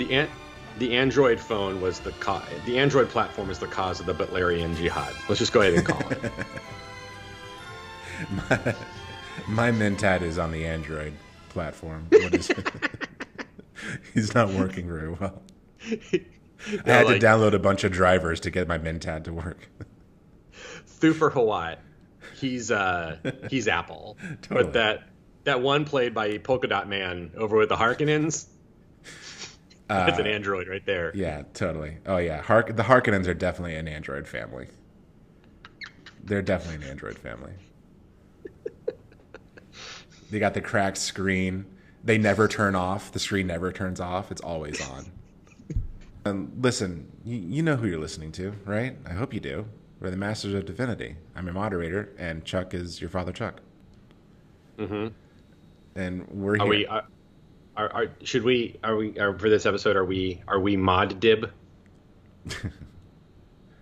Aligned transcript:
The 0.00 0.14
an- 0.14 0.30
the 0.78 0.96
Android 0.96 1.38
phone 1.38 1.82
was 1.82 2.00
the 2.00 2.12
co- 2.12 2.40
the 2.64 2.78
Android 2.78 3.10
platform 3.10 3.50
is 3.50 3.58
the 3.58 3.66
cause 3.66 4.00
of 4.00 4.06
the 4.06 4.14
Butlerian 4.14 4.74
jihad. 4.74 5.12
Let's 5.28 5.38
just 5.38 5.52
go 5.52 5.60
ahead 5.60 5.74
and 5.74 5.84
call 5.84 6.10
it. 6.10 6.32
my, 8.30 8.74
my 9.46 9.70
Mentat 9.70 10.22
is 10.22 10.38
on 10.38 10.52
the 10.52 10.64
Android 10.64 11.12
platform. 11.50 12.06
What 12.10 12.34
is 12.34 12.50
He's 14.14 14.34
not 14.34 14.48
working 14.50 14.86
very 14.86 15.10
well. 15.10 15.42
I 15.82 16.22
had 16.86 17.04
like- 17.06 17.20
to 17.20 17.26
download 17.26 17.52
a 17.52 17.58
bunch 17.58 17.84
of 17.84 17.92
drivers 17.92 18.40
to 18.40 18.50
get 18.50 18.66
my 18.66 18.78
Mentat 18.78 19.24
to 19.24 19.34
work. 19.34 19.68
Thufir 21.00 21.30
Hawat, 21.30 21.76
he's 22.38 22.70
uh 22.70 23.18
he's 23.50 23.68
Apple, 23.68 24.16
Totally. 24.40 24.64
but 24.64 24.72
that 24.72 25.08
that 25.44 25.60
one 25.60 25.84
played 25.84 26.14
by 26.14 26.38
Polka 26.38 26.68
Dot 26.68 26.88
Man 26.88 27.32
over 27.36 27.58
with 27.58 27.68
the 27.68 27.76
Harkonnens, 27.76 28.46
that's 30.06 30.18
an 30.18 30.26
Android 30.26 30.68
right 30.68 30.84
there. 30.86 31.08
Uh, 31.08 31.12
Yeah, 31.14 31.42
totally. 31.54 31.98
Oh 32.06 32.18
yeah, 32.18 32.42
Hark- 32.42 32.76
the 32.76 32.82
Harkonnens 32.84 33.26
are 33.26 33.34
definitely 33.34 33.74
an 33.76 33.88
Android 33.88 34.26
family. 34.28 34.68
They're 36.22 36.42
definitely 36.42 36.84
an 36.84 36.90
Android 36.90 37.18
family. 37.18 37.52
They 40.30 40.38
got 40.38 40.54
the 40.54 40.60
cracked 40.60 40.98
screen. 40.98 41.66
They 42.04 42.16
never 42.16 42.46
turn 42.46 42.76
off. 42.76 43.10
The 43.10 43.18
screen 43.18 43.48
never 43.48 43.72
turns 43.72 44.00
off. 44.00 44.30
It's 44.30 44.40
always 44.40 44.80
on. 44.80 45.06
And 46.24 46.52
listen, 46.62 47.10
you, 47.24 47.36
you 47.36 47.62
know 47.62 47.76
who 47.76 47.88
you're 47.88 47.98
listening 47.98 48.30
to, 48.32 48.52
right? 48.64 48.96
I 49.06 49.12
hope 49.14 49.34
you 49.34 49.40
do. 49.40 49.66
We're 49.98 50.10
the 50.10 50.16
Masters 50.16 50.54
of 50.54 50.66
Divinity. 50.66 51.16
I'm 51.34 51.46
your 51.46 51.54
moderator, 51.54 52.10
and 52.18 52.44
Chuck 52.44 52.74
is 52.74 53.00
your 53.00 53.10
father, 53.10 53.32
Chuck. 53.32 53.60
Mm-hmm. 54.78 55.08
And 55.96 56.28
we're 56.28 56.54
here. 56.54 56.62
Are 56.64 56.68
we? 56.68 56.86
Are, 56.86 57.04
are, 57.76 57.92
are 57.92 58.06
should 58.22 58.44
we? 58.44 58.78
Are 58.82 58.96
we? 58.96 59.18
Are, 59.18 59.38
for 59.38 59.48
this 59.48 59.66
episode, 59.66 59.96
are 59.96 60.04
we? 60.04 60.42
Are 60.48 60.60
we 60.60 60.76
mod 60.76 61.20
dib? 61.20 61.50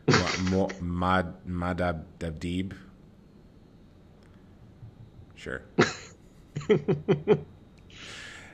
Mo- 0.08 0.28
mo- 0.50 0.70
Mad 0.81 1.34
Madab 1.47 2.05
Dabdeeb. 2.19 2.72
Sure. 5.34 5.62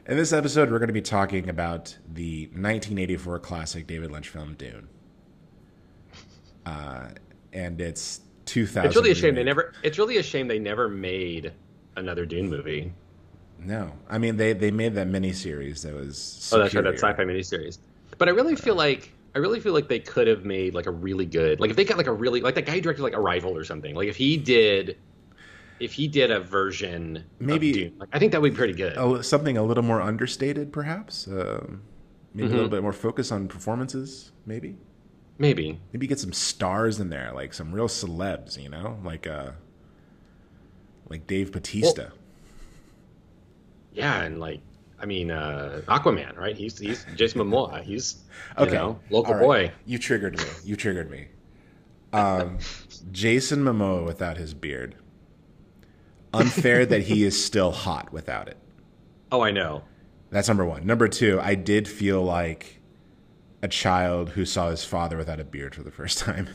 In 0.06 0.18
this 0.18 0.34
episode, 0.34 0.70
we're 0.70 0.78
going 0.78 0.88
to 0.88 0.92
be 0.92 1.00
talking 1.00 1.48
about 1.48 1.96
the 2.06 2.46
1984 2.48 3.38
classic 3.38 3.86
David 3.86 4.10
Lynch 4.10 4.28
film 4.28 4.55
Dune, 4.55 4.88
uh, 6.66 7.08
and 7.55 7.80
it's 7.80 8.20
2000. 8.44 8.86
It's 8.86 8.96
really 8.96 9.12
a 9.12 9.14
shame 9.14 9.34
they 9.34 9.44
never. 9.44 9.72
It's 9.82 9.98
really 9.98 10.18
a 10.18 10.22
shame 10.22 10.46
they 10.46 10.58
never 10.58 10.88
made 10.88 11.52
another 11.96 12.27
Dune 12.27 12.50
movie. 12.50 12.92
No, 13.58 13.92
I 14.08 14.19
mean 14.19 14.36
they 14.36 14.52
they 14.52 14.70
made 14.70 14.94
that 14.94 15.08
miniseries 15.08 15.83
that 15.83 15.94
was. 15.94 16.50
Oh, 16.52 16.58
that's 16.58 16.74
right, 16.74 16.84
that 16.84 16.98
superior. 16.98 17.14
sci-fi 17.16 17.24
miniseries. 17.24 17.78
But 18.19 18.28
I 18.28 18.33
really 18.33 18.56
feel 18.56 18.74
like 18.74 19.12
I 19.34 19.38
really 19.38 19.58
feel 19.61 19.72
like 19.72 19.88
they 19.88 19.98
could 20.00 20.27
have 20.27 20.44
made 20.44 20.74
like 20.74 20.86
a 20.86 20.91
really 20.91 21.27
good 21.27 21.61
like 21.61 21.70
if 21.70 21.77
they 21.77 21.84
got 21.84 21.96
like 21.98 22.06
a 22.06 22.12
really 22.12 22.41
like 22.41 22.55
that 22.56 22.66
guy 22.66 22.72
who 22.74 22.80
directed 22.80 23.02
like 23.02 23.14
Arrival 23.14 23.56
or 23.56 23.64
something. 23.64 23.94
Like 23.94 24.08
if 24.08 24.16
he 24.16 24.36
did, 24.36 24.96
if 25.80 25.92
he 25.92 26.06
did 26.08 26.30
a 26.30 26.41
version, 26.41 27.24
Maybe- 27.41 27.72
Dune, 27.72 27.94
like, 27.98 28.11
I 28.12 28.19
think 28.19 28.33
that 28.33 28.41
would 28.42 28.52
be 28.52 28.56
pretty 28.56 28.74
good. 28.74 28.94
Oh, 28.96 29.20
something 29.22 29.56
a 29.56 29.62
little 29.62 29.83
more 29.83 30.00
understated, 30.00 30.72
perhaps. 30.72 31.27
Um, 31.27 31.83
maybe 32.34 32.46
Mm-hmm. 32.48 32.52
a 32.52 32.56
little 32.56 32.68
bit 32.70 32.83
more 32.83 32.92
focus 32.92 33.33
on 33.33 33.48
performances. 33.48 34.30
Maybe. 34.46 34.77
Maybe. 35.39 35.80
Maybe 35.92 36.06
get 36.06 36.20
some 36.20 36.33
stars 36.33 37.00
in 37.00 37.08
there, 37.11 37.33
like 37.34 37.55
some 37.55 37.73
real 37.73 37.89
celebs, 37.89 38.61
you 38.62 38.68
know, 38.68 38.98
like 39.02 39.27
uh, 39.27 39.50
like 41.08 41.27
Dave 41.27 41.50
Batista. 41.50 42.11
Yeah, 43.94 44.22
and 44.22 44.40
like 44.40 44.60
I 45.00 45.06
mean, 45.06 45.30
uh, 45.30 45.82
Aquaman, 45.86 46.36
right? 46.36 46.56
He's 46.56 46.78
he's 46.78 47.06
Jason 47.14 47.40
Momoa. 47.40 47.82
He's 47.82 48.24
you 48.58 48.64
okay, 48.64 48.74
know 48.74 48.98
local 49.10 49.34
right. 49.34 49.42
boy. 49.42 49.72
You 49.86 49.98
triggered 49.98 50.36
me. 50.38 50.44
You 50.64 50.77
triggered 50.77 51.10
me. 51.10 51.28
Um, 52.12 52.58
Jason 53.12 53.64
Momoa 53.64 54.05
without 54.05 54.36
his 54.36 54.55
beard. 54.55 54.96
Unfair 56.32 56.84
that 56.86 57.02
he 57.02 57.22
is 57.24 57.42
still 57.44 57.70
hot 57.70 58.12
without 58.12 58.48
it. 58.48 58.56
Oh, 59.30 59.40
I 59.42 59.52
know. 59.52 59.84
That's 60.30 60.48
number 60.48 60.64
one. 60.64 60.84
Number 60.84 61.06
two, 61.06 61.40
I 61.40 61.55
did 61.55 61.86
feel 61.86 62.22
like 62.22 62.80
a 63.62 63.68
child 63.68 64.30
who 64.30 64.44
saw 64.44 64.70
his 64.70 64.84
father 64.84 65.16
without 65.16 65.38
a 65.38 65.44
beard 65.44 65.74
for 65.76 65.82
the 65.84 65.92
first 65.92 66.18
time 66.18 66.48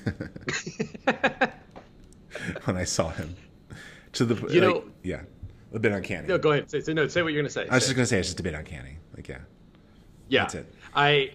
when 2.65 2.77
I 2.77 2.83
saw 2.83 3.09
him. 3.09 3.35
To 4.13 4.25
the 4.25 4.35
You 4.51 4.61
like, 4.61 4.75
know- 4.75 4.83
yeah, 5.03 5.21
a 5.73 5.79
bit 5.79 5.91
uncanny. 5.91 6.27
No, 6.27 6.37
go 6.37 6.51
ahead. 6.51 6.69
Say, 6.69 6.81
say 6.81 6.93
no. 6.93 7.07
Say 7.07 7.21
what 7.21 7.33
you're 7.33 7.41
gonna 7.41 7.49
say. 7.49 7.67
I 7.67 7.75
was 7.75 7.83
Say 7.83 7.89
just 7.89 7.95
gonna 7.95 8.05
say 8.05 8.19
it's 8.19 8.29
just 8.29 8.39
a 8.39 8.43
bit 8.43 8.53
uncanny. 8.53 8.97
Like 9.15 9.27
yeah, 9.27 9.37
Yeah, 10.27 10.41
That's 10.43 10.55
it. 10.55 10.73
I, 10.95 11.31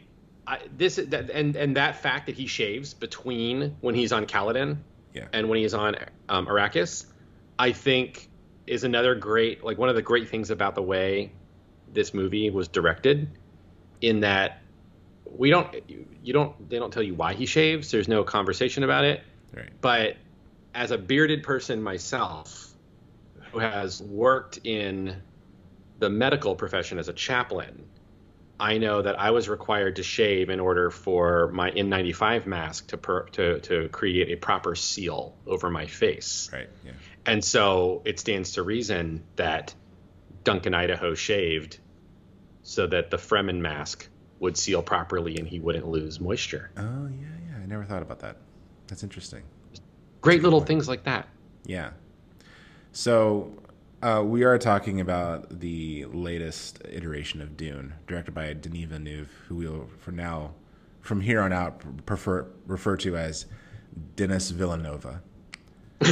I 0.47 0.61
this 0.77 0.97
that, 0.97 1.31
and 1.31 1.57
and 1.57 1.77
that 1.77 1.97
fact 1.97 2.27
that 2.27 2.35
he 2.35 2.47
shaves 2.47 2.95
between 2.95 3.77
when 3.81 3.95
he's 3.95 4.13
on 4.13 4.27
Caladan 4.27 4.79
yeah, 5.13 5.27
and 5.33 5.49
when 5.49 5.59
he's 5.59 5.75
on 5.75 5.97
um, 6.29 6.47
Arrakis, 6.47 7.07
I 7.59 7.73
think 7.73 8.29
is 8.67 8.85
another 8.85 9.15
great 9.15 9.63
like 9.63 9.79
one 9.79 9.89
of 9.89 9.95
the 9.95 10.03
great 10.03 10.29
things 10.29 10.51
about 10.51 10.75
the 10.75 10.83
way 10.83 11.33
this 11.93 12.13
movie 12.13 12.51
was 12.51 12.67
directed, 12.67 13.31
in 14.01 14.21
that 14.21 14.61
we 15.37 15.51
don't 15.51 15.73
you, 15.89 16.07
you 16.23 16.33
don't 16.33 16.69
they 16.69 16.79
don't 16.79 16.93
tell 16.93 17.03
you 17.03 17.15
why 17.15 17.35
he 17.35 17.47
shaves. 17.47 17.91
There's 17.91 18.09
no 18.09 18.25
conversation 18.25 18.83
about 18.83 19.05
it. 19.05 19.23
right. 19.55 19.71
But 19.81 20.17
as 20.75 20.91
a 20.91 20.99
bearded 20.99 21.43
person 21.43 21.83
myself, 21.83 22.64
who 23.55 23.61
has 23.61 24.03
worked 24.03 24.61
in 24.65 25.23
the 25.99 26.11
medical 26.11 26.55
profession 26.55 26.99
as 26.99 27.09
a 27.09 27.13
chaplain, 27.13 27.87
I 28.59 28.79
know 28.79 29.03
that 29.03 29.19
I 29.19 29.31
was 29.31 29.49
required 29.49 29.97
to 29.97 30.03
shave 30.03 30.49
in 30.51 30.61
order 30.61 30.91
for 30.91 31.51
my 31.53 31.71
N95 31.71 32.47
mask 32.47 32.89
to 32.89 32.99
per, 32.99 33.25
to 33.31 33.61
to 33.61 33.89
create 33.89 34.31
a 34.31 34.37
proper 34.37 34.75
seal 34.75 35.37
over 35.47 35.71
my 35.71 35.87
face. 35.87 36.51
Right. 36.53 36.69
Yeah. 36.85 36.93
And 37.27 37.45
so 37.45 38.03
it 38.05 38.21
stands 38.21 38.53
to 38.53 38.63
reason 38.63 39.25
that 39.37 39.75
Duncan 40.45 40.75
Idaho 40.75 41.15
shaved 41.15 41.79
so 42.63 42.87
that 42.87 43.11
the 43.11 43.17
Fremen 43.17 43.59
mask 43.61 44.09
would 44.39 44.57
seal 44.57 44.83
properly 44.83 45.37
and 45.39 45.49
he 45.49 45.59
wouldn't 45.59 45.89
lose 45.89 46.21
moisture. 46.21 46.71
Oh 46.77 47.09
yeah, 47.09 47.27
yeah. 47.49 47.63
I 47.63 47.67
never 47.67 47.85
thought 47.85 48.03
about 48.03 48.21
that. 48.21 48.37
That's 48.87 49.03
interesting. 49.03 49.43
Great 50.21 50.43
little 50.43 50.61
things 50.61 50.89
like 50.89 51.05
that. 51.05 51.29
Yeah. 51.65 51.91
So 52.95 53.53
uh, 54.03 54.23
we 54.25 54.45
are 54.45 54.57
talking 54.57 55.01
about 55.01 55.59
the 55.61 56.05
latest 56.07 56.81
iteration 56.89 57.41
of 57.41 57.57
Dune, 57.57 57.95
directed 58.07 58.37
by 58.37 58.53
Denis 58.53 58.85
Villeneuve, 58.85 59.29
who 59.49 59.57
we'll, 59.57 59.89
for 59.99 60.13
now, 60.13 60.53
from 61.01 61.21
here 61.21 61.41
on 61.41 61.53
out, 61.53 61.83
prefer 62.07 62.47
refer 62.67 62.97
to 62.99 63.17
as 63.17 63.47
Dennis 64.15 64.51
Villanova. 64.51 65.23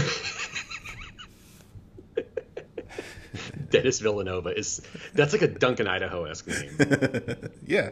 Dennis 3.71 4.01
Villanova 4.01 4.49
is 4.49 4.83
that's 5.15 5.33
like 5.33 5.43
a 5.43 5.49
Duncan 5.49 5.87
Idaho 5.87 6.25
esque 6.25 6.49
name. 6.49 6.77
Yeah. 7.65 7.91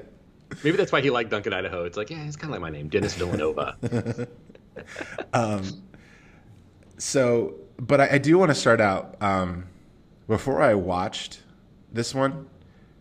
Maybe 0.65 0.77
that's 0.77 0.91
why 0.91 1.01
he 1.01 1.11
liked 1.11 1.31
Duncan 1.31 1.53
Idaho. 1.53 1.85
It's 1.85 1.97
like, 1.97 2.11
yeah, 2.11 2.25
it's 2.25 2.35
kind 2.35 2.53
of 2.53 2.61
like 2.61 2.61
my 2.61 2.71
name, 2.77 2.89
Dennis 2.89 3.15
Villanova. 3.15 4.27
So, 7.01 7.55
but 7.81 8.01
I, 8.01 8.09
I 8.13 8.19
do 8.19 8.39
want 8.39 8.51
to 8.51 8.55
start 8.55 8.81
out 8.81 9.17
um, 9.21 9.67
before 10.29 10.63
I 10.63 10.75
watched 10.75 11.41
this 11.93 12.15
one. 12.15 12.49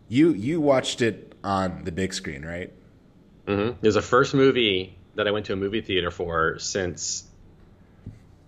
You 0.07 0.31
you 0.33 0.59
watched 0.59 1.01
it 1.01 1.35
on 1.43 1.83
the 1.83 1.91
big 1.91 2.13
screen, 2.13 2.43
right? 2.43 2.71
hmm 3.45 3.69
It 3.69 3.81
was 3.81 3.95
the 3.95 4.01
first 4.01 4.33
movie 4.33 4.97
that 5.15 5.27
I 5.27 5.31
went 5.31 5.45
to 5.47 5.53
a 5.53 5.55
movie 5.55 5.81
theater 5.81 6.09
for 6.11 6.57
since 6.59 7.25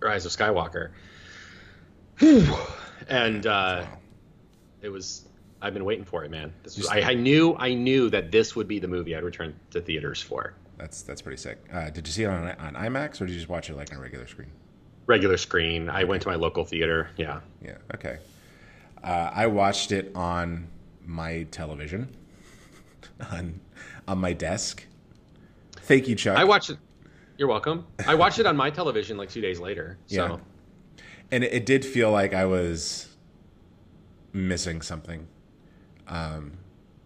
Rise 0.00 0.26
of 0.26 0.32
Skywalker. 0.32 0.90
and 3.08 3.46
uh, 3.46 3.84
it 4.80 4.88
was 4.88 5.24
I've 5.60 5.74
been 5.74 5.84
waiting 5.84 6.04
for 6.04 6.24
it, 6.24 6.30
man. 6.30 6.52
This 6.64 6.76
was, 6.76 6.88
I, 6.88 7.02
I 7.02 7.14
knew 7.14 7.54
I 7.56 7.74
knew 7.74 8.10
that 8.10 8.32
this 8.32 8.56
would 8.56 8.66
be 8.66 8.80
the 8.80 8.88
movie 8.88 9.14
I'd 9.14 9.22
return 9.22 9.54
to 9.70 9.80
theaters 9.80 10.20
for. 10.20 10.54
That's 10.78 11.02
that's 11.02 11.22
pretty 11.22 11.36
sick. 11.36 11.58
Uh, 11.72 11.90
did 11.90 12.06
you 12.06 12.12
see 12.12 12.24
it 12.24 12.28
on 12.28 12.48
on 12.58 12.74
IMAX 12.74 13.20
or 13.20 13.26
did 13.26 13.32
you 13.32 13.38
just 13.38 13.48
watch 13.48 13.70
it 13.70 13.76
like 13.76 13.92
on 13.92 13.98
a 13.98 14.00
regular 14.00 14.26
screen? 14.26 14.50
Regular 15.06 15.36
screen. 15.36 15.88
I 15.88 16.04
went 16.04 16.22
to 16.22 16.28
my 16.28 16.36
local 16.36 16.64
theater. 16.64 17.10
Yeah. 17.16 17.40
Yeah. 17.64 17.78
Okay. 17.94 18.18
Uh, 19.02 19.30
I 19.34 19.46
watched 19.48 19.90
it 19.92 20.12
on 20.14 20.68
my 21.04 21.42
television, 21.50 22.14
on 23.32 23.60
on 24.06 24.18
my 24.18 24.32
desk. 24.32 24.86
Thank 25.72 26.06
you, 26.08 26.14
Chuck. 26.14 26.38
I 26.38 26.44
watched 26.44 26.70
it. 26.70 26.78
You're 27.36 27.48
welcome. 27.48 27.86
I 28.06 28.14
watched 28.14 28.38
it 28.38 28.46
on 28.46 28.56
my 28.56 28.70
television 28.70 29.16
like 29.16 29.28
two 29.28 29.40
days 29.40 29.58
later. 29.58 29.98
So 30.06 30.14
Yeah. 30.96 31.04
and 31.32 31.42
it, 31.42 31.52
it 31.52 31.66
did 31.66 31.84
feel 31.84 32.10
like 32.12 32.32
I 32.34 32.44
was 32.44 33.08
missing 34.32 34.80
something. 34.82 35.26
Um, 36.06 36.52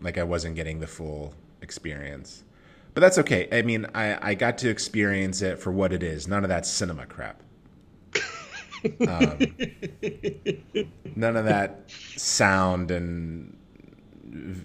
like 0.00 0.18
I 0.18 0.22
wasn't 0.24 0.56
getting 0.56 0.80
the 0.80 0.86
full 0.86 1.32
experience. 1.62 2.44
But 2.92 3.00
that's 3.00 3.18
okay. 3.18 3.48
I 3.52 3.62
mean, 3.62 3.86
I, 3.94 4.30
I 4.30 4.34
got 4.34 4.58
to 4.58 4.68
experience 4.68 5.42
it 5.42 5.58
for 5.58 5.70
what 5.72 5.92
it 5.92 6.02
is. 6.02 6.26
None 6.28 6.44
of 6.44 6.48
that 6.48 6.66
cinema 6.66 7.06
crap. 7.06 7.42
Um, 9.06 9.38
none 11.16 11.36
of 11.36 11.44
that 11.44 11.90
sound 12.16 12.90
and 12.90 13.56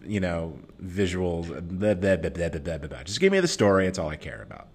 you 0.06 0.20
know 0.20 0.58
visuals. 0.84 1.48
Blah, 1.48 1.96
blah, 1.96 2.78
blah. 2.78 3.04
Just 3.04 3.20
give 3.20 3.32
me 3.32 3.40
the 3.40 3.48
story. 3.48 3.88
It's 3.88 4.00
all 4.00 4.10
I 4.10 4.16
care 4.16 4.42
about. 4.42 4.68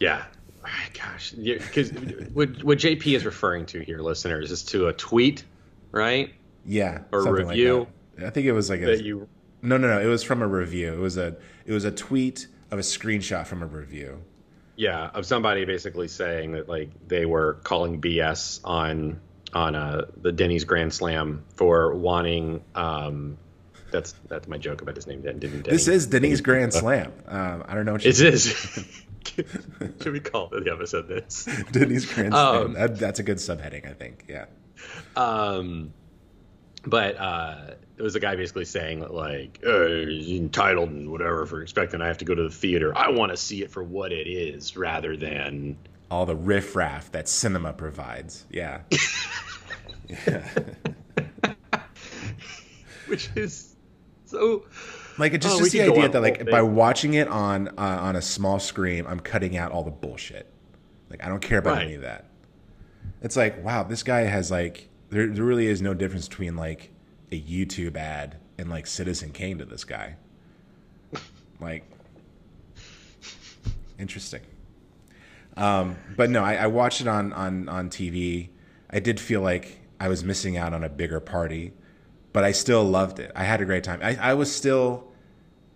Yeah. 0.00 0.24
Gosh, 0.94 1.30
because 1.30 1.92
what, 2.32 2.64
what 2.64 2.78
JP 2.78 3.14
is 3.14 3.24
referring 3.24 3.66
to 3.66 3.84
here, 3.84 4.00
listeners, 4.00 4.50
is 4.50 4.64
to 4.64 4.88
a 4.88 4.92
tweet, 4.92 5.44
right? 5.92 6.34
Yeah, 6.64 7.02
or 7.12 7.32
review. 7.32 7.86
Like. 8.16 8.26
I 8.26 8.30
think 8.30 8.46
it 8.46 8.52
was 8.52 8.68
like 8.68 8.80
a 8.80 9.00
you 9.00 9.28
no, 9.62 9.76
no, 9.76 9.88
no. 9.88 10.00
It 10.00 10.06
was 10.06 10.22
from 10.22 10.42
a 10.42 10.46
review. 10.46 10.92
It 10.92 10.98
was 11.00 11.16
a 11.16 11.36
it 11.64 11.72
was 11.72 11.84
a 11.84 11.90
tweet 11.90 12.46
of 12.70 12.78
a 12.78 12.82
screenshot 12.82 13.46
from 13.46 13.62
a 13.62 13.66
review. 13.66 14.22
Yeah, 14.76 15.06
of 15.06 15.26
somebody 15.26 15.64
basically 15.64 16.08
saying 16.08 16.52
that 16.52 16.68
like 16.68 16.90
they 17.08 17.26
were 17.26 17.54
calling 17.64 18.00
BS 18.00 18.60
on 18.64 19.20
on 19.52 19.74
uh, 19.74 20.06
the 20.20 20.32
Denny's 20.32 20.64
Grand 20.64 20.92
Slam 20.92 21.44
for 21.54 21.94
wanting. 21.94 22.62
Um, 22.74 23.38
that's 23.90 24.14
that's 24.28 24.48
my 24.48 24.58
joke 24.58 24.82
about 24.82 24.96
his 24.96 25.06
name. 25.06 25.22
Didn't 25.22 25.40
Denny. 25.40 25.62
This 25.62 25.88
is 25.88 26.06
Denny's 26.06 26.40
Grand 26.42 26.74
Slam. 26.74 27.12
Um, 27.26 27.64
I 27.66 27.74
don't 27.74 27.86
know 27.86 27.92
what 27.92 28.04
you 28.04 28.10
It 28.10 28.20
is. 28.20 28.94
Should 30.02 30.12
we 30.12 30.20
call 30.20 30.48
the 30.48 30.70
episode 30.72 31.08
this? 31.08 31.48
Denny's 31.72 32.06
Grand 32.06 32.32
Slam. 32.32 32.66
Um, 32.66 32.72
that, 32.74 32.98
that's 32.98 33.18
a 33.18 33.22
good 33.22 33.38
subheading, 33.38 33.88
I 33.88 33.92
think. 33.92 34.24
Yeah. 34.28 34.46
Um, 35.16 35.92
but 36.86 37.16
uh, 37.18 37.56
it 37.96 38.02
was 38.02 38.14
a 38.14 38.20
guy 38.20 38.36
basically 38.36 38.64
saying 38.64 39.00
like 39.08 39.60
uh, 39.66 39.86
he's 39.88 40.38
entitled 40.40 40.90
and 40.90 41.10
whatever 41.10 41.44
for 41.46 41.62
expecting 41.62 42.00
I 42.00 42.06
have 42.06 42.18
to 42.18 42.24
go 42.24 42.34
to 42.34 42.42
the 42.44 42.50
theater. 42.50 42.96
I 42.96 43.10
want 43.10 43.32
to 43.32 43.36
see 43.36 43.62
it 43.62 43.70
for 43.70 43.82
what 43.82 44.12
it 44.12 44.28
is 44.28 44.76
rather 44.76 45.16
than 45.16 45.76
All 46.10 46.26
the 46.26 46.36
riffraff 46.36 47.10
that 47.12 47.28
cinema 47.28 47.72
provides. 47.72 48.44
Yeah. 48.50 48.80
yeah. 50.26 50.46
which 53.06 53.30
is 53.36 53.74
so. 54.24 54.64
Like 55.18 55.32
it 55.32 55.40
just, 55.40 55.56
Oh, 55.56 55.58
just 55.60 55.72
the 55.72 55.82
idea 55.82 56.08
that 56.10 56.20
like 56.20 56.42
whole 56.42 56.50
by 56.50 56.62
watching 56.62 57.14
it 57.14 57.26
on 57.28 57.68
uh, 57.68 57.72
on 57.78 58.16
a 58.16 58.22
small 58.22 58.58
screen, 58.58 59.06
I'm 59.06 59.20
cutting 59.20 59.56
out 59.56 59.72
all 59.72 59.82
the 59.82 59.90
bullshit. 59.90 60.52
Like 61.08 61.24
I 61.24 61.28
don't 61.28 61.40
care 61.40 61.58
about 61.58 61.76
Right. 61.76 61.86
any 61.86 61.94
of 61.94 62.02
that. 62.02 62.26
It's 63.22 63.36
like 63.36 63.64
wow, 63.64 63.82
this 63.82 64.02
guy 64.02 64.20
has 64.22 64.50
like 64.50 64.88
there, 65.10 65.26
there 65.26 65.44
really 65.44 65.66
is 65.66 65.82
no 65.82 65.94
difference 65.94 66.28
between 66.28 66.56
like 66.56 66.90
a 67.32 67.40
YouTube 67.40 67.96
ad 67.96 68.36
and 68.58 68.70
like 68.70 68.86
Citizen 68.86 69.32
Kane 69.32 69.58
to 69.58 69.64
this 69.64 69.84
guy. 69.84 70.16
Like 71.60 71.84
interesting. 73.98 74.42
Um, 75.56 75.96
but 76.16 76.28
no, 76.30 76.44
I, 76.44 76.56
I 76.56 76.66
watched 76.66 77.00
it 77.00 77.08
on, 77.08 77.32
on 77.32 77.68
on 77.68 77.88
TV. 77.88 78.50
I 78.90 79.00
did 79.00 79.18
feel 79.18 79.40
like 79.40 79.80
I 79.98 80.08
was 80.08 80.22
missing 80.22 80.56
out 80.56 80.72
on 80.72 80.84
a 80.84 80.88
bigger 80.88 81.20
party, 81.20 81.72
but 82.32 82.44
I 82.44 82.52
still 82.52 82.84
loved 82.84 83.18
it. 83.18 83.32
I 83.34 83.44
had 83.44 83.60
a 83.60 83.64
great 83.64 83.84
time. 83.84 84.00
I, 84.02 84.16
I 84.16 84.34
was 84.34 84.54
still, 84.54 85.08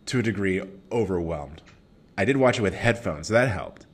to 0.07 0.19
a 0.19 0.23
degree, 0.23 0.63
overwhelmed. 0.93 1.63
I 2.19 2.25
did 2.25 2.37
watch 2.37 2.59
it 2.59 2.63
with 2.63 2.75
headphones, 2.75 3.29
so 3.29 3.35
that 3.35 3.49
helped. 3.49 3.87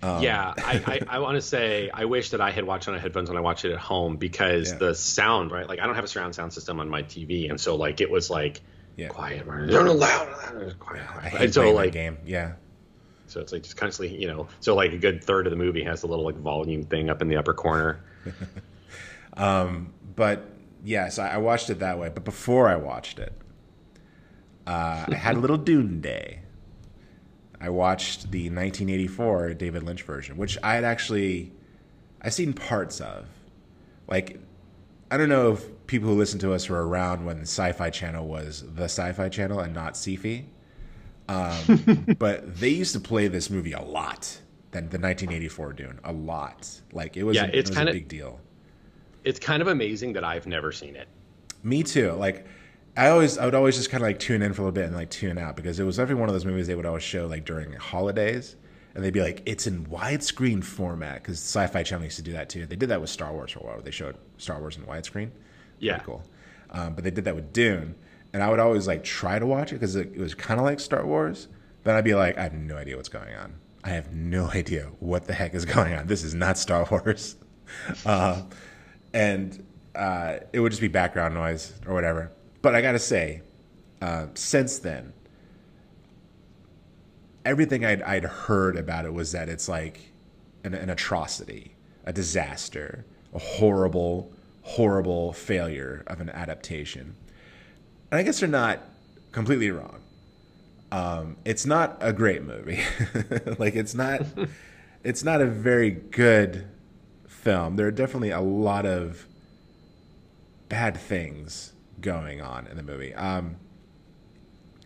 Um, 0.00 0.22
yeah, 0.22 0.54
I, 0.62 0.74
I, 0.86 1.00
I 1.16 1.18
want 1.18 1.34
to 1.36 1.42
say 1.42 1.90
I 1.92 2.04
wish 2.04 2.30
that 2.30 2.40
I 2.40 2.50
had 2.50 2.64
watched 2.64 2.86
on 2.88 2.98
headphones 2.98 3.28
when 3.30 3.36
I 3.36 3.40
watched 3.40 3.64
it 3.64 3.72
at 3.72 3.78
home 3.78 4.16
because 4.16 4.70
Yeah. 4.70 4.78
the 4.78 4.94
sound, 4.94 5.50
right? 5.50 5.68
Like 5.68 5.80
I 5.80 5.86
don't 5.86 5.94
have 5.96 6.04
a 6.04 6.08
surround 6.08 6.34
sound 6.34 6.52
system 6.52 6.78
on 6.80 6.88
my 6.88 7.02
TV, 7.02 7.50
and 7.50 7.60
so 7.60 7.74
like 7.76 8.00
it 8.00 8.10
was 8.10 8.30
like 8.30 8.60
Yeah. 8.96 9.08
quiet, 9.08 9.44
right? 9.46 9.68
Don't 9.68 9.86
loud, 9.98 10.28
loud, 10.28 10.78
quiet, 10.78 11.02
I 11.02 11.12
quiet. 11.12 11.32
hate 11.32 11.40
And 11.42 11.54
so 11.54 11.60
playing 11.62 11.74
like 11.74 11.92
game. 11.92 12.18
Yeah, 12.24 12.52
So 13.26 13.40
it's 13.40 13.52
like 13.52 13.62
just 13.64 13.76
constantly, 13.76 14.16
you 14.20 14.28
know, 14.28 14.46
so 14.60 14.74
like 14.76 14.92
a 14.92 14.98
good 14.98 15.24
third 15.24 15.46
of 15.46 15.50
the 15.50 15.56
movie 15.56 15.82
has 15.84 16.00
the 16.02 16.06
little 16.06 16.24
like 16.24 16.36
volume 16.36 16.84
thing 16.84 17.10
up 17.10 17.20
in 17.20 17.28
the 17.28 17.36
upper 17.36 17.52
corner. 17.54 18.00
um, 19.36 19.92
but 20.14 20.44
yes, 20.84 21.18
I, 21.18 21.30
I 21.34 21.36
watched 21.38 21.70
it 21.70 21.80
that 21.80 21.98
way. 21.98 22.08
But 22.08 22.24
before 22.24 22.68
I 22.68 22.76
watched 22.76 23.18
it, 23.18 23.32
uh, 24.66 25.06
I 25.10 25.14
had 25.16 25.36
a 25.36 25.40
little 25.40 25.56
Dune 25.70 26.00
day. 26.00 26.40
I 27.60 27.70
watched 27.70 28.30
the 28.30 28.44
1984 28.50 29.54
David 29.54 29.82
Lynch 29.82 30.02
version, 30.02 30.36
which 30.36 30.56
I 30.62 30.74
had 30.74 30.84
actually 30.84 31.52
I 32.22 32.30
seen 32.30 32.52
parts 32.52 33.00
of. 33.00 33.26
Like, 34.06 34.40
I 35.10 35.16
don't 35.16 35.28
know 35.28 35.52
if 35.52 35.86
people 35.86 36.08
who 36.08 36.14
listen 36.16 36.38
to 36.40 36.52
us 36.52 36.68
were 36.68 36.86
around 36.86 37.24
when 37.24 37.36
the 37.36 37.42
Sci-Fi 37.42 37.90
Channel 37.90 38.26
was 38.26 38.64
the 38.74 38.84
Sci-Fi 38.84 39.28
Channel 39.28 39.60
and 39.60 39.74
not 39.74 39.94
Syfy. 39.94 40.44
Um, 41.28 42.14
but 42.18 42.58
they 42.58 42.68
used 42.70 42.94
to 42.94 43.00
play 43.00 43.28
this 43.28 43.50
movie 43.50 43.72
a 43.72 43.82
lot. 43.82 44.40
Than 44.70 44.84
the 44.90 44.98
1984 44.98 45.72
Dune, 45.72 45.98
a 46.04 46.12
lot. 46.12 46.68
Like 46.92 47.16
it 47.16 47.22
was, 47.22 47.36
Yeah, 47.36 47.44
a, 47.44 47.46
it's 47.46 47.54
it 47.54 47.68
was 47.70 47.76
kinda- 47.76 47.92
big 47.92 48.06
deal. 48.08 48.38
It's 49.24 49.38
kind 49.38 49.62
of 49.62 49.68
amazing 49.68 50.12
that 50.12 50.24
I've 50.24 50.46
never 50.46 50.72
seen 50.72 50.94
it. 50.94 51.08
Me 51.62 51.82
too. 51.82 52.12
Like 52.12 52.46
I 52.98 53.10
always 53.10 53.38
I 53.38 53.44
would 53.44 53.54
always 53.54 53.76
just 53.76 53.90
kind 53.90 54.02
of 54.02 54.08
like 54.08 54.18
tune 54.18 54.42
in 54.42 54.52
for 54.52 54.62
a 54.62 54.64
little 54.64 54.74
bit 54.74 54.86
and 54.86 54.94
like 54.94 55.08
tune 55.08 55.38
out 55.38 55.54
because 55.54 55.78
it 55.78 55.84
was 55.84 56.00
every 56.00 56.16
one 56.16 56.28
of 56.28 56.32
those 56.32 56.44
movies 56.44 56.66
they 56.66 56.74
would 56.74 56.84
always 56.84 57.04
show 57.04 57.28
like 57.28 57.44
during 57.44 57.72
holidays 57.74 58.56
and 58.94 59.04
they'd 59.04 59.12
be 59.12 59.22
like 59.22 59.40
it's 59.46 59.68
in 59.68 59.86
widescreen 59.86 60.64
format 60.64 61.22
because 61.22 61.38
Sci-Fi 61.38 61.84
Channel 61.84 62.04
used 62.04 62.16
to 62.16 62.22
do 62.22 62.32
that 62.32 62.48
too. 62.48 62.66
They 62.66 62.74
did 62.74 62.88
that 62.88 63.00
with 63.00 63.08
Star 63.08 63.32
Wars 63.32 63.52
for 63.52 63.60
a 63.60 63.62
while. 63.62 63.80
They 63.80 63.92
showed 63.92 64.16
Star 64.38 64.58
Wars 64.58 64.76
in 64.76 64.82
widescreen. 64.82 65.30
Yeah. 65.78 65.98
Pretty 65.98 66.06
cool. 66.06 66.24
Um, 66.70 66.94
but 66.94 67.04
they 67.04 67.12
did 67.12 67.24
that 67.26 67.36
with 67.36 67.52
Dune, 67.52 67.94
and 68.32 68.42
I 68.42 68.50
would 68.50 68.58
always 68.58 68.88
like 68.88 69.04
try 69.04 69.38
to 69.38 69.46
watch 69.46 69.70
it 69.70 69.76
because 69.76 69.94
it, 69.94 70.10
it 70.14 70.18
was 70.18 70.34
kind 70.34 70.58
of 70.58 70.66
like 70.66 70.80
Star 70.80 71.06
Wars. 71.06 71.46
Then 71.84 71.94
I'd 71.94 72.04
be 72.04 72.16
like, 72.16 72.36
I 72.36 72.42
have 72.42 72.54
no 72.54 72.76
idea 72.76 72.96
what's 72.96 73.08
going 73.08 73.32
on. 73.36 73.54
I 73.84 73.90
have 73.90 74.12
no 74.12 74.50
idea 74.54 74.90
what 74.98 75.28
the 75.28 75.32
heck 75.32 75.54
is 75.54 75.64
going 75.64 75.94
on. 75.94 76.08
This 76.08 76.24
is 76.24 76.34
not 76.34 76.58
Star 76.58 76.86
Wars. 76.90 77.36
Uh, 78.06 78.40
and 79.12 79.62
uh, 79.94 80.38
it 80.54 80.60
would 80.60 80.72
just 80.72 80.80
be 80.80 80.88
background 80.88 81.34
noise 81.34 81.74
or 81.86 81.92
whatever. 81.92 82.32
But 82.62 82.74
I 82.74 82.82
gotta 82.82 82.98
say, 82.98 83.42
uh, 84.00 84.26
since 84.34 84.78
then, 84.78 85.12
everything 87.44 87.84
I'd, 87.84 88.02
I'd 88.02 88.24
heard 88.24 88.76
about 88.76 89.04
it 89.04 89.12
was 89.12 89.32
that 89.32 89.48
it's 89.48 89.68
like 89.68 90.12
an, 90.64 90.74
an 90.74 90.90
atrocity, 90.90 91.74
a 92.04 92.12
disaster, 92.12 93.04
a 93.32 93.38
horrible, 93.38 94.32
horrible 94.62 95.32
failure 95.32 96.02
of 96.06 96.20
an 96.20 96.30
adaptation. 96.30 97.14
And 98.10 98.18
I 98.18 98.22
guess 98.22 98.40
they're 98.40 98.48
not 98.48 98.80
completely 99.32 99.70
wrong. 99.70 100.00
Um, 100.90 101.36
it's 101.44 101.66
not 101.66 101.98
a 102.00 102.12
great 102.12 102.42
movie. 102.42 102.82
like 103.58 103.74
it's 103.76 103.94
not, 103.94 104.22
it's 105.04 105.22
not 105.22 105.40
a 105.40 105.46
very 105.46 105.90
good 105.90 106.66
film. 107.26 107.76
There 107.76 107.86
are 107.86 107.92
definitely 107.92 108.30
a 108.30 108.40
lot 108.40 108.86
of 108.86 109.26
bad 110.68 110.96
things 110.96 111.72
going 112.00 112.40
on 112.40 112.66
in 112.66 112.76
the 112.76 112.82
movie. 112.82 113.14
Um, 113.14 113.56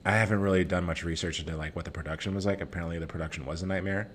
I 0.05 0.13
haven't 0.13 0.41
really 0.41 0.65
done 0.65 0.85
much 0.85 1.05
research 1.05 1.39
into 1.41 1.57
like 1.57 1.77
what 1.77 1.85
the 1.85 1.91
production 1.91 2.35
was 2.35 2.45
like. 2.47 2.61
Apparently, 2.61 2.99
the 2.99 3.07
production 3.07 3.45
was 3.47 3.63
a 3.63 3.67
nightmare. 3.67 4.11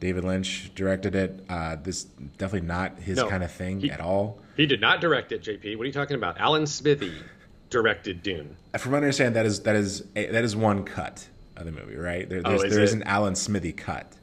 David 0.00 0.24
Lynch 0.24 0.72
directed 0.74 1.14
it. 1.14 1.44
Uh, 1.48 1.76
this 1.82 2.04
definitely 2.04 2.66
not 2.68 2.98
his 3.00 3.16
No, 3.18 3.28
kind 3.28 3.42
of 3.42 3.50
thing 3.50 3.80
he- 3.80 3.90
at 3.90 4.00
all. 4.00 4.38
He 4.56 4.64
did 4.66 4.80
not 4.80 5.00
direct 5.00 5.32
it, 5.32 5.42
JP. 5.42 5.76
What 5.76 5.82
are 5.84 5.86
you 5.86 5.92
talking 5.92 6.16
about? 6.16 6.38
Alan 6.38 6.66
Smithee 6.66 7.14
directed 7.70 8.22
Dune. 8.22 8.56
From 8.78 8.92
what 8.92 8.98
I 8.98 9.00
understand, 9.02 9.36
that 9.36 9.44
is 9.46 9.60
that 9.64 9.76
is 9.76 10.04
a, 10.16 10.26
that 10.30 10.44
is 10.44 10.56
one 10.56 10.84
cut 10.84 11.28
of 11.56 11.64
the 11.66 11.72
movie, 11.72 11.96
right? 11.96 12.28
There, 12.28 12.40
Oh, 12.44 12.50
there's, 12.50 12.64
is 12.64 12.74
there 12.74 12.82
is 12.84 12.92
an 12.92 13.02
Alan 13.02 13.34
Smithee 13.34 13.72
cut. 13.72 14.14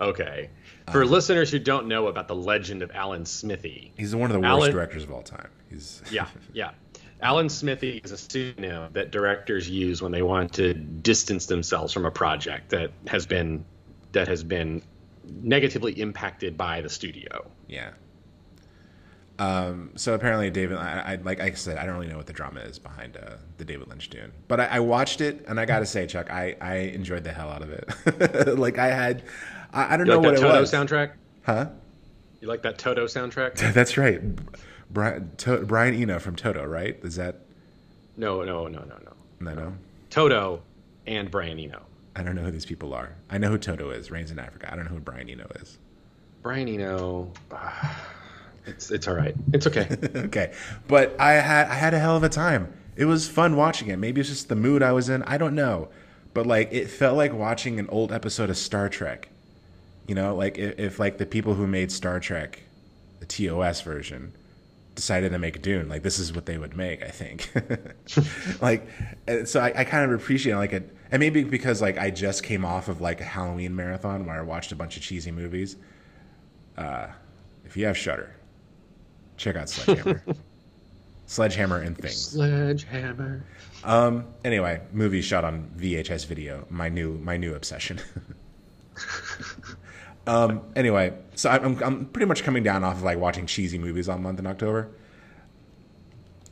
Okay. 0.00 0.50
For 0.92 1.04
listeners 1.04 1.50
who 1.50 1.58
don't 1.58 1.86
know 1.86 2.06
about 2.06 2.28
the 2.28 2.34
legend 2.34 2.82
of 2.82 2.90
Alan 2.94 3.24
Smithee, 3.26 3.92
He's 3.96 4.16
one 4.16 4.30
of 4.30 4.34
the 4.34 4.40
worst 4.40 4.48
Alan- 4.50 4.72
directors 4.72 5.02
of 5.04 5.12
all 5.12 5.22
time. 5.22 5.48
He's 5.70 6.02
yeah, 6.10 6.26
yeah. 6.54 6.70
Alan 7.20 7.48
Smithee 7.48 8.00
is 8.04 8.12
a 8.12 8.16
pseudonym 8.18 8.92
that 8.92 9.10
directors 9.10 9.68
use 9.68 10.00
when 10.00 10.12
they 10.12 10.22
want 10.22 10.52
to 10.54 10.74
distance 10.74 11.46
themselves 11.46 11.92
from 11.92 12.06
a 12.06 12.10
project 12.10 12.70
that 12.70 12.92
has 13.08 13.26
been 13.26 13.64
that 14.12 14.28
has 14.28 14.42
been 14.44 14.82
negatively 15.42 16.00
impacted 16.00 16.56
by 16.56 16.80
the 16.80 16.88
studio. 16.88 17.50
Yeah. 17.66 17.90
Um, 19.38 19.90
so 19.94 20.14
apparently, 20.14 20.50
David, 20.50 20.78
I, 20.78 21.12
I 21.12 21.14
like 21.16 21.40
I 21.40 21.52
said, 21.52 21.76
I 21.78 21.86
don't 21.86 21.94
really 21.94 22.08
know 22.08 22.16
what 22.16 22.26
the 22.26 22.32
drama 22.32 22.60
is 22.60 22.78
behind 22.78 23.16
uh, 23.16 23.36
the 23.56 23.64
David 23.64 23.88
Lynch 23.88 24.10
Dune, 24.10 24.32
but 24.48 24.58
I, 24.60 24.64
I 24.66 24.80
watched 24.80 25.20
it, 25.20 25.44
and 25.46 25.60
I 25.60 25.64
got 25.64 25.78
to 25.80 25.86
say, 25.86 26.06
Chuck, 26.06 26.28
I, 26.30 26.56
I 26.60 26.74
enjoyed 26.76 27.22
the 27.22 27.32
hell 27.32 27.48
out 27.48 27.62
of 27.62 27.70
it. 27.70 28.58
like 28.58 28.78
I 28.78 28.88
had, 28.88 29.22
I, 29.72 29.94
I 29.94 29.96
don't 29.96 30.06
You 30.06 30.12
know 30.14 30.18
like 30.18 30.26
what 30.26 30.34
that 30.36 30.40
it 30.40 30.48
Toto 30.48 30.60
was, 30.60 30.72
soundtrack? 30.72 31.12
huh? 31.44 31.68
You 32.40 32.48
like 32.48 32.62
that 32.62 32.78
Toto 32.78 33.04
soundtrack? 33.04 33.56
That's 33.74 33.96
right, 33.96 34.20
Brian, 34.90 35.30
to, 35.38 35.58
Brian 35.64 35.94
Eno 35.94 36.18
from 36.18 36.36
Toto, 36.36 36.64
right? 36.64 36.98
Is 37.02 37.16
that 37.16 37.40
No, 38.16 38.42
no, 38.42 38.68
no, 38.68 38.80
no, 38.80 38.98
no. 39.04 39.12
no, 39.40 39.54
no? 39.54 39.74
Toto 40.10 40.62
and 41.06 41.30
Brian 41.30 41.58
Eno. 41.58 41.82
I 42.16 42.22
don't 42.22 42.34
know 42.34 42.42
who 42.42 42.50
these 42.50 42.66
people 42.66 42.94
are. 42.94 43.14
I 43.30 43.38
know 43.38 43.50
who 43.50 43.58
Toto 43.58 43.90
is. 43.90 44.10
Rains 44.10 44.30
in 44.30 44.38
Africa. 44.38 44.72
I 44.72 44.76
don't 44.76 44.86
know 44.86 44.90
who 44.92 45.00
Brian 45.00 45.28
Eno 45.28 45.46
is. 45.60 45.78
Brian 46.42 46.68
Eno. 46.68 47.30
ah, 47.52 48.00
it's 48.66 48.90
it's 48.90 49.06
all 49.06 49.14
right. 49.14 49.34
It's 49.52 49.66
okay. 49.66 49.88
okay, 50.16 50.54
but 50.86 51.18
I 51.20 51.32
had 51.34 51.68
I 51.68 51.74
had 51.74 51.94
a 51.94 51.98
hell 51.98 52.16
of 52.16 52.22
a 52.22 52.28
time. 52.28 52.72
It 52.96 53.04
was 53.04 53.28
fun 53.28 53.56
watching 53.56 53.88
it. 53.88 53.96
Maybe 53.98 54.20
it's 54.20 54.30
just 54.30 54.48
the 54.48 54.56
mood 54.56 54.82
I 54.82 54.92
was 54.92 55.08
in. 55.08 55.22
I 55.22 55.38
don't 55.38 55.54
know, 55.54 55.88
but 56.34 56.46
like 56.46 56.72
it 56.72 56.88
felt 56.88 57.16
like 57.16 57.32
watching 57.32 57.78
an 57.78 57.88
old 57.88 58.12
episode 58.12 58.50
of 58.50 58.56
Star 58.56 58.88
Trek. 58.88 59.28
You 60.06 60.14
know, 60.14 60.34
like 60.34 60.58
if, 60.58 60.78
if 60.78 60.98
like 60.98 61.18
the 61.18 61.26
people 61.26 61.54
who 61.54 61.66
made 61.66 61.92
Star 61.92 62.18
Trek 62.18 62.62
the 63.20 63.26
TOS 63.26 63.82
version, 63.82 64.32
decided 64.98 65.30
to 65.30 65.38
make 65.38 65.62
Dune. 65.62 65.88
Like 65.88 66.02
this 66.02 66.18
is 66.18 66.32
what 66.32 66.44
they 66.44 66.58
would 66.58 66.76
make, 66.76 67.04
I 67.04 67.08
think. 67.08 67.52
like, 68.60 68.88
so 69.44 69.60
I, 69.60 69.72
I, 69.76 69.84
kind 69.84 70.04
of 70.04 70.20
appreciate 70.20 70.56
like 70.56 70.72
it, 70.72 70.92
and 71.12 71.20
maybe 71.20 71.44
because 71.44 71.80
like 71.80 71.96
I 71.98 72.10
just 72.10 72.42
came 72.42 72.64
off 72.64 72.88
of 72.88 73.00
like 73.00 73.20
a 73.20 73.24
Halloween 73.24 73.76
marathon 73.76 74.26
where 74.26 74.36
I 74.36 74.42
watched 74.42 74.72
a 74.72 74.76
bunch 74.76 74.96
of 74.96 75.02
cheesy 75.02 75.30
movies. 75.30 75.76
Uh, 76.76 77.06
if 77.64 77.76
you 77.76 77.86
have 77.86 77.96
Shudder, 77.96 78.34
check 79.36 79.54
out 79.54 79.68
Sledgehammer. 79.68 80.22
Sledgehammer 81.26 81.78
and 81.78 81.96
things. 81.96 82.30
Sledgehammer. 82.30 83.44
Um. 83.84 84.26
Anyway, 84.44 84.80
movie 84.92 85.22
shot 85.22 85.44
on 85.44 85.70
VHS 85.78 86.26
video. 86.26 86.66
My 86.70 86.88
new 86.88 87.18
my 87.18 87.36
new 87.36 87.54
obsession. 87.54 88.00
Um. 90.28 90.62
Anyway, 90.76 91.14
so 91.34 91.50
I'm 91.50 91.82
I'm 91.82 92.06
pretty 92.06 92.26
much 92.26 92.42
coming 92.42 92.62
down 92.62 92.84
off 92.84 92.96
of 92.96 93.02
like 93.02 93.18
watching 93.18 93.46
cheesy 93.46 93.78
movies 93.78 94.08
all 94.08 94.18
month 94.18 94.38
in 94.38 94.46
October. 94.46 94.90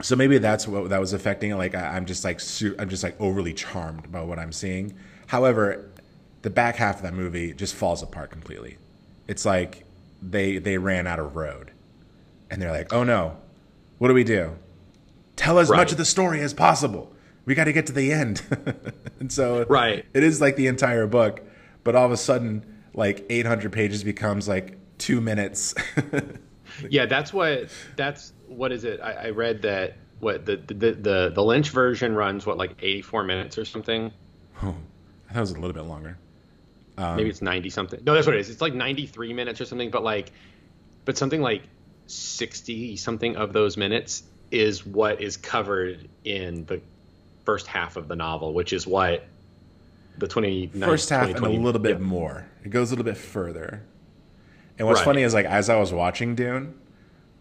So 0.02 0.14
maybe 0.16 0.38
that's 0.38 0.68
what 0.68 0.90
that 0.90 1.00
was 1.00 1.12
affecting 1.12 1.50
it. 1.50 1.56
Like 1.56 1.74
I, 1.74 1.96
am 1.96 2.06
just 2.06 2.24
like 2.24 2.40
su- 2.40 2.76
I'm 2.78 2.88
just 2.88 3.02
like 3.02 3.18
overly 3.20 3.54
charmed 3.54 4.10
by 4.12 4.20
what 4.22 4.38
I'm 4.38 4.52
seeing. 4.52 4.94
However, 5.26 5.90
the 6.42 6.50
back 6.50 6.76
half 6.76 6.96
of 6.96 7.02
that 7.02 7.14
movie 7.14 7.54
just 7.54 7.74
falls 7.74 8.02
apart 8.02 8.30
completely. 8.30 8.78
It's 9.26 9.44
like 9.44 9.84
they 10.20 10.58
they 10.58 10.78
ran 10.78 11.06
out 11.06 11.18
of 11.18 11.36
road, 11.36 11.72
and 12.50 12.60
they're 12.60 12.72
like, 12.72 12.92
oh 12.92 13.04
no, 13.04 13.36
what 13.98 14.08
do 14.08 14.14
we 14.14 14.24
do? 14.24 14.56
Tell 15.36 15.58
as 15.58 15.68
right. 15.68 15.76
much 15.76 15.92
of 15.92 15.98
the 15.98 16.04
story 16.04 16.40
as 16.40 16.54
possible 16.54 17.12
we 17.46 17.54
got 17.54 17.64
to 17.64 17.72
get 17.72 17.86
to 17.86 17.92
the 17.92 18.12
end. 18.12 18.42
and 19.20 19.32
so 19.32 19.64
right. 19.68 20.04
it 20.12 20.22
is 20.22 20.40
like 20.40 20.56
the 20.56 20.66
entire 20.66 21.06
book, 21.06 21.40
but 21.84 21.96
all 21.96 22.04
of 22.04 22.12
a 22.12 22.16
sudden, 22.16 22.75
like 22.96 23.26
800 23.28 23.70
pages 23.72 24.02
becomes 24.02 24.48
like 24.48 24.76
two 24.98 25.20
minutes. 25.20 25.74
yeah, 26.90 27.06
that's 27.06 27.32
what, 27.32 27.68
that's, 27.94 28.32
what 28.48 28.72
is 28.72 28.84
it? 28.84 29.00
I, 29.00 29.12
I 29.12 29.30
read 29.30 29.62
that, 29.62 29.96
what, 30.18 30.46
the, 30.46 30.56
the, 30.56 30.92
the, 30.92 31.32
the 31.34 31.44
Lynch 31.44 31.70
version 31.70 32.14
runs, 32.14 32.46
what, 32.46 32.56
like 32.56 32.72
84 32.80 33.24
minutes 33.24 33.58
or 33.58 33.64
something? 33.64 34.10
Oh, 34.62 34.74
I 35.28 35.32
thought 35.32 35.38
it 35.38 35.40
was 35.40 35.50
a 35.52 35.60
little 35.60 35.74
bit 35.74 35.84
longer. 35.84 36.18
Um, 36.98 37.16
Maybe 37.16 37.28
it's 37.28 37.42
90 37.42 37.68
something. 37.70 38.00
No, 38.04 38.14
that's 38.14 38.26
what 38.26 38.34
it 38.34 38.40
is. 38.40 38.48
It's 38.48 38.62
like 38.62 38.74
93 38.74 39.34
minutes 39.34 39.60
or 39.60 39.66
something, 39.66 39.90
but 39.90 40.02
like, 40.02 40.32
but 41.04 41.18
something 41.18 41.42
like 41.42 41.62
60 42.06 42.96
something 42.96 43.36
of 43.36 43.52
those 43.52 43.76
minutes 43.76 44.22
is 44.50 44.86
what 44.86 45.20
is 45.20 45.36
covered 45.36 46.08
in 46.24 46.64
the 46.66 46.80
first 47.44 47.66
half 47.66 47.96
of 47.96 48.08
the 48.08 48.16
novel, 48.16 48.54
which 48.54 48.72
is 48.72 48.86
what 48.86 49.24
the 50.18 50.26
20 50.26 50.68
first 50.68 51.10
half 51.10 51.28
and 51.28 51.44
a 51.44 51.48
little 51.48 51.80
bit 51.80 51.98
yeah. 51.98 52.04
more. 52.04 52.46
It 52.64 52.70
goes 52.70 52.90
a 52.90 52.94
little 52.94 53.04
bit 53.04 53.16
further. 53.16 53.82
And 54.78 54.86
what's 54.86 55.00
right. 55.00 55.06
funny 55.06 55.22
is 55.22 55.34
like 55.34 55.46
as 55.46 55.70
I 55.70 55.76
was 55.76 55.92
watching 55.92 56.34
Dune, 56.34 56.74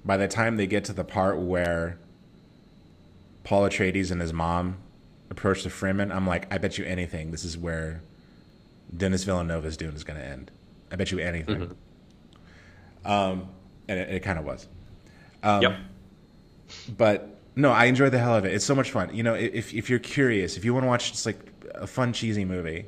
by 0.04 0.18
the 0.18 0.28
time 0.28 0.58
they 0.58 0.68
get 0.68 0.86
to 0.86 0.94
the 0.94 1.04
part 1.04 1.40
where 1.40 1.98
Paul 3.44 3.64
Atreides 3.64 4.12
and 4.12 4.22
his 4.22 4.34
mom 4.34 4.78
approach 5.30 5.64
the 5.64 5.70
Fremen, 5.70 6.14
I'm 6.14 6.28
like, 6.28 6.52
I 6.54 6.58
bet 6.58 6.78
you 6.78 6.86
anything 6.86 7.32
this 7.32 7.44
is 7.44 7.58
where 7.58 8.02
Denis 8.96 9.24
Villeneuve's 9.24 9.78
Dune 9.78 9.96
is 9.96 10.04
going 10.04 10.20
to 10.20 10.26
end. 10.26 10.52
I 10.92 10.96
bet 10.96 11.12
you 11.12 11.20
anything. 11.20 11.76
Mm-hmm. 13.06 13.12
Um, 13.12 13.50
and 13.88 14.00
it, 14.00 14.10
it 14.10 14.20
kind 14.22 14.40
of 14.40 14.46
was. 14.46 14.68
Um, 15.44 15.62
yep. 15.62 15.78
But 16.98 17.36
no, 17.56 17.72
I 17.72 17.86
enjoy 17.86 18.10
the 18.10 18.20
hell 18.20 18.36
of 18.36 18.46
it. 18.46 18.54
It's 18.54 18.66
so 18.66 18.76
much 18.76 18.92
fun. 18.92 19.16
You 19.16 19.24
know, 19.24 19.34
if 19.36 19.74
if 19.74 19.90
you're 19.90 20.00
curious, 20.00 20.58
if 20.58 20.66
you 20.66 20.74
want 20.74 20.84
to 20.84 20.88
watch 20.88 21.12
just 21.12 21.26
like 21.26 21.40
a 21.74 21.88
fun 21.88 22.14
cheesy 22.14 22.46
movie, 22.46 22.86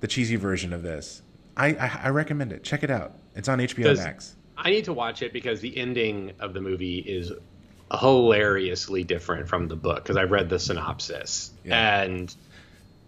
the 0.00 0.06
cheesy 0.06 0.36
version 0.36 0.72
of 0.72 0.82
this, 0.82 1.22
I 1.56 1.68
I, 1.68 2.00
I 2.04 2.08
recommend 2.10 2.52
it. 2.52 2.64
Check 2.64 2.82
it 2.82 2.90
out. 2.90 3.12
It's 3.34 3.48
on 3.48 3.58
HBO 3.58 3.96
Max. 3.96 4.36
I 4.56 4.70
need 4.70 4.84
to 4.86 4.92
watch 4.92 5.22
it 5.22 5.32
because 5.32 5.60
the 5.60 5.76
ending 5.76 6.32
of 6.40 6.54
the 6.54 6.60
movie 6.60 6.98
is 6.98 7.32
hilariously 7.92 9.04
different 9.04 9.48
from 9.48 9.68
the 9.68 9.76
book 9.76 10.02
because 10.02 10.16
I 10.16 10.24
read 10.24 10.48
the 10.48 10.58
synopsis 10.58 11.52
yeah. 11.62 12.02
and 12.02 12.34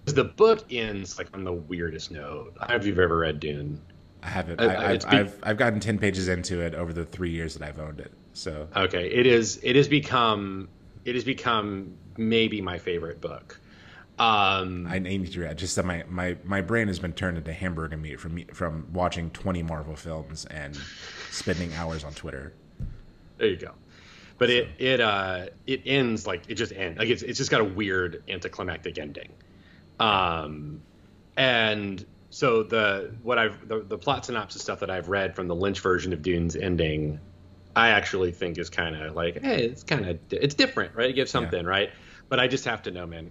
the 0.05 0.25
book 0.25 0.65
ends 0.71 1.19
like 1.19 1.29
on 1.35 1.45
the 1.45 1.53
weirdest 1.53 2.11
note. 2.11 2.55
I 2.61 2.67
don't 2.67 2.71
know 2.71 2.77
if 2.77 2.87
you've 2.87 2.99
ever 2.99 3.19
read 3.19 3.41
Dune. 3.41 3.81
I 4.23 4.29
haven't. 4.29 4.61
Uh, 4.61 4.65
I, 4.65 4.93
have 4.93 5.05
I've, 5.07 5.39
I've 5.43 5.57
gotten 5.57 5.81
ten 5.81 5.99
pages 5.99 6.29
into 6.29 6.61
it 6.61 6.75
over 6.75 6.93
the 6.93 7.05
three 7.05 7.31
years 7.31 7.55
that 7.55 7.67
I've 7.67 7.79
owned 7.79 8.01
it. 8.01 8.13
So 8.33 8.69
okay, 8.75 9.11
it 9.11 9.27
is. 9.27 9.61
It 9.63 9.77
has 9.77 9.89
become. 9.89 10.69
It 11.05 11.15
has 11.15 11.25
become 11.25 11.95
maybe 12.17 12.61
my 12.61 12.79
favorite 12.79 13.21
book. 13.21 13.61
Um, 14.19 14.87
I 14.89 14.99
need 14.99 15.31
to 15.33 15.41
read. 15.41 15.59
Just 15.59 15.77
that 15.77 15.85
my, 15.85 16.05
my, 16.09 16.37
my 16.45 16.61
brain 16.61 16.89
has 16.89 16.99
been 16.99 17.13
turned 17.13 17.39
into 17.39 17.53
hamburger 17.53 17.97
meat 17.97 18.19
from 18.19 18.45
from 18.47 18.89
watching 18.93 19.31
twenty 19.31 19.63
Marvel 19.63 19.95
films 19.95 20.45
and 20.47 20.77
spending 21.31 21.73
hours 21.75 22.03
on 22.03 22.13
Twitter. 22.15 22.53
There 23.37 23.49
you 23.49 23.57
go. 23.57 23.73
But 24.39 24.49
so. 24.49 24.55
it 24.55 24.69
it 24.79 25.01
uh 25.01 25.47
it 25.67 25.83
ends 25.87 26.27
like 26.27 26.45
it 26.49 26.55
just 26.55 26.73
ends 26.73 26.99
like 26.99 27.09
it's 27.09 27.23
it's 27.23 27.39
just 27.39 27.51
got 27.51 27.61
a 27.61 27.65
weird 27.65 28.25
anticlimactic 28.29 28.99
ending. 28.99 29.31
Um, 30.01 30.81
and 31.37 32.05
so 32.31 32.63
the 32.63 33.15
what 33.23 33.39
I've 33.39 33.69
the, 33.69 33.81
the 33.81 33.99
plot 33.99 34.27
synopsis 34.27 34.63
stuff 34.63 34.81
that 34.81 34.91
I've 34.91 35.09
read 35.09 35.35
from 35.35 35.49
the 35.49 35.55
Lynch 35.55 35.81
version 35.81 36.13
of 36.13 36.23
Dune's 36.23 36.57
ending, 36.57 37.21
I 37.77 37.91
actually 37.91 38.33
think 38.33 38.59
is 38.59 38.69
kind 38.69 38.97
of 38.97 39.15
like, 39.15 39.43
hey, 39.43 39.65
it's 39.65 39.85
kind 39.85 40.05
of 40.09 40.19
it's 40.31 40.55
different, 40.55 40.95
right? 40.95 41.11
It 41.11 41.15
gives 41.15 41.31
something, 41.31 41.65
yeah. 41.65 41.71
right? 41.71 41.91
But 42.29 42.41
I 42.41 42.49
just 42.49 42.65
have 42.67 42.83
to 42.83 42.91
know, 42.91 43.07
man, 43.07 43.31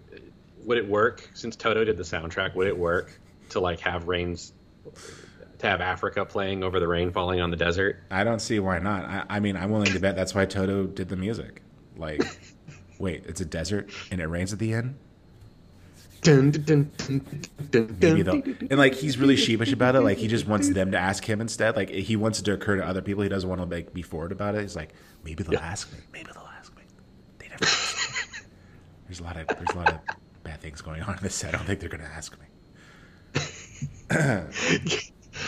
would 0.68 0.78
it 0.78 0.88
work 0.88 1.28
since 1.34 1.56
Toto 1.56 1.84
did 1.86 1.98
the 1.98 2.04
soundtrack? 2.04 2.54
Would 2.54 2.68
it 2.68 2.78
work 2.78 3.20
to 3.50 3.60
like 3.60 3.80
have 3.80 4.08
rains? 4.08 4.54
To 5.60 5.68
have 5.68 5.82
Africa 5.82 6.24
playing 6.24 6.64
over 6.64 6.80
the 6.80 6.88
rain 6.88 7.12
falling 7.12 7.42
on 7.42 7.50
the 7.50 7.58
desert, 7.58 8.04
I 8.12 8.24
don't 8.24 8.40
see 8.40 8.60
why 8.60 8.78
not. 8.78 9.06
I, 9.06 9.24
I 9.28 9.40
mean, 9.40 9.58
I'm 9.58 9.72
willing 9.72 9.92
to 9.92 10.00
bet 10.00 10.16
that's 10.16 10.36
why 10.36 10.46
Toto 10.46 10.86
did 10.86 11.10
the 11.10 11.16
music. 11.16 11.64
Like, 11.96 12.22
wait, 13.00 13.24
it's 13.26 13.42
a 13.42 13.46
desert 13.46 13.90
and 14.12 14.22
it 14.22 14.28
rains 14.28 14.54
at 14.54 14.60
the 14.60 14.74
end. 14.74 14.96
Dun, 16.22 16.52
dun, 16.52 16.92
dun, 17.72 17.98
Maybe 18.00 18.22
they'll, 18.22 18.44
and 18.70 18.78
like 18.78 18.94
he's 18.94 19.18
really 19.18 19.36
sheepish 19.36 19.72
about 19.72 19.96
it. 19.96 20.02
Like 20.02 20.20
he 20.20 20.28
just 20.28 20.46
wants 20.46 20.70
them 20.70 20.92
to 20.92 20.98
ask 21.00 21.26
him 21.26 21.42
instead. 21.42 21.76
Like 21.76 21.90
he 21.90 22.16
wants 22.16 22.40
it 22.40 22.44
to 22.44 22.54
occur 22.54 22.76
to 22.76 22.86
other 22.86 23.02
people. 23.02 23.24
He 23.24 23.30
doesn't 23.30 23.50
want 23.50 23.62
to 23.62 23.68
like 23.68 23.96
be 23.96 24.04
forward 24.04 24.32
about 24.32 24.54
it. 24.54 24.62
He's 24.62 24.76
like, 24.76 24.94
maybe 25.24 25.44
they'll 25.44 25.54
yeah. 25.54 25.66
ask 25.66 25.92
me. 25.92 26.00
Maybe 26.14 26.30
they'll 26.34 26.50
ask 26.60 26.76
me. 26.76 26.84
They 27.40 27.48
never. 27.48 27.64
Ask 27.64 27.98
me. 27.98 28.46
There's 29.08 29.22
a 29.22 29.24
lot 29.24 29.38
of 29.38 29.48
there's 29.48 29.70
a 29.70 29.78
lot 29.78 29.94
of 29.94 30.00
bad 30.48 30.62
things 30.62 30.82
going 30.82 31.02
on 31.02 31.18
in 31.18 31.24
this 31.24 31.36
set. 31.36 31.54
I 31.54 31.58
don't 31.58 31.68
think 31.68 31.80
they're 31.80 31.90
gonna 31.90 32.04
ask 32.04 32.38
me. 32.40 32.46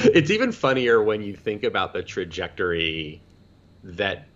it's 0.03 0.29
even 0.29 0.51
funnier 0.51 1.01
when 1.01 1.21
you 1.21 1.35
think 1.35 1.63
about 1.63 1.93
the 1.93 2.03
trajectory 2.03 3.21
that, 3.83 4.27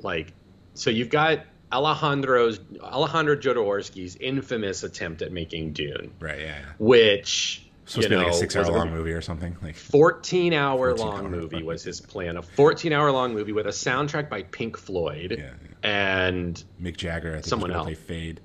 like, 0.00 0.32
so 0.74 0.90
you've 0.90 1.08
got 1.08 1.46
Alejandro's 1.72 2.60
Alejandro 2.80 3.36
Jodorowsky's 3.36 4.16
infamous 4.16 4.82
attempt 4.82 5.22
at 5.22 5.32
making 5.32 5.72
Dune. 5.72 6.12
Right. 6.20 6.40
Yeah. 6.40 6.46
yeah. 6.46 6.72
Which 6.78 7.66
supposed 7.86 8.08
to 8.08 8.16
be 8.16 8.16
like 8.16 8.32
a 8.32 8.34
six 8.34 8.54
hour 8.54 8.66
long 8.66 8.90
movie 8.90 9.12
or 9.12 9.22
something. 9.22 9.56
Like 9.62 9.76
14 9.76 10.52
hour 10.52 10.90
14 10.96 11.06
long 11.06 11.24
hour 11.24 11.30
movie 11.30 11.62
was 11.62 11.82
his 11.82 12.00
plan. 12.00 12.36
A 12.36 12.42
14 12.42 12.92
hour 12.92 13.10
long 13.10 13.32
movie 13.32 13.52
with 13.52 13.66
a 13.66 13.70
soundtrack 13.70 14.28
by 14.28 14.42
Pink 14.42 14.76
Floyd 14.76 15.36
yeah. 15.38 15.52
and 15.82 16.62
Mick 16.80 16.96
Jagger. 16.96 17.30
I 17.30 17.34
think 17.36 17.46
someone 17.46 17.72
else. 17.72 17.86
Play 17.86 17.94
Fade. 17.94 18.40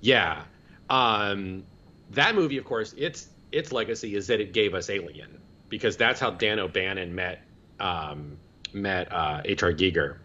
Yeah. 0.00 0.44
Um, 0.88 1.64
that 2.10 2.34
movie, 2.34 2.58
of 2.58 2.64
course, 2.64 2.92
its 2.94 3.28
its 3.52 3.72
legacy 3.72 4.14
is 4.14 4.28
that 4.28 4.40
it 4.40 4.52
gave 4.52 4.74
us 4.74 4.90
Alien 4.90 5.40
because 5.68 5.96
that's 5.96 6.20
how 6.20 6.30
Dan 6.30 6.58
O'Bannon 6.58 7.14
met 7.14 7.42
um, 7.78 8.38
met 8.72 9.12
uh, 9.12 9.42
H.R. 9.44 9.72
Giger 9.72 10.18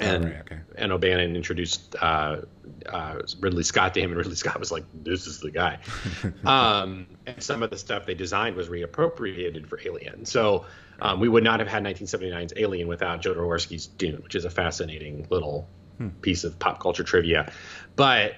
and 0.00 0.24
oh, 0.24 0.28
right, 0.28 0.40
okay. 0.40 0.58
and 0.76 0.92
O'Bannon 0.92 1.36
introduced 1.36 1.94
uh, 2.00 2.42
uh, 2.86 3.18
Ridley 3.40 3.62
Scott 3.62 3.94
to 3.94 4.00
him, 4.00 4.10
and 4.10 4.18
Ridley 4.18 4.36
Scott 4.36 4.58
was 4.58 4.72
like, 4.72 4.84
"This 4.94 5.26
is 5.26 5.40
the 5.40 5.50
guy." 5.50 5.78
um, 6.44 7.06
and 7.26 7.42
some 7.42 7.62
of 7.62 7.70
the 7.70 7.76
stuff 7.76 8.06
they 8.06 8.14
designed 8.14 8.56
was 8.56 8.68
reappropriated 8.68 9.66
for 9.66 9.78
Alien, 9.84 10.24
so 10.24 10.64
um, 11.00 11.20
we 11.20 11.28
would 11.28 11.44
not 11.44 11.60
have 11.60 11.68
had 11.68 11.82
1979's 11.84 12.54
Alien 12.56 12.88
without 12.88 13.22
Jodorowsky's 13.22 13.86
Dune, 13.86 14.22
which 14.22 14.34
is 14.34 14.44
a 14.44 14.50
fascinating 14.50 15.26
little 15.30 15.68
hmm. 15.98 16.08
piece 16.08 16.44
of 16.44 16.58
pop 16.58 16.80
culture 16.80 17.04
trivia. 17.04 17.52
But 17.94 18.36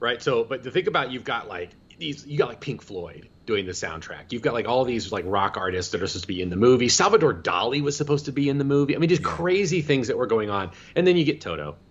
right, 0.00 0.22
so 0.22 0.44
but 0.44 0.64
to 0.64 0.70
think 0.70 0.86
about, 0.86 1.10
you've 1.10 1.24
got 1.24 1.48
like 1.48 1.70
these, 1.98 2.26
you 2.26 2.38
got 2.38 2.48
like 2.48 2.60
Pink 2.60 2.82
Floyd, 2.82 3.28
doing 3.46 3.64
the 3.64 3.72
soundtrack. 3.72 4.32
You've 4.32 4.42
got 4.42 4.52
like 4.52 4.68
all 4.68 4.84
these 4.84 5.12
like 5.12 5.24
rock 5.26 5.56
artists 5.56 5.92
that 5.92 6.02
are 6.02 6.06
supposed 6.06 6.24
to 6.24 6.28
be 6.28 6.42
in 6.42 6.50
the 6.50 6.56
movie. 6.56 6.88
Salvador 6.88 7.32
Dali 7.32 7.80
was 7.80 7.96
supposed 7.96 8.26
to 8.26 8.32
be 8.32 8.48
in 8.48 8.58
the 8.58 8.64
movie. 8.64 8.94
I 8.94 8.98
mean, 8.98 9.08
just 9.08 9.22
yeah. 9.22 9.28
crazy 9.28 9.82
things 9.82 10.08
that 10.08 10.18
were 10.18 10.26
going 10.26 10.50
on. 10.50 10.72
And 10.94 11.06
then 11.06 11.16
you 11.16 11.24
get 11.24 11.40
Toto. 11.40 11.76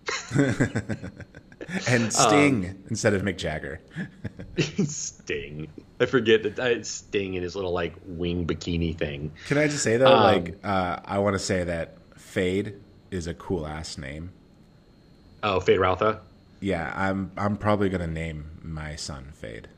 and 1.88 2.12
Sting 2.12 2.66
um, 2.66 2.78
instead 2.90 3.14
of 3.14 3.22
Mick 3.22 3.38
Jagger. 3.38 3.80
Sting. 4.58 5.68
I 5.98 6.06
forget 6.06 6.42
that 6.42 6.58
uh, 6.58 6.82
Sting 6.84 7.34
in 7.34 7.42
his 7.42 7.56
little 7.56 7.72
like 7.72 7.94
wing 8.04 8.46
bikini 8.46 8.96
thing. 8.96 9.32
Can 9.46 9.58
I 9.58 9.66
just 9.66 9.82
say 9.82 9.96
though, 9.96 10.14
um, 10.14 10.22
like 10.22 10.58
uh, 10.62 11.00
I 11.04 11.18
want 11.18 11.34
to 11.34 11.38
say 11.38 11.64
that 11.64 11.96
Fade 12.16 12.74
is 13.10 13.26
a 13.26 13.34
cool 13.34 13.66
ass 13.66 13.98
name. 13.98 14.32
Oh, 15.42 15.60
Feyd-Rautha. 15.60 16.20
Yeah, 16.60 16.92
I'm 16.96 17.30
I'm 17.36 17.56
probably 17.56 17.88
gonna 17.88 18.06
name 18.06 18.58
my 18.62 18.96
son 18.96 19.30
Fade. 19.34 19.68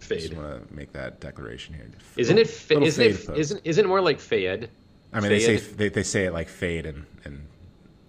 Fade. 0.00 0.20
Just 0.20 0.34
want 0.34 0.68
to 0.68 0.74
make 0.74 0.92
that 0.92 1.20
declaration 1.20 1.74
here. 1.74 1.90
Isn't 2.16 2.38
it? 2.38 2.48
Fa- 2.48 2.80
isn't 2.80 3.04
it? 3.04 3.28
Isn't 3.38 3.60
isn't 3.64 3.84
it 3.84 3.88
more 3.88 4.00
like 4.00 4.20
Fayed? 4.20 4.68
I 5.12 5.20
mean, 5.20 5.30
they 5.30 5.40
say 5.40 5.56
they, 5.56 5.88
they 5.88 6.02
say 6.02 6.26
it 6.26 6.32
like 6.32 6.48
fade 6.48 6.84
and 6.86 7.06
in 7.24 7.46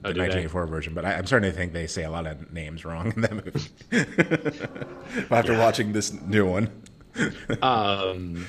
the 0.02 0.10
Oh, 0.10 0.14
do 0.14 0.20
they? 0.20 0.28
1984 0.28 0.68
version, 0.68 0.94
but 0.94 1.06
I, 1.06 1.14
I'm 1.14 1.26
starting 1.26 1.50
to 1.52 1.56
think 1.58 1.72
they 1.74 1.88
say 1.88 2.04
a 2.04 2.12
lot 2.12 2.26
of 2.28 2.52
names 2.54 2.84
wrong 2.86 3.14
in 3.16 3.22
that 3.22 3.34
movie. 3.34 5.26
After 5.32 5.58
watching 5.58 5.94
this 5.94 6.12
new 6.14 6.46
one, 6.50 6.70
um, 7.62 8.46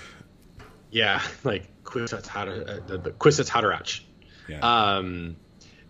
yeah, 0.91 1.21
like 1.45 1.65
Kwisatz 1.85 2.27
Hader- 2.27 2.69
uh, 2.69 2.87
the, 2.87 2.99
the 2.99 3.11
Kwisatz 3.13 3.49
Haderach. 3.49 4.01
yeah, 4.49 4.61
Um, 4.97 5.37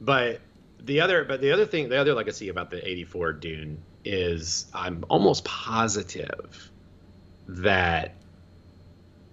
but 0.00 0.40
the 0.84 1.00
other, 1.00 1.24
but 1.24 1.40
the 1.40 1.52
other 1.52 1.66
thing, 1.66 1.88
the 1.88 1.98
other 2.00 2.14
legacy 2.14 2.48
about 2.48 2.70
the 2.70 2.86
'84 2.86 3.32
Dune 3.34 3.78
is 4.04 4.66
I'm 4.74 5.04
almost 5.08 5.44
positive 5.44 6.70
that 7.48 8.14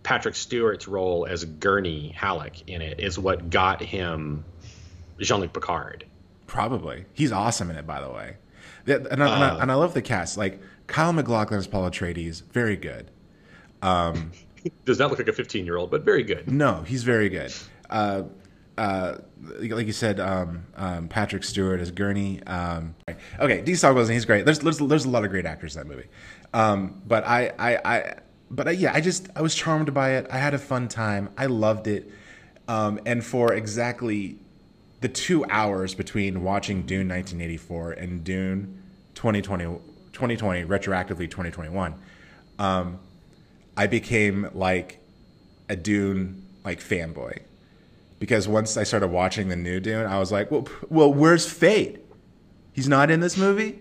Patrick 0.04 0.36
Stewart's 0.36 0.88
role 0.88 1.26
as 1.30 1.46
Gurney 1.46 2.10
Halleck 2.10 2.68
in 2.70 2.82
it 2.82 3.00
is 3.00 3.18
what 3.20 3.50
got 3.50 3.82
him 3.82 4.44
Jean-Luc 5.20 5.54
Picard. 5.54 6.06
probably 6.48 7.06
he's 7.14 7.32
awesome 7.32 7.70
in 7.70 7.76
it. 7.76 7.86
By 7.88 8.02
the 8.02 8.10
way, 8.10 8.38
and 8.86 9.08
I, 9.08 9.12
and, 9.12 9.24
I, 9.24 9.50
Uh. 9.50 9.58
and 9.60 9.72
I 9.72 9.76
love 9.76 9.94
the 9.94 10.02
cast. 10.02 10.38
Like 10.38 10.62
Kyle 10.88 11.12
MacLachlan 11.14 11.60
as 11.60 11.68
Paul 11.68 11.90
Atreides, 11.90 12.44
very 12.52 12.76
good. 12.78 13.10
Does 14.86 15.00
not 15.00 15.10
look 15.10 15.20
like 15.20 15.28
a 15.28 15.34
15 15.34 15.66
year 15.66 15.78
old, 15.78 15.92
but 15.92 16.04
very 16.04 16.24
good. 16.24 16.52
No, 16.52 16.82
he's 16.86 17.04
very 17.04 17.30
good. 17.30 17.54
Uh, 17.90 18.24
uh, 18.78 19.18
like 19.60 19.88
you 19.88 19.94
said, 19.94 20.20
um, 20.20 20.66
um, 20.76 21.08
Patrick 21.08 21.44
Stewart 21.44 21.80
as 21.80 21.92
Gurney. 21.92 22.44
Um, 22.44 22.96
okay, 23.40 23.62
D. 23.62 23.74
Sogleson, 23.74 24.12
he's 24.12 24.26
great. 24.26 24.46
There's, 24.46 24.60
there's 24.60 24.78
there's 24.78 25.06
a 25.06 25.10
lot 25.10 25.24
of 25.24 25.32
great 25.32 25.46
actors 25.46 25.76
in 25.76 25.82
that 25.82 25.94
movie. 25.94 26.08
Um, 26.54 27.02
but 27.06 27.26
I, 27.26 27.54
I, 27.58 27.80
I 27.84 28.16
but 28.52 28.68
I, 28.68 28.72
yeah, 28.72 28.94
I 28.94 29.02
just 29.02 29.30
I 29.36 29.42
was 29.42 29.56
charmed 29.56 29.94
by 29.94 30.12
it. 30.12 30.28
I 30.32 30.38
had 30.38 30.54
a 30.54 30.60
fun 30.60 30.88
time. 30.88 31.30
I 31.38 31.48
loved 31.48 31.88
it. 31.88 32.10
Um, 32.68 33.00
and 33.06 33.24
for 33.24 33.54
exactly 33.54 34.38
the 35.02 35.08
two 35.08 35.46
hours 35.46 35.96
between 35.96 36.44
watching 36.44 36.84
Dune 36.84 37.08
1984 37.08 37.92
and 37.94 38.24
Dune 38.24 38.84
2020, 39.16 39.64
2020 40.12 40.66
retroactively 40.66 41.30
2021, 41.30 41.96
um, 42.60 43.00
I 43.76 43.88
became 43.88 44.50
like 44.54 45.00
a 45.70 45.76
Dune 45.76 46.44
like 46.64 46.80
fanboy 46.80 47.40
because 48.20 48.48
once 48.48 48.78
I 48.78 48.84
started 48.84 49.08
watching 49.08 49.50
the 49.50 49.56
new 49.56 49.80
Dune, 49.80 50.06
I 50.06 50.20
was 50.20 50.32
like, 50.32 50.50
well, 50.52 50.68
well, 50.90 51.14
where's 51.14 51.50
Fate? 51.50 52.04
He's 52.74 52.88
not 52.88 53.10
in 53.12 53.20
this 53.20 53.38
movie. 53.38 53.80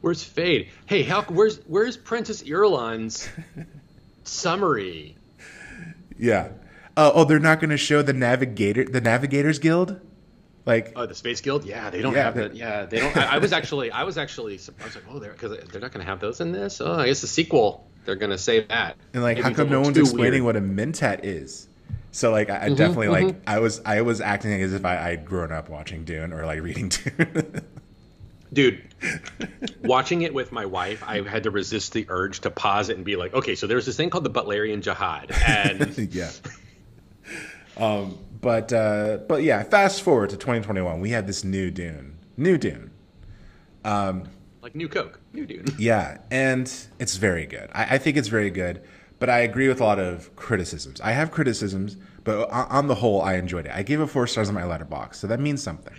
Where's 0.00 0.22
Fade? 0.22 0.68
Hey, 0.86 1.02
how, 1.02 1.22
where's 1.22 1.58
where's 1.66 1.96
Princess 1.96 2.42
Irulan's 2.42 3.28
summary? 4.24 5.16
Yeah. 6.18 6.50
Oh, 6.96 7.12
oh, 7.14 7.24
they're 7.24 7.38
not 7.40 7.60
going 7.60 7.70
to 7.70 7.76
show 7.76 8.02
the 8.02 8.12
navigator, 8.12 8.84
the 8.84 9.00
Navigators 9.00 9.58
Guild. 9.58 10.00
Like, 10.66 10.92
Oh, 10.96 11.06
the 11.06 11.14
Space 11.14 11.40
Guild? 11.40 11.64
Yeah, 11.64 11.90
they 11.90 12.00
don't 12.00 12.14
Yeah, 12.14 12.22
have 12.22 12.34
that. 12.36 12.54
Yeah, 12.54 12.86
they 12.86 12.98
don't. 13.00 13.14
I, 13.16 13.34
I 13.34 13.38
was 13.38 13.52
actually, 13.52 13.90
I 13.90 14.04
was 14.04 14.16
actually, 14.16 14.56
surprised, 14.58 14.94
like, 14.94 15.04
oh, 15.10 15.18
they're 15.18 15.32
because 15.32 15.58
they're 15.70 15.80
not 15.80 15.92
going 15.92 16.04
to 16.04 16.10
have 16.10 16.20
those 16.20 16.40
in 16.40 16.52
this. 16.52 16.80
Oh, 16.80 16.92
I 16.94 17.06
guess 17.06 17.20
the 17.20 17.26
sequel 17.26 17.86
they're 18.04 18.14
going 18.16 18.30
to 18.30 18.38
say 18.38 18.60
that. 18.66 18.96
and 19.12 19.22
like, 19.22 19.36
Maybe 19.38 19.48
how 19.48 19.54
come 19.54 19.70
no 19.70 19.80
one's 19.80 19.98
explaining 19.98 20.44
weird. 20.44 20.56
what 20.56 20.56
a 20.56 20.60
mentat 20.60 21.20
is? 21.24 21.68
So 22.14 22.30
like, 22.30 22.48
I, 22.48 22.66
I 22.66 22.68
definitely 22.68 23.08
like, 23.08 23.36
I 23.44 23.58
was, 23.58 23.82
I 23.84 24.02
was 24.02 24.20
acting 24.20 24.62
as 24.62 24.72
if 24.72 24.84
I, 24.84 25.10
I'd 25.10 25.24
grown 25.24 25.50
up 25.50 25.68
watching 25.68 26.04
Dune 26.04 26.32
or 26.32 26.46
like 26.46 26.62
reading 26.62 26.88
Dune. 27.16 27.60
Dude, 28.52 28.82
watching 29.82 30.22
it 30.22 30.32
with 30.32 30.52
my 30.52 30.64
wife, 30.64 31.02
I 31.04 31.22
had 31.22 31.42
to 31.42 31.50
resist 31.50 31.92
the 31.92 32.06
urge 32.08 32.40
to 32.42 32.50
pause 32.52 32.88
it 32.88 32.96
and 32.96 33.04
be 33.04 33.16
like, 33.16 33.34
okay, 33.34 33.56
so 33.56 33.66
there's 33.66 33.84
this 33.84 33.96
thing 33.96 34.10
called 34.10 34.22
the 34.22 34.30
Butlerian 34.30 34.80
Jihad, 34.80 35.32
and 35.44 35.98
yeah. 36.14 36.30
Um, 37.76 38.16
but 38.40 38.72
uh, 38.72 39.18
but 39.28 39.42
yeah, 39.42 39.64
fast 39.64 40.02
forward 40.02 40.30
to 40.30 40.36
2021, 40.36 41.00
we 41.00 41.10
have 41.10 41.26
this 41.26 41.42
new 41.42 41.72
Dune, 41.72 42.16
new 42.36 42.56
Dune. 42.56 42.92
like 44.62 44.76
New 44.76 44.88
Coke, 44.88 45.20
New 45.32 45.46
Dune. 45.46 45.64
Yeah, 45.78 46.18
and 46.30 46.72
it's 47.00 47.16
very 47.16 47.46
good. 47.46 47.70
I, 47.72 47.96
I 47.96 47.98
think 47.98 48.16
it's 48.16 48.28
very 48.28 48.50
good, 48.50 48.82
but 49.18 49.28
I 49.28 49.40
agree 49.40 49.66
with 49.66 49.80
a 49.80 49.84
lot 49.84 49.98
of 49.98 50.34
criticisms. 50.36 51.00
I 51.00 51.10
have 51.10 51.32
criticisms, 51.32 51.96
but 52.24 52.50
on, 52.50 52.88
the 52.88 52.94
whole, 52.94 53.22
I 53.22 53.34
enjoyed 53.34 53.66
it. 53.66 53.72
I 53.74 53.82
gave 53.82 54.00
it 54.00 54.06
four 54.06 54.26
stars 54.26 54.48
on 54.48 54.54
my 54.54 54.62
Letterboxd, 54.62 55.14
so 55.14 55.26
that 55.26 55.40
means 55.40 55.62
something. 55.62 55.94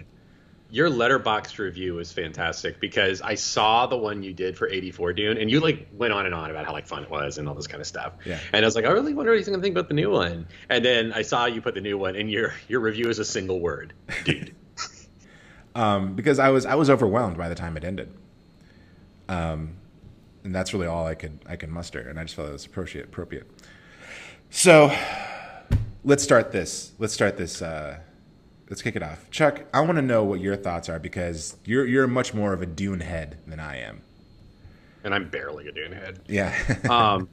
Your 0.72 0.90
Letterboxd 0.90 1.60
review 1.60 2.00
is 2.00 2.12
fantastic 2.12 2.80
because 2.80 3.22
I 3.22 3.36
saw 3.36 3.86
the 3.86 3.96
one 3.96 4.24
you 4.24 4.34
did 4.34 4.58
for 4.58 4.68
84 4.68 5.14
Dune, 5.14 5.38
and 5.38 5.50
you 5.50 5.60
like 5.60 5.88
went 5.94 6.14
on 6.14 6.26
and 6.26 6.34
on 6.34 6.50
about 6.50 6.66
how 6.66 6.74
like 6.74 6.88
fun 6.88 7.04
it 7.04 7.10
was 7.10 7.38
and 7.38 7.48
all 7.48 7.54
this 7.54 7.68
kind 7.68 7.80
of 7.80 7.88
stuff. 7.88 8.14
Yeah. 8.26 8.40
And 8.52 8.66
I 8.66 8.68
was 8.68 8.76
like, 8.76 8.86
I 8.86 8.90
really 8.90 9.14
wonder 9.14 9.32
what 9.32 9.38
he's 9.38 9.48
going 9.48 9.60
to 9.60 9.64
think 9.64 9.76
about 9.76 9.88
the 9.88 9.94
new 9.94 10.10
one. 10.10 10.48
And 10.70 10.84
then 10.84 11.14
I 11.14 11.22
saw 11.22 11.46
you 11.46 11.62
put 11.62 11.76
the 11.76 11.82
new 11.82 11.98
one, 11.98 12.16
and 12.16 12.30
your 12.30 12.54
your 12.68 12.80
review 12.80 13.08
is 13.08 13.20
a 13.20 13.26
single 13.26 13.60
word, 13.60 13.94
dude. 14.26 14.56
Um, 15.76 16.16
because 16.16 16.40
I 16.40 16.52
was 16.52 16.66
I 16.66 16.76
was 16.76 16.90
overwhelmed 16.90 17.38
by 17.38 17.50
the 17.50 17.56
time 17.56 17.76
it 17.76 17.84
ended. 17.84 18.10
Um, 19.28 19.76
and 20.46 20.56
that's 20.56 20.74
really 20.74 20.88
all 20.88 21.06
I 21.06 21.16
could 21.16 21.40
I 21.46 21.58
could 21.58 21.70
muster, 21.70 22.00
and 22.00 22.18
I 22.18 22.24
just 22.24 22.36
felt 22.36 22.48
it 22.48 22.54
was 22.54 22.66
appropriate. 22.66 23.08
Appropriate. 23.08 23.46
So, 24.52 24.96
let's 26.06 26.24
start 26.24 26.52
this. 26.52 26.94
Let's 27.00 27.14
start 27.14 27.36
this. 27.38 27.62
Uh, 27.62 28.00
let's 28.70 28.82
kick 28.82 28.96
it 28.96 29.04
off. 29.04 29.30
Chuck, 29.32 29.66
I 29.74 29.82
want 29.82 29.98
to 29.98 30.02
know 30.02 30.24
what 30.24 30.40
your 30.40 30.56
thoughts 30.56 30.88
are 30.88 31.00
because 31.00 31.58
you're 31.66 31.86
you're 31.86 32.08
much 32.08 32.34
more 32.34 32.54
of 32.54 32.62
a 32.62 32.66
Dune 32.66 33.02
head 33.02 33.38
than 33.48 33.60
I 33.60 33.80
am. 33.80 34.02
and 35.04 35.14
I'm 35.14 35.30
barely 35.30 35.68
a 35.68 35.72
Dune 35.72 35.92
head. 35.92 36.20
Yeah. 36.28 36.54
Um, 36.90 37.28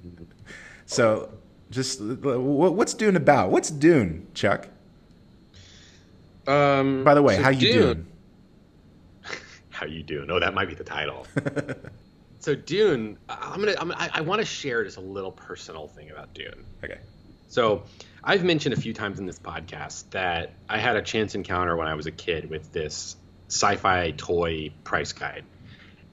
so, 0.86 1.32
just 1.70 2.00
what's 2.00 2.92
Dune 2.94 3.16
about? 3.16 3.50
What's 3.50 3.70
Dune, 3.70 4.26
Chuck? 4.34 4.68
um, 6.46 7.04
By 7.04 7.14
the 7.14 7.22
way, 7.22 7.36
so 7.36 7.42
how 7.42 7.50
you 7.50 7.60
Dune- 7.72 7.82
doing? 7.82 8.06
How 9.70 9.86
you 9.86 10.02
doing? 10.02 10.30
Oh, 10.30 10.38
that 10.38 10.54
might 10.54 10.68
be 10.68 10.74
the 10.74 10.84
title. 10.84 11.26
so 12.38 12.54
Dune, 12.54 13.16
I'm 13.28 13.58
gonna, 13.60 13.74
I'm, 13.80 13.90
I, 13.92 14.10
I 14.14 14.20
want 14.20 14.40
to 14.40 14.44
share 14.44 14.84
just 14.84 14.96
a 14.96 15.00
little 15.00 15.32
personal 15.32 15.88
thing 15.88 16.10
about 16.10 16.32
Dune. 16.34 16.64
Okay. 16.84 16.98
So 17.48 17.82
I've 18.24 18.44
mentioned 18.44 18.72
a 18.72 18.80
few 18.80 18.92
times 18.92 19.18
in 19.18 19.26
this 19.26 19.38
podcast 19.38 20.10
that 20.10 20.52
I 20.68 20.78
had 20.78 20.96
a 20.96 21.02
chance 21.02 21.34
encounter 21.34 21.76
when 21.76 21.88
I 21.88 21.94
was 21.94 22.06
a 22.06 22.12
kid 22.12 22.48
with 22.48 22.72
this 22.72 23.16
sci-fi 23.48 24.12
toy 24.12 24.72
price 24.84 25.12
guide, 25.12 25.44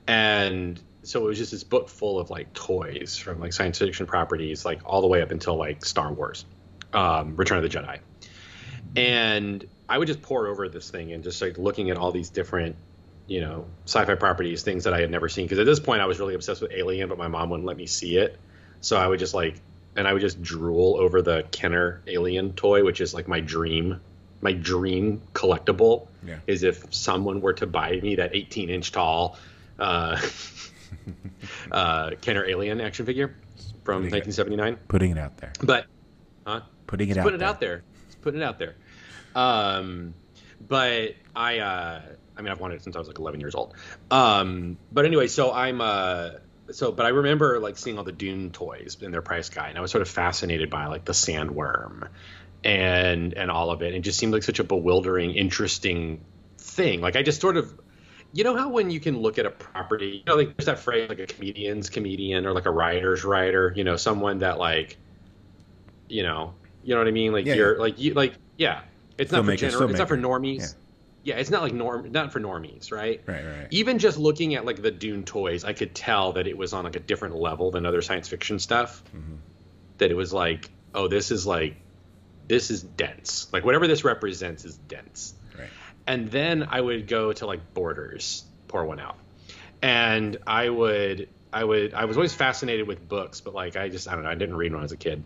and 0.07 0.81
so 1.03 1.21
it 1.21 1.27
was 1.27 1.37
just 1.37 1.51
this 1.51 1.63
book 1.63 1.87
full 1.87 2.19
of 2.19 2.31
like 2.31 2.51
toys 2.53 3.15
from 3.17 3.39
like 3.39 3.53
science 3.53 3.77
fiction 3.77 4.07
properties, 4.07 4.65
like 4.65 4.81
all 4.85 5.01
the 5.01 5.07
way 5.07 5.21
up 5.21 5.29
until 5.31 5.55
like 5.55 5.85
Star 5.85 6.11
Wars, 6.11 6.45
um, 6.93 7.35
Return 7.35 7.63
of 7.63 7.63
the 7.63 7.69
Jedi, 7.69 7.99
and 8.95 9.63
I 9.87 9.97
would 9.97 10.07
just 10.07 10.23
pour 10.23 10.47
over 10.47 10.67
this 10.67 10.89
thing 10.89 11.13
and 11.13 11.23
just 11.23 11.41
like 11.41 11.59
looking 11.59 11.91
at 11.91 11.97
all 11.97 12.11
these 12.11 12.29
different 12.29 12.75
you 13.27 13.41
know 13.41 13.67
sci-fi 13.85 14.15
properties 14.15 14.63
things 14.63 14.85
that 14.85 14.93
i 14.93 14.99
had 14.99 15.11
never 15.11 15.29
seen. 15.29 15.45
Because 15.45 15.59
at 15.59 15.67
this 15.67 15.79
point 15.79 16.01
i 16.01 16.07
was 16.07 16.19
really 16.19 16.33
obsessed 16.33 16.61
with 16.61 16.71
alien 16.71 17.07
but 17.07 17.19
my 17.19 17.27
mom 17.27 17.51
wouldn't 17.51 17.67
let 17.67 17.77
me 17.77 17.85
see 17.85 18.17
it. 18.17 18.39
So 18.81 18.97
i 18.97 19.05
would 19.05 19.19
just 19.19 19.35
like 19.35 19.61
and 19.95 20.07
i 20.07 20.13
would 20.13 20.21
just 20.21 20.41
drool 20.41 20.97
over 20.99 21.21
the 21.21 21.43
kenner 21.51 22.01
alien 22.07 22.53
toy 22.53 22.83
which 22.83 23.01
is 23.01 23.13
like 23.13 23.27
my 23.27 23.39
dream 23.39 23.99
my 24.41 24.53
dream 24.53 25.21
collectible 25.33 26.07
Yeah. 26.25 26.37
is 26.47 26.63
if 26.63 26.93
someone 26.93 27.41
were 27.41 27.53
to 27.53 27.67
buy 27.67 27.99
me 28.01 28.15
that 28.15 28.35
18 28.35 28.69
inch 28.69 28.91
tall 28.91 29.37
uh, 29.79 30.19
uh, 31.71 32.11
kenner 32.21 32.45
alien 32.45 32.81
action 32.81 33.05
figure 33.05 33.35
from 33.83 34.03
good. 34.03 34.11
1979 34.13 34.77
Putting 34.87 35.11
it 35.11 35.17
out 35.17 35.37
there. 35.37 35.51
but 35.63 35.85
huh 36.45 36.61
Putting 36.87 37.09
it 37.09 37.17
out 37.17 37.23
put 37.23 37.33
it 37.33 37.39
there. 37.39 37.47
out 37.47 37.59
there. 37.59 37.83
Just 38.07 38.21
put 38.21 38.33
it 38.35 38.41
out 38.41 38.57
there. 38.59 38.75
Um, 39.35 40.13
but 40.67 41.15
I, 41.35 41.59
uh, 41.59 42.01
I 42.35 42.41
mean, 42.41 42.51
I've 42.51 42.59
wanted 42.59 42.75
it 42.75 42.83
since 42.83 42.95
I 42.95 42.99
was 42.99 43.07
like 43.07 43.19
11 43.19 43.39
years 43.39 43.53
old. 43.53 43.75
Um, 44.09 44.77
but 44.91 45.05
anyway, 45.05 45.27
so 45.27 45.53
I'm, 45.53 45.81
uh, 45.81 46.31
so, 46.71 46.91
but 46.91 47.05
I 47.05 47.09
remember 47.09 47.59
like 47.59 47.77
seeing 47.77 47.97
all 47.97 48.03
the 48.03 48.11
Dune 48.11 48.51
toys 48.51 48.97
in 49.01 49.11
their 49.11 49.21
price 49.21 49.49
guide, 49.49 49.69
and 49.69 49.77
I 49.77 49.81
was 49.81 49.91
sort 49.91 50.01
of 50.01 50.09
fascinated 50.09 50.69
by 50.69 50.87
like 50.87 51.05
the 51.05 51.13
sandworm 51.13 52.09
and 52.63 53.33
and 53.33 53.51
all 53.51 53.71
of 53.71 53.81
it. 53.81 53.93
It 53.93 54.01
just 54.01 54.19
seemed 54.19 54.33
like 54.33 54.43
such 54.43 54.59
a 54.59 54.63
bewildering, 54.63 55.31
interesting 55.31 56.21
thing. 56.57 57.01
Like 57.01 57.15
I 57.15 57.23
just 57.23 57.41
sort 57.41 57.57
of, 57.57 57.73
you 58.33 58.43
know 58.43 58.55
how 58.55 58.69
when 58.69 58.91
you 58.91 58.99
can 58.99 59.17
look 59.19 59.37
at 59.37 59.45
a 59.45 59.51
property, 59.51 60.17
you 60.17 60.23
know, 60.25 60.35
like 60.35 60.57
there's 60.57 60.65
that 60.65 60.79
phrase 60.79 61.09
like 61.09 61.19
a 61.19 61.27
comedian's 61.27 61.89
comedian 61.89 62.45
or 62.45 62.53
like 62.53 62.65
a 62.65 62.71
writer's 62.71 63.23
writer, 63.23 63.73
you 63.75 63.83
know, 63.83 63.95
someone 63.95 64.39
that 64.39 64.57
like, 64.57 64.97
you 66.07 66.23
know, 66.23 66.53
you 66.83 66.93
know 66.93 66.99
what 66.99 67.07
I 67.07 67.11
mean? 67.11 67.31
Like 67.31 67.45
Yeah, 67.45 67.55
you're 67.55 67.75
yeah. 67.75 67.81
like 67.81 67.99
you 67.99 68.13
like 68.13 68.33
yeah. 68.57 68.81
It's 69.17 69.31
not 69.31 69.45
general. 69.57 69.89
It's 69.89 69.99
not 69.99 70.07
for 70.07 70.17
normies. 70.17 70.59
Yeah. 70.59 70.65
It's 71.25 71.49
not 71.49 71.61
like 71.61 71.73
norm. 71.73 72.11
Not 72.11 72.31
for 72.31 72.39
normies, 72.39 72.91
right? 72.91 73.21
Right, 73.25 73.45
right, 73.45 73.57
right. 73.57 73.67
Even 73.71 73.99
just 73.99 74.17
looking 74.17 74.55
at 74.55 74.65
like 74.65 74.81
the 74.81 74.91
Dune 74.91 75.25
toys, 75.25 75.63
I 75.63 75.73
could 75.73 75.93
tell 75.93 76.33
that 76.33 76.47
it 76.47 76.57
was 76.57 76.73
on 76.73 76.83
like 76.83 76.95
a 76.95 76.99
different 76.99 77.35
level 77.35 77.71
than 77.71 77.85
other 77.85 78.01
science 78.01 78.27
fiction 78.27 78.59
stuff. 78.59 79.03
Mm-hmm. 79.15 79.35
That 79.97 80.11
it 80.11 80.15
was 80.15 80.31
like, 80.31 80.69
oh, 80.95 81.07
this 81.07 81.29
is 81.29 81.45
like, 81.45 81.75
this 82.47 82.71
is 82.71 82.81
dense. 82.81 83.47
Like 83.51 83.65
whatever 83.65 83.87
this 83.87 84.03
represents 84.03 84.63
is 84.63 84.75
dense. 84.75 85.33
Right. 85.57 85.67
And 86.07 86.31
then 86.31 86.67
I 86.69 86.79
would 86.79 87.07
go 87.07 87.33
to 87.33 87.45
like 87.45 87.73
Borders, 87.73 88.43
pour 88.67 88.85
one 88.85 88.99
out, 88.99 89.17
and 89.81 90.37
I 90.47 90.69
would, 90.69 91.27
I 91.51 91.63
would, 91.63 91.93
I 91.93 92.05
was 92.05 92.15
always 92.15 92.33
fascinated 92.33 92.87
with 92.87 93.07
books, 93.07 93.41
but 93.41 93.53
like 93.53 93.75
I 93.75 93.89
just, 93.89 94.07
I 94.07 94.13
don't 94.13 94.23
know, 94.23 94.29
I 94.29 94.35
didn't 94.35 94.55
read 94.55 94.71
when 94.71 94.79
I 94.79 94.83
was 94.83 94.93
a 94.93 94.97
kid. 94.97 95.23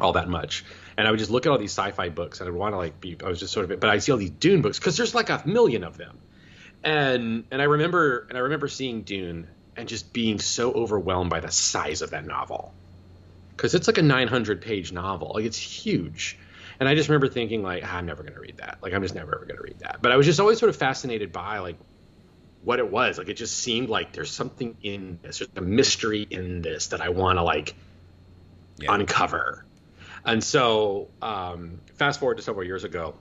All 0.00 0.12
that 0.12 0.28
much. 0.28 0.64
And 0.96 1.08
I 1.08 1.10
would 1.10 1.18
just 1.18 1.30
look 1.30 1.46
at 1.46 1.52
all 1.52 1.58
these 1.58 1.72
sci-fi 1.72 2.10
books, 2.10 2.40
and 2.40 2.48
I'd 2.48 2.54
want 2.54 2.74
to 2.74 2.76
like 2.76 3.00
be. 3.00 3.16
I 3.24 3.28
was 3.28 3.40
just 3.40 3.52
sort 3.52 3.70
of, 3.70 3.80
but 3.80 3.88
I 3.88 3.98
see 3.98 4.12
all 4.12 4.18
these 4.18 4.30
Dune 4.30 4.62
books 4.62 4.78
because 4.78 4.96
there's 4.96 5.14
like 5.14 5.30
a 5.30 5.42
million 5.46 5.84
of 5.84 5.96
them, 5.96 6.18
and 6.84 7.44
and 7.50 7.62
I 7.62 7.64
remember 7.64 8.26
and 8.28 8.36
I 8.36 8.42
remember 8.42 8.68
seeing 8.68 9.02
Dune 9.02 9.48
and 9.76 9.88
just 9.88 10.12
being 10.12 10.38
so 10.38 10.72
overwhelmed 10.72 11.30
by 11.30 11.40
the 11.40 11.50
size 11.50 12.02
of 12.02 12.10
that 12.10 12.26
novel, 12.26 12.74
because 13.56 13.74
it's 13.74 13.86
like 13.86 13.98
a 13.98 14.02
900 14.02 14.60
page 14.60 14.92
novel, 14.92 15.32
like 15.34 15.44
it's 15.44 15.58
huge. 15.58 16.38
And 16.78 16.88
I 16.88 16.94
just 16.94 17.10
remember 17.10 17.28
thinking 17.28 17.62
like, 17.62 17.82
ah, 17.86 17.96
I'm 17.96 18.06
never 18.06 18.22
going 18.22 18.34
to 18.34 18.40
read 18.40 18.56
that. 18.56 18.78
Like 18.82 18.94
I'm 18.94 19.02
just 19.02 19.14
never 19.14 19.34
ever 19.34 19.44
going 19.44 19.58
to 19.58 19.62
read 19.62 19.80
that. 19.80 20.00
But 20.00 20.12
I 20.12 20.16
was 20.16 20.24
just 20.24 20.40
always 20.40 20.58
sort 20.58 20.70
of 20.70 20.76
fascinated 20.76 21.30
by 21.30 21.58
like 21.58 21.76
what 22.62 22.78
it 22.78 22.90
was. 22.90 23.18
Like 23.18 23.28
it 23.28 23.34
just 23.34 23.58
seemed 23.58 23.90
like 23.90 24.12
there's 24.12 24.30
something 24.30 24.76
in 24.82 25.18
this, 25.22 25.38
there's 25.38 25.50
a 25.56 25.60
mystery 25.60 26.26
in 26.28 26.62
this 26.62 26.88
that 26.88 27.02
I 27.02 27.10
want 27.10 27.38
to 27.38 27.42
like 27.42 27.74
yeah. 28.78 28.94
uncover. 28.94 29.64
And 30.24 30.42
so, 30.42 31.08
um, 31.22 31.80
fast 31.94 32.20
forward 32.20 32.36
to 32.36 32.42
several 32.42 32.64
years 32.64 32.84
ago, 32.84 33.14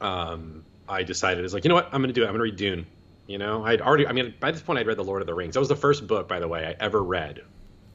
um, 0.00 0.64
I 0.88 1.02
decided 1.02 1.44
it's 1.44 1.54
like, 1.54 1.64
you 1.64 1.68
know 1.68 1.74
what, 1.74 1.86
I'm 1.86 2.00
going 2.02 2.08
to 2.08 2.12
do 2.12 2.22
it. 2.22 2.26
I'm 2.26 2.36
going 2.36 2.38
to 2.38 2.44
read 2.44 2.56
Dune. 2.56 2.86
You 3.26 3.38
know, 3.38 3.64
I'd 3.64 3.80
already, 3.80 4.06
I 4.06 4.12
mean, 4.12 4.34
by 4.38 4.52
this 4.52 4.62
point, 4.62 4.78
I'd 4.78 4.86
read 4.86 4.98
The 4.98 5.04
Lord 5.04 5.20
of 5.20 5.26
the 5.26 5.34
Rings. 5.34 5.54
That 5.54 5.60
was 5.60 5.68
the 5.68 5.76
first 5.76 6.06
book, 6.06 6.28
by 6.28 6.38
the 6.38 6.48
way, 6.48 6.64
I 6.64 6.84
ever 6.84 7.02
read 7.02 7.40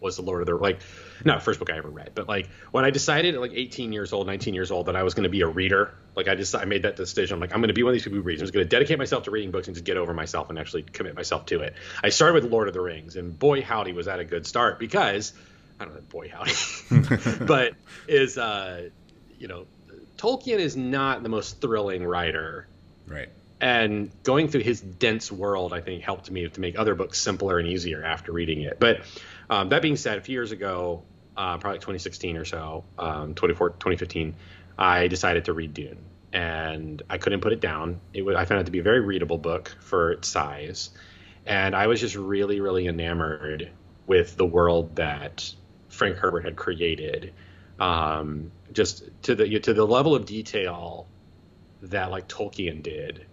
was 0.01 0.15
The 0.17 0.23
Lord 0.23 0.41
of 0.41 0.47
the, 0.47 0.55
like, 0.55 0.81
not 1.23 1.43
first 1.43 1.59
book 1.59 1.71
I 1.71 1.77
ever 1.77 1.89
read, 1.89 2.11
but 2.15 2.27
like 2.27 2.49
when 2.71 2.83
I 2.83 2.89
decided 2.89 3.35
at 3.35 3.41
like 3.41 3.51
18 3.53 3.93
years 3.93 4.11
old, 4.13 4.27
19 4.27 4.53
years 4.53 4.71
old, 4.71 4.87
that 4.87 4.95
I 4.95 5.03
was 5.03 5.13
going 5.13 5.23
to 5.23 5.29
be 5.29 5.41
a 5.41 5.47
reader, 5.47 5.93
like 6.15 6.27
I 6.27 6.33
just, 6.35 6.55
I 6.55 6.65
made 6.65 6.83
that 6.83 6.95
decision. 6.95 7.35
I'm 7.35 7.39
like, 7.39 7.53
I'm 7.53 7.61
going 7.61 7.67
to 7.67 7.73
be 7.73 7.83
one 7.83 7.91
of 7.91 7.93
these 7.93 8.03
people 8.03 8.17
who 8.17 8.23
reads. 8.23 8.41
I'm 8.41 8.47
just 8.47 8.53
going 8.53 8.65
to 8.65 8.69
dedicate 8.69 8.97
myself 8.97 9.23
to 9.25 9.31
reading 9.31 9.51
books 9.51 9.67
and 9.67 9.75
just 9.75 9.85
get 9.85 9.97
over 9.97 10.13
myself 10.13 10.49
and 10.49 10.57
actually 10.57 10.83
commit 10.83 11.15
myself 11.15 11.45
to 11.47 11.61
it. 11.61 11.75
I 12.03 12.09
started 12.09 12.33
with 12.43 12.51
Lord 12.51 12.67
of 12.67 12.73
the 12.73 12.81
Rings, 12.81 13.15
and 13.15 13.37
boy, 13.37 13.61
howdy, 13.61 13.93
was 13.93 14.07
that 14.07 14.19
a 14.19 14.25
good 14.25 14.47
start 14.47 14.79
because 14.79 15.33
I 15.81 15.85
don't 15.85 15.95
know, 15.95 16.01
boy 16.01 16.29
howdy, 16.29 16.53
but 17.45 17.73
is 18.07 18.37
uh, 18.37 18.89
you 19.39 19.47
know, 19.47 19.65
Tolkien 20.15 20.59
is 20.59 20.77
not 20.77 21.23
the 21.23 21.29
most 21.29 21.59
thrilling 21.59 22.05
writer, 22.05 22.67
right? 23.07 23.29
And 23.59 24.11
going 24.21 24.47
through 24.47 24.61
his 24.61 24.79
dense 24.79 25.31
world, 25.31 25.73
I 25.73 25.81
think, 25.81 26.03
helped 26.03 26.29
me 26.29 26.47
to 26.47 26.61
make 26.61 26.77
other 26.77 26.93
books 26.93 27.19
simpler 27.19 27.57
and 27.57 27.67
easier 27.67 28.03
after 28.03 28.31
reading 28.31 28.61
it. 28.61 28.79
But 28.79 29.01
um, 29.49 29.69
that 29.69 29.81
being 29.81 29.95
said, 29.95 30.19
a 30.19 30.21
few 30.21 30.33
years 30.33 30.51
ago, 30.51 31.03
uh, 31.35 31.57
probably 31.57 31.79
2016 31.79 32.37
or 32.37 32.45
so, 32.45 32.83
um, 32.99 33.33
2015, 33.33 34.35
I 34.77 35.07
decided 35.07 35.45
to 35.45 35.53
read 35.53 35.73
Dune, 35.73 35.97
and 36.31 37.01
I 37.09 37.17
couldn't 37.17 37.41
put 37.41 37.53
it 37.53 37.59
down. 37.59 38.01
It 38.13 38.21
was, 38.21 38.35
I 38.35 38.45
found 38.45 38.61
it 38.61 38.63
to 38.65 38.71
be 38.71 38.79
a 38.79 38.83
very 38.83 38.99
readable 38.99 39.39
book 39.39 39.75
for 39.79 40.11
its 40.11 40.27
size, 40.27 40.91
and 41.47 41.75
I 41.75 41.87
was 41.87 41.99
just 41.99 42.15
really, 42.15 42.61
really 42.61 42.85
enamored 42.87 43.71
with 44.05 44.37
the 44.37 44.45
world 44.45 44.97
that 44.97 45.55
Frank 45.91 46.17
Herbert 46.17 46.45
had 46.45 46.55
created, 46.55 47.33
um, 47.79 48.51
just 48.71 49.03
to 49.23 49.35
the 49.35 49.59
to 49.59 49.73
the 49.73 49.85
level 49.85 50.15
of 50.15 50.25
detail 50.25 51.07
that 51.83 52.11
like 52.11 52.27
Tolkien 52.27 52.81
did 52.81 53.25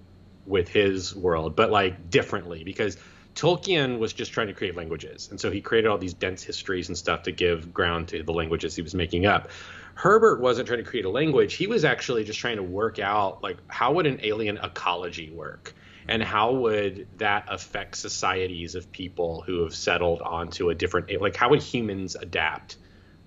with 0.46 0.68
his 0.68 1.14
world, 1.14 1.54
but 1.54 1.70
like 1.70 2.10
differently 2.10 2.64
because 2.64 2.96
Tolkien 3.34 3.98
was 3.98 4.12
just 4.12 4.32
trying 4.32 4.48
to 4.48 4.52
create 4.54 4.74
languages, 4.74 5.28
and 5.30 5.40
so 5.40 5.50
he 5.50 5.60
created 5.60 5.88
all 5.88 5.98
these 5.98 6.14
dense 6.14 6.42
histories 6.42 6.88
and 6.88 6.98
stuff 6.98 7.22
to 7.24 7.32
give 7.32 7.72
ground 7.72 8.08
to 8.08 8.22
the 8.22 8.32
languages 8.32 8.74
he 8.74 8.82
was 8.82 8.94
making 8.94 9.26
up. 9.26 9.50
Herbert 9.94 10.40
wasn't 10.40 10.66
trying 10.66 10.82
to 10.82 10.90
create 10.90 11.04
a 11.04 11.10
language; 11.10 11.54
he 11.54 11.66
was 11.66 11.84
actually 11.84 12.24
just 12.24 12.40
trying 12.40 12.56
to 12.56 12.62
work 12.62 12.98
out 12.98 13.42
like 13.42 13.58
how 13.68 13.92
would 13.92 14.06
an 14.06 14.18
alien 14.22 14.58
ecology 14.58 15.30
work, 15.30 15.74
and 16.08 16.22
how 16.22 16.54
would 16.54 17.06
that 17.18 17.44
affect 17.48 17.96
societies 17.96 18.74
of 18.74 18.90
people 18.90 19.42
who 19.42 19.62
have 19.62 19.74
settled 19.74 20.22
onto 20.22 20.70
a 20.70 20.74
different 20.74 21.20
like 21.20 21.36
how 21.36 21.50
would 21.50 21.62
humans 21.62 22.16
adapt 22.16 22.76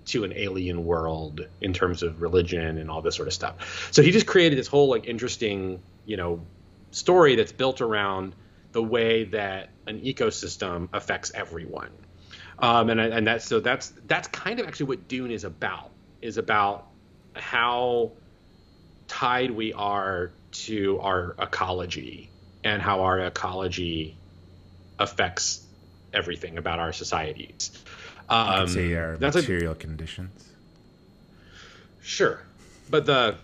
to 0.04 0.24
an 0.24 0.32
alien 0.34 0.84
world 0.84 1.46
in 1.60 1.72
terms 1.72 2.02
of 2.02 2.20
religion 2.20 2.78
and 2.78 2.90
all 2.90 3.00
this 3.00 3.14
sort 3.14 3.28
of 3.28 3.34
stuff? 3.34 3.88
So 3.92 4.02
he 4.02 4.10
just 4.10 4.26
created 4.26 4.58
this 4.58 4.66
whole 4.66 4.88
like 4.88 5.06
interesting 5.06 5.80
you 6.04 6.16
know 6.16 6.44
story 6.90 7.36
that's 7.36 7.52
built 7.52 7.80
around 7.80 8.34
the 8.72 8.82
way 8.82 9.24
that 9.24 9.70
an 9.86 10.00
ecosystem 10.00 10.88
affects 10.92 11.30
everyone. 11.34 11.90
Um, 12.58 12.90
and 12.90 13.00
and 13.00 13.26
that's 13.26 13.46
so 13.46 13.60
that's 13.60 13.92
that's 14.06 14.26
kind 14.28 14.58
of 14.58 14.66
actually 14.66 14.86
what 14.86 15.06
dune 15.06 15.30
is 15.30 15.44
about 15.44 15.90
is 16.20 16.36
about 16.36 16.88
how 17.34 18.12
tied 19.06 19.52
we 19.52 19.72
are 19.72 20.32
to 20.50 20.98
our 21.00 21.36
ecology 21.38 22.31
and 22.64 22.80
how 22.80 23.02
our 23.02 23.20
ecology 23.20 24.16
affects 24.98 25.64
everything 26.12 26.58
about 26.58 26.78
our 26.78 26.92
societies. 26.92 27.70
Um, 28.28 28.68
say 28.68 28.94
our 28.94 29.16
material 29.18 29.72
a, 29.72 29.76
conditions. 29.76 30.48
Sure, 32.02 32.40
but 32.90 33.06
the 33.06 33.36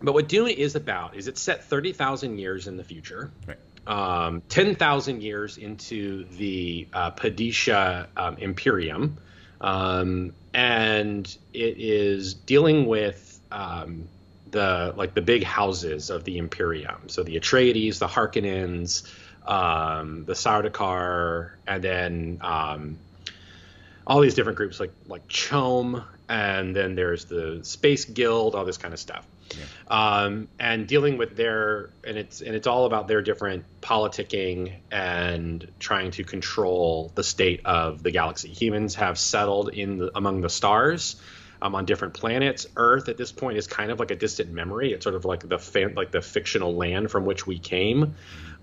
but 0.00 0.12
what 0.14 0.28
Dune 0.28 0.48
is 0.48 0.74
about 0.74 1.16
is 1.16 1.28
it's 1.28 1.40
set 1.40 1.64
thirty 1.64 1.92
thousand 1.92 2.38
years 2.38 2.66
in 2.66 2.76
the 2.76 2.84
future. 2.84 3.30
Right. 3.46 3.58
Um, 3.84 4.42
10,000 4.48 5.22
years 5.22 5.58
into 5.58 6.24
the 6.36 6.86
uh, 6.92 7.10
Padishah 7.10 8.06
um, 8.16 8.36
Imperium. 8.38 9.18
Um, 9.60 10.34
and 10.54 11.26
it 11.52 11.78
is 11.78 12.34
dealing 12.34 12.86
with 12.86 13.40
um, 13.50 14.08
the 14.52 14.94
like 14.96 15.14
the 15.14 15.22
big 15.22 15.42
houses 15.42 16.10
of 16.10 16.24
the 16.24 16.38
Imperium. 16.38 17.08
So 17.08 17.24
the 17.24 17.36
Atreides, 17.36 17.98
the 17.98 18.06
Harkonnens, 18.06 19.02
um, 19.46 20.24
the 20.24 20.34
Sardaukar, 20.34 21.52
and 21.66 21.82
then 21.82 22.38
um, 22.40 22.98
all 24.06 24.20
these 24.20 24.34
different 24.34 24.56
groups 24.56 24.78
like 24.78 24.92
like 25.08 25.26
CHOAM, 25.26 26.04
and 26.28 26.76
then 26.76 26.94
there's 26.94 27.24
the 27.24 27.60
Space 27.62 28.04
Guild, 28.04 28.54
all 28.54 28.64
this 28.64 28.78
kind 28.78 28.94
of 28.94 29.00
stuff. 29.00 29.26
Yeah. 29.50 29.64
Um, 30.24 30.48
and 30.58 30.86
dealing 30.86 31.18
with 31.18 31.36
their 31.36 31.90
and 32.04 32.16
it's 32.16 32.40
and 32.40 32.54
it's 32.54 32.66
all 32.66 32.86
about 32.86 33.08
their 33.08 33.20
different 33.22 33.64
politicking 33.80 34.74
and 34.90 35.66
trying 35.78 36.10
to 36.12 36.24
control 36.24 37.12
the 37.14 37.24
state 37.24 37.62
of 37.64 38.02
the 38.02 38.10
galaxy. 38.10 38.48
Humans 38.48 38.94
have 38.96 39.18
settled 39.18 39.70
in 39.70 39.98
the, 39.98 40.10
among 40.14 40.40
the 40.40 40.48
stars, 40.48 41.16
um, 41.62 41.76
on 41.76 41.84
different 41.84 42.12
planets. 42.12 42.66
Earth 42.76 43.08
at 43.08 43.16
this 43.16 43.30
point 43.30 43.56
is 43.56 43.68
kind 43.68 43.92
of 43.92 44.00
like 44.00 44.10
a 44.10 44.16
distant 44.16 44.52
memory. 44.52 44.92
It's 44.92 45.04
sort 45.04 45.14
of 45.14 45.24
like 45.24 45.48
the 45.48 45.58
fan, 45.58 45.94
like 45.94 46.10
the 46.10 46.20
fictional 46.20 46.74
land 46.74 47.10
from 47.10 47.24
which 47.24 47.46
we 47.46 47.58
came. 47.58 48.16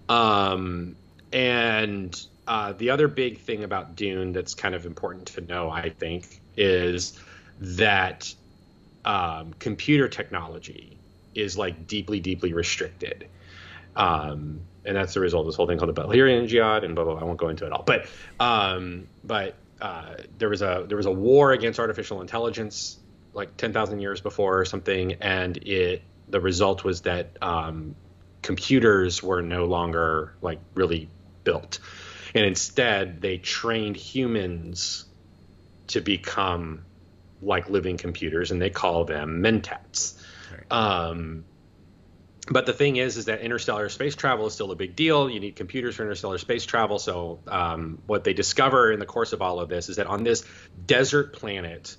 Um, 0.09 0.97
and 1.31 2.21
uh, 2.45 2.73
the 2.73 2.89
other 2.89 3.07
big 3.07 3.39
thing 3.39 3.63
about 3.63 3.95
Dune 3.95 4.33
that's 4.33 4.53
kind 4.53 4.75
of 4.75 4.85
important 4.85 5.27
to 5.27 5.41
know, 5.41 5.69
I 5.69 5.89
think, 5.89 6.41
is 6.57 7.17
that 7.62 8.33
um, 9.05 9.53
computer 9.59 10.09
technology 10.09 10.97
is 11.33 11.57
like 11.57 11.88
deeply, 11.88 12.19
deeply 12.19 12.51
restricted. 12.51 13.27
Um, 13.95 14.59
and 14.83 14.95
that's 14.95 15.13
the 15.13 15.21
result 15.21 15.41
of 15.41 15.47
this 15.47 15.55
whole 15.55 15.67
thing 15.67 15.77
called 15.77 15.95
the 15.95 16.01
Butlerian 16.01 16.47
Jihad 16.47 16.83
and 16.83 16.95
blah, 16.95 17.05
blah, 17.05 17.13
blah. 17.13 17.21
I 17.21 17.25
won't 17.25 17.39
go 17.39 17.47
into 17.47 17.65
it 17.65 17.71
all. 17.71 17.83
But, 17.83 18.07
um, 18.41 19.07
but 19.23 19.55
uh, 19.81 20.15
there 20.37 20.49
was 20.49 20.61
a 20.61 20.85
there 20.87 20.97
was 20.97 21.05
a 21.05 21.11
war 21.11 21.51
against 21.51 21.79
artificial 21.79 22.21
intelligence 22.21 22.99
like 23.33 23.55
10,000 23.57 23.99
years 23.99 24.21
before 24.21 24.59
or 24.59 24.65
something, 24.65 25.13
and 25.13 25.57
it 25.57 26.01
the 26.27 26.39
result 26.39 26.83
was 26.83 27.01
that 27.01 27.37
um, 27.41 27.95
computers 28.41 29.23
were 29.23 29.41
no 29.41 29.65
longer 29.65 30.35
like 30.41 30.59
really 30.73 31.09
built, 31.43 31.79
and 32.33 32.45
instead 32.45 33.21
they 33.21 33.37
trained 33.37 33.95
humans 33.95 35.05
to 35.87 36.01
become 36.01 36.85
like 37.41 37.69
living 37.69 37.97
computers, 37.97 38.51
and 38.51 38.61
they 38.61 38.69
call 38.69 39.05
them 39.05 39.41
mentats. 39.41 40.21
Right. 40.51 40.71
Um, 40.71 41.45
but 42.49 42.65
the 42.65 42.73
thing 42.73 42.95
is, 42.95 43.17
is 43.17 43.25
that 43.25 43.41
interstellar 43.41 43.89
space 43.89 44.15
travel 44.15 44.47
is 44.47 44.53
still 44.53 44.71
a 44.71 44.75
big 44.75 44.95
deal. 44.95 45.29
You 45.29 45.39
need 45.39 45.55
computers 45.55 45.95
for 45.95 46.03
interstellar 46.03 46.38
space 46.38 46.65
travel. 46.65 46.97
So 46.97 47.39
um, 47.47 47.99
what 48.07 48.23
they 48.23 48.33
discover 48.33 48.91
in 48.91 48.99
the 48.99 49.05
course 49.05 49.33
of 49.33 49.41
all 49.41 49.59
of 49.59 49.69
this 49.69 49.89
is 49.89 49.97
that 49.97 50.07
on 50.07 50.23
this 50.23 50.43
desert 50.85 51.33
planet 51.33 51.95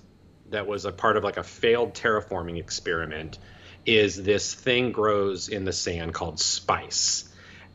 that 0.49 0.67
was 0.67 0.85
a 0.85 0.91
part 0.91 1.17
of 1.17 1.23
like 1.23 1.37
a 1.37 1.43
failed 1.43 1.93
terraforming 1.93 2.57
experiment, 2.57 3.39
is 3.85 4.21
this 4.21 4.53
thing 4.53 4.91
grows 4.91 5.47
in 5.49 5.65
the 5.65 5.73
sand 5.73 6.13
called 6.13 6.39
spice. 6.39 7.27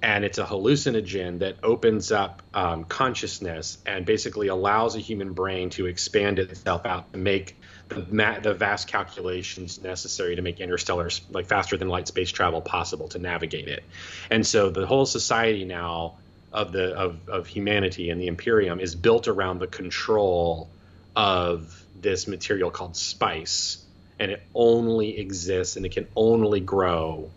And 0.03 0.25
it's 0.25 0.39
a 0.39 0.45
hallucinogen 0.45 1.39
that 1.39 1.57
opens 1.63 2.13
up 2.13 2.43
um, 2.53 2.85
consciousness 2.85 3.79
and 3.87 4.05
basically 4.05 4.49
allows 4.49 4.95
a 4.95 5.01
human 5.01 5.33
brain 5.33 5.71
to 5.71 5.87
expand 5.87 6.39
itself 6.39 6.85
out 6.85 7.07
and 7.15 7.25
make 7.25 7.59
the, 7.89 8.39
the 8.43 8.55
vast 8.55 8.89
calculations 8.89 9.81
necessary 9.83 10.37
to 10.37 10.43
make 10.43 10.61
interstellar 10.61 11.11
like 11.31 11.47
faster 11.47 11.77
than 11.77 11.89
light 11.89 12.09
space 12.09 12.31
travel 12.31 12.61
possible 12.61 13.09
to 13.09 13.19
navigate 13.19 13.69
it. 13.69 13.85
And 14.31 14.47
so 14.47 14.71
the 14.71 14.87
whole 14.87 15.07
society 15.07 15.65
now 15.65 16.17
of 16.53 16.73
the 16.73 16.95
of, 16.95 17.29
of 17.29 17.47
humanity 17.47 18.11
and 18.11 18.21
the 18.21 18.27
imperium 18.27 18.81
is 18.81 18.95
built 18.95 19.29
around 19.29 19.59
the 19.59 19.67
control 19.67 20.69
of 21.15 21.85
this 22.01 22.27
material 22.27 22.71
called 22.71 22.97
spice 22.97 23.83
and 24.19 24.31
it 24.31 24.43
only 24.55 25.19
exists 25.19 25.77
and 25.77 25.85
it 25.85 25.93
can 25.93 26.07
only 26.17 26.61
grow 26.61 27.31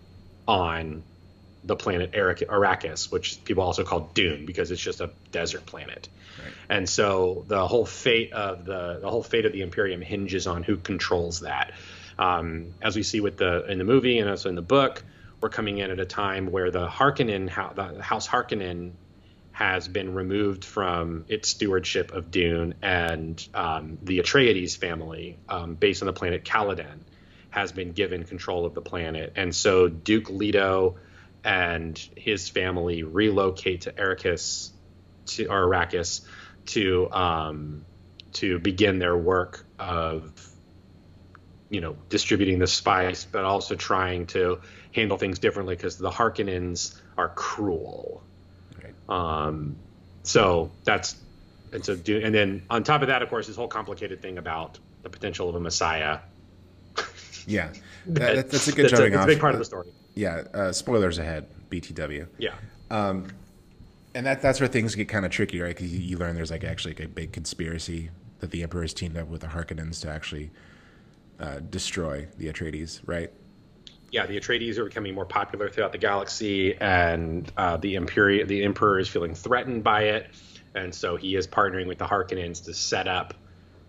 on 0.47 1.03
the 1.63 1.75
planet 1.75 2.13
Arrakis, 2.13 3.11
which 3.11 3.43
people 3.43 3.63
also 3.63 3.83
call 3.83 4.11
Dune 4.13 4.45
because 4.45 4.71
it's 4.71 4.81
just 4.81 5.01
a 5.01 5.11
desert 5.31 5.65
planet. 5.65 6.07
Right. 6.43 6.53
And 6.69 6.89
so 6.89 7.43
the 7.47 7.67
whole 7.67 7.85
fate 7.85 8.31
of 8.33 8.65
the 8.65 8.99
the 9.01 9.09
whole 9.09 9.23
fate 9.23 9.45
of 9.45 9.51
the 9.51 9.61
Imperium 9.61 10.01
hinges 10.01 10.47
on 10.47 10.63
who 10.63 10.77
controls 10.77 11.41
that. 11.41 11.73
Um, 12.17 12.73
as 12.81 12.95
we 12.95 13.03
see 13.03 13.21
with 13.21 13.37
the 13.37 13.65
in 13.65 13.77
the 13.77 13.83
movie 13.83 14.19
and 14.19 14.29
also 14.29 14.49
in 14.49 14.55
the 14.55 14.61
book, 14.61 15.03
we're 15.41 15.49
coming 15.49 15.77
in 15.77 15.91
at 15.91 15.99
a 15.99 16.05
time 16.05 16.51
where 16.51 16.71
the 16.71 16.87
Harkonnen, 16.87 17.47
the 17.75 18.03
House 18.03 18.27
Harkonnen, 18.27 18.91
has 19.51 19.87
been 19.87 20.13
removed 20.13 20.63
from 20.63 21.25
its 21.27 21.49
stewardship 21.49 22.13
of 22.13 22.31
Dune, 22.31 22.75
and 22.81 23.45
um, 23.53 23.97
the 24.01 24.19
Atreides 24.19 24.77
family, 24.77 25.37
um, 25.49 25.75
based 25.75 26.01
on 26.01 26.05
the 26.05 26.13
planet 26.13 26.45
Caladan, 26.45 26.99
has 27.49 27.71
been 27.71 27.91
given 27.91 28.23
control 28.23 28.65
of 28.65 28.73
the 28.73 28.81
planet. 28.81 29.33
And 29.35 29.53
so 29.53 29.89
Duke 29.89 30.29
Leto 30.29 30.95
and 31.43 31.97
his 32.15 32.49
family 32.49 33.03
relocate 33.03 33.81
to 33.81 33.91
Arrakis, 33.91 34.71
to 35.27 35.45
or 35.45 35.67
Arrakis, 35.67 36.21
to 36.67 37.11
um, 37.11 37.85
to 38.33 38.59
begin 38.59 38.99
their 38.99 39.17
work 39.17 39.65
of 39.77 40.31
you 41.69 41.81
know 41.81 41.95
distributing 42.09 42.59
the 42.59 42.67
spice, 42.67 43.25
but 43.25 43.43
also 43.43 43.75
trying 43.75 44.27
to 44.27 44.59
handle 44.93 45.17
things 45.17 45.39
differently 45.39 45.75
because 45.75 45.97
the 45.97 46.09
Harkonnens 46.09 46.99
are 47.17 47.29
cruel. 47.29 48.23
Right. 48.81 48.93
Um, 49.07 49.77
so 50.23 50.71
that's 50.83 51.15
and 51.71 51.85
so 51.85 51.95
do 51.95 52.19
and 52.23 52.33
then 52.33 52.63
on 52.69 52.83
top 52.83 53.01
of 53.01 53.07
that, 53.07 53.21
of 53.21 53.29
course, 53.29 53.47
this 53.47 53.55
whole 53.55 53.67
complicated 53.67 54.21
thing 54.21 54.37
about 54.37 54.79
the 55.03 55.09
potential 55.09 55.49
of 55.49 55.55
a 55.55 55.59
Messiah. 55.59 56.19
Yeah, 57.47 57.71
that, 58.07 58.49
that's 58.49 58.67
a 58.67 58.71
good 58.71 58.85
that's 58.85 58.93
jumping 58.93 59.15
a, 59.15 59.17
off. 59.17 59.23
a 59.25 59.27
big 59.27 59.39
part 59.39 59.53
of 59.53 59.59
the 59.59 59.65
story. 59.65 59.87
Yeah, 60.15 60.43
uh, 60.53 60.71
spoilers 60.71 61.17
ahead. 61.17 61.47
BTW. 61.69 62.27
Yeah. 62.39 62.55
Um, 62.89 63.27
and 64.15 64.25
that 64.25 64.41
that's 64.41 64.59
where 64.59 64.67
things 64.67 64.95
get 64.95 65.07
kind 65.07 65.25
of 65.25 65.31
tricky, 65.31 65.61
right? 65.61 65.75
Because 65.75 65.93
you, 65.93 65.99
you, 65.99 66.17
learn 66.17 66.35
there's 66.35 66.49
like 66.49 66.63
actually 66.63 66.95
like 66.95 67.05
a 67.05 67.07
big 67.07 67.31
conspiracy 67.31 68.09
that 68.39 68.49
the 68.49 68.63
Emperor 68.63 68.81
has 68.81 68.93
teamed 68.93 69.17
up 69.17 69.27
with 69.27 69.41
the 69.41 69.47
Harkonnens 69.47 70.01
to 70.01 70.09
actually 70.09 70.49
uh, 71.39 71.59
destroy 71.69 72.27
the 72.37 72.51
Atreides, 72.51 73.01
right? 73.05 73.31
yeah, 74.11 74.25
the 74.25 74.39
Atreides 74.39 74.77
are 74.77 74.85
becoming 74.85 75.13
more 75.13 75.25
popular 75.25 75.69
throughout 75.69 75.91
the 75.91 75.97
galaxy, 75.97 76.75
and 76.75 77.51
uh, 77.57 77.77
the 77.77 77.95
Imperial, 77.95 78.47
the 78.47 78.63
Emperor 78.63 78.99
is 78.99 79.07
feeling 79.07 79.35
threatened 79.35 79.83
by 79.83 80.03
it, 80.03 80.29
and 80.75 80.93
so 80.93 81.15
he 81.15 81.35
is 81.35 81.47
partnering 81.47 81.87
with 81.87 81.97
the 81.97 82.05
Harkonnens 82.05 82.63
to 82.65 82.73
set 82.73 83.07
up 83.07 83.33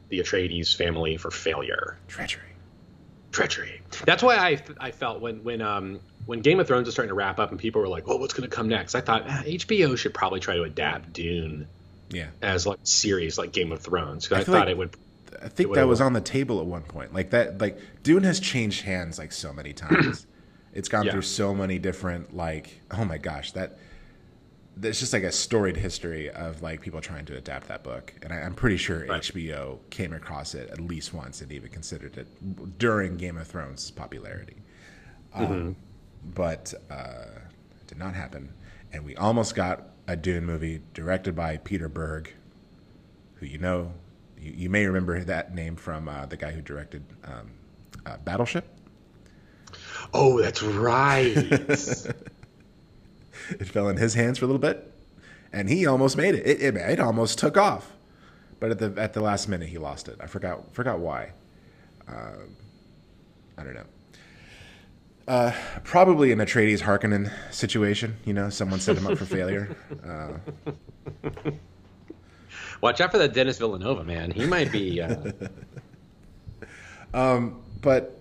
the 0.08 0.20
Atreides 0.20 0.74
family 0.76 1.16
for 1.16 1.30
failure. 1.30 1.96
Treachery. 2.08 2.42
Treachery. 3.32 3.80
That's 4.04 4.22
why 4.22 4.36
I, 4.36 4.62
I 4.78 4.90
felt 4.90 5.20
when 5.20 5.44
when 5.44 5.62
um 5.62 6.00
when 6.26 6.40
Game 6.40 6.60
of 6.60 6.66
Thrones 6.66 6.86
was 6.86 6.94
starting 6.94 7.10
to 7.10 7.14
wrap 7.14 7.38
up 7.38 7.50
and 7.50 7.58
people 7.58 7.80
were 7.80 7.88
like, 7.88 8.06
"Well, 8.06 8.18
what's 8.18 8.34
going 8.34 8.48
to 8.48 8.54
come 8.54 8.68
next?" 8.68 8.94
I 8.94 9.00
thought 9.00 9.24
ah, 9.26 9.42
HBO 9.44 9.96
should 9.96 10.14
probably 10.14 10.40
try 10.40 10.56
to 10.56 10.62
adapt 10.62 11.12
Dune, 11.12 11.68
yeah, 12.10 12.28
as 12.42 12.66
like 12.66 12.78
series 12.82 13.38
like 13.38 13.52
Game 13.52 13.72
of 13.72 13.80
Thrones 13.80 14.30
I, 14.32 14.40
I 14.40 14.44
thought 14.44 14.52
like 14.52 14.68
it 14.68 14.78
would 14.78 14.96
I 15.42 15.48
think 15.48 15.74
that 15.74 15.88
was 15.88 16.00
on 16.00 16.12
the 16.12 16.20
table 16.20 16.60
at 16.60 16.66
one 16.66 16.82
point. 16.82 17.14
Like 17.14 17.30
that, 17.30 17.60
like 17.60 17.78
Dune 18.02 18.24
has 18.24 18.40
changed 18.40 18.82
hands 18.82 19.18
like 19.18 19.32
so 19.32 19.52
many 19.52 19.72
times. 19.72 20.26
it's 20.74 20.88
gone 20.88 21.06
yeah. 21.06 21.12
through 21.12 21.22
so 21.22 21.54
many 21.54 21.78
different 21.78 22.36
like. 22.36 22.80
Oh 22.90 23.04
my 23.04 23.18
gosh, 23.18 23.52
that 23.52 23.78
there's 24.76 25.00
just 25.00 25.12
like 25.12 25.22
a 25.22 25.32
storied 25.32 25.76
history 25.76 26.30
of 26.30 26.62
like 26.62 26.80
people 26.80 27.00
trying 27.00 27.24
to 27.26 27.36
adapt 27.36 27.68
that 27.68 27.82
book, 27.82 28.14
and 28.22 28.32
I, 28.32 28.38
am 28.38 28.54
pretty 28.54 28.76
sure 28.76 29.06
right. 29.06 29.22
HBO 29.22 29.78
came 29.90 30.12
across 30.12 30.54
it 30.54 30.70
at 30.70 30.80
least 30.80 31.12
once 31.12 31.40
and 31.40 31.52
even 31.52 31.70
considered 31.70 32.16
it 32.16 32.78
during 32.78 33.16
Game 33.16 33.36
of 33.36 33.46
Thrones' 33.46 33.90
popularity. 33.90 34.56
Um, 35.34 35.44
mm-hmm. 35.44 35.52
Um, 35.52 35.76
but 36.34 36.74
uh, 36.90 37.24
it 37.80 37.86
did 37.86 37.98
not 37.98 38.14
happen, 38.14 38.52
and 38.92 39.04
we 39.04 39.16
almost 39.16 39.54
got 39.54 39.90
a 40.06 40.16
Dune 40.16 40.44
movie 40.44 40.80
directed 40.94 41.34
by 41.34 41.58
Peter 41.58 41.88
Berg, 41.88 42.32
who 43.36 43.46
you 43.46 43.58
know 43.58 43.92
you, 44.38 44.52
you 44.56 44.70
may 44.70 44.86
remember 44.86 45.22
that 45.24 45.54
name 45.54 45.76
from 45.76 46.08
uh, 46.08 46.26
the 46.26 46.36
guy 46.36 46.52
who 46.52 46.62
directed 46.62 47.04
um, 47.24 47.50
uh, 48.06 48.16
Battleship. 48.24 48.66
Oh, 50.12 50.40
that's 50.40 50.62
right. 50.62 51.34
it 53.50 53.66
fell 53.66 53.88
in 53.88 53.96
his 53.96 54.14
hands 54.14 54.38
for 54.38 54.44
a 54.44 54.48
little 54.48 54.60
bit, 54.60 54.92
and 55.52 55.68
he 55.68 55.86
almost 55.86 56.16
made 56.16 56.34
it. 56.34 56.46
It, 56.46 56.60
it. 56.62 56.76
it, 56.76 57.00
almost 57.00 57.38
took 57.38 57.56
off, 57.56 57.92
but 58.58 58.70
at 58.70 58.78
the 58.78 58.94
at 59.00 59.12
the 59.12 59.20
last 59.20 59.48
minute 59.48 59.68
he 59.68 59.78
lost 59.78 60.08
it. 60.08 60.16
I 60.20 60.26
forgot 60.26 60.72
forgot 60.72 60.98
why. 60.98 61.32
Uh, 62.08 62.44
I 63.56 63.64
don't 63.64 63.74
know. 63.74 63.84
Uh, 65.28 65.52
probably 65.84 66.32
an 66.32 66.38
Atreides 66.38 66.80
Harkonnen 66.80 67.30
situation. 67.52 68.16
You 68.24 68.32
know, 68.32 68.50
someone 68.50 68.80
set 68.80 68.96
him 68.96 69.06
up 69.06 69.18
for 69.18 69.26
failure. 69.26 69.76
Uh, 70.04 70.38
Watch 72.80 73.00
out 73.00 73.10
for 73.10 73.18
that 73.18 73.34
Dennis 73.34 73.58
Villeneuve, 73.58 74.06
man. 74.06 74.30
He 74.30 74.46
might 74.46 74.72
be. 74.72 75.00
Uh... 75.02 75.32
um, 77.14 77.62
but 77.80 78.19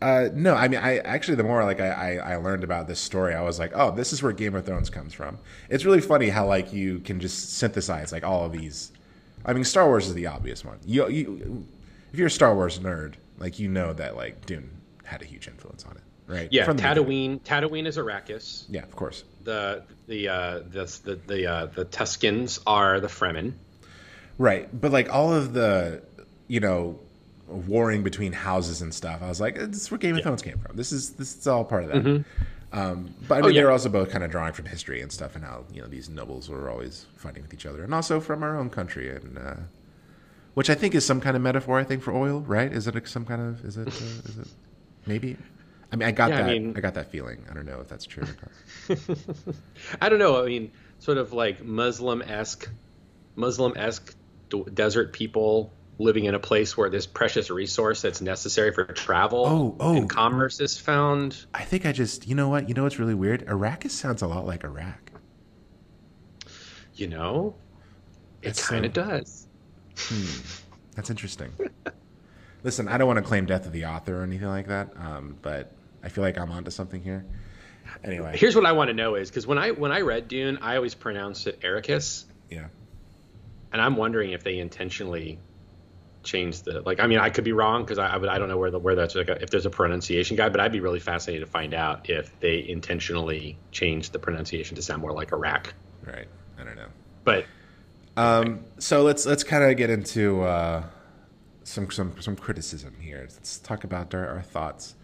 uh, 0.00 0.28
no, 0.34 0.54
I 0.54 0.68
mean, 0.68 0.80
I 0.80 0.98
actually 0.98 1.34
the 1.36 1.44
more 1.44 1.64
like 1.64 1.80
I, 1.80 1.88
I, 1.88 2.32
I, 2.32 2.36
learned 2.36 2.64
about 2.64 2.88
this 2.88 2.98
story, 2.98 3.34
I 3.34 3.42
was 3.42 3.58
like, 3.58 3.72
oh, 3.74 3.90
this 3.90 4.12
is 4.12 4.22
where 4.22 4.32
Game 4.32 4.54
of 4.54 4.64
Thrones 4.64 4.88
comes 4.88 5.12
from. 5.12 5.38
It's 5.68 5.84
really 5.84 6.00
funny 6.00 6.28
how 6.28 6.46
like 6.46 6.72
you 6.72 7.00
can 7.00 7.20
just 7.20 7.54
synthesize 7.54 8.12
like 8.12 8.24
all 8.24 8.44
of 8.44 8.52
these. 8.52 8.92
I 9.44 9.52
mean, 9.52 9.64
Star 9.64 9.86
Wars 9.86 10.06
is 10.06 10.14
the 10.14 10.26
obvious 10.26 10.64
one. 10.64 10.78
You, 10.84 11.08
you 11.08 11.66
if 12.12 12.18
you're 12.18 12.28
a 12.28 12.30
Star 12.30 12.54
Wars 12.54 12.78
nerd, 12.78 13.14
like 13.38 13.58
you 13.58 13.68
know 13.68 13.92
that 13.92 14.16
like 14.16 14.46
Dune 14.46 14.70
had 15.04 15.22
a 15.22 15.24
huge 15.24 15.48
influence 15.48 15.84
on 15.84 15.92
it, 15.92 16.02
right? 16.26 16.48
Yeah, 16.50 16.64
From 16.64 16.78
Tatooine. 16.78 17.40
Tatooine 17.40 17.86
is 17.86 17.98
Arrakis. 17.98 18.64
Yeah, 18.68 18.82
of 18.82 18.96
course. 18.96 19.24
The 19.44 19.82
the 20.06 20.28
uh, 20.28 20.60
the 20.70 21.00
the 21.04 21.20
the, 21.26 21.46
uh, 21.46 21.66
the 21.66 21.84
Tuskens 21.84 22.60
are 22.66 23.00
the 23.00 23.08
Fremen. 23.08 23.54
Right. 24.40 24.68
But 24.72 24.90
like 24.90 25.12
all 25.12 25.34
of 25.34 25.52
the, 25.52 26.02
you 26.48 26.60
know, 26.60 26.98
warring 27.50 28.02
between 28.02 28.32
houses 28.32 28.82
and 28.82 28.94
stuff, 28.94 29.22
I 29.22 29.28
was 29.28 29.40
like, 29.40 29.56
this 29.56 29.82
is 29.82 29.90
where 29.90 29.98
Game 29.98 30.12
of 30.12 30.18
yeah. 30.18 30.24
Thrones 30.24 30.42
came 30.42 30.58
from. 30.58 30.76
This 30.76 30.92
is 30.92 31.10
this 31.10 31.36
is 31.36 31.46
all 31.46 31.64
part 31.64 31.84
of 31.84 31.90
that. 31.90 32.04
Mm-hmm. 32.04 32.22
Um, 32.72 33.14
but 33.26 33.34
I 33.34 33.38
oh, 33.38 33.42
mean, 33.42 33.44
oh, 33.44 33.48
yeah. 33.48 33.60
they're 33.62 33.70
also 33.72 33.88
both 33.88 34.10
kind 34.10 34.22
of 34.22 34.30
drawing 34.30 34.52
from 34.52 34.66
history 34.66 35.00
and 35.00 35.10
stuff, 35.10 35.34
and 35.34 35.44
how 35.44 35.64
you 35.72 35.82
know 35.82 35.88
these 35.88 36.08
nobles 36.08 36.48
were 36.48 36.70
always 36.70 37.06
fighting 37.16 37.42
with 37.42 37.52
each 37.52 37.66
other, 37.66 37.82
and 37.82 37.92
also 37.92 38.20
from 38.20 38.42
our 38.42 38.56
own 38.56 38.70
country, 38.70 39.14
and 39.14 39.38
uh, 39.38 39.56
which 40.54 40.70
I 40.70 40.74
think 40.74 40.94
is 40.94 41.04
some 41.04 41.20
kind 41.20 41.36
of 41.36 41.42
metaphor. 41.42 41.78
I 41.78 41.84
think 41.84 42.02
for 42.02 42.14
oil, 42.14 42.40
right? 42.40 42.72
Is 42.72 42.86
it 42.86 43.08
some 43.08 43.24
kind 43.24 43.42
of? 43.42 43.64
Is 43.64 43.76
it? 43.76 43.88
Uh, 43.88 43.90
is 43.90 44.38
it? 44.38 44.48
Maybe. 45.06 45.36
I 45.92 45.96
mean, 45.96 46.08
I 46.08 46.12
got 46.12 46.30
yeah, 46.30 46.42
that. 46.42 46.50
I, 46.50 46.52
mean, 46.52 46.74
I 46.76 46.80
got 46.80 46.94
that 46.94 47.10
feeling. 47.10 47.44
I 47.50 47.54
don't 47.54 47.66
know 47.66 47.80
if 47.80 47.88
that's 47.88 48.06
true 48.06 48.22
or 48.22 48.36
not. 48.88 48.98
I 50.00 50.08
don't 50.08 50.20
know. 50.20 50.40
I 50.40 50.46
mean, 50.46 50.70
sort 51.00 51.18
of 51.18 51.32
like 51.32 51.64
Muslim 51.64 52.22
esque, 52.22 52.68
Muslim 53.34 53.72
esque 53.76 54.14
desert 54.74 55.12
people 55.12 55.72
living 56.00 56.24
in 56.24 56.34
a 56.34 56.38
place 56.38 56.76
where 56.76 56.88
this 56.88 57.06
precious 57.06 57.50
resource 57.50 58.02
that's 58.02 58.20
necessary 58.20 58.72
for 58.72 58.84
travel 58.84 59.44
oh, 59.46 59.76
oh. 59.80 59.96
and 59.96 60.08
commerce 60.08 60.60
is 60.60 60.78
found. 60.78 61.46
I 61.54 61.64
think 61.64 61.86
I 61.86 61.92
just, 61.92 62.26
you 62.26 62.34
know 62.34 62.48
what? 62.48 62.68
You 62.68 62.74
know 62.74 62.84
what's 62.84 62.98
really 62.98 63.14
weird? 63.14 63.46
Arrakis 63.46 63.90
sounds 63.90 64.22
a 64.22 64.26
lot 64.26 64.46
like 64.46 64.64
Iraq. 64.64 65.12
You 66.94 67.08
know, 67.08 67.54
it 68.42 68.56
kind 68.56 68.86
of 68.86 68.94
so... 68.94 69.02
does. 69.02 69.46
Hmm. 69.96 70.40
That's 70.96 71.10
interesting. 71.10 71.52
Listen, 72.64 72.88
I 72.88 72.98
don't 72.98 73.06
want 73.06 73.18
to 73.18 73.22
claim 73.22 73.46
death 73.46 73.66
of 73.66 73.72
the 73.72 73.86
author 73.86 74.20
or 74.20 74.22
anything 74.22 74.48
like 74.48 74.66
that, 74.68 74.90
um, 74.96 75.36
but 75.40 75.72
I 76.02 76.08
feel 76.08 76.24
like 76.24 76.36
I'm 76.36 76.50
onto 76.50 76.70
something 76.70 77.02
here. 77.02 77.24
Anyway, 78.04 78.36
here's 78.36 78.54
what 78.54 78.66
I 78.66 78.72
want 78.72 78.88
to 78.88 78.94
know 78.94 79.14
is 79.14 79.30
because 79.30 79.46
when 79.46 79.58
I 79.58 79.70
when 79.70 79.92
I 79.92 80.02
read 80.02 80.28
Dune, 80.28 80.58
I 80.60 80.76
always 80.76 80.94
pronounced 80.94 81.46
it 81.46 81.60
Arrakis. 81.60 82.24
Yeah 82.50 82.66
and 83.72 83.80
I'm 83.80 83.96
wondering 83.96 84.32
if 84.32 84.42
they 84.42 84.58
intentionally 84.58 85.38
changed 86.22 86.64
the 86.64 86.82
like. 86.82 87.00
I 87.00 87.06
mean, 87.06 87.18
I 87.18 87.30
could 87.30 87.44
be 87.44 87.52
wrong 87.52 87.82
because 87.82 87.98
I, 87.98 88.08
I, 88.08 88.34
I 88.34 88.38
don't 88.38 88.48
know 88.48 88.58
where 88.58 88.70
the 88.70 88.78
where 88.78 88.94
that's 88.94 89.14
like 89.14 89.28
a, 89.28 89.42
if 89.42 89.50
there's 89.50 89.66
a 89.66 89.70
pronunciation 89.70 90.36
guide, 90.36 90.52
but 90.52 90.60
I'd 90.60 90.72
be 90.72 90.80
really 90.80 91.00
fascinated 91.00 91.46
to 91.46 91.50
find 91.50 91.74
out 91.74 92.08
if 92.08 92.38
they 92.40 92.66
intentionally 92.68 93.58
changed 93.72 94.12
the 94.12 94.18
pronunciation 94.18 94.76
to 94.76 94.82
sound 94.82 95.02
more 95.02 95.12
like 95.12 95.32
Iraq. 95.32 95.74
Right. 96.04 96.26
I 96.58 96.64
don't 96.64 96.76
know. 96.76 96.88
But 97.24 97.46
um, 98.16 98.64
so 98.78 99.02
let's 99.02 99.26
let's 99.26 99.44
kind 99.44 99.64
of 99.64 99.76
get 99.76 99.90
into 99.90 100.42
uh, 100.42 100.84
some 101.64 101.90
some 101.90 102.20
some 102.20 102.36
criticism 102.36 102.96
here. 103.00 103.20
Let's 103.20 103.58
talk 103.58 103.84
about 103.84 104.14
our, 104.14 104.26
our 104.28 104.42
thoughts. 104.42 104.94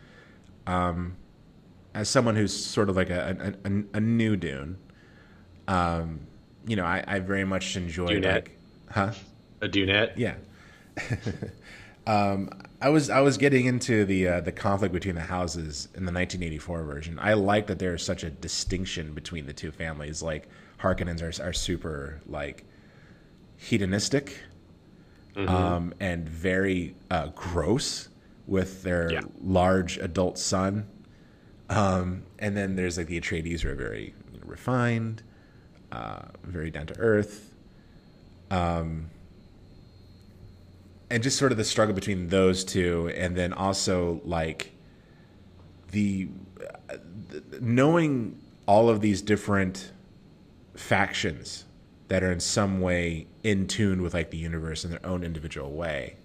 Um, 0.67 1.17
as 1.95 2.09
someone 2.09 2.37
who's 2.37 2.53
sort 2.53 2.91
of 2.91 2.97
like 2.97 3.11
a 3.11 3.57
a, 3.65 3.71
a, 3.71 3.83
a 3.95 4.01
new 4.01 4.37
Dune, 4.37 4.79
um, 5.69 6.21
you 6.67 6.77
know, 6.77 6.85
I, 6.85 7.03
I 7.07 7.19
very 7.21 7.45
much 7.45 7.77
enjoy 7.77 8.19
like 8.19 8.57
Huh? 8.91 9.13
A 9.61 9.69
Dunette? 9.69 10.13
Yeah. 10.17 10.35
um, 12.07 12.51
I 12.81 12.89
was 12.89 13.11
I 13.11 13.21
was 13.21 13.37
getting 13.37 13.67
into 13.67 14.05
the 14.05 14.29
uh, 14.29 14.41
the 14.41 14.53
conflict 14.53 14.93
between 14.93 15.15
the 15.15 15.23
houses 15.23 15.89
in 15.95 16.05
the 16.05 16.13
1984 16.13 16.85
version. 16.85 17.19
I 17.21 17.35
like 17.35 17.67
that 17.69 17.79
there's 17.79 18.05
such 18.05 18.23
a 18.23 18.31
distinction 18.31 19.15
between 19.15 19.47
the 19.47 19.53
two 19.53 19.71
families. 19.71 20.23
Like 20.23 20.49
Harkonnens 20.81 21.23
are 21.23 21.43
are 21.47 21.53
super 21.53 22.21
like 22.27 22.65
hedonistic 23.57 24.39
mm-hmm. 25.35 25.55
um, 25.55 25.95
and 26.01 26.29
very 26.29 26.95
uh, 27.11 27.29
gross 27.29 28.09
with 28.47 28.83
their 28.83 29.13
yeah. 29.13 29.21
large 29.43 29.99
adult 29.99 30.39
son. 30.39 30.87
Um, 31.69 32.23
and 32.39 32.57
then 32.57 32.77
there's 32.77 32.97
like 32.97 33.09
the 33.09 33.21
Atreides 33.21 33.61
who 33.61 33.71
are 33.71 33.75
very 33.75 34.15
you 34.33 34.39
know, 34.39 34.47
refined, 34.47 35.23
uh, 35.91 36.23
very 36.45 36.71
down 36.71 36.87
to 36.87 36.99
earth. 36.99 37.55
Um, 38.51 39.11
and 41.11 41.23
just 41.23 41.39
sort 41.39 41.53
of 41.53 41.59
the 41.59 41.65
struggle 41.65 41.95
between 41.95 42.29
those 42.29 42.65
two, 42.65 43.11
and 43.15 43.37
then 43.37 43.53
also 43.53 44.21
like 44.25 44.73
the, 45.93 46.29
the 47.29 47.61
knowing 47.61 48.41
all 48.67 48.89
of 48.89 49.01
these 49.01 49.23
different 49.23 49.93
factions 50.75 51.65
that 52.09 52.23
are 52.23 52.31
in 52.31 52.41
some 52.41 52.81
way 52.81 53.27
in 53.43 53.67
tune 53.67 54.03
with 54.03 54.15
like 54.15 54.31
the 54.31 54.37
universe 54.37 54.85
in 54.85 54.91
their 54.91 55.05
own 55.05 55.25
individual 55.25 55.73
way. 55.73 56.17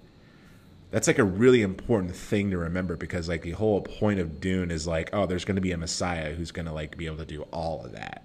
That's 0.91 1.07
like 1.07 1.19
a 1.19 1.23
really 1.23 1.61
important 1.61 2.15
thing 2.15 2.51
to 2.51 2.57
remember 2.57 2.97
because 2.97 3.29
like 3.29 3.43
the 3.43 3.51
whole 3.51 3.81
point 3.81 4.19
of 4.19 4.41
Dune 4.41 4.71
is 4.71 4.85
like, 4.85 5.09
oh, 5.13 5.25
there's 5.25 5.45
going 5.45 5.55
to 5.55 5.61
be 5.61 5.71
a 5.71 5.77
Messiah 5.77 6.33
who's 6.35 6.51
going 6.51 6.65
to 6.65 6.73
like 6.73 6.97
be 6.97 7.05
able 7.05 7.17
to 7.17 7.25
do 7.25 7.43
all 7.43 7.85
of 7.85 7.93
that. 7.93 8.23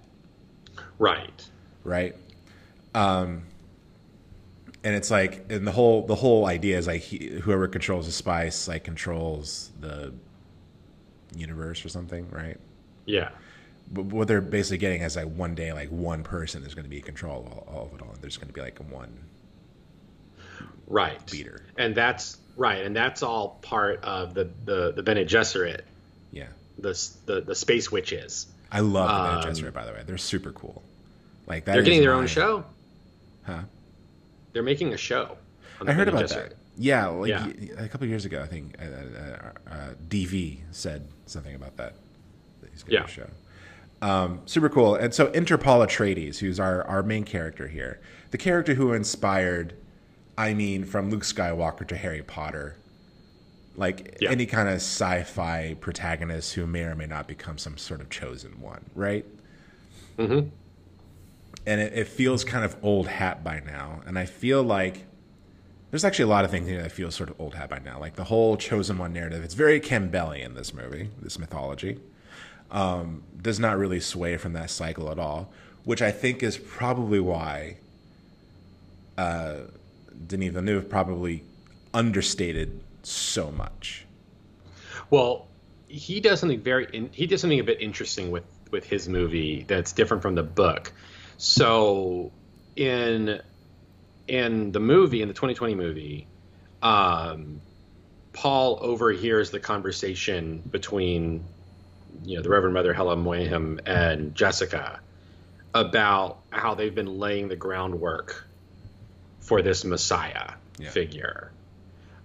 Right. 0.99 1.49
Right. 1.83 2.15
Um, 2.93 3.43
and 4.87 4.95
it's 4.95 5.11
like, 5.11 5.45
and 5.49 5.67
the 5.67 5.71
whole 5.73 6.05
the 6.07 6.15
whole 6.15 6.45
idea 6.45 6.77
is 6.77 6.87
like 6.87 7.01
he, 7.01 7.27
whoever 7.43 7.67
controls 7.67 8.05
the 8.05 8.11
spice 8.13 8.69
like 8.69 8.85
controls 8.85 9.69
the 9.81 10.13
universe 11.35 11.83
or 11.83 11.89
something, 11.89 12.29
right? 12.31 12.57
Yeah. 13.05 13.29
But 13.91 14.05
what 14.05 14.29
they're 14.29 14.39
basically 14.39 14.77
getting 14.77 15.01
is 15.01 15.17
like 15.17 15.27
one 15.27 15.55
day, 15.55 15.73
like 15.73 15.89
one 15.89 16.23
person 16.23 16.63
is 16.63 16.73
going 16.73 16.85
to 16.85 16.89
be 16.89 16.97
in 16.97 17.03
control 17.03 17.41
of 17.45 17.51
all, 17.51 17.67
all 17.75 17.85
of 17.87 17.93
it 17.99 18.01
all. 18.01 18.13
And 18.13 18.21
there's 18.21 18.37
going 18.37 18.47
to 18.47 18.53
be 18.53 18.61
like 18.61 18.79
one 18.89 19.11
right 20.87 21.19
beater, 21.29 21.65
and 21.77 21.93
that's 21.93 22.37
right, 22.55 22.85
and 22.85 22.95
that's 22.95 23.23
all 23.23 23.59
part 23.61 24.01
of 24.03 24.33
the 24.33 24.49
the 24.63 24.93
the 24.93 25.03
Bene 25.03 25.25
Gesserit. 25.25 25.81
Yeah. 26.31 26.47
The 26.79 26.97
the 27.25 27.41
the 27.41 27.55
space 27.55 27.91
witches. 27.91 28.47
I 28.71 28.79
love 28.81 29.09
the 29.09 29.29
Bene 29.29 29.47
Um, 29.49 29.53
Gesserit, 29.53 29.73
by 29.73 29.85
the 29.85 29.91
way. 29.91 30.03
They're 30.05 30.17
super 30.17 30.51
cool. 30.53 30.81
Like 31.45 31.65
that. 31.65 31.73
They're 31.73 31.83
getting 31.83 32.01
their 32.01 32.13
my- 32.13 32.19
own 32.19 32.27
show. 32.27 32.63
Huh? 33.43 33.61
They're 34.53 34.63
making 34.63 34.93
a 34.93 34.97
show. 34.97 35.37
I 35.85 35.91
heard 35.93 36.07
about 36.07 36.29
that. 36.29 36.53
Yeah, 36.77 37.07
like 37.07 37.29
Yeah. 37.29 37.47
a 37.77 37.87
couple 37.87 38.05
of 38.05 38.09
years 38.09 38.25
ago, 38.25 38.41
I 38.41 38.47
think 38.47 38.75
uh, 38.79 38.85
uh, 38.85 39.51
uh, 39.71 39.93
DV 40.09 40.59
said 40.71 41.07
something 41.25 41.55
about 41.55 41.77
that. 41.77 41.95
that 42.61 42.69
he's 42.71 42.83
getting 42.83 42.99
Yeah. 42.99 43.05
a 43.05 43.07
show. 43.07 43.29
Um, 44.01 44.41
super 44.45 44.69
cool. 44.69 44.95
And 44.95 45.13
so 45.13 45.27
enter 45.31 45.57
Paul 45.57 45.79
Atreides, 45.85 46.37
who's 46.37 46.59
our, 46.59 46.83
our 46.87 47.01
main 47.03 47.23
character 47.23 47.67
here, 47.67 47.99
the 48.31 48.37
character 48.37 48.75
who 48.75 48.93
inspired, 48.93 49.73
I 50.37 50.53
mean, 50.53 50.85
from 50.85 51.09
Luke 51.09 51.23
Skywalker 51.23 51.87
to 51.87 51.95
Harry 51.97 52.21
Potter, 52.21 52.75
like 53.75 54.17
Yeah. 54.21 54.29
any 54.31 54.45
kind 54.45 54.67
of 54.69 54.75
sci-fi 54.75 55.75
protagonist 55.79 56.53
who 56.53 56.65
may 56.67 56.83
or 56.83 56.95
may 56.95 57.07
not 57.07 57.27
become 57.27 57.57
some 57.57 57.77
sort 57.77 58.01
of 58.01 58.09
chosen 58.09 58.59
one, 58.61 58.85
right? 58.95 59.25
Mhm. 60.17 60.49
And 61.67 61.79
it, 61.79 61.93
it 61.93 62.07
feels 62.07 62.43
kind 62.43 62.65
of 62.65 62.75
old 62.81 63.07
hat 63.07 63.43
by 63.43 63.59
now, 63.59 64.01
and 64.07 64.17
I 64.17 64.25
feel 64.25 64.63
like 64.63 65.05
there's 65.91 66.03
actually 66.03 66.23
a 66.23 66.27
lot 66.27 66.45
of 66.45 66.51
things 66.51 66.67
here 66.67 66.81
that 66.81 66.91
feel 66.91 67.11
sort 67.11 67.29
of 67.29 67.39
old 67.39 67.55
hat 67.55 67.69
by 67.69 67.79
now, 67.79 67.99
like 67.99 68.15
the 68.15 68.23
whole 68.23 68.57
chosen 68.57 68.97
one 68.97 69.13
narrative. 69.13 69.43
It's 69.43 69.53
very 69.53 69.79
Campbellian. 69.79 70.55
This 70.55 70.73
movie, 70.73 71.09
this 71.21 71.37
mythology, 71.37 71.99
um, 72.71 73.23
does 73.41 73.59
not 73.59 73.77
really 73.77 73.99
sway 73.99 74.37
from 74.37 74.53
that 74.53 74.69
cycle 74.69 75.11
at 75.11 75.19
all, 75.19 75.51
which 75.83 76.01
I 76.01 76.11
think 76.11 76.43
is 76.43 76.57
probably 76.57 77.19
why 77.19 77.77
uh, 79.17 79.57
Denis 80.27 80.53
Villeneuve 80.53 80.89
probably 80.89 81.43
understated 81.93 82.81
so 83.03 83.51
much. 83.51 84.05
Well, 85.09 85.47
he 85.87 86.19
does 86.19 86.39
something 86.39 86.59
very 86.59 86.87
in, 86.91 87.09
he 87.13 87.27
does 87.27 87.41
something 87.41 87.59
a 87.59 87.63
bit 87.63 87.81
interesting 87.81 88.31
with 88.31 88.43
with 88.71 88.85
his 88.85 89.07
movie 89.07 89.63
that's 89.67 89.93
different 89.93 90.21
from 90.21 90.35
the 90.35 90.43
book. 90.43 90.91
So 91.37 92.31
in 92.75 93.41
in 94.27 94.71
the 94.71 94.79
movie 94.79 95.21
in 95.21 95.27
the 95.27 95.33
2020 95.33 95.75
movie, 95.75 96.27
um, 96.81 97.61
Paul 98.33 98.79
overhears 98.81 99.51
the 99.51 99.59
conversation 99.59 100.61
between 100.69 101.43
you 102.23 102.37
know 102.37 102.43
the 102.43 102.49
Reverend 102.49 102.73
Mother 102.73 102.93
Helen 102.93 103.23
Mohiam 103.23 103.79
and 103.85 104.35
Jessica 104.35 104.99
about 105.73 106.39
how 106.49 106.75
they've 106.75 106.93
been 106.93 107.19
laying 107.19 107.47
the 107.47 107.55
groundwork 107.55 108.47
for 109.39 109.61
this 109.61 109.85
Messiah 109.85 110.53
Yeah. 110.79 110.89
figure 110.89 111.51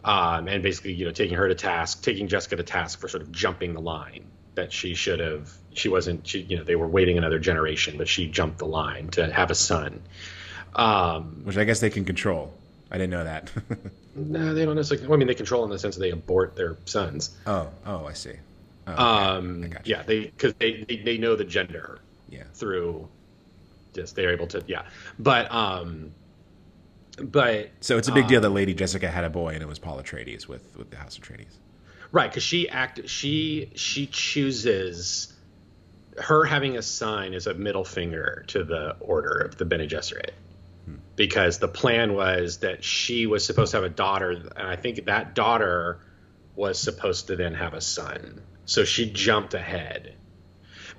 um, 0.05 0.49
and 0.49 0.63
basically 0.63 0.93
you 0.93 1.05
know 1.05 1.13
taking 1.13 1.37
her 1.37 1.49
to 1.49 1.55
task 1.55 2.03
taking 2.03 2.29
jessica 2.29 2.57
to 2.57 2.63
task 2.63 3.01
for 3.01 3.09
sort 3.09 3.23
of 3.23 3.33
jumping 3.33 3.75
the 3.75 3.81
line 3.81 4.25
that 4.55 4.73
she 4.73 4.95
should 4.95 5.21
have 5.21 5.51
she 5.75 5.89
wasn't 5.89 6.27
she 6.27 6.41
you 6.41 6.57
know 6.57 6.65
they 6.65 6.77
were 6.77 6.87
waiting 6.89 7.17
another 7.19 7.39
generation 7.39 7.97
but 7.99 8.07
she 8.09 8.27
jumped 8.29 8.59
the 8.59 8.67
line 8.67 9.09
to 9.09 9.33
have 9.33 9.51
a 9.51 9.55
son 9.55 10.03
um, 10.75 11.43
Which 11.45 11.59
I 11.59 11.65
guess 11.65 11.81
they 11.81 11.91
can 11.91 12.05
control. 12.07 12.53
I 12.91 12.97
didn't 12.97 13.11
know 13.11 13.25
that. 13.25 13.51
no 14.17 14.53
they 14.55 14.65
don't 14.65 14.77
necessarily 14.77 15.07
well, 15.07 15.17
i 15.17 15.19
mean 15.19 15.29
they 15.29 15.35
control 15.35 15.65
in 15.65 15.71
the 15.71 15.79
sense 15.79 15.97
that 15.97 16.01
they 16.03 16.11
abort 16.11 16.55
their 16.57 16.77
sons 16.85 17.35
oh, 17.47 17.69
oh, 17.87 18.05
I 18.07 18.13
see. 18.13 18.35
Oh, 18.87 18.93
um, 19.05 19.65
I 19.75 19.81
yeah 19.85 20.03
they 20.03 20.25
because 20.25 20.53
they, 20.55 20.85
they 20.89 20.97
they 20.97 21.19
know 21.19 21.35
the 21.37 21.45
gender 21.45 21.99
Yeah. 22.29 22.45
through 22.53 23.09
just 23.95 24.17
they're 24.17 24.33
able 24.33 24.47
to 24.49 24.63
yeah 24.67 24.83
but 25.19 25.51
um 25.53 26.13
but 27.23 27.71
So 27.81 27.99
it's 27.99 28.09
a 28.09 28.13
big 28.13 28.27
deal 28.29 28.39
Uh, 28.39 28.43
that 28.43 28.51
Lady 28.51 28.73
Jessica 28.75 29.09
had 29.11 29.25
a 29.25 29.31
boy, 29.31 29.53
and 29.53 29.63
it 29.63 29.67
was 29.69 29.79
Paul 29.79 30.01
Atreides 30.03 30.49
with 30.49 30.75
with 30.77 30.91
the 30.91 30.97
House 30.97 31.17
of 31.19 31.25
Atreides. 31.25 31.57
Right, 32.13 32.31
because 32.31 32.43
she 32.43 32.69
act 32.69 33.09
she 33.09 33.73
she 33.75 34.07
chooses 34.07 35.33
her 36.19 36.45
having 36.45 36.77
a 36.77 36.83
sign 36.83 37.33
is 37.33 37.47
a 37.47 37.55
middle 37.55 37.85
finger 37.85 38.45
to 38.49 38.65
the 38.65 38.97
order 39.01 39.39
of 39.39 39.57
the 39.57 39.65
Bene 39.65 39.87
Gesserit. 39.87 40.33
Hmm. 40.85 40.97
Because 41.17 41.59
the 41.59 41.69
plan 41.69 42.15
was 42.15 42.59
that 42.59 42.85
she 42.85 43.27
was 43.27 43.47
supposed 43.47 43.71
to 43.71 43.79
have 43.79 43.85
a 43.85 43.89
daughter, 43.89 44.31
and 44.31 44.69
I 44.69 44.77
think 44.77 45.07
that 45.07 45.35
daughter 45.35 46.01
was 46.55 46.79
supposed 46.79 47.29
to 47.29 47.37
then 47.37 47.55
have 47.55 47.73
a 47.73 47.81
son. 47.81 48.43
So 48.67 48.85
she 48.85 49.11
jumped 49.11 49.55
ahead. 49.55 50.15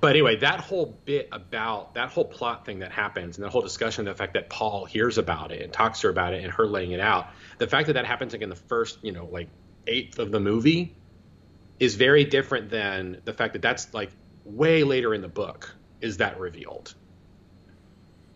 But 0.00 0.10
anyway, 0.10 0.36
that 0.36 0.60
whole 0.60 0.98
bit 1.04 1.28
about 1.30 1.94
that 1.94 2.10
whole 2.10 2.24
plot 2.24 2.66
thing 2.66 2.80
that 2.80 2.90
happens, 2.90 3.38
and 3.38 3.44
the 3.44 3.50
whole 3.50 3.62
discussion, 3.62 4.04
the 4.04 4.14
fact 4.14 4.34
that 4.34 4.50
Paul 4.50 4.84
hears 4.84 5.16
about 5.16 5.52
it 5.52 5.62
and 5.62 5.72
talks 5.72 6.00
to 6.00 6.08
her 6.08 6.10
about 6.10 6.34
it, 6.34 6.42
and 6.42 6.52
her 6.52 6.66
laying 6.66 6.90
it 6.90 7.00
out, 7.00 7.28
the 7.58 7.68
fact 7.68 7.86
that 7.86 7.92
that 7.92 8.04
happens 8.04 8.32
like 8.32 8.42
in 8.42 8.48
the 8.48 8.56
first, 8.56 8.98
you 9.02 9.12
know, 9.12 9.26
like 9.26 9.48
eighth 9.86 10.18
of 10.18 10.32
the 10.32 10.40
movie, 10.40 10.96
is 11.80 11.94
very 11.96 12.24
different 12.24 12.70
than 12.70 13.20
the 13.24 13.32
fact 13.32 13.52
that 13.54 13.62
that's 13.62 13.92
like 13.94 14.10
way 14.44 14.84
later 14.84 15.14
in 15.14 15.22
the 15.22 15.28
book 15.28 15.74
is 16.00 16.18
that 16.18 16.38
revealed. 16.38 16.94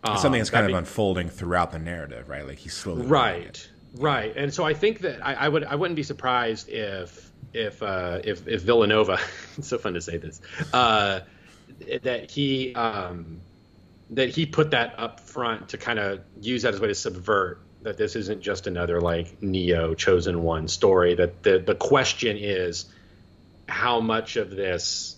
It's 0.05 0.23
something 0.23 0.39
Um, 0.39 0.41
that's 0.41 0.51
kind 0.51 0.63
that 0.65 0.71
of 0.71 0.75
be- 0.75 0.79
unfolding 0.79 1.29
throughout 1.29 1.73
the 1.73 1.79
narrative, 1.79 2.29
right? 2.29 2.47
Like 2.47 2.59
he's 2.59 2.75
slowly 2.75 3.07
right 3.07 3.69
right 3.95 4.35
and 4.37 4.53
so 4.53 4.65
i 4.65 4.75
think 4.75 5.01
that 5.01 5.27
i, 5.27 5.33
I 5.33 5.49
would 5.49 5.65
i 5.65 5.75
wouldn't 5.75 5.97
be 5.97 6.03
surprised 6.03 6.69
if 6.69 7.33
if 7.55 7.83
uh 7.83 8.21
if, 8.23 8.47
if 8.47 8.61
villanova 8.61 9.19
it's 9.57 9.69
so 9.69 9.79
fun 9.79 9.95
to 9.95 10.01
say 10.03 10.19
this 10.19 10.43
uh 10.75 11.21
that 12.03 12.31
he 12.31 12.75
um 12.75 13.41
that 14.11 14.29
he 14.29 14.45
put 14.45 14.71
that 14.73 14.95
up 14.99 15.21
front 15.21 15.71
to 15.71 15.79
kind 15.79 15.99
of 15.99 16.21
use 16.41 16.63
that 16.63 16.75
as 16.75 16.81
a 16.81 16.83
way 16.83 16.89
to 16.89 16.95
subvert 16.95 17.63
that 17.81 17.97
this 17.97 18.15
isn't 18.15 18.43
just 18.43 18.67
another 18.67 19.01
like 19.01 19.41
neo 19.43 19.95
chosen 19.95 20.43
one 20.43 20.69
story 20.69 21.15
that 21.15 21.43
the 21.43 21.59
the 21.59 21.75
question 21.75 22.37
is 22.39 22.87
how 23.69 24.01
much 24.01 24.37
of 24.37 24.51
this 24.51 25.17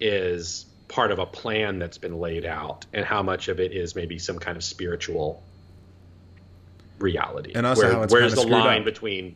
is 0.00 0.66
part 0.88 1.10
of 1.10 1.18
a 1.18 1.26
plan 1.26 1.78
that's 1.78 1.98
been 1.98 2.18
laid 2.18 2.44
out 2.44 2.84
and 2.92 3.04
how 3.04 3.22
much 3.22 3.48
of 3.48 3.58
it 3.60 3.72
is 3.72 3.94
maybe 3.96 4.18
some 4.18 4.38
kind 4.38 4.56
of 4.56 4.64
spiritual 4.64 5.42
reality 6.98 7.52
And 7.54 7.66
also 7.66 7.82
Where- 7.82 7.92
how 7.92 8.02
it's 8.02 8.12
where's 8.12 8.34
the 8.34 8.42
line 8.46 8.80
up. 8.80 8.84
between 8.84 9.34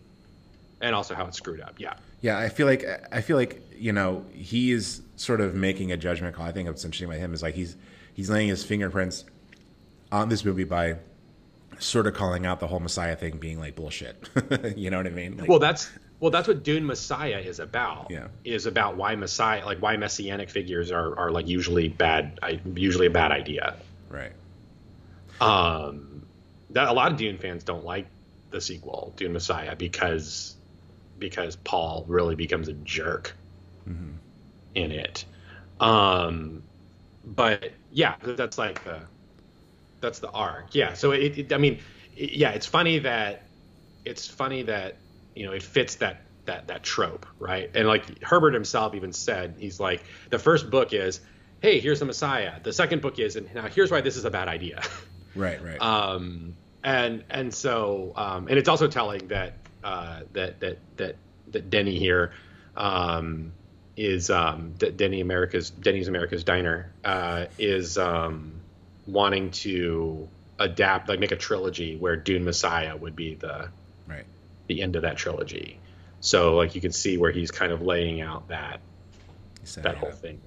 and 0.81 0.95
also 0.95 1.15
how 1.15 1.27
it's 1.27 1.37
screwed 1.39 1.61
up 1.61 1.75
yeah 1.79 1.95
Yeah, 2.21 2.39
I 2.39 2.49
feel 2.49 2.67
like 2.67 2.85
I 3.11 3.21
feel 3.23 3.37
like 3.37 3.63
you 3.77 3.93
know 3.93 4.25
he 4.33 4.71
is 4.73 5.01
sort 5.17 5.41
of 5.41 5.55
making 5.55 5.93
a 5.93 5.97
judgment 5.97 6.35
call. 6.37 6.47
I 6.47 6.53
think 6.53 6.69
what's 6.69 6.85
interesting 6.85 7.09
about 7.09 7.19
him 7.19 7.33
is 7.35 7.43
like 7.43 7.55
he's 7.55 7.77
he's 8.15 8.29
laying 8.31 8.49
his 8.49 8.63
fingerprints 8.65 9.25
on 10.13 10.29
this 10.29 10.45
movie 10.45 10.65
by 10.65 10.97
sort 11.79 12.07
of 12.07 12.15
calling 12.15 12.47
out 12.47 12.61
the 12.61 12.67
whole 12.67 12.81
Messiah 12.81 13.17
thing 13.17 13.39
being 13.39 13.59
like 13.59 13.75
bullshit. 13.77 14.29
you 14.77 14.91
know 14.91 14.99
what 14.99 15.07
I 15.07 15.11
mean? 15.11 15.37
Like, 15.39 15.49
well 15.49 15.59
that's 15.59 15.91
well 16.21 16.31
that's 16.31 16.49
what 16.49 16.63
dune 16.63 16.87
messiah 16.87 17.39
is 17.39 17.59
about 17.59 18.11
Yeah. 18.11 18.29
is 18.45 18.67
about 18.67 18.97
why 18.97 19.17
messiah 19.17 19.65
like 19.65 19.79
why 19.79 19.97
messianic 19.97 20.51
figures 20.51 20.91
are, 20.91 21.17
are 21.19 21.31
like 21.31 21.47
usually 21.47 21.89
bad 21.89 22.39
usually 22.75 23.07
a 23.07 23.11
bad 23.11 23.33
idea 23.33 23.77
right. 24.09 24.33
um 25.41 26.27
that 26.71 26.89
a 26.89 26.93
lot 26.93 27.13
of 27.13 27.19
dune 27.19 27.39
fans 27.39 27.65
don't 27.65 27.85
like 27.85 28.07
the 28.51 28.61
sequel 28.61 29.13
dune 29.17 29.33
messiah 29.33 29.77
because 29.77 30.57
because 31.19 31.57
paul 31.57 32.05
really 32.09 32.35
becomes 32.35 32.69
a 32.69 32.73
jerk 32.75 33.37
in 34.75 34.93
it 34.93 35.25
um 35.81 36.63
but 37.25 37.73
yeah 37.91 38.15
that's 38.23 38.59
like 38.59 38.83
the 38.85 39.01
that's 40.01 40.19
the 40.21 40.31
arc 40.31 40.75
yeah 40.75 40.93
so 40.93 41.13
it, 41.13 41.39
it 41.39 41.53
i 41.53 41.59
mean 41.59 41.79
it, 42.17 42.33
yeah 42.33 42.51
it's 42.51 42.67
funny 42.67 42.99
that 42.99 43.43
it's 44.05 44.27
funny 44.27 44.63
that 44.63 44.97
you 45.37 45.47
know 45.47 45.53
it 45.53 45.63
fits 45.63 45.97
that 45.97 46.23
that 46.47 46.69
that 46.69 46.83
trope, 46.83 47.27
right? 47.39 47.71
And 47.75 47.87
like 47.87 48.23
Herbert 48.23 48.55
himself 48.55 48.95
even 48.95 49.13
said, 49.13 49.57
he's 49.59 49.79
like 49.79 50.03
the 50.31 50.39
first 50.39 50.71
book 50.71 50.93
is, 50.93 51.21
hey, 51.61 51.81
here's 51.81 52.01
the 52.01 52.07
Messiah. 52.07 52.55
The 52.63 52.73
second 52.73 53.03
book 53.03 53.19
is, 53.19 53.37
and 53.37 53.53
now 53.55 53.69
here's 53.69 53.91
why 53.91 54.01
this 54.01 54.17
is 54.17 54.25
a 54.25 54.31
bad 54.31 54.49
idea. 54.49 54.83
Right, 55.37 55.63
right. 55.63 55.79
Um, 55.83 56.57
and 56.83 57.23
and 57.29 57.53
so 57.53 58.15
um, 58.17 58.49
and 58.49 58.59
it's 58.59 58.71
also 58.71 58.89
telling 58.89 59.29
that 59.29 59.53
uh, 59.85 60.21
that 60.33 60.61
that 60.61 60.79
that 60.97 61.17
that 61.49 61.69
Denny 61.69 61.99
here 61.99 62.33
um, 62.75 63.53
is 63.97 64.31
um, 64.31 64.75
that 64.79 64.97
Denny 64.97 65.21
America's 65.21 65.69
Denny's 65.69 66.09
America's 66.09 66.43
Diner 66.43 66.91
uh, 67.05 67.47
is 67.59 67.99
um, 67.99 68.61
wanting 69.07 69.51
to 69.51 70.29
adapt 70.59 71.09
like 71.09 71.21
make 71.21 71.33
a 71.33 71.37
trilogy 71.37 71.97
where 71.97 72.17
Dune 72.17 72.45
Messiah 72.45 72.97
would 72.97 73.15
be 73.15 73.35
the 73.35 73.69
right. 74.07 74.25
The 74.67 74.83
end 74.83 74.97
of 74.97 75.03
that 75.03 75.17
trilogy. 75.17 75.79
So 76.21 76.57
like 76.57 76.75
you 76.75 76.81
can 76.81 76.93
see 76.93 77.19
where 77.19 77.31
he's 77.31 77.51
kind 77.51 77.73
of 77.73 77.83
laying 77.83 78.21
out 78.21 78.49
that 78.49 78.81
that 79.75 79.97
whole 79.97 80.13
thing. 80.13 80.41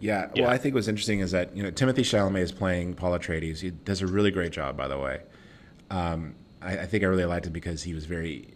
Yeah. 0.00 0.30
Yeah. 0.34 0.42
Well, 0.42 0.50
I 0.50 0.58
think 0.58 0.74
what's 0.74 0.88
interesting 0.88 1.20
is 1.20 1.30
that 1.30 1.56
you 1.56 1.62
know 1.62 1.70
Timothée 1.70 2.00
Chalamet 2.00 2.40
is 2.40 2.52
playing 2.52 2.94
Paul 2.94 3.18
Atreides. 3.18 3.60
He 3.60 3.70
does 3.70 4.02
a 4.02 4.06
really 4.06 4.30
great 4.30 4.52
job, 4.52 4.76
by 4.76 4.88
the 4.88 4.98
way. 4.98 5.20
Um, 5.90 6.34
I, 6.60 6.78
I 6.78 6.86
think 6.86 7.04
I 7.04 7.06
really 7.06 7.24
liked 7.24 7.46
it 7.46 7.52
because 7.52 7.82
he 7.82 7.94
was 7.94 8.04
very 8.04 8.54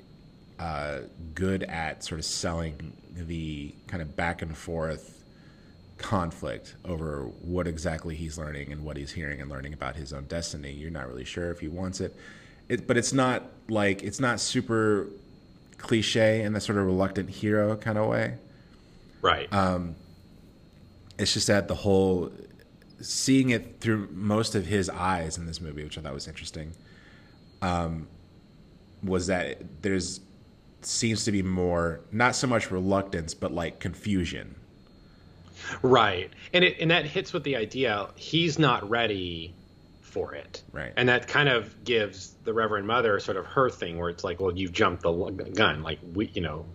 uh, 0.59 1.01
good 1.35 1.63
at 1.65 2.03
sort 2.03 2.19
of 2.19 2.25
selling 2.25 2.97
the 3.15 3.75
kind 3.87 4.03
of 4.03 4.17
back 4.17 4.43
and 4.43 4.57
forth 4.57 5.23
conflict 5.99 6.77
over 6.85 7.25
what 7.43 7.67
exactly 7.67 8.15
he's 8.15 8.39
learning 8.39 8.73
and 8.73 8.85
what 8.85 8.97
he's 8.97 9.13
hearing 9.13 9.41
and 9.41 9.51
learning 9.51 9.73
about 9.73 9.97
his 9.97 10.13
own 10.13 10.25
destiny. 10.25 10.73
You're 10.73 10.91
not 10.91 11.09
really 11.09 11.25
sure 11.25 11.51
if 11.51 11.61
he 11.61 11.69
wants 11.69 12.01
it, 12.01 12.17
it 12.69 12.87
but 12.87 12.97
it's 12.97 13.13
not 13.13 13.45
like 13.69 14.03
it's 14.03 14.21
not 14.21 14.41
super 14.41 15.09
cliche 15.77 16.43
in 16.43 16.53
the 16.53 16.61
sort 16.61 16.79
of 16.79 16.85
reluctant 16.87 17.31
hero 17.31 17.77
kind 17.77 17.99
of 17.99 18.09
way 18.09 18.35
Right. 19.23 19.53
Um, 19.53 19.97
it's 21.19 21.35
just 21.35 21.49
that 21.49 21.69
the 21.69 21.75
whole 21.75 22.31
seeing 23.01 23.51
it 23.51 23.81
through 23.81 24.09
most 24.13 24.55
of 24.55 24.67
his 24.67 24.89
eyes 24.89 25.39
in 25.39 25.47
this 25.47 25.61
movie, 25.61 25.85
which 25.85 25.99
I 25.99 26.01
thought 26.01 26.15
was 26.15 26.29
interesting, 26.29 26.73
um, 27.63 28.09
was 29.03 29.27
that 29.29 29.83
there's 29.83 30.21
seems 30.83 31.25
to 31.25 31.33
be 31.33 31.43
more 31.43 32.01
not 32.13 32.37
so 32.37 32.47
much 32.47 32.71
reluctance 32.71 33.35
but 33.35 33.53
like 33.53 33.81
confusion. 33.81 34.55
Right. 35.83 36.31
And 36.53 36.65
it 36.65 36.77
and 36.81 36.91
that 36.91 37.05
hits 37.05 37.33
with 37.33 37.43
the 37.43 37.57
idea 37.57 38.09
he's 38.15 38.59
not 38.59 38.89
ready 38.89 39.55
for 40.19 40.35
it. 40.35 40.63
Right. 40.73 40.93
And 40.97 41.09
that 41.09 41.29
kind 41.29 41.49
of 41.49 41.85
gives 41.85 42.35
the 42.45 42.53
Reverend 42.53 42.87
Mother 42.87 43.21
sort 43.21 43.37
of 43.37 43.47
her 43.47 43.71
thing 43.71 43.99
where 43.99 44.11
it's 44.11 44.25
like, 44.25 44.41
well, 44.41 44.57
you've 44.57 44.73
jumped 44.73 45.03
the 45.03 45.13
gun. 45.55 45.83
Like 45.83 46.01
we, 46.15 46.31
you 46.35 46.43
know, 46.43 46.67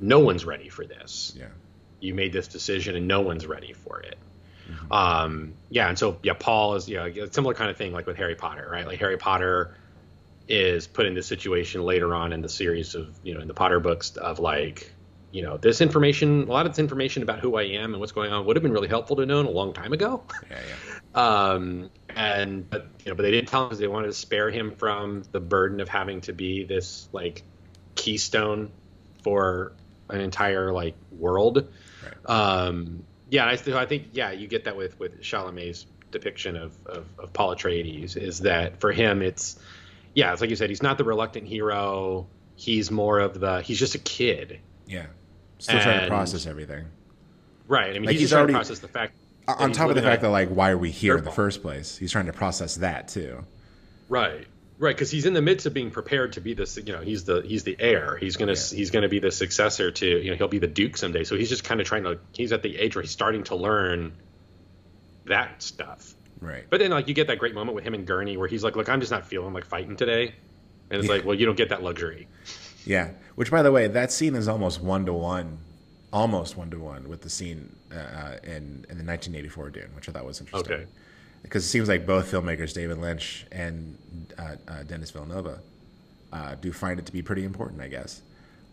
no 0.00 0.20
one's 0.20 0.44
ready 0.44 0.68
for 0.68 0.86
this. 0.86 1.34
Yeah, 1.36 1.46
You 2.00 2.14
made 2.14 2.32
this 2.32 2.48
decision 2.48 2.96
and 2.96 3.06
no 3.06 3.20
one's 3.20 3.46
ready 3.46 3.72
for 3.72 4.00
it. 4.00 4.16
Mm-hmm. 4.70 4.92
Um, 4.92 5.54
yeah. 5.70 5.88
And 5.88 5.98
so, 5.98 6.18
yeah, 6.22 6.32
Paul 6.38 6.74
is, 6.76 6.88
yeah, 6.88 7.06
a 7.06 7.32
similar 7.32 7.54
kind 7.54 7.70
of 7.70 7.76
thing 7.76 7.92
like 7.92 8.06
with 8.06 8.16
Harry 8.16 8.34
Potter, 8.34 8.68
right? 8.70 8.86
Like 8.86 8.98
Harry 8.98 9.16
Potter 9.18 9.76
is 10.48 10.86
put 10.86 11.06
in 11.06 11.14
this 11.14 11.26
situation 11.26 11.82
later 11.82 12.14
on 12.14 12.32
in 12.32 12.40
the 12.40 12.48
series 12.48 12.94
of, 12.94 13.14
you 13.22 13.34
know, 13.34 13.40
in 13.40 13.48
the 13.48 13.54
Potter 13.54 13.80
books 13.80 14.16
of 14.16 14.38
like, 14.38 14.92
you 15.32 15.42
know, 15.42 15.56
this 15.56 15.80
information, 15.80 16.44
a 16.44 16.52
lot 16.52 16.66
of 16.66 16.72
this 16.72 16.78
information 16.78 17.22
about 17.22 17.40
who 17.40 17.56
I 17.56 17.64
am 17.64 17.92
and 17.92 18.00
what's 18.00 18.12
going 18.12 18.32
on 18.32 18.46
would 18.46 18.56
have 18.56 18.62
been 18.62 18.72
really 18.72 18.88
helpful 18.88 19.16
to 19.16 19.26
know 19.26 19.40
a 19.40 19.42
long 19.42 19.72
time 19.72 19.92
ago. 19.92 20.22
yeah, 20.50 20.58
yeah. 20.68 20.98
Um, 21.16 21.88
and 22.16 22.68
but 22.68 22.86
you 23.04 23.10
know, 23.12 23.14
but 23.14 23.22
they 23.22 23.30
didn't 23.30 23.48
tell 23.48 23.62
him 23.62 23.68
because 23.68 23.78
they 23.78 23.86
wanted 23.86 24.06
to 24.08 24.12
spare 24.14 24.50
him 24.50 24.72
from 24.72 25.22
the 25.32 25.38
burden 25.40 25.80
of 25.80 25.88
having 25.88 26.22
to 26.22 26.32
be 26.32 26.64
this 26.64 27.08
like 27.12 27.42
keystone 27.94 28.70
for 29.22 29.72
an 30.08 30.20
entire 30.20 30.72
like 30.72 30.94
world. 31.12 31.68
Um, 32.24 33.04
yeah, 33.30 33.44
I, 33.44 33.52
I 33.52 33.86
think 33.86 34.08
yeah, 34.12 34.30
you 34.32 34.48
get 34.48 34.64
that 34.64 34.76
with 34.76 34.98
with 34.98 35.20
Chalamet's 35.20 35.86
depiction 36.10 36.56
of, 36.56 36.72
of 36.86 37.06
of 37.18 37.32
Paul 37.32 37.54
Atreides 37.54 38.16
is 38.16 38.40
that 38.40 38.80
for 38.80 38.92
him 38.92 39.22
it's 39.22 39.58
yeah, 40.14 40.32
it's 40.32 40.40
like 40.40 40.50
you 40.50 40.56
said, 40.56 40.70
he's 40.70 40.82
not 40.82 40.96
the 40.98 41.04
reluctant 41.04 41.46
hero. 41.46 42.26
He's 42.54 42.90
more 42.90 43.18
of 43.18 43.38
the 43.38 43.60
he's 43.60 43.78
just 43.78 43.94
a 43.94 43.98
kid, 43.98 44.60
yeah. 44.86 45.06
Still 45.58 45.80
trying 45.80 46.00
to 46.02 46.08
process 46.08 46.46
everything. 46.46 46.86
right? 47.66 47.90
I 47.90 47.92
mean, 47.94 48.04
Like, 48.04 48.12
he's, 48.12 48.20
he's 48.20 48.30
just 48.30 48.32
trying 48.32 48.40
already- 48.40 48.52
to 48.54 48.58
process 48.58 48.78
the 48.78 48.88
fact. 48.88 49.14
That 49.46 49.58
On 49.60 49.72
top 49.72 49.88
of 49.90 49.94
the 49.96 50.02
fact 50.02 50.22
that 50.22 50.30
like 50.30 50.48
why 50.48 50.70
are 50.70 50.78
we 50.78 50.90
here 50.90 51.16
in 51.16 51.24
the 51.24 51.30
first 51.32 51.62
place? 51.62 51.96
He's 51.96 52.12
trying 52.12 52.26
to 52.26 52.32
process 52.32 52.76
that 52.76 53.08
too. 53.08 53.44
Right. 54.08 54.46
Right, 54.78 54.94
because 54.94 55.10
he's 55.10 55.24
in 55.24 55.32
the 55.32 55.40
midst 55.40 55.64
of 55.64 55.72
being 55.72 55.90
prepared 55.90 56.34
to 56.34 56.42
be 56.42 56.52
this. 56.52 56.76
You 56.76 56.92
know, 56.92 57.00
he's 57.00 57.24
the 57.24 57.40
he's 57.40 57.64
the 57.64 57.74
heir. 57.78 58.18
He's 58.18 58.36
gonna 58.36 58.52
Yeah. 58.52 58.76
he's 58.76 58.90
gonna 58.90 59.08
be 59.08 59.20
the 59.20 59.30
successor 59.30 59.90
to. 59.90 60.06
You 60.06 60.30
know, 60.32 60.36
he'll 60.36 60.48
be 60.48 60.58
the 60.58 60.66
duke 60.66 60.98
someday. 60.98 61.24
So 61.24 61.34
he's 61.34 61.48
just 61.48 61.64
kind 61.64 61.80
of 61.80 61.86
trying 61.86 62.02
to. 62.04 62.18
He's 62.34 62.52
at 62.52 62.62
the 62.62 62.76
age 62.76 62.94
where 62.94 63.02
he's 63.02 63.10
starting 63.10 63.44
to 63.44 63.56
learn 63.56 64.12
that 65.24 65.62
stuff. 65.62 66.14
Right. 66.40 66.64
But 66.68 66.80
then, 66.80 66.90
like, 66.90 67.08
you 67.08 67.14
get 67.14 67.28
that 67.28 67.38
great 67.38 67.54
moment 67.54 67.74
with 67.74 67.84
him 67.84 67.94
and 67.94 68.06
Gurney 68.06 68.36
where 68.36 68.48
he's 68.48 68.62
like, 68.62 68.76
"Look, 68.76 68.90
I'm 68.90 69.00
just 69.00 69.10
not 69.10 69.26
feeling 69.26 69.54
like 69.54 69.64
fighting 69.64 69.96
today," 69.96 70.34
and 70.90 70.98
it's 71.00 71.08
Yeah. 71.08 71.14
like, 71.14 71.24
"Well, 71.24 71.34
you 71.34 71.46
don't 71.46 71.56
get 71.56 71.70
that 71.70 71.82
luxury." 71.82 72.28
Yeah. 72.84 73.12
Which, 73.34 73.50
by 73.50 73.62
the 73.62 73.72
way, 73.72 73.88
that 73.88 74.12
scene 74.12 74.34
is 74.34 74.46
almost 74.46 74.82
one 74.82 75.06
to 75.06 75.12
one, 75.14 75.56
almost 76.16 76.56
one 76.56 76.70
to 76.70 76.78
one 76.78 77.08
with 77.10 77.20
the 77.20 77.28
scene 77.28 77.76
uh, 77.92 78.36
in 78.42 78.84
in 78.90 78.96
the 78.96 79.04
1984 79.04 79.70
Dune, 79.70 79.90
which 79.94 80.08
I 80.08 80.12
thought 80.12 80.24
was 80.24 80.40
interesting. 80.40 80.72
Okay. 80.72 80.86
Because 81.42 81.62
it 81.64 81.68
seems 81.68 81.88
like 81.88 82.06
both 82.06 82.30
filmmakers, 82.32 82.72
David 82.72 82.98
Lynch 82.98 83.46
and 83.52 83.96
uh, 84.38 84.56
uh, 84.66 84.82
Denis 84.84 85.10
Villeneuve, 85.10 85.58
uh, 86.32 86.54
do 86.56 86.72
find 86.72 86.98
it 86.98 87.06
to 87.06 87.12
be 87.12 87.22
pretty 87.22 87.44
important. 87.44 87.80
I 87.82 87.88
guess. 87.88 88.22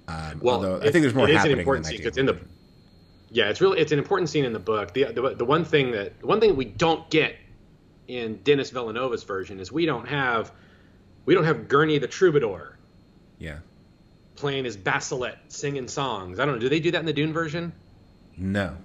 Um, 0.07 0.39
Well, 0.41 0.55
although 0.55 0.77
I 0.77 0.89
think 0.91 1.03
there's 1.03 1.13
more 1.13 1.27
it 1.27 1.31
is 1.31 1.35
an 1.35 1.37
happening 1.39 1.59
important 1.59 1.85
in 1.85 1.91
scene 1.91 2.03
the 2.03 2.09
'cause 2.09 2.17
in 2.17 2.25
the 2.25 2.33
1984 2.33 3.35
Yeah, 3.37 3.49
it's 3.49 3.61
really 3.61 3.79
it's 3.79 3.91
an 3.91 3.99
important 3.99 4.29
scene 4.29 4.45
in 4.45 4.53
the 4.53 4.59
book. 4.59 4.93
The 4.93 5.03
the, 5.11 5.35
the 5.35 5.45
one 5.45 5.65
thing 5.65 5.91
that 5.91 6.19
the 6.21 6.27
one 6.27 6.39
thing 6.39 6.55
we 6.55 6.65
don't 6.65 7.07
get 7.09 7.35
in 8.07 8.37
Dennis 8.43 8.69
Villanova's 8.71 9.23
version 9.23 9.59
is 9.59 9.71
we 9.71 9.85
don't 9.85 10.07
have 10.07 10.51
we 11.25 11.33
don't 11.33 11.45
have 11.45 11.67
Gurney 11.67 11.97
the 11.99 12.07
troubadour 12.07 12.77
Yeah. 13.39 13.59
Playing 14.43 14.65
his 14.65 14.75
baliset, 14.75 15.37
singing 15.47 15.87
songs. 15.87 16.37
I 16.37 16.43
don't 16.43 16.55
know. 16.55 16.59
Do 16.59 16.67
they 16.67 16.81
do 16.81 16.91
that 16.91 16.99
in 16.99 17.05
the 17.05 17.13
Dune 17.13 17.31
version? 17.31 17.71
No. 18.35 18.75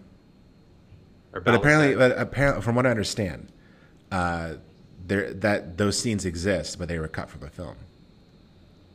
Or 1.32 1.40
But 1.40 1.56
apparently, 1.56 1.96
but 1.96 2.16
apparently, 2.16 2.62
from 2.62 2.76
what 2.76 2.86
I 2.86 2.90
understand, 2.90 3.48
uh, 4.12 4.54
there 5.04 5.32
that 5.34 5.76
those 5.76 5.98
scenes 5.98 6.24
exist, 6.24 6.78
but 6.78 6.86
they 6.86 7.00
were 7.00 7.09
cut 7.09 7.28
from 7.28 7.40
the 7.40 7.50
film. 7.50 7.74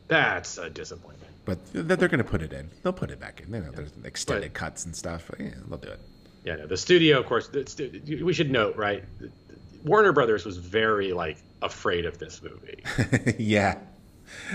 that's 0.08 0.56
a 0.56 0.70
disappointment. 0.70 1.30
But 1.44 1.58
th- 1.74 1.84
they're 1.84 2.08
going 2.08 2.16
to 2.16 2.24
put 2.24 2.40
it 2.40 2.54
in. 2.54 2.70
They'll 2.82 2.94
put 2.94 3.10
it 3.10 3.20
back 3.20 3.42
in. 3.46 3.52
You 3.52 3.60
know, 3.60 3.70
there's 3.70 3.90
extended 4.02 4.44
Right. 4.44 4.54
cuts 4.54 4.86
and 4.86 4.96
stuff. 4.96 5.30
Yeah, 5.38 5.50
they'll 5.68 5.76
do 5.76 5.88
it. 5.90 6.00
Yeah, 6.44 6.56
no, 6.56 6.66
the 6.66 6.78
studio, 6.78 7.20
of 7.20 7.26
course. 7.26 7.50
We 7.52 8.32
should 8.32 8.50
note, 8.50 8.76
right? 8.76 9.04
Warner 9.84 10.12
Brothers 10.12 10.46
was 10.46 10.56
very 10.56 11.12
like 11.12 11.36
afraid 11.60 12.06
of 12.06 12.16
this 12.16 12.40
movie. 12.42 12.82
yeah, 13.38 13.80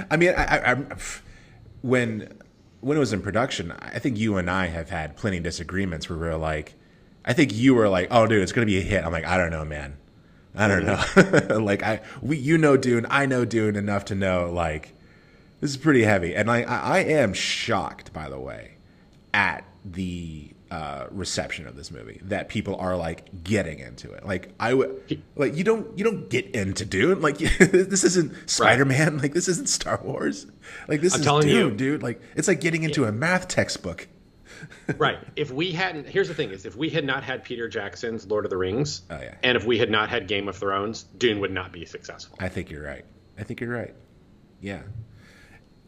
I 0.10 0.18
mean, 0.18 0.34
I, 0.36 0.44
I, 0.58 0.72
I'm 0.72 0.90
when 1.82 2.40
when 2.82 2.98
it 2.98 3.00
was 3.00 3.14
in 3.14 3.22
production, 3.22 3.74
I 3.80 4.00
think 4.00 4.18
you 4.18 4.38
and 4.38 4.50
I 4.50 4.68
have 4.68 4.90
had 4.90 5.18
plenty 5.18 5.38
of 5.38 5.44
disagreements 5.44 6.10
where 6.10 6.18
we 6.18 6.28
are 6.28 6.38
like, 6.38 6.76
I 7.26 7.34
think 7.34 7.54
you 7.54 7.76
were 7.76 7.90
like, 7.90 8.08
"Oh, 8.12 8.28
dude, 8.28 8.42
it's 8.42 8.52
going 8.52 8.66
to 8.66 8.72
be 8.72 8.80
a 8.80 8.82
hit." 8.82 9.04
I'm 9.04 9.12
like, 9.12 9.26
I 9.26 9.38
don't 9.38 9.52
know, 9.52 9.66
man. 9.66 9.98
I 10.56 10.68
don't 10.68 10.86
know. 10.86 11.58
like 11.64 11.84
I, 11.84 12.02
we, 12.22 12.38
you 12.38 12.58
know, 12.58 12.78
Dune. 12.78 13.06
I 13.10 13.26
know 13.26 13.46
Dune 13.46 13.76
enough 13.76 14.06
to 14.06 14.16
know 14.16 14.52
like 14.52 14.94
this 15.62 15.72
is 15.72 15.78
pretty 15.78 16.04
heavy, 16.04 16.36
and 16.36 16.48
like 16.48 16.68
I, 16.70 16.98
I 16.98 17.00
am 17.00 17.34
shocked, 17.34 18.14
by 18.14 18.30
the 18.30 18.40
way, 18.40 18.78
at 19.34 19.66
the 19.86 20.52
uh, 20.72 21.08
reception 21.12 21.68
of 21.68 21.76
this 21.76 21.92
movie. 21.92 22.20
That 22.24 22.48
people 22.50 22.76
are 22.76 22.96
like 22.96 23.44
getting 23.44 23.80
into 23.80 24.12
it. 24.12 24.26
Like 24.26 24.54
I 24.60 24.74
would, 24.74 25.22
like 25.36 25.56
you 25.56 25.64
don't 25.64 25.98
you 25.98 26.04
don't 26.04 26.30
get 26.30 26.48
into 26.56 26.86
Dune. 26.86 27.22
Like 27.22 27.38
this 27.60 28.04
isn't 28.04 28.50
Spider 28.50 28.86
Man. 28.86 29.18
Like 29.18 29.34
this 29.34 29.48
isn't 29.48 29.68
Star 29.70 30.00
Wars. 30.04 30.46
Like 30.88 31.02
this 31.02 31.14
I'm 31.14 31.20
is 31.22 31.26
telling 31.26 31.48
Dune, 31.48 31.72
you. 31.72 31.76
dude. 31.76 32.04
Like 32.04 32.22
it's 32.36 32.48
like 32.48 32.62
getting 32.62 32.84
into 32.84 33.06
a 33.06 33.12
math 33.12 33.48
textbook. 33.48 34.08
right. 34.98 35.18
If 35.36 35.52
we 35.52 35.72
hadn't, 35.72 36.08
here's 36.08 36.28
the 36.28 36.34
thing: 36.34 36.50
is 36.52 36.66
if 36.66 36.76
we 36.76 36.90
had 36.90 37.06
not 37.06 37.24
had 37.24 37.44
Peter 37.44 37.68
Jackson's 37.70 38.28
Lord 38.28 38.46
of 38.46 38.52
the 38.52 38.58
Rings, 38.58 39.04
Oh, 39.10 39.20
yeah. 39.20 39.36
and 39.42 39.56
if 39.58 39.64
we 39.66 39.78
had 39.78 39.90
not 39.90 40.10
had 40.10 40.28
Game 40.28 40.48
of 40.50 40.58
Thrones, 40.58 41.04
Dune 41.18 41.40
would 41.40 41.52
not 41.52 41.72
be 41.72 41.86
successful. 41.86 42.36
I 42.42 42.50
think 42.50 42.70
you're 42.70 42.84
right. 42.84 43.06
I 43.38 43.44
think 43.44 43.62
you're 43.62 43.70
right. 43.74 43.94
Yeah. 44.60 44.82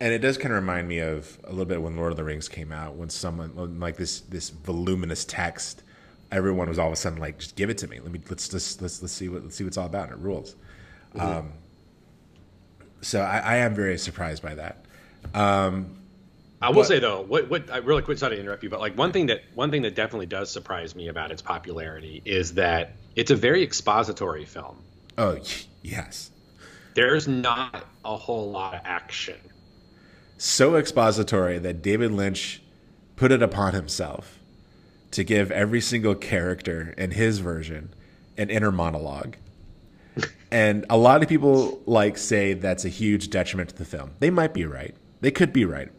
And 0.02 0.12
it 0.12 0.20
does 0.20 0.36
kind 0.38 0.52
of 0.52 0.56
remind 0.60 0.88
me 0.88 0.98
of 1.00 1.38
a 1.44 1.52
little 1.52 1.66
bit 1.66 1.80
when 1.82 1.96
Lord 1.96 2.12
of 2.12 2.18
the 2.18 2.24
Rings 2.24 2.50
came 2.50 2.72
out, 2.72 2.96
when 2.96 3.10
someone 3.10 3.56
when, 3.56 3.80
like 3.80 3.98
this 3.98 4.22
this 4.22 4.50
voluminous 4.50 5.24
text, 5.26 5.84
everyone 6.32 6.68
was 6.68 6.80
all 6.80 6.88
of 6.88 6.94
a 6.94 6.96
sudden 6.96 7.20
like, 7.20 7.38
just 7.38 7.56
give 7.56 7.70
it 7.70 7.78
to 7.78 7.88
me. 7.88 8.00
Let 8.00 8.12
me 8.12 8.20
let's 8.28 8.50
just 8.50 8.82
let's 8.82 9.00
let's 9.04 9.14
see 9.14 9.30
what 9.30 9.44
let's 9.44 9.56
see 9.56 9.64
what's 9.64 9.78
all 9.78 9.86
about. 9.86 10.10
And 10.10 10.20
it 10.20 10.26
rules. 10.26 10.56
Um, 11.20 11.54
so 13.02 13.22
I, 13.22 13.38
I 13.40 13.56
am 13.58 13.76
very 13.76 13.98
surprised 14.00 14.42
by 14.42 14.56
that. 14.56 14.86
I 16.64 16.70
will 16.70 16.76
But- 16.78 16.88
say 16.88 17.00
though, 17.00 17.22
what 17.22 17.50
what 17.50 17.70
I 17.72 17.78
really 17.78 18.02
quick 18.02 18.18
sorry 18.18 18.36
to 18.36 18.42
interrupt 18.42 18.64
you, 18.64 18.70
but 18.70 18.80
like 18.80 18.98
one 18.98 19.12
thing 19.12 19.28
that 19.28 19.44
one 19.54 19.70
thing 19.70 19.84
that 19.84 19.94
definitely 19.94 20.26
does 20.26 20.50
surprise 20.52 20.96
me 20.96 21.10
about 21.10 21.32
its 21.32 21.44
popularity 21.44 22.24
is 22.26 22.56
that 22.56 22.94
it's 23.16 23.30
a 23.30 23.36
very 23.36 23.62
expository 23.62 24.46
film. 24.46 24.78
Oh 25.20 25.38
yes, 25.84 26.32
There's 26.96 27.28
not 27.28 27.86
a 28.04 28.18
whole 28.18 28.50
lot 28.50 28.74
of 28.74 28.82
action. 28.84 29.36
So 30.42 30.76
expository 30.76 31.60
that 31.60 31.84
David 31.84 32.12
Lynch 32.12 32.64
put 33.16 33.32
it 33.32 33.44
upon 33.44 33.76
himself 33.76 34.40
to 35.12 35.24
give 35.24 35.52
every 35.52 35.80
single 35.80 36.16
character 36.16 36.96
in 36.98 37.12
his 37.12 37.38
version 37.38 37.94
an 38.40 38.50
inner 38.50 38.72
monologue. 38.72 39.36
and 40.52 40.84
a 40.90 40.98
lot 40.98 41.22
of 41.22 41.30
people 41.30 41.80
like 41.86 42.18
say 42.18 42.54
that's 42.54 42.84
a 42.86 42.90
huge 42.90 43.30
detriment 43.30 43.70
to 43.70 43.76
the 43.76 43.86
film. 43.86 44.12
They 44.20 44.32
might 44.32 44.52
be 44.52 44.66
right. 44.66 44.96
They 45.22 45.30
could 45.30 45.54
be 45.54 45.64
right. 45.64 45.92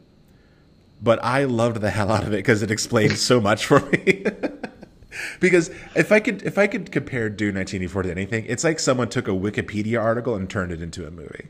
But 1.00 1.22
I 1.22 1.44
loved 1.44 1.80
the 1.80 1.90
hell 1.90 2.10
out 2.10 2.24
of 2.24 2.32
it 2.32 2.38
because 2.38 2.62
it 2.62 2.70
explained 2.72 3.18
so 3.18 3.40
much 3.40 3.64
for 3.66 3.78
me. 3.90 4.24
because 5.40 5.70
if 5.94 6.10
I 6.10 6.18
could 6.18 6.42
if 6.42 6.58
I 6.58 6.66
could 6.66 6.90
compare 6.90 7.30
Dune 7.30 7.54
1984 7.54 8.02
to 8.02 8.10
anything, 8.10 8.44
it's 8.46 8.64
like 8.64 8.80
someone 8.80 9.08
took 9.08 9.28
a 9.28 9.32
Wikipedia 9.32 10.02
article 10.02 10.34
and 10.34 10.50
turned 10.50 10.72
it 10.72 10.82
into 10.82 11.06
a 11.06 11.12
movie. 11.12 11.46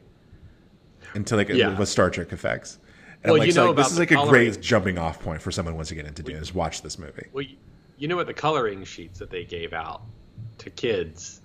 Into 1.14 1.36
like 1.36 1.48
Yeah. 1.48 1.78
with 1.78 1.88
Star 1.88 2.10
Trek 2.10 2.32
effects. 2.32 2.78
And 3.24 3.32
Well, 3.32 3.38
like, 3.38 3.46
you 3.46 3.52
so, 3.52 3.62
know 3.66 3.70
like, 3.70 3.76
this 3.76 3.92
is 3.92 3.98
like 3.98 4.10
a 4.10 4.26
great 4.26 4.60
jumping 4.60 4.98
off 4.98 5.20
point 5.20 5.40
for 5.40 5.50
someone 5.52 5.72
who 5.74 5.76
wants 5.76 5.90
to 5.90 5.94
get 5.94 6.06
into 6.06 6.22
Dune 6.22 6.36
is 6.36 6.52
watch 6.54 6.82
this 6.82 6.98
movie. 6.98 7.26
Well, 7.32 7.44
you, 7.96 8.08
know 8.08 8.16
what 8.16 8.26
the 8.26 8.34
coloring 8.34 8.82
sheets 8.84 9.20
that 9.20 9.30
they 9.30 9.44
gave 9.44 9.72
out 9.72 10.02
to 10.58 10.70
kids 10.70 11.40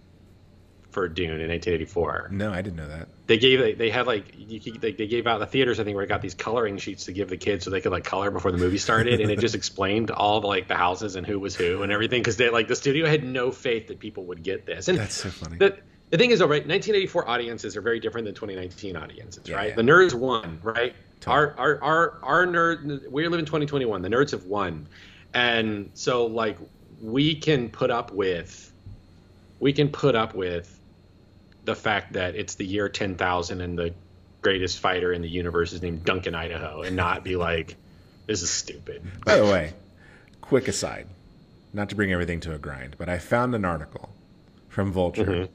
for 0.90 1.08
Dune 1.08 1.40
in 1.40 1.50
1984. 1.50 2.30
No, 2.32 2.52
I 2.52 2.62
didn't 2.64 2.78
know 2.78 2.88
that. 2.88 3.10
They 3.28 3.38
gave 3.38 3.78
they 3.78 3.90
had 3.92 4.08
like 4.08 4.34
you, 4.38 4.60
could- 4.60 4.82
they, 4.82 4.94
they 4.94 5.06
gave 5.06 5.28
out 5.28 5.38
the 5.40 5.46
theaters 5.46 5.80
I 5.80 5.84
think 5.84 5.96
where 5.96 6.04
they 6.06 6.10
got 6.10 6.22
these 6.24 6.34
coloring 6.34 6.78
sheets 6.78 7.06
to 7.06 7.12
give 7.12 7.30
the 7.30 7.38
kids 7.38 7.66
so 7.66 7.70
they 7.70 7.82
could 7.82 7.92
like 7.92 8.06
color 8.06 8.32
before 8.32 8.52
the 8.52 8.58
movie 8.58 8.78
started 8.80 9.20
and 9.22 9.30
it 9.30 9.38
just 9.40 9.54
explained 9.62 10.10
all 10.10 10.40
the 10.42 10.48
like 10.48 10.68
the 10.68 10.76
houses 10.76 11.16
and 11.16 11.28
who 11.28 11.38
was 11.40 11.56
who 11.56 11.84
and 11.84 11.92
everything 11.92 12.22
because 12.22 12.38
they 12.38 12.50
like 12.50 12.68
the 12.70 12.76
studio 12.76 13.06
had 13.06 13.24
no 13.24 13.52
faith 13.52 13.88
that 13.88 14.00
people 14.00 14.24
would 14.26 14.42
get 14.42 14.66
this 14.66 14.88
and 14.88 14.98
That's 14.98 15.14
so 15.14 15.30
funny. 15.30 15.58
the, 15.58 15.78
the 16.10 16.18
thing 16.18 16.32
is, 16.32 16.40
though, 16.40 16.46
right? 16.46 16.66
1984 16.66 17.30
audiences 17.30 17.76
are 17.76 17.82
very 17.82 18.00
different 18.00 18.24
than 18.26 18.34
2019 18.34 18.96
audiences, 18.96 19.44
Yeah, 19.46 19.58
right? 19.58 19.70
yeah. 19.72 19.76
The 19.76 19.82
nerds 19.82 20.14
won, 20.14 20.58
right? 20.64 20.96
Our, 21.26 21.54
our, 21.58 21.84
our, 21.84 22.18
our 22.24 22.46
nerd, 22.46 23.10
we 23.12 23.28
live 23.28 23.40
in 23.40 23.46
2021. 23.46 24.02
The 24.02 24.10
nerds 24.10 24.32
have 24.32 24.46
won, 24.46 24.88
and 25.34 25.90
so 25.94 26.26
like 26.26 26.58
we 27.02 27.36
can 27.36 27.70
put 27.70 27.92
up 27.92 28.12
with, 28.14 28.72
we 29.60 29.74
can 29.74 29.90
put 29.90 30.16
up 30.16 30.34
with 30.36 30.80
the 31.66 31.76
fact 31.76 32.14
that 32.14 32.36
it's 32.36 32.56
the 32.56 32.66
year 32.66 32.88
10,000 32.88 33.60
and 33.62 33.78
the 33.78 33.94
greatest 34.42 34.80
fighter 34.80 35.12
in 35.12 35.22
the 35.22 35.28
universe 35.28 35.74
is 35.74 35.82
named 35.82 36.06
Duncan 36.06 36.34
Idaho, 36.34 36.82
and 36.84 36.96
not 36.96 37.24
be 37.26 37.36
like, 37.36 37.76
this 38.26 38.42
is 38.42 38.50
stupid. 38.50 39.02
By 39.26 39.36
the 39.38 39.44
way, 39.46 39.74
quick 40.40 40.68
aside, 40.70 41.08
not 41.74 41.90
to 41.90 41.96
bring 41.96 42.14
everything 42.14 42.40
to 42.42 42.54
a 42.54 42.58
grind, 42.58 42.96
but 42.98 43.10
I 43.10 43.18
found 43.18 43.54
an 43.54 43.66
article 43.66 44.10
from 44.70 44.94
Vulture, 44.94 45.26
Mhm. 45.26 45.50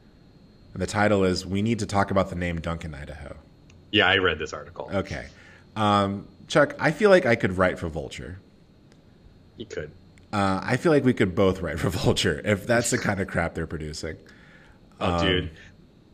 and 0.74 0.82
the 0.82 0.86
title 0.86 1.24
is 1.24 1.46
"We 1.46 1.62
Need 1.62 1.78
to 1.78 1.86
Talk 1.86 2.10
About 2.10 2.28
the 2.28 2.36
Name 2.36 2.60
Duncan, 2.60 2.94
Idaho." 2.94 3.36
Yeah, 3.90 4.06
I 4.08 4.18
read 4.18 4.38
this 4.38 4.52
article. 4.52 4.90
Okay, 4.92 5.26
um, 5.76 6.28
Chuck, 6.48 6.74
I 6.78 6.90
feel 6.90 7.10
like 7.10 7.26
I 7.26 7.34
could 7.34 7.56
write 7.56 7.78
for 7.78 7.88
Vulture. 7.88 8.38
You 9.56 9.66
could. 9.66 9.90
Uh, 10.32 10.60
I 10.62 10.76
feel 10.76 10.92
like 10.92 11.04
we 11.04 11.12
could 11.14 11.34
both 11.34 11.60
write 11.60 11.78
for 11.78 11.88
Vulture 11.90 12.40
if 12.44 12.66
that's 12.66 12.90
the 12.90 12.98
kind 12.98 13.20
of 13.20 13.28
crap 13.28 13.54
they're 13.54 13.66
producing. 13.66 14.16
Oh, 15.00 15.14
Um, 15.16 15.26
dude. 15.26 15.50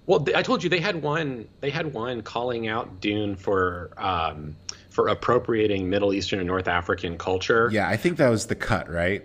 Well, 0.07 0.25
I 0.35 0.43
told 0.43 0.65
you 0.65 0.71
they 0.71 0.81
had 0.81 1.03
one. 1.03 1.47
They 1.61 1.69
had 1.71 1.93
one 1.93 2.23
calling 2.23 2.67
out 2.67 3.01
Dune 3.01 3.37
for 3.37 3.91
um, 3.99 4.57
for 4.89 5.09
appropriating 5.09 5.91
Middle 5.91 6.15
Eastern 6.15 6.39
and 6.39 6.47
North 6.49 6.67
African 6.67 7.19
culture. 7.19 7.69
Yeah, 7.71 7.87
I 7.89 7.99
think 7.99 8.17
that 8.17 8.31
was 8.31 8.47
the 8.47 8.55
cut, 8.55 8.89
right? 8.91 9.23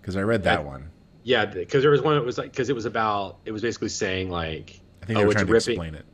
Because 0.00 0.16
I 0.16 0.22
read 0.22 0.44
that 0.44 0.60
I- 0.60 0.62
one. 0.62 0.90
Yeah, 1.22 1.44
because 1.44 1.82
there 1.82 1.90
was 1.90 2.00
one. 2.00 2.16
It 2.16 2.24
was 2.24 2.38
like 2.38 2.50
because 2.52 2.70
it 2.70 2.74
was 2.74 2.86
about. 2.86 3.38
It 3.44 3.52
was 3.52 3.60
basically 3.60 3.88
saying 3.90 4.30
like. 4.30 4.80
I 5.02 5.06
think 5.06 5.18
oh, 5.18 5.20
they 5.20 5.26
were 5.26 5.32
trying 5.34 5.46
to 5.48 5.52
ripping. 5.52 5.72
explain 5.74 5.94
it. 5.96 6.06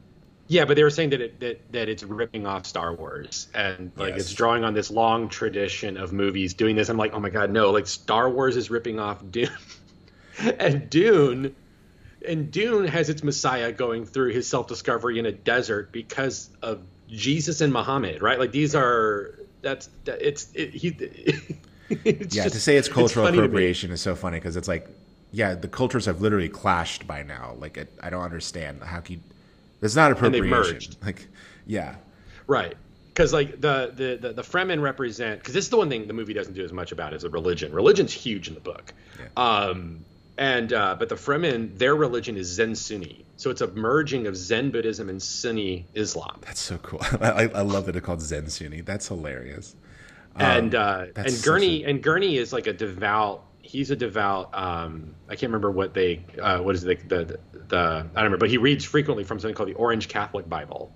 Yeah, 0.52 0.66
but 0.66 0.76
they 0.76 0.82
were 0.82 0.90
saying 0.90 1.10
that 1.10 1.20
it 1.22 1.40
that, 1.40 1.72
that 1.72 1.88
it's 1.88 2.02
ripping 2.02 2.46
off 2.46 2.66
Star 2.66 2.94
Wars 2.94 3.48
and 3.54 3.90
like 3.96 4.10
Yes. 4.10 4.20
it's 4.20 4.34
drawing 4.34 4.64
on 4.64 4.74
this 4.74 4.90
long 4.90 5.30
tradition 5.30 5.96
of 5.96 6.12
movies 6.12 6.52
doing 6.52 6.76
this. 6.76 6.90
I'm 6.90 6.98
like, 6.98 7.14
oh 7.14 7.20
my 7.20 7.30
god, 7.30 7.50
no! 7.50 7.70
Like 7.70 7.86
Star 7.86 8.28
Wars 8.28 8.54
is 8.56 8.70
ripping 8.70 9.00
off 9.00 9.22
Dune, 9.30 9.48
and 10.58 10.90
Dune, 10.90 11.54
and 12.28 12.50
Dune 12.50 12.86
has 12.86 13.08
its 13.08 13.22
Messiah 13.22 13.72
going 13.72 14.04
through 14.04 14.32
his 14.32 14.46
self 14.46 14.66
discovery 14.66 15.18
in 15.18 15.24
a 15.24 15.32
desert 15.32 15.90
because 15.90 16.50
of 16.60 16.82
Jesus 17.08 17.62
and 17.62 17.72
Muhammad, 17.72 18.20
right? 18.20 18.38
Like 18.38 18.52
these 18.52 18.74
are 18.74 19.38
that's 19.62 19.88
that, 20.04 20.20
it's 20.20 20.52
it, 20.54 20.74
he. 20.74 20.88
it's 22.04 22.36
yeah, 22.36 22.44
just- 22.44 22.54
to 22.56 22.60
say 22.60 22.76
it's 22.76 22.88
cultural 22.90 23.24
me. 23.30 23.38
appropriation 23.38 23.90
is 23.90 24.02
so 24.02 24.14
funny 24.14 24.36
because 24.38 24.56
it's 24.56 24.68
like, 24.68 24.86
yeah, 25.30 25.54
the 25.54 25.68
cultures 25.68 26.04
have 26.04 26.20
literally 26.20 26.50
clashed 26.50 27.06
by 27.06 27.22
now. 27.22 27.54
Like, 27.58 27.78
it, 27.78 27.90
I 28.02 28.10
don't 28.10 28.22
understand 28.22 28.82
how 28.82 29.00
can 29.00 29.14
you, 29.16 29.20
it's 29.82 29.96
not 29.96 30.12
appropriation. 30.12 30.48
merged. 30.50 30.96
Like, 31.04 31.28
yeah, 31.66 31.96
Right. 32.46 32.74
Because 33.08 33.32
like 33.34 33.60
the 33.60 33.92
the 33.94 34.18
the, 34.28 34.32
the 34.32 34.42
Fremen 34.42 34.80
represent 34.80 35.38
because 35.40 35.52
this 35.52 35.64
is 35.64 35.70
the 35.70 35.76
one 35.76 35.90
thing 35.90 36.06
the 36.06 36.14
movie 36.14 36.32
doesn't 36.32 36.54
do 36.54 36.64
as 36.64 36.72
much 36.72 36.92
about 36.92 37.12
is 37.12 37.24
a 37.24 37.28
religion. 37.28 37.70
Religion's 37.72 38.12
huge 38.12 38.48
in 38.48 38.54
the 38.54 38.60
book. 38.60 38.94
Um, 39.36 40.04
and 40.38 40.72
uh, 40.72 40.96
but 40.98 41.10
the 41.10 41.14
Fremen, 41.16 41.76
their 41.76 41.94
religion 41.94 42.38
is 42.38 42.46
Zen 42.48 42.74
Sunni, 42.74 43.26
so 43.36 43.50
it's 43.50 43.60
a 43.60 43.66
merging 43.68 44.26
of 44.26 44.34
Zen 44.34 44.70
Buddhism 44.70 45.10
and 45.10 45.22
Sunni 45.22 45.84
Islam. 45.94 46.40
that's 46.40 46.60
so 46.60 46.78
cool. 46.78 47.00
I, 47.20 47.50
I 47.54 47.60
love 47.60 47.84
that 47.84 47.96
it 47.96 48.00
called 48.02 48.22
Zen 48.22 48.48
Sunni. 48.48 48.80
That's 48.80 49.08
hilarious. 49.08 49.76
and 50.36 50.74
uh, 50.74 51.06
that's 51.14 51.34
and 51.34 51.44
Gurney 51.44 51.84
a- 51.84 51.88
and 51.88 52.02
Gurney 52.02 52.38
is 52.38 52.50
like 52.52 52.66
a 52.66 52.72
devout. 52.72 53.44
He's 53.72 53.90
a 53.90 53.96
devout. 53.96 54.50
Um, 54.52 55.14
I 55.30 55.32
can't 55.34 55.44
remember 55.50 55.70
what 55.70 55.94
they 55.94 56.22
uh, 56.38 56.58
what 56.58 56.74
is 56.74 56.84
it, 56.84 57.08
the, 57.08 57.24
the 57.24 57.40
the 57.68 57.76
I 57.78 58.00
don't 58.02 58.14
remember, 58.16 58.36
but 58.36 58.50
he 58.50 58.58
reads 58.58 58.84
frequently 58.84 59.24
from 59.24 59.40
something 59.40 59.54
called 59.54 59.70
the 59.70 59.74
Orange 59.74 60.08
Catholic 60.08 60.46
Bible. 60.46 60.92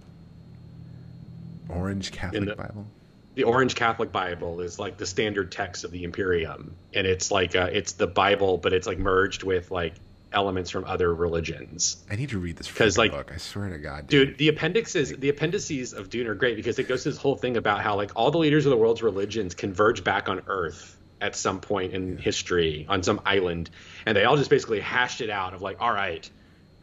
Orange 1.68 2.12
Catholic 2.12 2.44
the- 2.44 2.54
Bible. 2.56 2.86
the 3.34 3.44
Orange 3.44 3.74
Catholic 3.74 4.12
Bible 4.12 4.60
is 4.60 4.78
like 4.78 4.98
the 4.98 5.06
standard 5.06 5.50
text 5.52 5.84
of 5.84 5.90
the 5.90 6.04
Imperium, 6.04 6.74
and 6.94 7.06
it's 7.06 7.30
like 7.30 7.56
uh, 7.56 7.70
it's 7.72 7.92
the 7.92 8.06
Bible, 8.06 8.58
but 8.58 8.72
it's 8.72 8.86
like 8.86 8.98
merged 8.98 9.42
with 9.42 9.70
like 9.70 9.94
elements 10.32 10.70
from 10.70 10.84
other 10.84 11.14
religions. 11.14 12.04
I 12.10 12.16
need 12.16 12.28
to 12.30 12.38
read 12.38 12.56
this 12.56 12.70
'Cause, 12.70 12.94
freaking 12.94 12.98
like- 12.98 13.10
book. 13.12 13.32
I 13.34 13.38
swear 13.38 13.70
to 13.70 13.78
God, 13.78 14.06
Dude, 14.06 14.36
the 14.38 14.48
appendixes, 14.48 15.16
the 15.16 15.30
appendices 15.30 15.92
of 15.94 16.10
Dune 16.10 16.26
are 16.26 16.34
great 16.34 16.56
because 16.56 16.78
it 16.78 16.88
goes 16.88 17.04
to 17.04 17.08
this 17.10 17.18
whole 17.18 17.36
thing 17.36 17.56
about 17.56 17.80
how 17.80 17.96
like 17.96 18.10
all 18.16 18.30
the 18.30 18.38
leaders 18.38 18.66
of 18.66 18.70
the 18.70 18.76
world's 18.76 19.02
religions 19.02 19.54
converge 19.54 20.04
back 20.04 20.28
on 20.28 20.42
Earth 20.46 20.95
at 21.26 21.34
some 21.34 21.60
point 21.60 21.92
in 21.92 22.16
history 22.16 22.86
on 22.88 23.02
some 23.02 23.20
island, 23.26 23.68
and 24.06 24.16
they 24.16 24.24
all 24.24 24.36
just 24.36 24.48
basically 24.48 24.80
hashed 24.80 25.20
it 25.20 25.28
out 25.28 25.54
of 25.54 25.60
like, 25.60 25.80
all 25.80 25.92
right, 25.92 26.30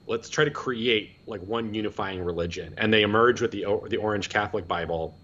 let's 0.06 0.30
try 0.30 0.44
to 0.44 0.52
create 0.52 1.12
like 1.26 1.42
one 1.42 1.74
unifying 1.74 2.22
religion, 2.22 2.76
and 2.78 2.94
they 2.94 3.04
emerge 3.04 3.42
with 3.42 3.52
the 3.52 3.66
the 3.88 3.98
Orange 3.98 4.30
Catholic 4.30 4.68
Bible. 4.68 5.18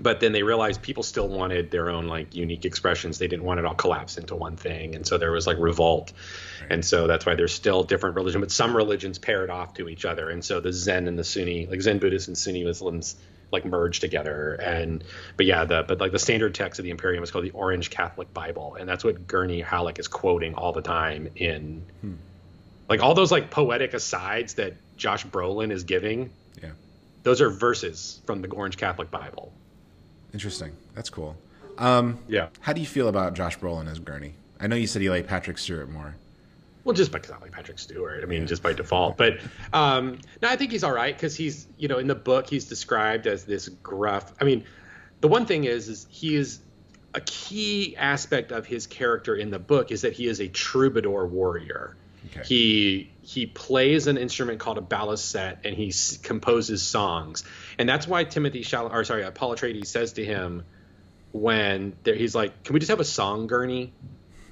But 0.00 0.20
then 0.20 0.32
they 0.32 0.42
realized 0.42 0.80
people 0.80 1.02
still 1.02 1.28
wanted 1.28 1.70
their 1.70 1.90
own 1.90 2.06
like 2.08 2.34
unique 2.34 2.64
expressions. 2.64 3.18
They 3.18 3.28
didn't 3.28 3.44
want 3.44 3.60
it 3.60 3.66
all 3.66 3.74
collapse 3.74 4.16
into 4.16 4.34
one 4.34 4.56
thing, 4.56 4.94
and 4.94 5.06
so 5.06 5.18
there 5.18 5.32
was 5.32 5.46
like 5.46 5.58
revolt, 5.58 6.12
and 6.70 6.84
so 6.84 7.06
that's 7.06 7.24
why 7.26 7.34
there's 7.34 7.54
still 7.54 7.82
different 7.84 8.16
religion. 8.16 8.40
But 8.40 8.50
some 8.50 8.76
religions 8.76 9.18
paired 9.18 9.50
off 9.50 9.74
to 9.74 9.88
each 9.88 10.04
other, 10.04 10.28
and 10.30 10.44
so 10.44 10.60
the 10.60 10.72
Zen 10.72 11.08
and 11.08 11.18
the 11.18 11.24
Sunni, 11.24 11.66
like 11.66 11.80
Zen 11.80 11.98
Buddhists 11.98 12.28
and 12.28 12.36
Sunni 12.36 12.64
Muslims, 12.64 13.16
like 13.52 13.64
merged 13.64 14.00
together. 14.00 14.54
And 14.54 15.04
but 15.36 15.46
yeah, 15.46 15.64
the 15.64 15.84
but 15.86 16.00
like 16.00 16.12
the 16.12 16.18
standard 16.18 16.54
text 16.54 16.80
of 16.80 16.84
the 16.84 16.90
Imperium 16.90 17.22
is 17.22 17.30
called 17.30 17.44
the 17.44 17.50
Orange 17.50 17.90
Catholic 17.90 18.32
Bible, 18.34 18.76
and 18.80 18.88
that's 18.88 19.04
what 19.04 19.26
Gurney 19.26 19.60
Halleck 19.60 19.98
is 19.98 20.08
quoting 20.08 20.54
all 20.54 20.72
the 20.72 20.82
time 20.82 21.28
in 21.36 21.84
like 22.88 23.00
all 23.02 23.14
those 23.14 23.30
like 23.30 23.50
poetic 23.50 23.94
asides 23.94 24.54
that 24.54 24.74
Josh 24.96 25.24
Brolin 25.26 25.70
is 25.70 25.84
giving. 25.84 26.30
Yeah, 26.62 26.70
Those 27.22 27.40
are 27.40 27.48
verses 27.50 28.20
from 28.26 28.42
the 28.42 28.48
Orange 28.48 28.76
Catholic 28.76 29.10
Bible. 29.10 29.52
interesting. 30.34 30.72
That's 30.94 31.10
cool. 31.10 31.36
Um, 31.78 32.18
Yeah. 32.28 32.48
how 32.60 32.72
do 32.72 32.80
you 32.80 32.86
feel 32.86 33.08
about 33.08 33.34
Josh 33.34 33.58
Brolin 33.58 33.90
as 33.90 33.98
Gurney? 33.98 34.34
I 34.60 34.66
know 34.66 34.76
you 34.76 34.86
said 34.86 35.02
you 35.02 35.10
like 35.10 35.26
Patrick 35.26 35.58
Stewart 35.58 35.88
more. 35.90 36.16
Well, 36.84 36.94
just 36.94 37.12
because 37.12 37.30
I 37.30 37.38
like 37.38 37.52
Patrick 37.52 37.78
Stewart. 37.78 38.22
I 38.22 38.26
mean, 38.26 38.46
just 38.46 38.62
by 38.62 38.72
default. 38.72 39.16
But 39.16 39.38
um, 39.72 40.18
no, 40.40 40.48
I 40.48 40.56
think 40.56 40.72
he's 40.72 40.82
all 40.82 40.92
right 40.92 41.14
because 41.14 41.36
he's, 41.36 41.66
you 41.78 41.88
know, 41.88 41.98
in 41.98 42.08
the 42.08 42.14
book 42.14 42.48
he's 42.48 42.66
described 42.66 43.26
as 43.26 43.44
this 43.44 43.68
gruff. 43.68 44.32
I 44.40 44.44
mean, 44.44 44.64
the 45.20 45.28
one 45.28 45.46
thing 45.46 45.64
is, 45.64 45.88
is 45.88 46.06
he 46.10 46.34
is 46.34 46.60
a 47.14 47.20
key 47.20 47.96
aspect 47.96 48.52
of 48.52 48.66
his 48.66 48.86
character 48.86 49.34
in 49.34 49.50
the 49.50 49.58
book 49.58 49.92
is 49.92 50.02
that 50.02 50.14
he 50.14 50.26
is 50.26 50.40
a 50.40 50.48
troubadour 50.48 51.26
warrior. 51.26 51.96
Okay. 52.26 52.42
He 52.44 53.12
he 53.22 53.46
plays 53.46 54.06
an 54.06 54.16
instrument 54.16 54.60
called 54.60 54.78
a 54.78 54.82
baliset 54.82 55.58
and 55.64 55.74
he 55.76 55.88
s- 55.88 56.18
composes 56.18 56.82
songs, 56.82 57.44
and 57.78 57.88
that's 57.88 58.06
why 58.06 58.24
Timothée 58.24 58.64
Chal- 58.64 58.92
or 58.92 59.04
sorry, 59.04 59.24
uh, 59.24 59.32
Paul 59.32 59.54
Atreides 59.56 59.86
says 59.88 60.14
to 60.14 60.24
him 60.24 60.64
when 61.32 61.96
there, 62.04 62.14
he's 62.14 62.34
like, 62.34 62.62
"Can 62.62 62.74
we 62.74 62.80
just 62.80 62.90
have 62.90 63.00
a 63.00 63.04
song, 63.04 63.48
Gurney?" 63.48 63.92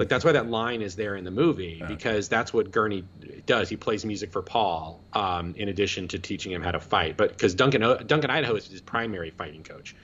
Like 0.00 0.08
that's 0.08 0.24
why 0.24 0.32
that 0.32 0.48
line 0.48 0.80
is 0.80 0.96
there 0.96 1.14
in 1.14 1.24
the 1.24 1.30
movie 1.30 1.84
because 1.86 2.30
that's 2.30 2.54
what 2.54 2.70
Gurney 2.70 3.04
does. 3.44 3.68
He 3.68 3.76
plays 3.76 4.02
music 4.02 4.32
for 4.32 4.40
Paul 4.40 5.04
um, 5.12 5.54
in 5.58 5.68
addition 5.68 6.08
to 6.08 6.18
teaching 6.18 6.52
him 6.52 6.62
how 6.62 6.70
to 6.70 6.80
fight. 6.80 7.18
But 7.18 7.28
because 7.28 7.54
Duncan 7.54 7.82
Duncan 8.06 8.30
Idaho 8.30 8.54
is 8.54 8.66
his 8.66 8.80
primary 8.80 9.28
fighting 9.28 9.62
coach, 9.62 9.94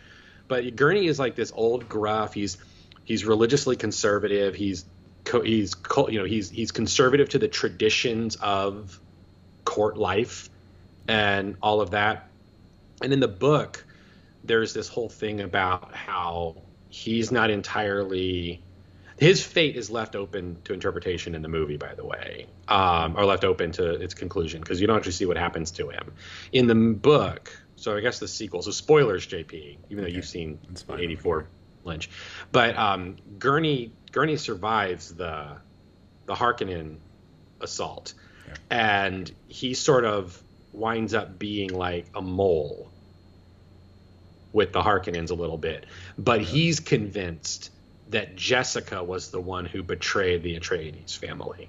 but 0.49 0.76
Gurney 0.76 1.07
is 1.07 1.18
like 1.18 1.34
this 1.34 1.51
old 1.55 1.88
gruff. 1.88 2.34
He's 2.34 2.59
he's 3.05 3.24
religiously 3.24 3.74
conservative. 3.74 4.55
He's 4.55 4.84
co- 5.24 5.40
he's 5.40 5.74
you 6.11 6.18
know 6.18 6.26
he's 6.26 6.51
he's 6.51 6.72
conservative 6.72 7.30
to 7.30 7.38
the 7.38 7.49
traditions 7.49 8.36
of 8.36 9.01
court 9.64 9.97
life 9.97 10.51
and 11.09 11.57
all 11.62 11.80
of 11.80 11.92
that. 11.92 12.28
And 13.01 13.14
in 13.14 13.20
the 13.20 13.28
book, 13.28 13.82
there's 14.44 14.74
this 14.74 14.88
whole 14.88 15.09
thing 15.09 15.40
about 15.40 15.94
how 15.94 16.57
he's 16.90 17.32
not 17.32 17.49
entirely 17.49 18.62
his 19.19 19.43
fate 19.43 19.77
is 19.77 19.91
left 19.91 20.14
open 20.14 20.59
to 20.64 20.75
interpretation 20.75 21.35
in 21.35 21.43
the 21.43 21.49
movie, 21.49 21.77
by 21.77 21.95
the 21.95 22.05
way, 22.05 22.47
um, 22.69 23.17
or 23.17 23.25
left 23.25 23.45
open 23.45 23.73
to 23.73 23.95
its 23.95 24.14
conclusion 24.14 24.61
because 24.61 24.81
you 24.81 24.87
don't 24.87 24.97
actually 24.97 25.12
see 25.12 25.25
what 25.25 25.39
happens 25.39 25.71
to 25.73 25.89
him 25.89 26.12
in 26.53 26.67
the 26.67 26.75
book. 26.75 27.59
So 27.77 27.97
I 27.97 28.01
guess 28.01 28.19
the 28.19 28.29
sequel. 28.29 28.62
So 28.62 28.71
spoilers, 28.71 29.27
JP, 29.27 29.79
even 29.91 30.05
though 30.05 30.11
you've 30.11 30.27
seen 30.27 30.59
'84 30.89 31.47
Lynch, 31.85 32.11
but 32.53 32.77
um, 32.77 33.17
Gurney 33.39 33.93
Gurney 34.12 34.37
survives 34.37 35.14
the 35.14 35.57
the 36.27 36.35
Harkonnen 36.35 36.97
assault, 37.61 38.14
yeah. 38.47 38.55
and 38.71 39.33
he 39.49 39.75
sort 39.75 40.05
of 40.05 40.43
winds 40.73 41.14
up 41.14 41.39
being 41.39 41.71
like 41.71 42.07
a 42.14 42.21
mole 42.21 42.91
with 44.53 44.73
the 44.73 44.83
Harkonnens 44.83 45.31
a 45.31 45.35
little 45.35 45.59
bit, 45.59 45.87
but 46.19 46.41
yeah. 46.41 46.47
he's 46.47 46.81
convinced 46.81 47.71
that 48.11 48.37
Jessica 48.37 49.03
was 49.03 49.31
the 49.31 49.41
one 49.41 49.65
who 49.65 49.83
betrayed 49.83 50.43
the 50.43 50.59
Atreides 50.59 51.17
family. 51.17 51.69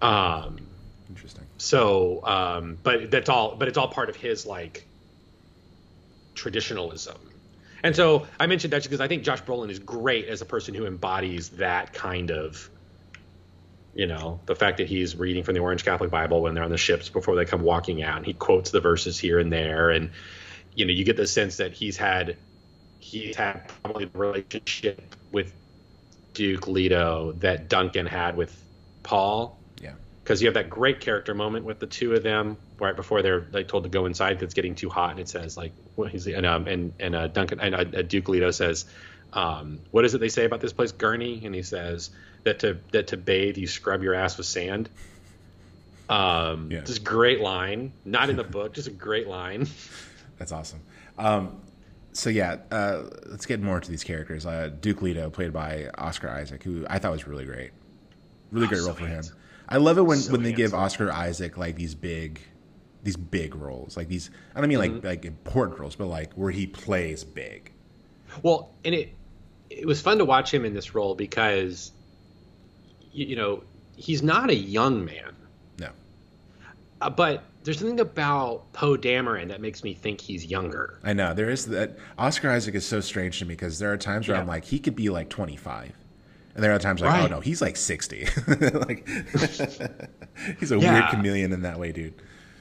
Um, 0.00 0.66
Interesting. 1.08 1.44
So, 1.58 2.24
um, 2.24 2.78
but 2.82 3.10
that's 3.10 3.28
all. 3.28 3.56
But 3.56 3.68
it's 3.68 3.78
all 3.78 3.88
part 3.88 4.08
of 4.08 4.16
his 4.16 4.46
like 4.46 4.86
traditionalism. 6.34 7.16
And 7.82 7.94
so 7.94 8.26
I 8.40 8.46
mentioned 8.46 8.72
that 8.72 8.82
because 8.82 9.00
I 9.00 9.08
think 9.08 9.22
Josh 9.22 9.42
Brolin 9.42 9.70
is 9.70 9.78
great 9.78 10.26
as 10.26 10.40
a 10.40 10.44
person 10.44 10.74
who 10.74 10.86
embodies 10.86 11.50
that 11.50 11.92
kind 11.92 12.30
of, 12.30 12.68
you 13.94 14.06
know, 14.06 14.40
the 14.46 14.56
fact 14.56 14.78
that 14.78 14.88
he's 14.88 15.14
reading 15.14 15.44
from 15.44 15.54
the 15.54 15.60
Orange 15.60 15.84
Catholic 15.84 16.10
Bible 16.10 16.42
when 16.42 16.54
they're 16.54 16.64
on 16.64 16.70
the 16.70 16.78
ships 16.78 17.08
before 17.08 17.36
they 17.36 17.44
come 17.44 17.62
walking 17.62 18.02
out, 18.02 18.16
and 18.16 18.26
he 18.26 18.32
quotes 18.32 18.70
the 18.70 18.80
verses 18.80 19.18
here 19.18 19.38
and 19.38 19.52
there, 19.52 19.90
and 19.90 20.10
you 20.74 20.84
know, 20.84 20.92
you 20.92 21.04
get 21.04 21.16
the 21.16 21.26
sense 21.26 21.58
that 21.58 21.72
he's 21.72 21.96
had 21.96 22.36
he's 23.06 23.36
had 23.36 23.70
probably 23.82 24.06
the 24.06 24.18
relationship 24.18 25.14
with 25.32 25.52
Duke 26.34 26.66
Leto 26.66 27.32
that 27.38 27.68
Duncan 27.68 28.06
had 28.06 28.36
with 28.36 28.54
Paul. 29.02 29.58
Yeah. 29.80 29.92
Because 30.22 30.42
you 30.42 30.48
have 30.48 30.54
that 30.54 30.68
great 30.68 31.00
character 31.00 31.34
moment 31.34 31.64
with 31.64 31.78
the 31.78 31.86
two 31.86 32.14
of 32.14 32.22
them 32.22 32.56
right 32.78 32.96
before 32.96 33.22
they're 33.22 33.46
like 33.52 33.68
told 33.68 33.84
to 33.84 33.88
go 33.88 34.06
inside 34.06 34.34
because 34.34 34.44
it's 34.44 34.54
getting 34.54 34.74
too 34.74 34.90
hot, 34.90 35.12
and 35.12 35.20
it 35.20 35.28
says 35.28 35.56
like 35.56 35.72
he's 36.10 36.26
and 36.26 36.44
um 36.44 36.66
and 36.66 36.92
and 36.98 37.14
uh, 37.14 37.28
Duncan 37.28 37.60
and 37.60 37.74
uh, 37.74 38.02
Duke 38.02 38.28
Leto 38.28 38.50
says, 38.50 38.86
um, 39.32 39.80
what 39.92 40.04
is 40.04 40.14
it 40.14 40.18
they 40.18 40.28
say 40.28 40.44
about 40.44 40.60
this 40.60 40.72
place, 40.72 40.92
Gurney? 40.92 41.42
And 41.44 41.54
he 41.54 41.62
says 41.62 42.10
that 42.42 42.58
to 42.60 42.78
that 42.92 43.08
to 43.08 43.16
bathe 43.16 43.56
you 43.56 43.68
scrub 43.68 44.02
your 44.02 44.14
ass 44.14 44.36
with 44.36 44.46
sand. 44.46 44.88
Um, 46.08 46.70
yeah. 46.70 46.82
just 46.82 47.02
great 47.02 47.40
line, 47.40 47.92
not 48.04 48.30
in 48.30 48.36
the 48.36 48.44
book, 48.44 48.74
just 48.74 48.88
a 48.88 48.92
great 48.92 49.26
line. 49.26 49.68
That's 50.38 50.52
awesome. 50.52 50.80
Um, 51.18 51.60
so 52.16 52.30
yeah, 52.30 52.56
uh, 52.70 53.04
let's 53.26 53.46
get 53.46 53.60
more 53.60 53.76
into 53.76 53.90
these 53.90 54.04
characters. 54.04 54.46
Uh, 54.46 54.70
Duke 54.80 55.02
Leto, 55.02 55.28
played 55.30 55.52
by 55.52 55.90
Oscar 55.98 56.30
Isaac, 56.30 56.62
who 56.62 56.86
I 56.88 56.98
thought 56.98 57.12
was 57.12 57.26
really 57.26 57.44
great, 57.44 57.72
really 58.50 58.66
oh, 58.66 58.68
great 58.70 58.80
so 58.80 58.86
role 58.86 58.94
for 58.94 59.06
handsome. 59.06 59.34
him. 59.34 59.42
I 59.68 59.76
love 59.78 59.98
it 59.98 60.02
when, 60.02 60.18
so 60.18 60.32
when 60.32 60.42
they 60.42 60.52
give 60.52 60.74
Oscar 60.74 61.10
Isaac 61.12 61.58
like 61.58 61.76
these 61.76 61.94
big, 61.94 62.40
these 63.02 63.16
big 63.16 63.54
roles, 63.54 63.96
like 63.96 64.08
these. 64.08 64.30
I 64.54 64.60
don't 64.60 64.68
mean 64.68 64.78
mm-hmm. 64.78 64.94
like 64.94 65.04
like 65.04 65.24
important 65.24 65.78
roles, 65.78 65.96
but 65.96 66.06
like 66.06 66.32
where 66.34 66.50
he 66.50 66.66
plays 66.66 67.24
big. 67.24 67.72
Well, 68.42 68.70
and 68.84 68.94
it 68.94 69.12
it 69.68 69.86
was 69.86 70.00
fun 70.00 70.18
to 70.18 70.24
watch 70.24 70.52
him 70.52 70.64
in 70.64 70.72
this 70.72 70.94
role 70.94 71.14
because, 71.14 71.92
you, 73.12 73.26
you 73.26 73.36
know, 73.36 73.62
he's 73.96 74.22
not 74.22 74.50
a 74.50 74.54
young 74.54 75.04
man. 75.04 75.34
No. 75.78 75.90
Uh, 77.00 77.10
but 77.10 77.44
there's 77.66 77.80
something 77.80 77.98
about 77.98 78.72
Poe 78.72 78.96
Dameron 78.96 79.48
that 79.48 79.60
makes 79.60 79.82
me 79.82 79.92
think 79.92 80.20
he's 80.20 80.46
younger. 80.46 81.00
I 81.02 81.12
know 81.12 81.34
there 81.34 81.50
is 81.50 81.66
that. 81.66 81.98
Oscar 82.16 82.48
Isaac 82.50 82.76
is 82.76 82.86
so 82.86 83.00
strange 83.00 83.40
to 83.40 83.44
me 83.44 83.54
because 83.54 83.80
there 83.80 83.92
are 83.92 83.96
times 83.96 84.28
where 84.28 84.36
yeah. 84.36 84.40
I'm 84.40 84.46
like, 84.46 84.64
he 84.64 84.78
could 84.78 84.94
be 84.94 85.10
like 85.10 85.28
25, 85.28 85.92
and 86.54 86.64
there 86.64 86.72
are 86.72 86.78
times 86.78 87.00
like, 87.00 87.10
oh, 87.10 87.14
right. 87.14 87.24
oh 87.24 87.34
no, 87.34 87.40
he's 87.40 87.60
like 87.60 87.76
60. 87.76 88.28
like 88.86 89.08
he's 90.60 90.70
a 90.70 90.78
yeah. 90.78 90.92
weird 90.92 91.08
chameleon 91.10 91.52
in 91.52 91.62
that 91.62 91.80
way, 91.80 91.90
dude. 91.90 92.14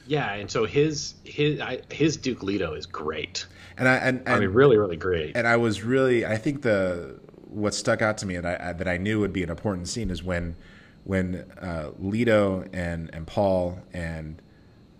Yeah, 0.08 0.34
and 0.34 0.50
so 0.50 0.66
his 0.66 1.14
his 1.24 1.62
I, 1.62 1.82
his 1.92 2.18
Duke 2.18 2.42
Leto 2.42 2.74
is 2.74 2.88
great. 2.88 3.46
And 3.78 3.88
I 3.88 3.96
and, 3.98 4.20
and 4.20 4.30
I 4.30 4.40
mean 4.40 4.50
really 4.50 4.78
really 4.78 4.98
great. 4.98 5.38
And 5.38 5.48
I 5.48 5.58
was 5.58 5.84
really 5.84 6.26
I 6.26 6.38
think 6.38 6.64
the 6.64 7.20
what 7.48 7.76
stuck 7.76 8.02
out 8.02 8.18
to 8.18 8.26
me 8.26 8.36
and 8.36 8.48
I, 8.48 8.74
that 8.74 8.88
I 8.88 8.98
knew 8.98 9.20
would 9.20 9.34
be 9.34 9.44
an 9.44 9.50
important 9.52 9.88
scene 9.88 10.10
is 10.10 10.24
when 10.24 10.56
when 11.04 11.46
uh, 11.62 11.92
Leto 12.00 12.66
and 12.74 13.10
and 13.14 13.28
Paul 13.28 13.80
and 13.94 14.42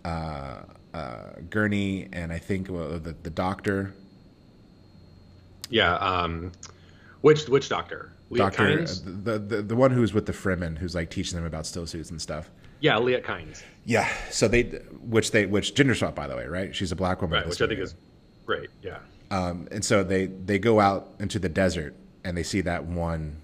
uh, 0.06 0.62
uh, 0.94 1.22
Gurney 1.50 2.08
and 2.12 2.32
I 2.32 2.38
think 2.38 2.70
uh, 2.70 2.98
the 2.98 3.16
the 3.22 3.30
doctor. 3.30 3.92
Yeah, 5.68 5.96
um, 5.96 6.52
which 7.20 7.48
which 7.48 7.68
doctor? 7.68 8.12
Liet 8.30 8.38
doctor, 8.38 8.80
uh, 8.82 8.86
the, 9.04 9.38
the 9.38 9.62
the 9.62 9.76
one 9.76 9.90
who's 9.90 10.12
with 10.12 10.26
the 10.26 10.32
Fremen, 10.32 10.78
who's 10.78 10.94
like 10.94 11.10
teaching 11.10 11.36
them 11.36 11.44
about 11.44 11.66
still 11.66 11.86
suits 11.86 12.10
and 12.10 12.20
stuff. 12.20 12.50
Yeah, 12.80 12.98
Liet 12.98 13.24
Kynes. 13.24 13.62
Yeah, 13.84 14.08
so 14.30 14.48
they, 14.48 14.64
which 15.00 15.30
they, 15.30 15.46
which 15.46 15.74
gender 15.74 15.94
swap 15.94 16.14
by 16.14 16.26
the 16.26 16.36
way, 16.36 16.46
right? 16.46 16.74
She's 16.74 16.92
a 16.92 16.96
black 16.96 17.22
woman, 17.22 17.38
right? 17.38 17.48
Which 17.48 17.62
I 17.62 17.66
think 17.66 17.80
is 17.80 17.94
great. 18.44 18.68
Yeah. 18.82 18.98
Um, 19.30 19.66
and 19.70 19.84
so 19.84 20.04
they 20.04 20.26
they 20.26 20.58
go 20.58 20.78
out 20.80 21.14
into 21.18 21.38
the 21.38 21.48
desert 21.48 21.94
and 22.24 22.36
they 22.36 22.42
see 22.42 22.60
that 22.62 22.84
one 22.84 23.40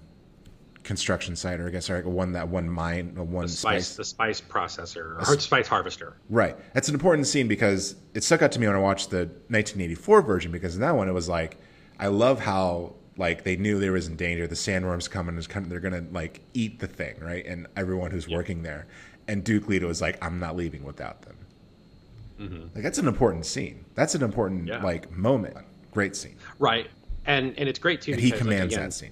construction 0.83 1.35
site, 1.35 1.59
or 1.59 1.67
I 1.67 1.69
guess, 1.71 1.85
sorry, 1.85 2.03
one 2.03 2.33
that 2.33 2.47
one 2.47 2.69
mine, 2.69 3.15
one 3.15 3.45
the 3.45 3.49
spice, 3.49 3.87
spice, 3.87 3.95
the 3.95 4.05
spice 4.05 4.41
processor, 4.41 5.27
or 5.27 5.39
spice 5.39 5.67
harvester. 5.67 6.17
Right. 6.29 6.55
That's 6.73 6.89
an 6.89 6.93
important 6.93 7.27
scene 7.27 7.47
because 7.47 7.95
it 8.13 8.23
stuck 8.23 8.41
out 8.41 8.51
to 8.53 8.59
me 8.59 8.67
when 8.67 8.75
I 8.75 8.79
watched 8.79 9.09
the 9.09 9.25
1984 9.49 10.21
version. 10.21 10.51
Because 10.51 10.75
in 10.75 10.81
that 10.81 10.95
one, 10.95 11.07
it 11.07 11.13
was 11.13 11.29
like, 11.29 11.57
I 11.99 12.07
love 12.07 12.39
how 12.39 12.95
like 13.17 13.43
they 13.43 13.55
knew 13.55 13.79
they 13.79 13.89
was 13.89 14.07
in 14.07 14.15
danger. 14.15 14.47
The 14.47 14.55
sandworms 14.55 15.09
coming 15.09 15.37
is 15.37 15.47
they're 15.47 15.79
gonna 15.79 16.05
like 16.11 16.41
eat 16.53 16.79
the 16.79 16.87
thing, 16.87 17.19
right? 17.19 17.45
And 17.45 17.67
everyone 17.75 18.11
who's 18.11 18.27
yeah. 18.27 18.37
working 18.37 18.63
there. 18.63 18.87
And 19.27 19.43
Duke 19.43 19.67
Leto 19.67 19.87
was 19.87 20.01
like, 20.01 20.23
I'm 20.23 20.39
not 20.39 20.57
leaving 20.57 20.83
without 20.83 21.21
them. 21.21 21.37
Mm-hmm. 22.39 22.61
Like 22.75 22.83
that's 22.83 22.97
an 22.97 23.07
important 23.07 23.45
scene. 23.45 23.85
That's 23.95 24.15
an 24.15 24.23
important 24.23 24.67
yeah. 24.67 24.83
like 24.83 25.11
moment. 25.11 25.55
Great 25.91 26.15
scene. 26.15 26.35
Right. 26.59 26.89
And 27.25 27.57
and 27.57 27.69
it's 27.69 27.79
great 27.79 28.01
too. 28.01 28.11
And 28.11 28.21
because, 28.21 28.37
he 28.37 28.37
commands 28.37 28.73
like, 28.73 28.79
again, 28.79 28.89
that 28.89 28.93
scene 28.93 29.11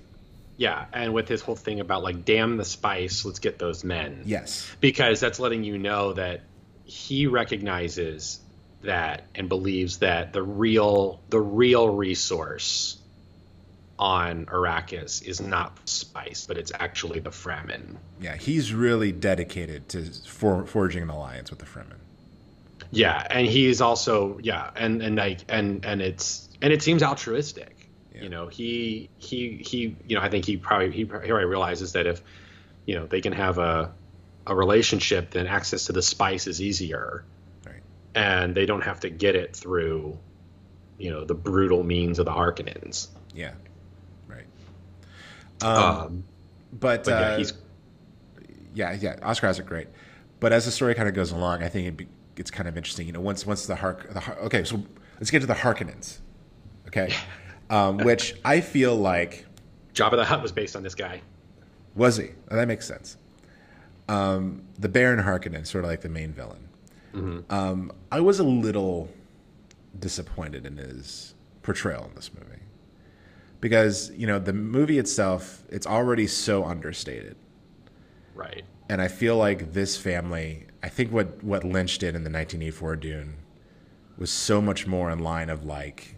yeah, 0.58 0.86
and 0.93 1.14
with 1.14 1.28
his 1.28 1.41
whole 1.41 1.56
thing 1.56 1.80
about 1.80 2.04
like, 2.04 2.26
damn 2.26 2.58
the 2.58 2.66
spice, 2.66 3.26
let's 3.26 3.39
get 3.39 3.58
those 3.58 3.84
men. 3.84 4.24
Yes. 4.26 4.70
Because 4.80 5.20
that's 5.20 5.39
letting 5.39 5.64
you 5.64 5.78
know 5.78 6.14
that 6.14 6.41
he 6.84 7.28
recognizes 7.28 8.39
that 8.82 9.26
and 9.36 9.47
believes 9.47 9.99
that 9.99 10.34
the 10.34 10.41
real 10.41 11.22
the 11.30 11.39
real 11.39 11.89
resource 11.89 12.97
on 13.97 14.45
Arrakis 14.47 15.24
is 15.24 15.39
not 15.39 15.78
spice, 15.88 16.45
but 16.47 16.58
it's 16.58 16.72
actually 16.80 17.20
the 17.20 17.30
Fremen. 17.30 17.97
Yeah, 18.20 18.36
he's 18.36 18.74
really 18.74 19.12
dedicated 19.12 19.88
to 19.89 20.06
for, 20.28 20.66
forging 20.66 21.04
an 21.04 21.10
alliance 21.10 21.52
with 21.52 21.60
the 21.60 21.66
Fremen. 21.66 21.97
Yeah, 22.89 23.26
and 23.30 23.47
he's 23.47 23.80
also 23.80 24.39
yeah, 24.41 24.72
and 24.76 25.02
and 25.02 25.16
like 25.16 25.39
and 25.47 25.86
and 25.86 26.02
it's 26.02 26.49
and 26.62 26.74
it 26.74 26.82
seems 26.82 27.04
altruistic 27.04 27.80
you 28.14 28.30
know, 28.30 28.47
he 28.47 29.09
he 29.18 29.57
he. 29.57 29.95
You 30.07 30.18
know, 30.18 30.22
I 30.22 30.30
think 30.30 30.45
he 30.45 30.57
probably 30.57 30.91
he 30.91 31.05
probably 31.05 31.45
realizes 31.45 31.93
that 31.93 32.07
if 32.07 32.22
you 32.86 32.95
know 32.95 33.07
they 33.07 33.22
can 33.22 33.34
have 33.34 33.57
a 33.57 33.93
a 34.47 34.55
relationship, 34.55 35.32
then 35.32 35.47
access 35.47 35.86
to 35.86 35.93
the 35.93 36.01
spice 36.01 36.47
is 36.47 36.62
easier, 36.62 37.24
right. 37.66 37.82
and 38.16 38.55
they 38.55 38.66
don't 38.66 38.82
have 38.82 39.01
to 39.01 39.09
get 39.09 39.36
it 39.36 39.55
through 39.55 40.18
you 40.97 41.09
know 41.09 41.24
the 41.24 41.34
brutal 41.34 41.84
means 41.84 42.20
of 42.20 42.26
the 42.26 42.32
Harkonnens. 42.32 43.07
Yeah, 43.34 43.53
right. 44.28 44.45
Um, 45.62 45.78
um 45.78 46.24
but, 46.74 47.03
but 47.03 47.14
uh, 47.14 47.18
yeah, 47.18 47.38
he's 47.38 47.53
yeah, 48.74 48.97
yeah. 48.99 49.16
Oscar 49.24 49.47
Isaac 49.47 49.66
great, 49.66 49.88
but 50.39 50.53
as 50.53 50.66
the 50.66 50.72
story 50.72 50.95
kind 50.95 51.09
of 51.09 51.16
goes 51.16 51.32
along, 51.32 51.64
I 51.64 51.70
think 51.70 51.88
it 51.88 51.97
be, 51.97 52.07
it's 52.38 52.51
kind 52.51 52.70
of 52.70 52.78
interesting. 52.78 53.07
You 53.07 53.14
know, 53.14 53.22
once 53.22 53.45
once 53.45 53.66
the 53.66 53.76
Hark 53.76 54.14
the 54.14 54.38
okay, 54.45 54.64
so 54.64 54.84
let's 55.20 55.32
get 55.32 55.39
to 55.41 55.47
the 55.47 55.53
Harkonnens. 55.53 56.20
Okay, 56.88 57.14
um, 57.72 57.97
which 58.05 58.36
I 58.45 58.61
feel 58.61 58.95
like 58.95 59.47
Jabba 59.95 60.17
the 60.17 60.26
Hutt 60.26 60.43
was 60.43 60.51
based 60.51 60.76
on 60.76 60.84
this 60.84 60.93
guy. 60.93 61.22
Was 61.95 62.17
he? 62.17 62.30
Oh, 62.51 62.55
that 62.55 62.67
makes 62.67 62.88
sense. 62.88 63.17
Um, 64.07 64.61
the 64.78 64.89
Baron 64.89 65.24
Harkonnen, 65.24 65.65
sort 65.65 65.84
of 65.84 65.89
like 65.89 66.01
the 66.01 66.09
main 66.09 66.34
villain. 66.34 66.69
Mm-hmm. 67.13 67.53
Um, 67.53 67.91
I 68.11 68.19
was 68.19 68.39
a 68.39 68.43
little 68.43 69.09
disappointed 69.99 70.65
in 70.65 70.78
his 70.78 71.34
portrayal 71.63 72.05
in 72.05 72.15
this 72.15 72.32
movie 72.34 72.61
because 73.59 74.11
you 74.15 74.26
know 74.26 74.39
the 74.39 74.53
movie 74.53 74.97
itself 74.97 75.63
it's 75.69 75.86
already 75.86 76.26
so 76.26 76.63
understated 76.65 77.36
right 78.34 78.63
and 78.89 79.01
i 79.01 79.07
feel 79.07 79.38
like 79.38 79.74
this 79.74 79.95
family 79.97 80.65
i 80.82 80.89
think 80.89 81.11
what 81.11 81.43
what 81.43 81.63
lynch 81.63 81.99
did 81.99 82.15
in 82.15 82.24
the 82.24 82.30
1984 82.32 82.95
dune 82.95 83.36
was 84.17 84.32
so 84.32 84.61
much 84.61 84.88
more 84.88 85.11
in 85.11 85.19
line 85.19 85.49
of 85.49 85.65
like 85.65 86.15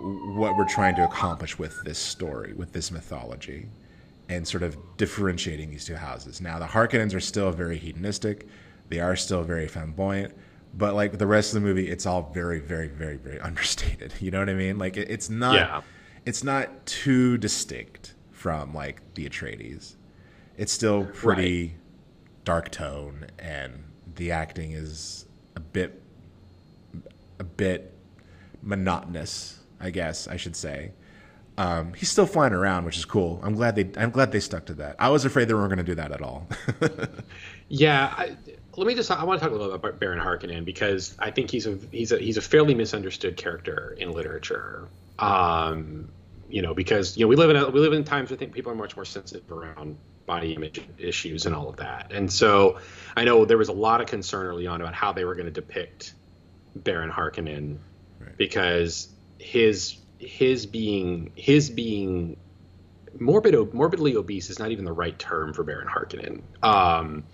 what 0.00 0.56
we're 0.56 0.68
trying 0.68 0.94
to 0.96 1.04
accomplish 1.04 1.58
with 1.58 1.82
this 1.84 1.98
story, 1.98 2.52
with 2.52 2.72
this 2.72 2.90
mythology, 2.90 3.68
and 4.28 4.46
sort 4.46 4.62
of 4.62 4.76
differentiating 4.96 5.70
these 5.70 5.84
two 5.84 5.96
houses. 5.96 6.40
Now, 6.40 6.58
the 6.58 6.66
Harkonnens 6.66 7.14
are 7.14 7.20
still 7.20 7.50
very 7.50 7.78
hedonistic, 7.78 8.46
they 8.88 9.00
are 9.00 9.16
still 9.16 9.42
very 9.42 9.66
flamboyant, 9.68 10.34
but 10.74 10.94
like 10.94 11.18
the 11.18 11.26
rest 11.26 11.54
of 11.54 11.60
the 11.62 11.66
movie, 11.66 11.88
it's 11.88 12.06
all 12.06 12.30
very, 12.34 12.60
very, 12.60 12.88
very, 12.88 13.16
very 13.16 13.40
understated. 13.48 14.14
You 14.20 14.30
know 14.30 14.38
what 14.40 14.48
I 14.50 14.54
mean? 14.54 14.78
Like 14.78 14.96
it, 14.96 15.10
it's 15.10 15.28
not, 15.30 15.54
Yeah. 15.54 15.80
it's 16.26 16.44
not 16.44 16.86
too 16.86 17.38
distinct 17.38 18.14
from 18.32 18.74
like 18.74 19.02
the 19.14 19.28
Atreides. 19.28 19.96
It's 20.56 20.72
still 20.72 21.04
pretty 21.06 21.74
dark 22.44 22.70
tone, 22.70 23.26
and 23.38 23.84
the 24.16 24.32
acting 24.32 24.72
is 24.72 25.26
a 25.56 25.60
bit, 25.60 26.02
a 27.38 27.44
bit 27.44 27.94
monotonous. 28.62 29.57
I 29.80 29.90
guess 29.90 30.26
I 30.28 30.36
should 30.36 30.56
say. 30.56 30.92
Um, 31.56 31.92
he's 31.94 32.08
still 32.08 32.26
flying 32.26 32.52
around, 32.52 32.84
which 32.84 32.96
is 32.96 33.04
cool. 33.04 33.40
I'm 33.42 33.54
glad 33.54 33.74
they, 33.74 33.90
I'm 34.00 34.10
glad 34.10 34.30
they 34.30 34.38
stuck 34.38 34.66
to 34.66 34.74
that. 34.74 34.94
I 35.00 35.08
was 35.08 35.24
afraid 35.24 35.48
they 35.48 35.54
weren't 35.54 35.70
going 35.70 35.78
to 35.78 35.82
do 35.84 35.96
that 35.96 36.12
at 36.12 36.22
all. 36.22 36.48
Yeah, 37.68 38.14
I, 38.16 38.36
let 38.76 38.86
me 38.86 38.94
just. 38.94 39.10
I 39.10 39.22
want 39.24 39.40
to 39.40 39.44
talk 39.44 39.50
a 39.50 39.56
little 39.56 39.68
bit 39.68 39.74
about 39.90 40.00
Baron 40.00 40.18
Harkonnen 40.18 40.64
because 40.64 41.14
I 41.18 41.30
think 41.30 41.50
he's 41.50 41.66
a 41.66 41.78
he's 41.90 42.12
a 42.12 42.18
he's 42.18 42.38
a 42.38 42.40
fairly 42.40 42.74
misunderstood 42.74 43.36
character 43.36 43.94
in 43.98 44.12
literature. 44.12 44.88
Um, 45.18 46.08
you 46.48 46.62
know, 46.62 46.72
because 46.72 47.16
you 47.18 47.24
know 47.24 47.28
we 47.28 47.36
live 47.36 47.50
in 47.50 47.56
a, 47.56 47.68
we 47.68 47.80
live 47.80 47.92
in 47.92 48.04
times 48.04 48.30
where 48.30 48.36
I 48.36 48.38
think 48.38 48.54
people 48.54 48.72
are 48.72 48.74
much 48.74 48.96
more 48.96 49.04
sensitive 49.04 49.50
around 49.52 49.98
body 50.24 50.54
image 50.54 50.80
issues 50.98 51.44
and 51.44 51.54
all 51.54 51.68
of 51.68 51.76
that. 51.76 52.10
And 52.12 52.32
so 52.32 52.78
I 53.16 53.24
know 53.24 53.44
there 53.44 53.58
was 53.58 53.68
a 53.68 53.72
lot 53.74 54.00
of 54.00 54.06
concern 54.06 54.46
early 54.46 54.66
on 54.66 54.80
about 54.80 54.94
how 54.94 55.12
they 55.12 55.24
were 55.24 55.34
going 55.34 55.46
to 55.46 55.52
depict 55.52 56.14
Baron 56.74 57.10
Harkonnen 57.10 57.78
Right. 58.20 58.36
because 58.36 59.08
his 59.38 59.96
his 60.18 60.66
being 60.66 61.32
his 61.36 61.70
being 61.70 62.36
morbid 63.18 63.72
morbidly 63.72 64.16
obese 64.16 64.50
is 64.50 64.58
not 64.58 64.70
even 64.70 64.84
the 64.84 64.92
right 64.92 65.18
term 65.18 65.52
for 65.52 65.64
Baron 65.64 65.88
Harkonnen. 65.88 66.42
Um, 66.62 67.24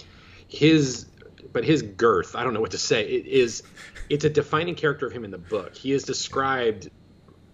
his 0.48 1.06
but 1.52 1.64
his 1.64 1.82
girth, 1.82 2.34
I 2.34 2.42
don't 2.42 2.54
know 2.54 2.60
what 2.60 2.72
to 2.72 2.78
say. 2.78 3.02
It 3.02 3.26
is 3.26 3.62
it's 4.08 4.24
a 4.24 4.30
defining 4.30 4.74
character 4.74 5.06
of 5.06 5.12
him 5.12 5.24
in 5.24 5.30
the 5.30 5.38
book. 5.38 5.74
He 5.74 5.92
is 5.92 6.04
described 6.04 6.90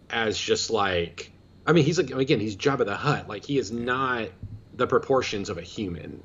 as 0.08 0.38
just 0.38 0.70
like 0.70 1.32
I 1.66 1.72
mean, 1.72 1.84
he's 1.84 1.98
like 1.98 2.10
again, 2.10 2.40
he's 2.40 2.56
Jabba 2.56 2.84
the 2.84 2.96
Hutt. 2.96 3.28
Like 3.28 3.44
he 3.44 3.58
is 3.58 3.70
not 3.70 4.28
the 4.74 4.86
proportions 4.86 5.48
of 5.50 5.58
a 5.58 5.62
human. 5.62 6.22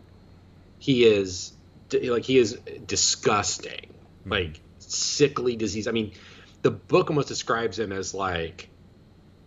He 0.80 1.06
is 1.06 1.54
like 1.92 2.24
he 2.24 2.38
is 2.38 2.54
disgusting, 2.88 3.94
like 4.26 4.62
sickly 4.80 5.56
disease. 5.56 5.88
I 5.88 5.92
mean, 5.92 6.14
the 6.66 6.72
book 6.72 7.12
almost 7.12 7.28
describes 7.28 7.78
him 7.78 7.92
as 7.92 8.16
like 8.16 8.70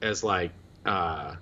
as 0.01 0.23
like 0.23 0.53
uh 0.87 1.35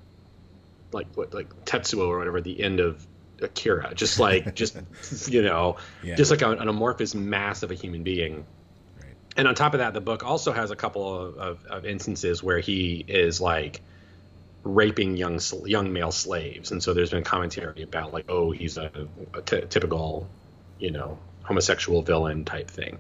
like 0.91 1.07
what 1.15 1.35
like 1.35 1.51
Tetsuo 1.67 2.09
or 2.09 2.17
whatever 2.17 2.39
at 2.39 2.45
the 2.45 2.63
end 2.63 2.81
of 2.81 3.07
Akira. 3.43 3.93
Just 3.95 4.19
like 4.19 4.55
just 4.63 4.79
you 5.29 5.43
know, 5.43 5.77
Yeah. 6.03 6.15
just 6.15 6.31
like 6.31 6.41
an 6.41 6.67
amorphous 6.67 7.15
mass 7.15 7.63
of 7.63 7.71
a 7.71 7.75
human 7.75 8.05
being. 8.05 8.47
Right. 8.99 9.13
And 9.37 9.47
on 9.47 9.55
top 9.55 9.75
of 9.75 9.81
that, 9.81 9.93
the 9.93 10.01
book 10.01 10.25
also 10.25 10.51
has 10.51 10.71
a 10.71 10.77
couple 10.77 11.15
of, 11.15 11.37
of, 11.37 11.65
of 11.67 11.85
instances 11.85 12.43
where 12.43 12.59
he 12.61 13.05
is 13.07 13.39
like 13.39 13.83
raping 14.65 15.19
young 15.19 15.39
young 15.67 15.93
male 15.93 16.11
slaves, 16.11 16.73
and 16.73 16.83
so 16.83 16.95
there's 16.95 17.11
been 17.11 17.23
commentary 17.23 17.83
about 17.83 18.15
like, 18.15 18.31
oh, 18.31 18.51
he's 18.51 18.79
a, 18.79 18.91
a 19.35 19.43
typical, 19.43 20.27
you 20.79 20.91
know, 20.91 21.19
homosexual 21.47 22.03
villain 22.03 22.45
type 22.45 22.71
thing, 22.71 22.99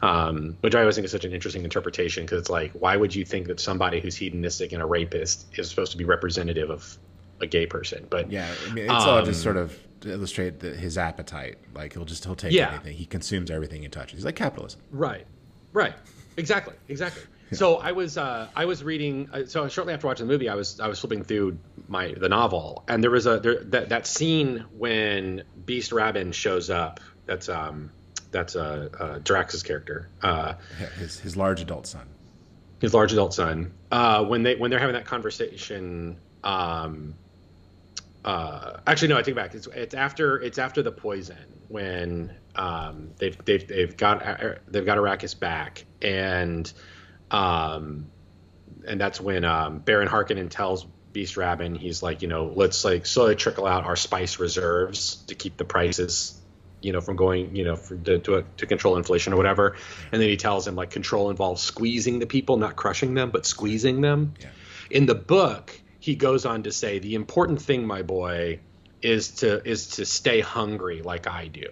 um, 0.00 0.56
which 0.60 0.74
I 0.74 0.80
always 0.80 0.94
think 0.96 1.04
is 1.04 1.10
such 1.12 1.24
an 1.24 1.32
interesting 1.32 1.64
interpretation 1.64 2.24
because 2.24 2.40
it's 2.40 2.50
like, 2.50 2.72
why 2.72 2.96
would 2.96 3.14
you 3.14 3.24
think 3.24 3.46
that 3.48 3.60
somebody 3.60 4.00
who's 4.00 4.16
hedonistic 4.16 4.72
and 4.72 4.82
a 4.82 4.86
rapist 4.86 5.46
is 5.58 5.68
supposed 5.70 5.92
to 5.92 5.98
be 5.98 6.04
representative 6.04 6.70
of 6.70 6.96
a 7.40 7.46
gay 7.46 7.66
person? 7.66 8.06
But 8.10 8.30
Yeah, 8.30 8.48
I 8.68 8.72
mean, 8.72 8.84
it's 8.84 9.04
all 9.04 9.18
just 9.24 9.40
Um, 9.40 9.54
sort 9.54 9.56
of 9.56 9.78
to 10.00 10.10
illustrate 10.12 10.60
the, 10.60 10.70
his 10.70 10.98
appetite. 10.98 11.58
Like 11.74 11.92
he'll 11.92 12.04
just 12.04 12.24
he'll 12.24 12.34
take 12.34 12.52
Yeah. 12.52 12.70
anything. 12.72 12.96
He 12.96 13.06
consumes 13.06 13.50
everything 13.50 13.82
he 13.82 13.88
touches. 13.88 14.18
He's 14.18 14.24
like 14.24 14.36
capitalism. 14.36 14.80
Right, 14.90 15.26
right, 15.72 15.94
exactly, 16.36 16.74
exactly. 16.88 17.22
So 17.54 17.76
I 17.76 17.92
was 17.92 18.16
uh, 18.16 18.48
I 18.56 18.64
was 18.64 18.82
reading. 18.82 19.28
Uh, 19.30 19.44
so 19.44 19.68
shortly 19.68 19.92
after 19.92 20.06
watching 20.06 20.26
the 20.26 20.32
movie, 20.32 20.48
I 20.48 20.54
was 20.54 20.80
I 20.80 20.88
was 20.88 20.98
flipping 20.98 21.22
through 21.22 21.58
my 21.86 22.14
the 22.16 22.30
novel, 22.30 22.82
and 22.88 23.02
there 23.04 23.10
was 23.10 23.26
a 23.26 23.40
there, 23.40 23.62
that 23.64 23.90
that 23.90 24.06
scene 24.06 24.64
when 24.78 25.42
Beast 25.66 25.90
Rabban 25.90 26.32
shows 26.32 26.70
up. 26.70 26.98
That's 27.26 27.48
um 27.48 27.90
that's 28.30 28.56
uh, 28.56 28.88
uh 28.98 29.18
Drax's 29.18 29.62
character. 29.62 30.08
Uh, 30.22 30.54
His 30.98 31.18
his 31.20 31.36
large 31.36 31.60
adult 31.60 31.86
son. 31.86 32.06
his 32.80 32.94
large 32.94 33.12
adult 33.12 33.34
son 33.34 33.72
uh, 33.90 34.24
when 34.24 34.42
they 34.42 34.56
when 34.56 34.70
they're 34.70 34.80
having 34.80 34.94
that 34.94 35.04
conversation 35.06 36.18
um, 36.42 37.14
uh, 38.24 38.78
actually 38.86 39.08
no 39.08 39.16
I 39.18 39.22
take 39.22 39.32
it 39.32 39.36
back 39.36 39.54
it's, 39.54 39.66
it's 39.68 39.94
after 39.94 40.40
it's 40.40 40.58
after 40.58 40.82
the 40.82 40.92
poison 40.92 41.36
when 41.68 42.34
um, 42.56 43.10
they've 43.18 43.36
they've 43.44 43.66
they've 43.66 43.96
got 43.96 44.26
uh, 44.26 44.54
they've 44.68 44.84
got 44.86 44.98
Arrakis 44.98 45.38
back 45.38 45.84
and 46.00 46.70
um, 47.30 48.10
and 48.86 49.00
that's 49.00 49.20
when 49.20 49.44
um, 49.44 49.78
Baron 49.78 50.08
Harkonnen 50.08 50.48
tells 50.50 50.84
Beast 51.12 51.36
Rabban 51.36 51.76
he's 51.78 52.02
like 52.02 52.22
you 52.22 52.28
know 52.28 52.52
let's 52.54 52.84
like 52.84 53.06
slowly 53.06 53.36
trickle 53.36 53.66
out 53.66 53.84
our 53.84 53.96
spice 53.96 54.38
reserves 54.38 55.16
to 55.28 55.34
keep 55.34 55.56
the 55.56 55.64
prices 55.64 56.38
you 56.82 56.92
know 56.92 57.00
from 57.00 57.16
going 57.16 57.54
you 57.54 57.64
know 57.64 57.76
for, 57.76 57.96
to 57.96 58.18
to, 58.18 58.44
to 58.56 58.66
control 58.66 58.96
inflation 58.96 59.32
or 59.32 59.36
whatever. 59.36 59.76
And 60.10 60.20
then 60.20 60.28
he 60.28 60.36
tells 60.36 60.66
him 60.66 60.74
like 60.74 60.90
control 60.90 61.30
involves 61.30 61.62
squeezing 61.62 62.18
the 62.18 62.26
people 62.26 62.56
not 62.56 62.76
crushing 62.76 63.14
them 63.14 63.30
but 63.30 63.46
squeezing 63.46 64.00
them. 64.00 64.34
Yeah. 64.40 64.48
in 64.90 65.06
the 65.06 65.14
book 65.14 65.80
he 66.00 66.16
goes 66.16 66.44
on 66.44 66.64
to 66.64 66.72
say 66.72 66.98
the 66.98 67.14
important 67.14 67.62
thing 67.62 67.86
my 67.86 68.02
boy 68.02 68.58
is 69.00 69.28
to 69.36 69.66
is 69.68 69.88
to 69.88 70.04
stay 70.04 70.40
hungry 70.40 71.02
like 71.02 71.26
i 71.26 71.48
do. 71.48 71.70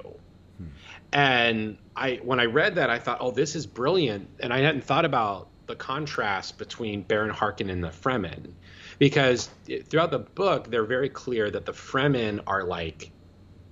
Hmm. 0.59 0.65
And 1.13 1.79
i 1.97 2.21
when 2.23 2.41
i 2.41 2.45
read 2.45 2.77
that 2.77 2.91
i 2.91 2.99
thought 2.99 3.19
oh 3.21 3.31
this 3.31 3.55
is 3.55 3.67
brilliant. 3.67 4.29
And 4.41 4.53
i 4.53 4.61
hadn't 4.61 4.85
thought 4.85 5.05
about 5.05 5.49
the 5.67 5.77
contrast 5.77 6.59
between 6.59 7.03
baron 7.03 7.33
harkonnen 7.33 7.71
and 7.71 7.85
the 7.85 7.89
fremen. 7.89 8.53
Because 8.99 9.49
eh, 9.69 9.81
throughout 9.89 10.11
the 10.11 10.19
book 10.19 10.71
they're 10.71 10.85
very 10.85 11.09
clear 11.09 11.51
that 11.51 11.67
the 11.67 11.73
fremen 11.73 12.41
are 12.47 12.65
like 12.65 13.11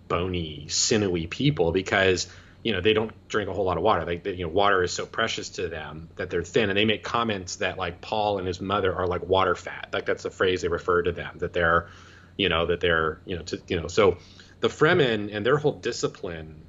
bony, 0.09 0.67
sinewy 0.69 1.27
people 1.27 1.73
because 1.73 2.29
you 2.63 2.73
know 2.73 2.81
they 2.81 2.93
don't 2.93 3.13
drink 3.29 3.49
a 3.49 3.53
whole 3.53 3.65
lot 3.65 3.77
of 3.77 3.83
water. 3.83 4.05
They- 4.05 4.35
you 4.35 4.45
know 4.45 4.53
water 4.53 4.83
is 4.83 4.93
so 4.93 5.07
precious 5.07 5.51
to 5.51 5.69
them 5.69 6.09
that 6.17 6.31
they're 6.31 6.43
thin, 6.43 6.71
and 6.71 6.77
they 6.77 6.85
make 6.85 7.05
comments 7.05 7.57
that 7.57 7.79
like 7.79 8.01
Paul 8.01 8.39
and 8.39 8.47
his 8.47 8.61
mother 8.61 8.95
are 8.95 9.07
like 9.07 9.23
water 9.23 9.55
fat. 9.55 9.91
Like 9.93 10.07
that's 10.07 10.23
the 10.23 10.31
phrase 10.31 10.63
they 10.63 10.69
refer 10.69 11.03
to 11.03 11.13
them 11.13 11.39
that 11.39 11.53
they're, 11.53 11.89
you 12.37 12.49
know, 12.49 12.67
that 12.67 12.81
they're 12.81 13.21
you 13.25 13.37
know 13.37 13.43
to 13.43 13.61
you 13.69 13.81
know 13.81 13.89
so 13.89 14.19
the 14.61 14.69
Fremen 14.69 15.35
and 15.35 15.47
their 15.47 15.57
whole 15.57 15.73
discipline 15.73 16.65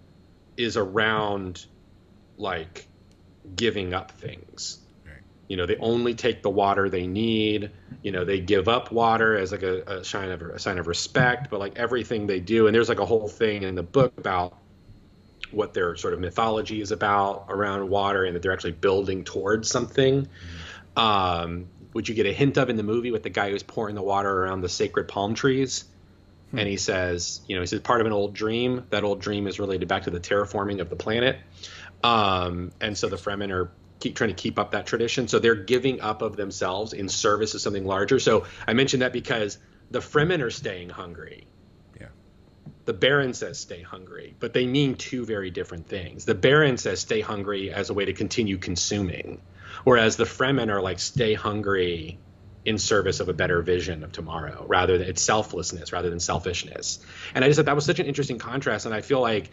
is 0.58 0.78
around 0.78 1.66
like 2.38 2.88
giving 3.56 3.94
up 3.94 4.12
things. 4.12 4.80
You 5.50 5.58
know, 5.58 5.66
they 5.66 5.76
only 5.78 6.14
take 6.14 6.44
the 6.44 6.50
water 6.50 6.90
they 6.90 7.08
need. 7.08 7.72
You 8.04 8.12
know, 8.12 8.24
they 8.24 8.40
give 8.40 8.70
up 8.70 8.92
water 8.92 9.36
as 9.36 9.52
like 9.52 9.64
a, 9.64 9.82
a 9.82 10.04
sign 10.06 10.30
of 10.30 10.42
a 10.42 10.60
sign 10.60 10.78
of 10.78 10.88
respect. 10.88 11.50
But 11.50 11.60
like 11.60 11.78
everything 11.78 12.28
they 12.28 12.40
do, 12.40 12.68
and 12.68 12.76
there's 12.76 12.88
like 12.88 13.00
a 13.00 13.06
whole 13.06 13.28
thing 13.28 13.64
in 13.64 13.76
the 13.76 13.84
book 13.84 14.14
about 14.18 14.56
what 15.52 15.74
their 15.74 15.96
sort 15.96 16.14
of 16.14 16.20
mythology 16.20 16.80
is 16.80 16.92
about 16.92 17.48
around 17.50 17.90
water, 17.90 18.24
and 18.24 18.36
that 18.36 18.44
they're 18.44 18.54
actually 18.54 18.74
building 18.74 19.24
towards 19.24 19.70
something. 19.70 20.28
Um, 20.96 21.68
would 21.94 22.08
you 22.08 22.14
get 22.14 22.28
a 22.28 22.34
hint 22.34 22.58
of 22.58 22.70
in 22.70 22.78
the 22.78 22.84
movie 22.84 23.10
with 23.10 23.24
the 23.24 23.32
guy 23.32 23.50
who's 23.50 23.64
pouring 23.64 23.96
the 23.96 24.04
water 24.04 24.30
around 24.30 24.62
the 24.62 24.70
sacred 24.70 25.08
palm 25.08 25.34
trees? 25.34 25.84
And 26.52 26.68
he 26.68 26.78
says, 26.78 27.42
you 27.48 27.56
know, 27.56 27.62
he 27.62 27.68
says 27.68 27.82
part 27.82 28.02
of 28.02 28.08
an 28.08 28.14
old 28.14 28.34
dream. 28.34 28.86
That 28.90 29.04
old 29.04 29.22
dream 29.22 29.46
is 29.46 29.60
related 29.60 29.88
back 29.88 30.04
to 30.04 30.10
the 30.10 30.20
terraforming 30.20 30.80
of 30.82 30.90
the 30.90 30.96
planet. 30.96 31.38
Um, 32.04 32.72
and 32.82 32.98
so 32.98 33.08
the 33.08 33.18
Fremen 33.18 33.52
are 33.52 33.72
keep 34.00 34.16
trying 34.16 34.30
to 34.30 34.36
keep 34.36 34.58
up 34.58 34.72
that 34.72 34.86
tradition. 34.86 35.28
So 35.28 35.40
they're 35.40 35.56
giving 35.56 36.02
up 36.02 36.22
of 36.22 36.36
themselves 36.36 36.94
in 36.94 37.10
service 37.10 37.54
of 37.54 37.62
something 37.62 37.86
larger. 37.86 38.20
So 38.20 38.46
I 38.68 38.74
mentioned 38.74 39.02
that 39.02 39.14
because 39.14 39.58
the 39.92 40.00
Fremen 40.00 40.42
are 40.42 40.52
staying 40.52 40.90
hungry. 40.90 41.48
Yeah. 42.00 42.08
The 42.86 42.94
Baron 42.94 43.34
says 43.34 43.60
stay 43.60 43.82
hungry, 43.82 44.36
but 44.40 44.54
they 44.54 44.66
mean 44.66 44.96
two 44.96 45.26
very 45.26 45.50
different 45.50 45.88
things. 45.88 46.26
The 46.26 46.36
Baron 46.36 46.78
says 46.78 47.02
stay 47.02 47.22
hungry 47.22 47.72
as 47.72 47.90
a 47.90 47.94
way 47.94 48.06
to 48.06 48.14
continue 48.14 48.58
consuming, 48.58 49.42
whereas 49.84 50.16
the 50.16 50.26
Fremen 50.26 50.72
are 50.72 50.82
like 50.82 51.00
stay 51.00 51.34
hungry 51.34 52.20
in 52.66 52.78
service 52.78 53.20
of 53.20 53.30
a 53.30 53.34
better 53.34 53.62
vision 53.62 54.04
of 54.04 54.12
tomorrow 54.12 54.66
rather 54.68 54.98
than 54.98 55.08
it's 55.08 55.22
selflessness 55.22 55.92
rather 55.92 56.10
than 56.10 56.20
selfishness. 56.20 57.00
And 57.34 57.44
I 57.44 57.48
just 57.48 57.58
thought 57.58 57.66
that 57.66 57.76
was 57.76 57.86
such 57.86 58.00
an 58.00 58.06
interesting 58.06 58.38
contrast. 58.38 58.86
And 58.86 58.94
I 58.94 59.02
feel 59.02 59.22
like 59.22 59.50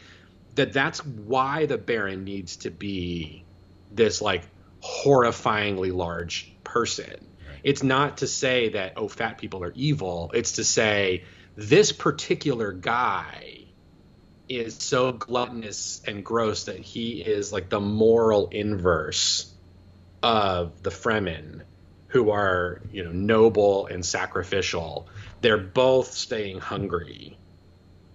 that 0.57 0.73
that's 0.73 1.05
why 1.05 1.67
the 1.67 1.79
Baron 1.79 2.25
needs 2.25 2.57
to 2.59 2.71
be 2.71 3.46
this 3.91 4.21
like 4.21 4.43
horrifyingly 4.83 5.95
large 5.95 6.55
person. 6.65 7.27
It's 7.63 7.83
not 7.83 8.19
to 8.19 8.27
say 8.27 8.71
that 8.71 8.95
oh 8.97 9.09
fat 9.09 9.39
people 9.39 9.63
are 9.65 9.73
evil. 9.75 10.31
It's 10.35 10.53
to 10.53 10.65
say 10.65 11.25
this 11.57 11.93
particular 11.93 12.73
guy 12.73 13.65
is 14.49 14.77
so 14.77 15.13
gluttonous 15.13 16.01
and 16.07 16.25
gross 16.25 16.65
that 16.65 16.79
he 16.79 17.21
is 17.21 17.53
like 17.53 17.69
the 17.69 17.81
moral 17.81 18.49
inverse 18.49 19.53
of 20.23 20.83
the 20.83 20.91
Fremen 20.91 21.63
who 22.09 22.31
are, 22.31 22.81
you 22.93 23.05
know, 23.05 23.13
noble 23.13 23.87
and 23.87 24.05
sacrificial. 24.05 25.09
They're 25.41 25.59
both 25.59 26.13
staying 26.13 26.61
hungry. 26.61 27.37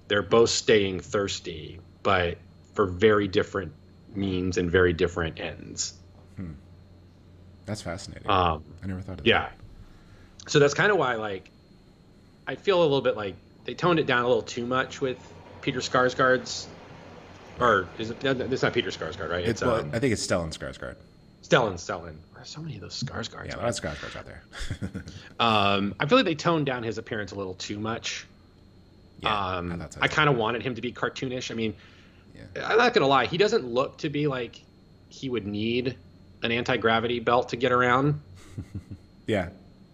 They're 0.08 0.24
both 0.24 0.50
staying 0.50 1.02
thirsty, 1.02 1.80
but 2.04 2.38
for 2.74 2.86
very 2.86 3.28
different 3.28 3.74
means 4.16 4.58
and 4.58 4.70
very 4.72 4.94
different 4.94 5.40
ends. 5.40 5.94
That's 7.66 7.82
fascinating. 7.82 8.30
Um, 8.30 8.64
I 8.84 8.88
never 8.88 9.02
thought 9.02 9.20
of 9.20 9.26
yeah. 9.28 9.50
So 10.48 10.60
that's 10.60 10.74
kind 10.74 10.92
of 10.92 10.98
why, 10.98 11.16
like, 11.16 11.50
I 12.48 12.56
feel 12.56 12.80
a 12.80 12.84
little 12.84 13.02
bit 13.02 13.16
like 13.16 13.36
they 13.66 13.76
toned 13.76 14.00
it 14.00 14.08
down 14.08 14.24
a 14.24 14.28
little 14.28 14.42
too 14.42 14.66
much 14.66 15.00
with 15.00 15.18
Peter 15.62 15.80
Skarsgård's, 15.80 16.68
or 17.60 17.88
is 18.00 18.10
it? 18.10 18.18
It's 18.24 18.64
not 18.64 18.74
Peter 18.74 18.90
Skarsgård, 18.90 19.30
right? 19.30 19.42
It's, 19.42 19.50
It's, 19.50 19.62
well, 19.62 19.82
um, 19.82 19.92
I 19.94 20.00
think 20.00 20.12
it's 20.12 20.26
Stellan 20.26 20.50
Skarsgård. 20.58 20.96
Stellan. 21.44 21.74
Stellan. 21.74 22.16
There's 22.36 22.50
so 22.50 22.62
many 22.62 22.76
of 22.76 22.82
those 22.82 23.02
Skarsgårds. 23.04 23.46
Yeah, 23.46 23.56
man. 23.58 23.66
lots 23.66 23.80
of 23.80 23.86
Skarsgårds 23.86 24.16
out 24.18 24.26
there. 24.26 24.42
Um, 25.40 25.96
I 26.00 26.06
feel 26.06 26.18
like 26.18 26.26
they 26.26 26.36
toned 26.36 26.66
down 26.68 26.84
his 26.84 26.98
appearance 26.98 27.32
a 27.32 27.36
little 27.36 27.56
too 27.56 27.80
much. 27.80 28.28
yeah, 29.22 29.58
um, 29.58 29.84
so, 29.90 30.00
I 30.02 30.08
kind 30.08 30.30
of 30.30 30.38
wanted 30.38 30.62
him 30.62 30.76
to 30.76 30.82
be 30.82 30.92
cartoonish. 30.92 31.50
I 31.50 31.56
mean, 31.56 31.74
Yeah. 32.56 32.68
I'm 32.70 32.78
not 32.78 32.94
gonna 32.94 33.08
lie, 33.08 33.26
he 33.26 33.38
doesn't 33.38 33.66
look 33.66 33.98
to 34.00 34.10
be 34.10 34.28
like 34.28 34.62
he 35.10 35.30
would 35.30 35.46
need 35.46 35.96
an 36.44 36.52
anti 36.52 36.78
gravity 36.78 37.20
belt 37.20 37.50
to 37.50 37.56
get 37.56 37.72
around. 37.72 38.20
Yeah, 39.28 39.50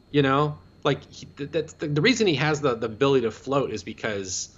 You 0.10 0.24
know, 0.24 0.58
like 0.84 1.04
he, 1.12 1.28
that's 1.36 1.74
the, 1.74 1.88
the 1.88 2.02
reason 2.02 2.26
he 2.28 2.36
has 2.36 2.60
the 2.62 2.74
the 2.76 2.88
ability 2.88 3.22
to 3.22 3.32
float 3.32 3.72
is 3.72 3.84
because 3.84 4.50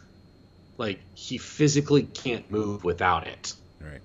like 0.77 0.99
he 1.15 1.37
physically 1.37 2.03
can't 2.03 2.49
move 2.49 2.85
without 2.85 3.27
it 3.27 3.53
right. 3.81 3.99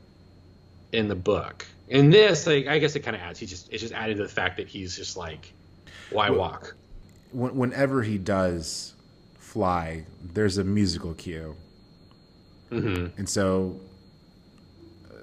in 0.90 1.06
the 1.06 1.14
book. 1.14 1.66
In 1.88 2.10
this, 2.10 2.46
like 2.46 2.66
I 2.66 2.78
guess 2.80 2.96
it 2.96 3.00
kind 3.00 3.14
of 3.14 3.22
adds. 3.22 3.38
He 3.38 3.46
just 3.46 3.72
it's 3.72 3.82
just 3.82 3.94
added 3.94 4.16
to 4.16 4.24
the 4.24 4.28
fact 4.28 4.56
that 4.56 4.66
he's 4.66 4.96
just 4.96 5.16
like, 5.16 5.52
why 6.10 6.30
Well- 6.30 6.40
walk? 6.40 6.74
When, 7.30 7.54
whenever 7.54 8.02
he 8.02 8.18
does 8.18 8.94
fly, 9.38 10.06
there's 10.22 10.58
a 10.58 10.64
musical 10.64 11.14
cue, 11.14 11.54
hmm 12.80 13.06
and 13.18 13.28
so 13.28 13.78
uh, 15.10 15.16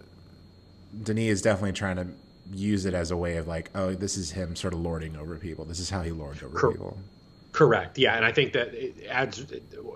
Denis 1.04 1.26
is 1.30 1.42
definitely 1.42 1.74
trying 1.74 1.98
to 1.98 2.08
use 2.54 2.86
it 2.86 2.94
as 2.94 3.12
a 3.12 3.18
way 3.18 3.38
of 3.38 3.48
like, 3.48 3.70
oh, 3.76 3.94
this 3.94 4.18
is 4.18 4.32
him 4.32 4.56
sort 4.56 4.74
of 4.74 4.80
lording 4.82 5.16
over 5.16 5.36
people. 5.38 5.64
This 5.66 5.80
is 5.80 5.90
how 5.90 6.02
he 6.02 6.12
lords 6.12 6.44
over 6.44 6.58
Cor- 6.60 6.72
people. 6.72 6.98
Correct. 7.54 7.98
Yeah, 7.98 8.16
and 8.16 8.26
I 8.26 8.32
think 8.32 8.54
that 8.54 8.74
it 8.74 9.06
adds 9.10 9.46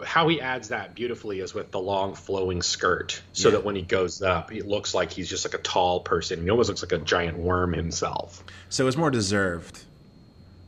how 0.06 0.28
he 0.28 0.42
adds 0.42 0.70
that 0.70 0.94
beautifully 0.94 1.40
is 1.40 1.54
with 1.54 1.72
the 1.72 1.80
long 1.80 2.14
flowing 2.14 2.62
skirt, 2.62 3.22
so 3.34 3.48
Yeah. 3.50 3.56
that 3.56 3.66
when 3.66 3.76
he 3.76 3.82
goes 3.82 4.22
up, 4.22 4.50
he 4.52 4.62
looks 4.62 4.94
like 4.94 5.12
he's 5.12 5.30
just 5.30 5.46
like 5.46 5.54
a 5.54 5.62
tall 5.64 6.02
person. 6.02 6.44
He 6.44 6.50
almost 6.50 6.68
looks 6.70 6.82
like 6.84 6.92
a 6.92 6.98
giant 6.98 7.38
worm 7.38 7.72
himself. 7.74 8.44
So 8.70 8.88
it's 8.88 8.98
more 8.98 9.10
deserved 9.12 9.84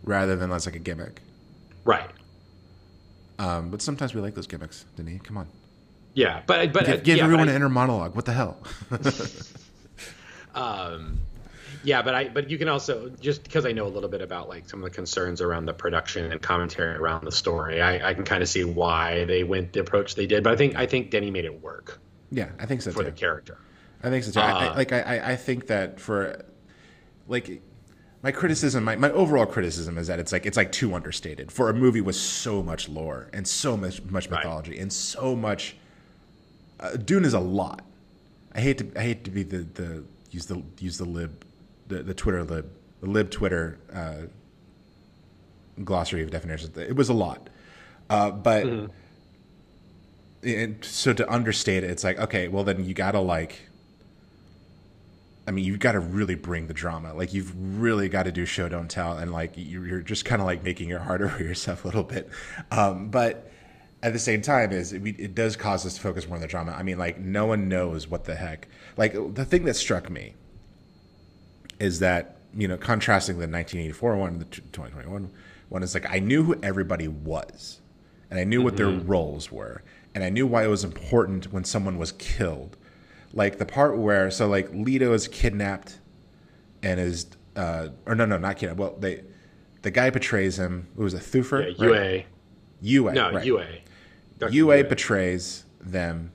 rather 0.03 0.35
than 0.37 0.49
less 0.49 0.65
like 0.65 0.75
a 0.75 0.79
gimmick. 0.79 1.21
Right. 1.83 2.09
Um, 3.39 3.69
but 3.69 3.81
sometimes 3.81 4.13
we 4.13 4.21
like 4.21 4.35
those 4.35 4.47
gimmicks, 4.47 4.85
Denis. 4.95 5.21
Come 5.23 5.37
on, 5.37 5.47
Yeah, 6.17 6.41
but 6.47 6.73
but 6.73 6.87
give, 6.87 7.03
give 7.03 7.17
yeah, 7.17 7.23
everyone 7.25 7.45
but 7.45 7.51
I- 7.51 7.55
an 7.55 7.57
inner 7.57 7.69
monologue. 7.69 8.15
What 8.15 8.25
the 8.25 8.33
hell? 8.33 8.57
um, 10.55 11.19
yeah, 11.83 12.01
but 12.01 12.15
I 12.15 12.27
but 12.29 12.49
you 12.49 12.57
can 12.57 12.67
also 12.67 13.09
just 13.21 13.43
because 13.43 13.67
I 13.67 13.71
know 13.71 13.85
a 13.85 13.89
little 13.89 14.09
bit 14.09 14.21
about 14.23 14.49
like 14.49 14.67
some 14.67 14.79
of 14.79 14.83
the 14.89 14.95
concerns 14.95 15.41
around 15.41 15.67
the 15.67 15.73
production 15.75 16.31
and 16.31 16.41
commentary 16.41 16.95
around 16.95 17.23
the 17.25 17.31
story, 17.31 17.81
I, 17.81 18.09
I 18.09 18.13
can 18.15 18.23
kind 18.25 18.41
of 18.41 18.49
see 18.49 18.63
why 18.63 19.25
they 19.25 19.43
went 19.43 19.73
the 19.73 19.79
approach 19.81 20.15
they 20.15 20.25
did. 20.25 20.43
But 20.43 20.53
I 20.53 20.55
think 20.55 20.75
I 20.75 20.87
think 20.87 21.11
Denny 21.11 21.29
made 21.29 21.45
it 21.45 21.61
work 21.61 21.99
yeah, 22.31 22.49
I 22.59 22.65
think 22.65 22.81
so 22.81 22.89
too 22.89 22.95
for 22.97 23.03
too. 23.03 23.11
the 23.11 23.15
character. 23.15 23.59
I 24.03 24.09
think 24.09 24.23
so 24.23 24.31
too. 24.31 24.39
I, 24.39 24.49
I, 24.51 24.67
Uh, 24.69 24.75
like 24.75 24.91
I, 24.91 25.21
I- 25.33 25.35
think 25.35 25.67
that 25.67 25.99
for 25.99 26.43
like 27.27 27.61
my 28.23 28.31
criticism, 28.31 28.83
my, 28.83 28.95
my 28.95 29.11
overall 29.11 29.45
criticism 29.45 29.99
is 29.99 30.07
that 30.07 30.19
it's 30.19 30.31
like 30.31 30.47
it's 30.47 30.57
like 30.57 30.71
too 30.71 30.95
understated 30.95 31.51
for 31.51 31.69
a 31.69 31.73
movie 31.75 32.01
with 32.01 32.15
so 32.15 32.63
much 32.63 32.89
lore 32.89 33.29
and 33.33 33.47
so 33.47 33.77
much 33.77 34.01
much 34.05 34.27
Right. 34.29 34.39
mythology 34.43 34.79
and 34.79 34.91
so 34.91 35.35
much. 35.35 35.77
Uh, 36.79 36.95
Dune 36.97 37.25
is 37.25 37.33
a 37.33 37.39
lot. 37.39 37.81
I 38.53 38.61
hate 38.61 38.77
to 38.79 38.91
I 38.95 39.03
hate 39.03 39.23
to 39.25 39.31
be 39.31 39.43
the, 39.43 39.59
the 39.59 40.03
use 40.31 40.45
the 40.45 40.61
use 40.79 40.97
the 40.97 41.05
lib 41.05 41.45
the, 41.87 42.03
the 42.03 42.13
Twitter 42.13 42.43
lib 42.43 42.69
the 43.01 43.09
lib 43.09 43.29
Twitter 43.29 43.77
uh, 43.93 44.23
glossary 45.83 46.23
of 46.23 46.31
definitions. 46.31 46.77
It 46.77 46.95
was 46.95 47.09
a 47.09 47.13
lot, 47.13 47.49
uh, 48.09 48.31
but 48.31 48.65
and 50.43 50.83
so 50.83 51.13
to 51.13 51.29
understate 51.31 51.83
it, 51.83 51.89
it's 51.89 52.03
like 52.03 52.19
okay, 52.19 52.47
well 52.47 52.63
then 52.63 52.85
you 52.85 52.93
gotta 52.93 53.19
like. 53.19 53.61
I 55.47 55.51
mean, 55.51 55.63
you've 55.63 55.79
got 55.79 55.93
to 55.93 56.01
really 56.01 56.35
bring 56.35 56.67
the 56.67 56.73
drama. 56.73 57.13
Like, 57.13 57.33
you've 57.33 57.53
really 57.79 58.09
got 58.09 58.23
to 58.23 58.33
do 58.33 58.45
show 58.45 58.67
don't 58.67 58.89
tell, 58.89 59.17
and 59.17 59.31
like 59.31 59.53
you're 59.55 59.87
you're 59.87 60.01
just 60.01 60.25
kind 60.25 60.41
of 60.41 60.45
like 60.45 60.61
making 60.61 60.89
it 60.89 60.99
harder 60.99 61.29
for 61.29 61.41
yourself 61.41 61.85
a 61.85 61.87
little 61.87 62.03
bit. 62.03 62.29
Um, 62.69 63.07
but 63.07 63.49
at 64.03 64.13
the 64.13 64.19
same 64.19 64.41
time, 64.41 64.71
is 64.71 64.93
it, 64.93 65.03
it 65.05 65.35
does 65.35 65.55
cause 65.55 65.85
us 65.85 65.95
to 65.95 66.01
focus 66.01 66.27
more 66.27 66.35
on 66.35 66.41
the 66.41 66.47
drama. 66.47 66.71
I 66.71 66.83
mean, 66.83 66.97
like 66.97 67.19
no 67.19 67.45
one 67.45 67.67
knows 67.67 68.07
what 68.07 68.25
the 68.25 68.35
heck. 68.35 68.67
Like 68.95 69.13
the 69.33 69.45
thing 69.45 69.65
that 69.65 69.75
struck 69.75 70.09
me 70.09 70.35
is 71.79 71.99
that 71.99 72.37
you 72.55 72.67
know 72.67 72.77
contrasting 72.77 73.35
the 73.35 73.47
1984 73.47 74.15
one 74.15 74.29
and 74.33 74.41
the 74.41 74.45
2021 74.45 75.31
one 75.69 75.83
is 75.83 75.93
like 75.93 76.09
I 76.09 76.19
knew 76.19 76.43
who 76.43 76.55
everybody 76.61 77.07
was, 77.07 77.81
and 78.29 78.39
I 78.39 78.43
knew 78.43 78.61
what 78.61 78.77
their 78.77 78.89
roles 78.89 79.51
were, 79.51 79.83
and 80.15 80.23
I 80.23 80.29
knew 80.29 80.47
why 80.47 80.63
it 80.63 80.67
was 80.67 80.83
important 80.83 81.51
when 81.51 81.63
someone 81.63 81.97
was 81.97 82.11
killed. 82.13 82.77
Like 83.33 83.57
the 83.57 83.65
part 83.65 83.97
where 83.97 84.31
so 84.31 84.47
like 84.47 84.69
Leto 84.73 85.13
is 85.13 85.27
kidnapped 85.27 85.99
and 86.83 86.99
is 86.99 87.27
uh 87.55 87.89
or 88.05 88.15
no 88.15 88.25
no 88.25 88.37
not 88.37 88.57
kidnapped. 88.57 88.79
Well 88.79 88.95
they 88.97 89.23
the 89.81 89.91
guy 89.91 90.09
betrays 90.09 90.57
him. 90.57 90.87
It 90.97 91.01
was 91.01 91.13
a 91.13 91.19
Thufir. 91.19 91.77
Yeah, 91.77 91.85
right? 91.85 92.25
Yueh. 92.81 93.03
Yueh. 93.03 93.13
No, 93.13 93.31
right. 93.31 93.45
Yueh. 93.45 93.81
Dr. 94.39 94.51
Yueh 94.53 94.87
betrays 94.87 95.63
them, 95.81 96.31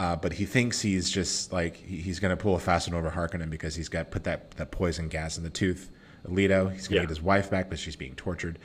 uh, 0.00 0.16
but 0.16 0.34
he 0.34 0.44
thinks 0.44 0.80
he's 0.80 1.10
just 1.10 1.52
like 1.52 1.76
he, 1.76 1.96
he's 1.96 2.20
going 2.20 2.36
to 2.36 2.40
pull 2.42 2.54
a 2.54 2.58
fast 2.60 2.88
one 2.88 2.96
over 2.98 3.10
Harkonnen 3.10 3.50
because 3.50 3.74
he's 3.74 3.88
got 3.88 4.10
put 4.10 4.24
that, 4.24 4.50
that 4.52 4.70
poison 4.70 5.08
gas 5.08 5.36
in 5.38 5.44
the 5.44 5.50
tooth. 5.50 5.90
of 6.24 6.32
Leto, 6.32 6.68
he's 6.68 6.88
going 6.88 6.90
to 6.90 6.94
Yeah. 6.96 7.00
get 7.02 7.08
his 7.10 7.20
wife 7.22 7.50
back, 7.50 7.68
but 7.68 7.78
she's 7.78 7.96
being 7.96 8.14
tortured. 8.14 8.58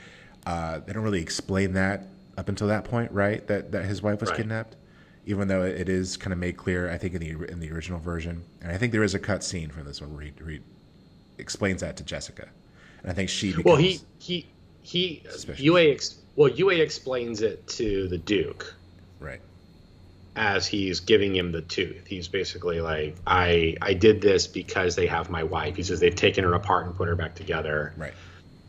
Uh, 0.46 0.80
they 0.80 0.94
don't 0.94 1.04
really 1.04 1.22
explain 1.22 1.74
that 1.74 2.04
up 2.38 2.48
until 2.48 2.68
that 2.68 2.86
point, 2.86 3.12
right? 3.12 3.46
That 3.48 3.72
that 3.74 3.86
his 3.86 4.02
wife 4.02 4.22
was 4.22 4.30
Right. 4.30 4.38
kidnapped, 4.38 4.76
even 5.26 5.48
though 5.50 5.64
it 5.64 5.90
is 5.90 6.16
kind 6.16 6.32
of 6.32 6.40
made 6.40 6.56
clear, 6.58 6.90
I 6.90 6.98
think, 6.98 7.14
in 7.16 7.20
the 7.20 7.52
in 7.52 7.60
the 7.60 7.70
original 7.72 8.00
version, 8.00 8.44
and 8.62 8.72
I 8.72 8.78
think 8.78 8.92
there 8.94 9.04
is 9.04 9.14
a 9.14 9.20
cut 9.20 9.44
scene 9.44 9.70
from 9.70 9.86
this 9.86 10.00
one 10.00 10.14
where 10.14 10.24
he, 10.24 10.32
where 10.40 10.52
he 10.52 10.60
explains 11.38 11.82
that 11.82 11.98
to 11.98 12.04
Jessica, 12.04 12.48
and 13.02 13.12
I 13.12 13.14
think 13.14 13.30
she 13.30 13.50
becomes, 13.50 13.66
Well, 13.66 13.76
he 13.76 14.00
he 14.20 14.46
he 14.82 15.22
Suspicious. 15.30 15.66
Yueh 15.66 15.92
ex, 15.94 16.19
well 16.40 16.50
Yueh 16.50 16.80
explains 16.80 17.42
it 17.42 17.68
to 17.68 18.08
the 18.08 18.18
Duke 18.18 18.74
right, 19.20 19.42
as 20.38 20.66
he's 20.66 21.02
giving 21.02 21.36
him 21.36 21.52
the 21.52 21.62
tooth. 21.62 22.08
He's 22.08 22.30
basically 22.30 22.80
like, 22.80 23.18
I 23.28 23.76
I 23.82 23.94
did 23.94 24.22
this 24.22 24.48
because 24.48 24.96
they 24.96 25.06
have 25.08 25.30
my 25.30 25.44
wife. 25.44 25.76
He 25.76 25.84
says 25.84 26.00
they've 26.00 26.16
taken 26.16 26.46
her 26.46 26.54
apart 26.54 26.86
and 26.86 26.96
put 26.96 27.10
her 27.10 27.16
back 27.16 27.36
together. 27.36 27.94
right. 27.98 28.14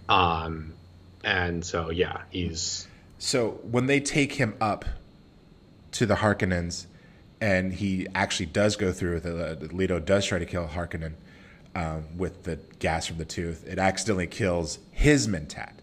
Um, 0.08 0.74
and 1.22 1.64
so 1.64 1.90
yeah, 1.90 2.22
he's 2.30 2.88
So 3.18 3.60
when 3.62 3.86
they 3.86 4.00
take 4.00 4.32
him 4.32 4.56
up 4.60 4.84
to 5.92 6.06
the 6.06 6.16
Harkonnens, 6.16 6.86
and 7.40 7.72
he 7.72 8.08
actually 8.16 8.46
does 8.46 8.74
go 8.74 8.92
through 8.92 9.14
with 9.14 9.26
it, 9.26 9.62
uh, 9.62 9.74
Leto 9.74 10.00
does 10.00 10.26
try 10.26 10.40
to 10.40 10.46
kill 10.46 10.66
Harkonnen 10.66 11.12
um, 11.76 12.18
with 12.18 12.42
the 12.42 12.58
gas 12.80 13.06
from 13.06 13.18
the 13.18 13.24
tooth. 13.24 13.64
It 13.66 13.78
accidentally 13.78 14.26
kills 14.26 14.80
his 14.90 15.28
Mentat, 15.28 15.74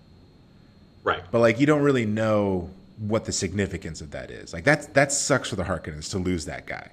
right. 1.07 1.23
but 1.31 1.39
like 1.39 1.59
you 1.59 1.65
don't 1.65 1.81
really 1.81 2.05
know 2.05 2.69
what 2.97 3.25
the 3.25 3.31
significance 3.31 4.01
of 4.01 4.11
that 4.11 4.31
is. 4.31 4.53
Like 4.53 4.63
that's 4.63 4.87
that 4.87 5.11
sucks 5.11 5.49
for 5.49 5.55
the 5.55 5.63
Harkonnens 5.63 6.09
to 6.11 6.17
lose 6.17 6.45
that 6.45 6.65
guy. 6.65 6.89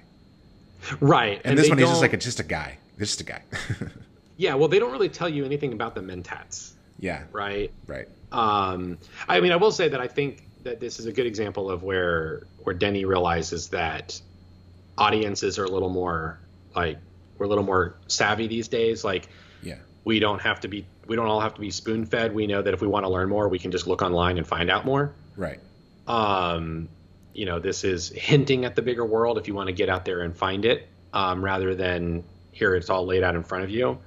Right. 0.99 1.41
And, 1.43 1.57
this 1.57 1.67
one, 1.69 1.77
he's 1.77 1.89
just 1.89 2.01
like 2.01 2.13
a, 2.13 2.17
just 2.17 2.39
a 2.39 2.43
guy, 2.43 2.77
just 2.99 3.19
a 3.21 3.23
guy. 3.23 3.41
yeah. 4.37 4.53
Well, 4.53 4.67
they 4.67 4.79
don't 4.79 4.91
really 4.91 5.09
tell 5.09 5.27
you 5.27 5.43
anything 5.43 5.73
about 5.73 5.95
the 5.95 6.01
Mentats, 6.01 6.73
yeah, 6.99 7.23
right? 7.31 7.71
right. 7.87 8.07
Um, 8.31 8.97
I 9.27 9.39
mean, 9.39 9.51
I 9.51 9.55
will 9.55 9.71
say 9.71 9.89
that 9.89 9.99
I 9.99 10.07
think 10.07 10.43
that 10.63 10.79
this 10.79 10.99
is 10.99 11.05
a 11.05 11.11
good 11.11 11.25
example 11.25 11.71
of 11.71 11.83
where 11.83 12.43
where 12.63 12.75
Denny 12.75 13.05
realizes 13.05 13.69
that 13.69 14.19
audiences 14.97 15.57
are 15.59 15.65
a 15.65 15.69
little 15.69 15.89
more 15.89 16.39
like 16.75 16.97
we're 17.37 17.45
a 17.47 17.49
little 17.49 17.63
more 17.63 17.95
savvy 18.07 18.47
these 18.47 18.67
days. 18.67 19.03
Like 19.03 19.27
Yeah, 19.63 19.79
we 20.05 20.19
don't 20.19 20.39
have 20.41 20.61
to 20.61 20.69
be 20.69 20.85
we 21.07 21.15
don't 21.15 21.27
all 21.27 21.41
have 21.41 21.55
to 21.55 21.61
be 21.61 21.71
spoon 21.71 22.05
fed. 22.05 22.33
We 22.33 22.47
know 22.47 22.61
that 22.61 22.73
if 22.73 22.81
we 22.81 22.87
want 22.87 23.05
to 23.05 23.11
learn 23.11 23.27
more, 23.27 23.49
we 23.49 23.59
can 23.59 23.71
just 23.71 23.87
look 23.87 24.01
online 24.01 24.37
and 24.37 24.47
find 24.47 24.69
out 24.71 24.85
more. 24.85 25.13
right. 25.35 25.59
Um, 26.07 26.87
you 27.33 27.45
know, 27.45 27.59
this 27.59 27.83
is 27.83 28.09
hinting 28.09 28.63
at 28.63 28.75
the 28.75 28.81
bigger 28.81 29.05
world 29.05 29.37
if 29.37 29.47
you 29.47 29.55
want 29.55 29.67
to 29.67 29.73
get 29.73 29.89
out 29.89 30.05
there 30.05 30.21
and 30.21 30.37
find 30.37 30.63
it, 30.63 30.87
um, 31.11 31.43
rather 31.43 31.75
than 31.75 32.23
here 32.51 32.75
it's 32.75 32.89
all 32.89 33.05
laid 33.05 33.23
out 33.23 33.35
in 33.35 33.43
front 33.43 33.65
of 33.65 33.69
you. 33.69 33.97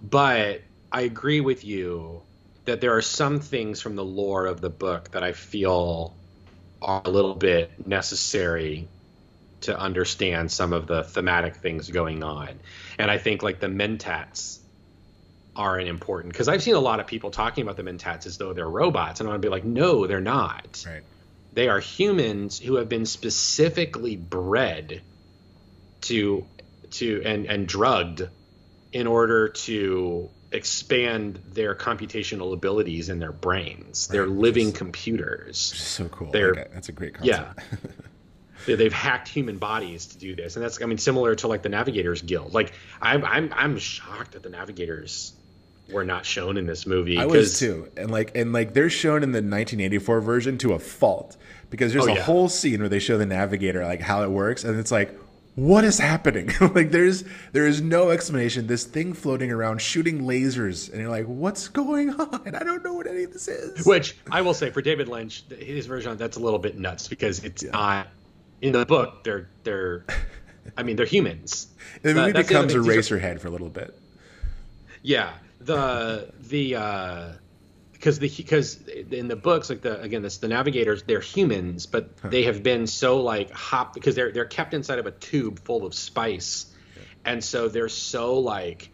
But 0.00 0.62
I 0.90 1.02
agree 1.02 1.40
with 1.40 1.64
you 1.64 2.22
that 2.64 2.80
there 2.80 2.96
are 2.96 3.02
some 3.02 3.40
things 3.40 3.80
from 3.80 3.96
the 3.96 4.04
lore 4.04 4.46
of 4.46 4.60
the 4.60 4.70
book 4.70 5.10
that 5.10 5.22
I 5.22 5.32
feel 5.32 6.14
are 6.80 7.02
a 7.04 7.10
little 7.10 7.34
bit 7.34 7.86
necessary 7.86 8.88
to 9.62 9.78
understand 9.78 10.50
some 10.50 10.72
of 10.72 10.86
the 10.86 11.02
thematic 11.02 11.56
things 11.56 11.90
going 11.90 12.22
on. 12.22 12.60
And 12.98 13.10
I 13.10 13.18
think 13.18 13.42
like 13.42 13.60
the 13.60 13.66
mentats 13.66 14.60
are 15.56 15.78
an 15.78 15.86
important 15.88 16.32
because 16.32 16.48
I've 16.48 16.62
seen 16.62 16.74
a 16.74 16.80
lot 16.80 17.00
of 17.00 17.06
people 17.06 17.30
talking 17.30 17.62
about 17.62 17.76
the 17.76 17.82
mentats 17.82 18.26
as 18.26 18.38
though 18.38 18.52
they're 18.52 18.68
robots, 18.68 19.20
and 19.20 19.28
I 19.28 19.32
want 19.32 19.42
to 19.42 19.46
be 19.46 19.50
like, 19.50 19.64
no, 19.64 20.06
they're 20.06 20.20
not. 20.20 20.84
Right. 20.86 21.02
They 21.52 21.68
are 21.68 21.80
humans 21.80 22.58
who 22.60 22.76
have 22.76 22.88
been 22.88 23.06
specifically 23.06 24.16
bred 24.16 25.02
to 26.02 26.46
to 26.92 27.22
and 27.24 27.46
and 27.46 27.66
drugged 27.66 28.28
in 28.92 29.06
order 29.06 29.48
to 29.48 30.28
expand 30.52 31.40
their 31.52 31.74
computational 31.76 32.52
abilities 32.52 33.08
in 33.08 33.18
their 33.20 33.32
brains. 33.32 34.08
They're 34.08 34.26
living 34.26 34.68
is- 34.68 34.76
computers. 34.76 35.56
so 35.58 36.08
cool. 36.08 36.30
They're- 36.32 36.54
Like, 36.54 36.72
that's 36.74 36.88
a 36.88 36.92
great 36.92 37.14
concept. 37.14 37.60
Yeah. 37.60 37.90
They've 38.76 38.92
hacked 38.92 39.28
human 39.28 39.56
bodies 39.58 40.06
to 40.06 40.18
do 40.18 40.36
this, 40.36 40.54
and 40.56 40.64
that's 40.64 40.82
I 40.82 40.86
mean 40.86 40.98
similar 40.98 41.34
to 41.36 41.48
like 41.48 41.62
the 41.62 41.68
Navigators 41.70 42.20
Guild. 42.22 42.52
Like 42.52 42.72
I'm 43.00 43.24
I'm 43.24 43.52
I'm 43.56 43.78
shocked 43.78 44.32
that 44.32 44.42
the 44.42 44.50
Navigators 44.50 45.32
were 45.92 46.04
not 46.04 46.24
shown 46.26 46.56
in 46.56 46.66
this 46.66 46.86
movie. 46.86 47.18
I 47.18 47.26
was 47.26 47.58
too, 47.58 47.88
and 47.96 48.10
like 48.10 48.36
and 48.36 48.52
like 48.52 48.74
they're 48.74 48.90
shown 48.90 49.22
in 49.22 49.32
the 49.32 49.38
1984 49.38 50.20
version 50.20 50.58
to 50.58 50.72
a 50.72 50.78
fault 50.78 51.36
because 51.70 51.92
there's 51.92 52.06
Oh, 52.06 52.12
a 52.12 52.14
yeah. 52.14 52.22
whole 52.22 52.48
scene 52.48 52.80
where 52.80 52.88
they 52.88 52.98
show 52.98 53.18
the 53.18 53.26
navigator 53.26 53.84
like 53.84 54.00
how 54.00 54.22
it 54.22 54.30
works, 54.30 54.64
and 54.64 54.78
it's 54.78 54.90
like, 54.92 55.16
what 55.56 55.84
is 55.84 55.98
happening? 55.98 56.50
like 56.74 56.90
there's 56.90 57.24
there 57.52 57.66
is 57.66 57.80
no 57.80 58.10
explanation. 58.10 58.66
This 58.66 58.84
thing 58.84 59.12
floating 59.12 59.50
around 59.50 59.80
shooting 59.80 60.22
lasers, 60.22 60.90
and 60.90 61.00
you're 61.00 61.10
like, 61.10 61.26
what's 61.26 61.68
going 61.68 62.10
on? 62.20 62.54
I 62.54 62.62
don't 62.64 62.82
know 62.84 62.94
what 62.94 63.06
any 63.06 63.24
of 63.24 63.32
this 63.32 63.48
is. 63.48 63.84
Which 63.86 64.16
I 64.30 64.40
will 64.42 64.54
say 64.54 64.70
for 64.70 64.80
David 64.82 65.08
Lynch, 65.08 65.44
his 65.50 65.86
version 65.86 66.16
that's 66.16 66.36
a 66.36 66.40
little 66.40 66.58
bit 66.58 66.78
nuts 66.78 67.08
because 67.08 67.44
it's 67.44 67.62
not 67.64 68.08
in 68.62 68.72
the 68.72 68.86
book. 68.86 69.24
They're 69.24 69.48
they're, 69.64 70.04
I 70.76 70.82
mean 70.82 70.96
they're 70.96 71.06
humans. 71.06 71.66
the 72.02 72.14
movie 72.14 72.30
Uh, 72.30 72.32
that's 72.34 72.48
the 72.48 72.58
other 72.58 72.66
becomes 72.68 72.88
a 72.88 72.92
Eraserhead 73.18 73.40
for 73.40 73.48
a 73.48 73.50
little 73.50 73.68
bit. 73.70 73.94
Yeah, 75.02 75.32
the 75.60 76.30
the 76.40 76.76
uh, 76.76 77.28
because 77.92 78.18
the 78.18 78.28
because 78.28 78.80
in 78.86 79.28
the 79.28 79.36
books 79.36 79.68
like 79.68 79.82
the 79.82 80.00
again 80.00 80.22
this 80.22 80.38
the 80.38 80.48
navigators 80.48 81.02
they're 81.02 81.20
humans 81.20 81.86
but 81.86 82.16
they 82.22 82.44
have 82.44 82.62
been 82.62 82.86
so 82.86 83.20
like 83.20 83.50
hop 83.50 83.92
because 83.94 84.14
they're 84.14 84.32
they're 84.32 84.44
kept 84.46 84.72
inside 84.74 84.98
of 84.98 85.06
a 85.06 85.10
tube 85.10 85.58
full 85.60 85.84
of 85.84 85.94
spice, 85.94 86.66
and 87.24 87.44
so 87.44 87.68
they're 87.68 87.88
so 87.90 88.38
like 88.38 88.88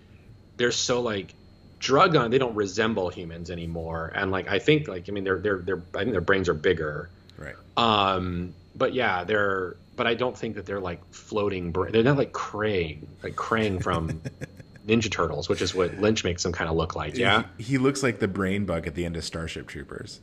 they're 0.57 0.73
so 0.73 1.01
like 1.03 1.35
drug 1.79 2.17
on 2.17 2.31
they 2.31 2.39
don't 2.39 2.55
resemble 2.57 3.11
humans 3.11 3.51
anymore 3.51 4.11
and 4.14 4.31
like 4.31 4.49
I 4.49 4.59
think 4.59 4.89
like 4.89 5.09
I 5.09 5.12
mean 5.12 5.25
they're 5.25 5.39
they're 5.39 5.59
they're 5.59 5.83
I 5.95 5.99
think 6.01 6.12
their 6.12 6.21
brains 6.21 6.49
are 6.49 6.55
bigger 6.55 7.11
Right. 7.39 7.55
um, 7.77 8.55
but 8.75 8.95
yeah, 8.95 9.25
they're. 9.25 9.77
But 9.95 10.07
I 10.07 10.14
don't 10.14 10.37
think 10.37 10.55
that 10.57 10.64
they're 10.67 10.81
like 10.81 11.01
floating. 11.12 11.71
Bra- 11.71 11.91
they're 11.91 12.03
not 12.03 12.17
like 12.17 12.33
Krang, 12.33 13.07
like 13.23 13.35
Krang 13.37 13.83
from 13.83 14.23
Ninja 14.87 15.11
Turtles, 15.11 15.49
which 15.49 15.61
is 15.62 15.74
what 15.74 15.99
Lynch 15.99 16.22
makes 16.24 16.43
them 16.43 16.53
kind 16.53 16.70
of 16.70 16.76
look 16.76 16.95
like. 16.95 17.16
Yeah, 17.16 17.45
He, 17.59 17.64
he 17.64 17.78
looks 17.78 18.03
like 18.03 18.18
the 18.20 18.28
brain 18.28 18.64
bug 18.66 18.87
at 18.87 18.95
the 18.95 19.05
end 19.05 19.16
of 19.16 19.24
Starship 19.24 19.66
Troopers. 19.66 20.20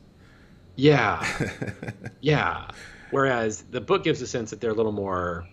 yeah, 0.76 1.26
yeah. 2.22 2.68
Whereas 3.12 3.62
the 3.64 3.82
book 3.82 4.04
gives 4.04 4.22
a 4.22 4.28
sense 4.28 4.50
that 4.52 4.60
they're 4.62 4.72
a 4.72 4.76
little 4.76 4.92
more. 4.92 5.48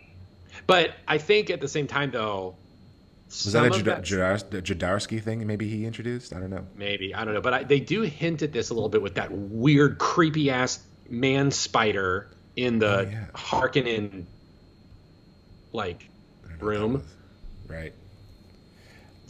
But 0.66 0.94
I 1.06 1.18
think 1.18 1.50
at 1.50 1.60
the 1.60 1.68
same 1.68 1.86
time, 1.86 2.10
though, 2.10 2.56
Was 3.26 3.52
that 3.52 3.66
a 3.66 3.72
some 3.74 3.80
of 3.80 3.86
Jada- 3.86 4.00
Jadar- 4.02 4.62
Jadarsky 4.62 5.22
thing? 5.22 5.46
Maybe 5.46 5.68
he 5.68 5.84
introduced. 5.84 6.32
I 6.32 6.40
don't 6.40 6.50
know. 6.50 6.66
maybe 6.74 7.14
I 7.14 7.24
don't 7.24 7.34
know, 7.34 7.40
but 7.42 7.52
I, 7.52 7.62
they 7.64 7.80
do 7.80 8.00
hint 8.02 8.42
at 8.42 8.52
this 8.52 8.70
a 8.70 8.74
little 8.74 8.88
bit 8.88 9.02
with 9.02 9.16
that 9.16 9.30
weird, 9.32 9.98
creepy 9.98 10.50
ass 10.50 10.80
man 11.08 11.50
spider 11.50 12.28
in 12.56 12.78
the 12.78 12.98
Oh, 12.98 13.00
yeah. 13.02 13.26
Harkonnen 13.34 14.24
like 15.72 16.08
I 16.44 16.48
don't 16.48 16.60
know 16.60 16.60
what 16.60 16.60
that 16.60 16.66
room. 16.66 17.02
Right. 17.68 17.92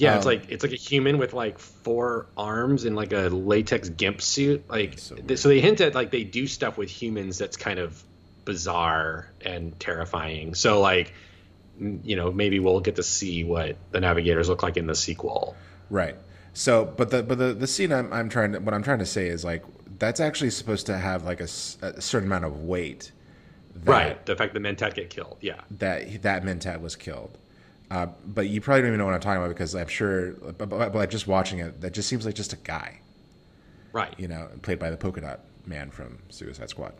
Yeah, 0.00 0.16
it's 0.16 0.26
Um, 0.26 0.32
like 0.32 0.50
it's 0.50 0.62
like 0.64 0.72
a 0.72 0.76
human 0.76 1.18
with 1.18 1.32
like 1.34 1.58
four 1.58 2.26
arms 2.36 2.84
and 2.84 2.96
like 2.96 3.12
a 3.12 3.28
latex 3.28 3.88
gimp 3.90 4.22
suit. 4.22 4.68
Like 4.68 4.98
so 4.98 5.16
so, 5.34 5.48
they 5.48 5.60
hint 5.60 5.80
at 5.80 5.94
like 5.94 6.10
they 6.10 6.24
do 6.24 6.46
stuff 6.46 6.78
with 6.78 6.88
humans 6.88 7.38
that's 7.38 7.56
kind 7.56 7.78
of 7.78 8.02
bizarre 8.44 9.28
and 9.42 9.78
terrifying. 9.78 10.54
So 10.54 10.80
like 10.80 11.12
you 11.78 12.16
know 12.16 12.32
maybe 12.32 12.60
we'll 12.60 12.80
get 12.80 12.96
to 12.96 13.02
see 13.02 13.44
what 13.44 13.76
the 13.90 14.00
navigators 14.00 14.48
look 14.48 14.62
like 14.62 14.76
in 14.76 14.86
the 14.86 14.94
sequel. 14.94 15.54
Right. 15.90 16.16
So, 16.52 16.84
but 16.84 17.10
the 17.10 17.22
but 17.22 17.38
the 17.38 17.52
the 17.52 17.66
scene 17.66 17.92
I'm 17.92 18.12
I'm 18.12 18.28
trying 18.28 18.52
to 18.52 18.58
what 18.58 18.74
I'm 18.74 18.82
trying 18.82 18.98
to 19.00 19.06
say 19.06 19.28
is 19.28 19.44
like 19.44 19.64
that's 19.98 20.18
actually 20.18 20.50
supposed 20.50 20.86
to 20.86 20.96
have 20.96 21.24
like 21.24 21.40
a 21.40 21.46
certain 21.46 22.26
amount 22.26 22.44
of 22.44 22.64
weight. 22.64 23.12
That, 23.84 23.90
right. 23.90 24.26
The 24.26 24.34
fact 24.34 24.54
that 24.54 24.62
Mentat 24.62 24.94
get 24.94 25.10
killed. 25.10 25.36
Yeah. 25.40 25.60
That 25.78 26.22
that 26.22 26.42
Mentat 26.42 26.80
was 26.80 26.96
killed. 26.96 27.36
Uh, 27.90 28.06
but 28.24 28.46
you 28.48 28.60
probably 28.60 28.82
don't 28.82 28.88
even 28.90 28.98
know 28.98 29.04
what 29.06 29.14
I'm 29.14 29.20
talking 29.20 29.42
about 29.42 29.48
because 29.48 29.74
I'm 29.74 29.88
sure, 29.88 30.32
but, 30.32 30.68
but, 30.68 30.94
like 30.94 31.10
just 31.10 31.26
watching 31.26 31.58
it, 31.58 31.80
that 31.80 31.92
just 31.92 32.08
seems 32.08 32.24
like 32.24 32.36
just 32.36 32.52
a 32.52 32.56
guy, 32.56 33.00
Right. 33.92 34.14
you 34.16 34.28
know, 34.28 34.48
played 34.62 34.78
by 34.78 34.90
the 34.90 34.96
polka 34.96 35.20
dot 35.20 35.40
man 35.66 35.90
from 35.90 36.18
Suicide 36.28 36.70
Squad, 36.70 36.94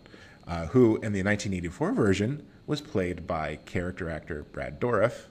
uh, 0.48 0.66
who 0.66 0.96
in 0.96 1.12
the 1.12 1.22
1984 1.22 1.92
version 1.92 2.44
was 2.66 2.80
played 2.80 3.26
by 3.26 3.56
character 3.66 4.10
actor 4.10 4.42
Brad 4.52 4.80
Dourif. 4.80 5.26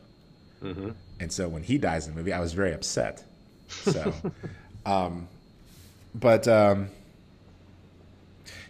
hmm 0.62 0.92
and 1.22 1.32
so 1.34 1.50
when 1.50 1.64
he 1.64 1.78
dies 1.78 2.08
in 2.08 2.14
the 2.14 2.18
movie, 2.20 2.32
I 2.32 2.40
was 2.40 2.54
very 2.54 2.74
upset. 2.74 3.26
So, 3.68 4.14
um, 4.86 5.28
but 6.16 6.48
um, 6.48 6.88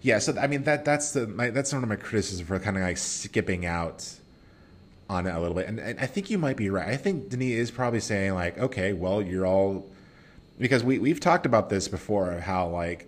yeah, 0.02 0.18
so 0.20 0.36
I 0.38 0.48
mean 0.48 0.64
that 0.64 0.86
that's 0.86 1.12
the 1.12 1.28
my, 1.28 1.52
that's 1.52 1.72
one 1.74 1.84
of 1.84 1.90
my 1.90 1.96
criticisms 1.96 2.48
for 2.48 2.58
kind 2.60 2.78
of 2.78 2.84
like 2.84 2.98
skipping 2.98 3.66
out 3.68 4.08
on 5.10 5.26
it 5.26 5.34
a 5.34 5.40
little 5.40 5.56
bit, 5.56 5.68
and, 5.68 5.80
and 5.80 6.00
I 6.00 6.06
think 6.06 6.30
you 6.30 6.38
might 6.38 6.56
be 6.56 6.70
right. 6.70 6.88
I 6.88 6.96
think 6.96 7.30
Denis 7.30 7.54
is 7.58 7.72
probably 7.72 8.00
saying 8.00 8.36
like, 8.36 8.58
okay, 8.60 8.94
well, 8.94 9.22
you're 9.22 9.46
all 9.46 9.90
because 10.60 10.84
we 10.84 11.00
we've 11.00 11.20
talked 11.20 11.46
about 11.46 11.70
this 11.70 11.88
before 11.88 12.32
of 12.32 12.42
how 12.42 12.68
like 12.70 13.08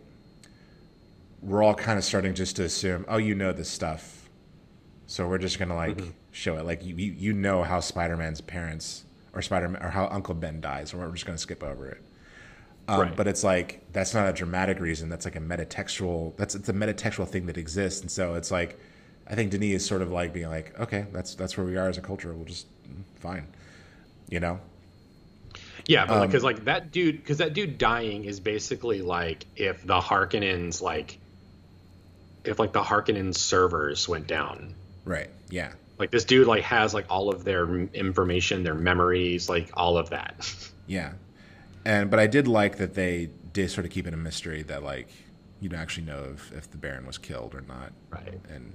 we're 1.41 1.63
all 1.63 1.73
kind 1.75 1.97
of 1.97 2.03
starting 2.03 2.33
just 2.33 2.55
to 2.57 2.63
assume, 2.63 3.05
oh, 3.07 3.17
you 3.17 3.35
know 3.35 3.51
this 3.51 3.69
stuff, 3.69 4.29
so 5.05 5.27
we're 5.27 5.37
just 5.37 5.59
gonna 5.59 5.75
like 5.75 6.01
show 6.31 6.57
it. 6.57 6.65
Like 6.65 6.83
you 6.83 6.95
you 6.95 7.33
know 7.33 7.63
how 7.63 7.79
Spider 7.79 8.17
Man's 8.17 8.41
parents 8.41 9.05
or 9.33 9.41
Spider 9.41 9.69
Man 9.69 9.83
or 9.83 9.89
how 9.89 10.07
Uncle 10.07 10.33
Ben 10.33 10.59
dies, 10.59 10.89
so 10.89 10.97
we're 10.97 11.11
just 11.11 11.25
gonna 11.25 11.37
skip 11.37 11.63
over 11.63 11.87
it. 11.87 12.01
Um, 12.87 13.01
Right. 13.01 13.15
But 13.15 13.27
it's 13.27 13.43
like 13.43 13.85
that's 13.93 14.13
not 14.15 14.27
a 14.27 14.33
dramatic 14.33 14.79
reason. 14.79 15.07
That's 15.07 15.25
like 15.25 15.35
a 15.35 15.39
metatextual. 15.39 16.35
That's 16.37 16.55
it's 16.55 16.69
a 16.69 16.73
metatextual 16.73 17.27
thing 17.27 17.45
that 17.45 17.57
exists, 17.57 18.01
and 18.01 18.09
so 18.09 18.33
it's 18.33 18.49
like 18.49 18.79
I 19.27 19.35
think 19.35 19.51
Denis 19.51 19.81
is 19.81 19.85
sort 19.85 20.01
of 20.01 20.11
like 20.11 20.33
being 20.33 20.49
like, 20.49 20.77
okay, 20.79 21.05
that's 21.13 21.35
that's 21.35 21.57
where 21.57 21.65
we 21.65 21.77
are 21.77 21.87
as 21.89 21.97
a 21.97 22.01
culture. 22.01 22.33
We'll 22.33 22.45
just 22.45 22.67
fine, 23.19 23.47
you 24.29 24.39
know. 24.39 24.59
Yeah, 25.87 26.05
but 26.05 26.21
Um, 26.21 26.27
because 26.27 26.43
like 26.43 26.65
that 26.65 26.91
dude, 26.91 27.17
because 27.17 27.37
that 27.39 27.53
dude 27.53 27.77
dying 27.77 28.25
is 28.25 28.39
basically 28.39 29.01
like 29.01 29.45
if 29.55 29.85
the 29.85 29.99
Harkonnens 29.99 30.81
like, 30.81 31.17
if 32.43 32.59
like 32.59 32.71
the 32.73 32.81
Harkonnen 32.81 33.35
servers 33.35 34.07
went 34.07 34.27
down, 34.27 34.75
Right. 35.05 35.29
Yeah. 35.49 35.71
like 35.97 36.11
this 36.11 36.25
dude 36.25 36.47
like 36.47 36.63
has 36.63 36.93
like 36.93 37.05
all 37.09 37.29
of 37.29 37.43
their 37.43 37.67
information, 37.93 38.63
their 38.63 38.75
memories, 38.75 39.49
like 39.49 39.69
all 39.73 39.97
of 39.97 40.09
that. 40.11 40.53
Yeah. 40.87 41.13
And 41.85 42.09
but 42.11 42.19
I 42.19 42.27
did 42.27 42.49
like 42.49 42.77
that 42.77 42.95
they 42.95 43.29
did 43.53 43.71
sort 43.71 43.85
of 43.85 43.91
keep 43.91 44.05
it 44.07 44.13
a 44.13 44.17
mystery 44.17 44.61
that 44.63 44.83
like 44.83 45.07
you 45.61 45.69
don't 45.69 45.79
actually 45.79 46.05
know 46.05 46.25
if, 46.33 46.51
if 46.51 46.69
the 46.69 46.77
Baron 46.77 47.05
was 47.05 47.17
killed 47.17 47.55
or 47.55 47.61
not. 47.61 47.93
Right. 48.09 48.39
And 48.49 48.73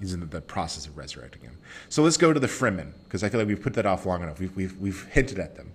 he's 0.00 0.14
in 0.14 0.28
the, 0.28 0.40
process 0.40 0.86
of 0.86 0.96
resurrecting 0.96 1.42
him. 1.42 1.56
So 1.88 2.02
let's 2.02 2.16
go 2.16 2.32
to 2.32 2.40
the 2.40 2.46
Fremen 2.46 2.92
because 3.04 3.22
I 3.22 3.28
feel 3.28 3.38
like 3.40 3.48
we've 3.48 3.62
put 3.62 3.74
that 3.74 3.86
off 3.86 4.06
long 4.06 4.22
enough. 4.22 4.40
We've 4.40 4.54
we've 4.56 4.76
we've 4.78 5.04
hinted 5.06 5.38
at 5.38 5.56
them. 5.56 5.72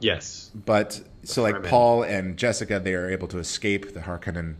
yes. 0.00 0.50
But 0.54 1.00
so 1.24 1.42
like 1.42 1.56
Fremen. 1.56 1.68
Paul 1.68 2.02
and 2.04 2.36
Jessica, 2.36 2.80
they 2.80 2.94
are 2.94 3.10
able 3.10 3.28
to 3.28 3.38
escape 3.38 3.92
the 3.94 4.00
Harkonnen 4.00 4.54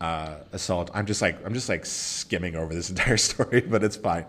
uh, 0.00 0.36
assault. 0.52 0.90
I'm 0.94 1.06
just 1.06 1.22
like 1.22 1.44
I'm 1.44 1.54
just 1.54 1.68
like 1.68 1.86
skimming 1.86 2.54
over 2.56 2.74
this 2.74 2.90
entire 2.94 3.16
story, 3.16 3.62
but 3.62 3.82
it's 3.82 3.96
fine. 3.96 4.26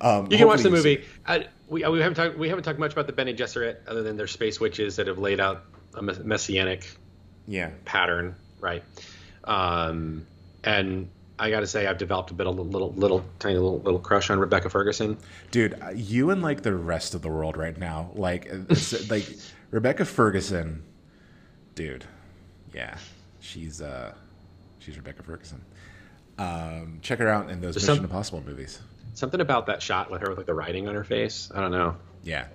Um, 0.00 0.30
You 0.30 0.38
can 0.38 0.46
watch 0.46 0.62
the 0.62 0.70
movie. 0.70 1.04
I, 1.26 1.46
we, 1.68 1.86
we 1.86 2.00
haven't 2.00 2.14
talked 2.14 2.36
we 2.38 2.48
haven't 2.48 2.64
talked 2.64 2.78
much 2.78 2.92
about 2.92 3.06
the 3.06 3.12
Bene 3.12 3.32
Gesserit 3.32 3.76
other 3.86 4.02
than 4.02 4.16
their 4.16 4.26
space 4.26 4.60
witches 4.60 4.96
that 4.96 5.06
have 5.06 5.18
laid 5.18 5.40
out 5.40 5.64
a 5.94 6.02
messianic 6.02 6.86
Yeah. 7.46 7.70
pattern, 7.84 8.34
right? 8.60 8.82
Um, 9.44 10.26
and 10.64 11.08
I 11.38 11.50
got 11.50 11.60
to 11.60 11.66
say, 11.66 11.86
I've 11.86 11.98
developed 11.98 12.30
a 12.30 12.34
bit 12.34 12.46
of 12.46 12.56
a 12.58 12.62
little, 12.62 12.92
little, 12.92 13.24
tiny 13.40 13.54
little, 13.56 13.80
little 13.80 13.98
crush 13.98 14.30
on 14.30 14.38
Rebecca 14.38 14.70
Ferguson. 14.70 15.16
Dude, 15.50 15.76
you 15.94 16.30
and 16.30 16.42
like 16.42 16.62
the 16.62 16.74
rest 16.74 17.14
of 17.14 17.22
the 17.22 17.28
world 17.28 17.56
right 17.56 17.76
now, 17.76 18.10
like, 18.14 18.48
like 19.10 19.28
Rebecca 19.72 20.04
Ferguson, 20.04 20.82
dude, 21.74 22.04
yeah, 22.72 22.96
she's 23.40 23.82
uh, 23.82 24.14
she's 24.78 24.96
Rebecca 24.96 25.22
Ferguson. 25.24 25.60
Um, 26.38 26.98
check 27.02 27.18
her 27.20 27.28
out 27.28 27.50
in 27.50 27.60
those 27.60 27.74
There's 27.74 27.84
Mission 27.86 27.96
some- 27.96 28.04
Impossible 28.04 28.42
movies. 28.46 28.80
Something 29.14 29.40
about 29.40 29.66
that 29.66 29.80
shot 29.80 30.10
with 30.10 30.22
her 30.22 30.28
with 30.30 30.38
like 30.38 30.46
the 30.46 30.54
writing 30.54 30.88
on 30.88 30.94
her 30.96 31.04
face. 31.04 31.48
I 31.54 31.60
don't 31.60 31.70
know. 31.70 31.96
Yeah, 32.24 32.46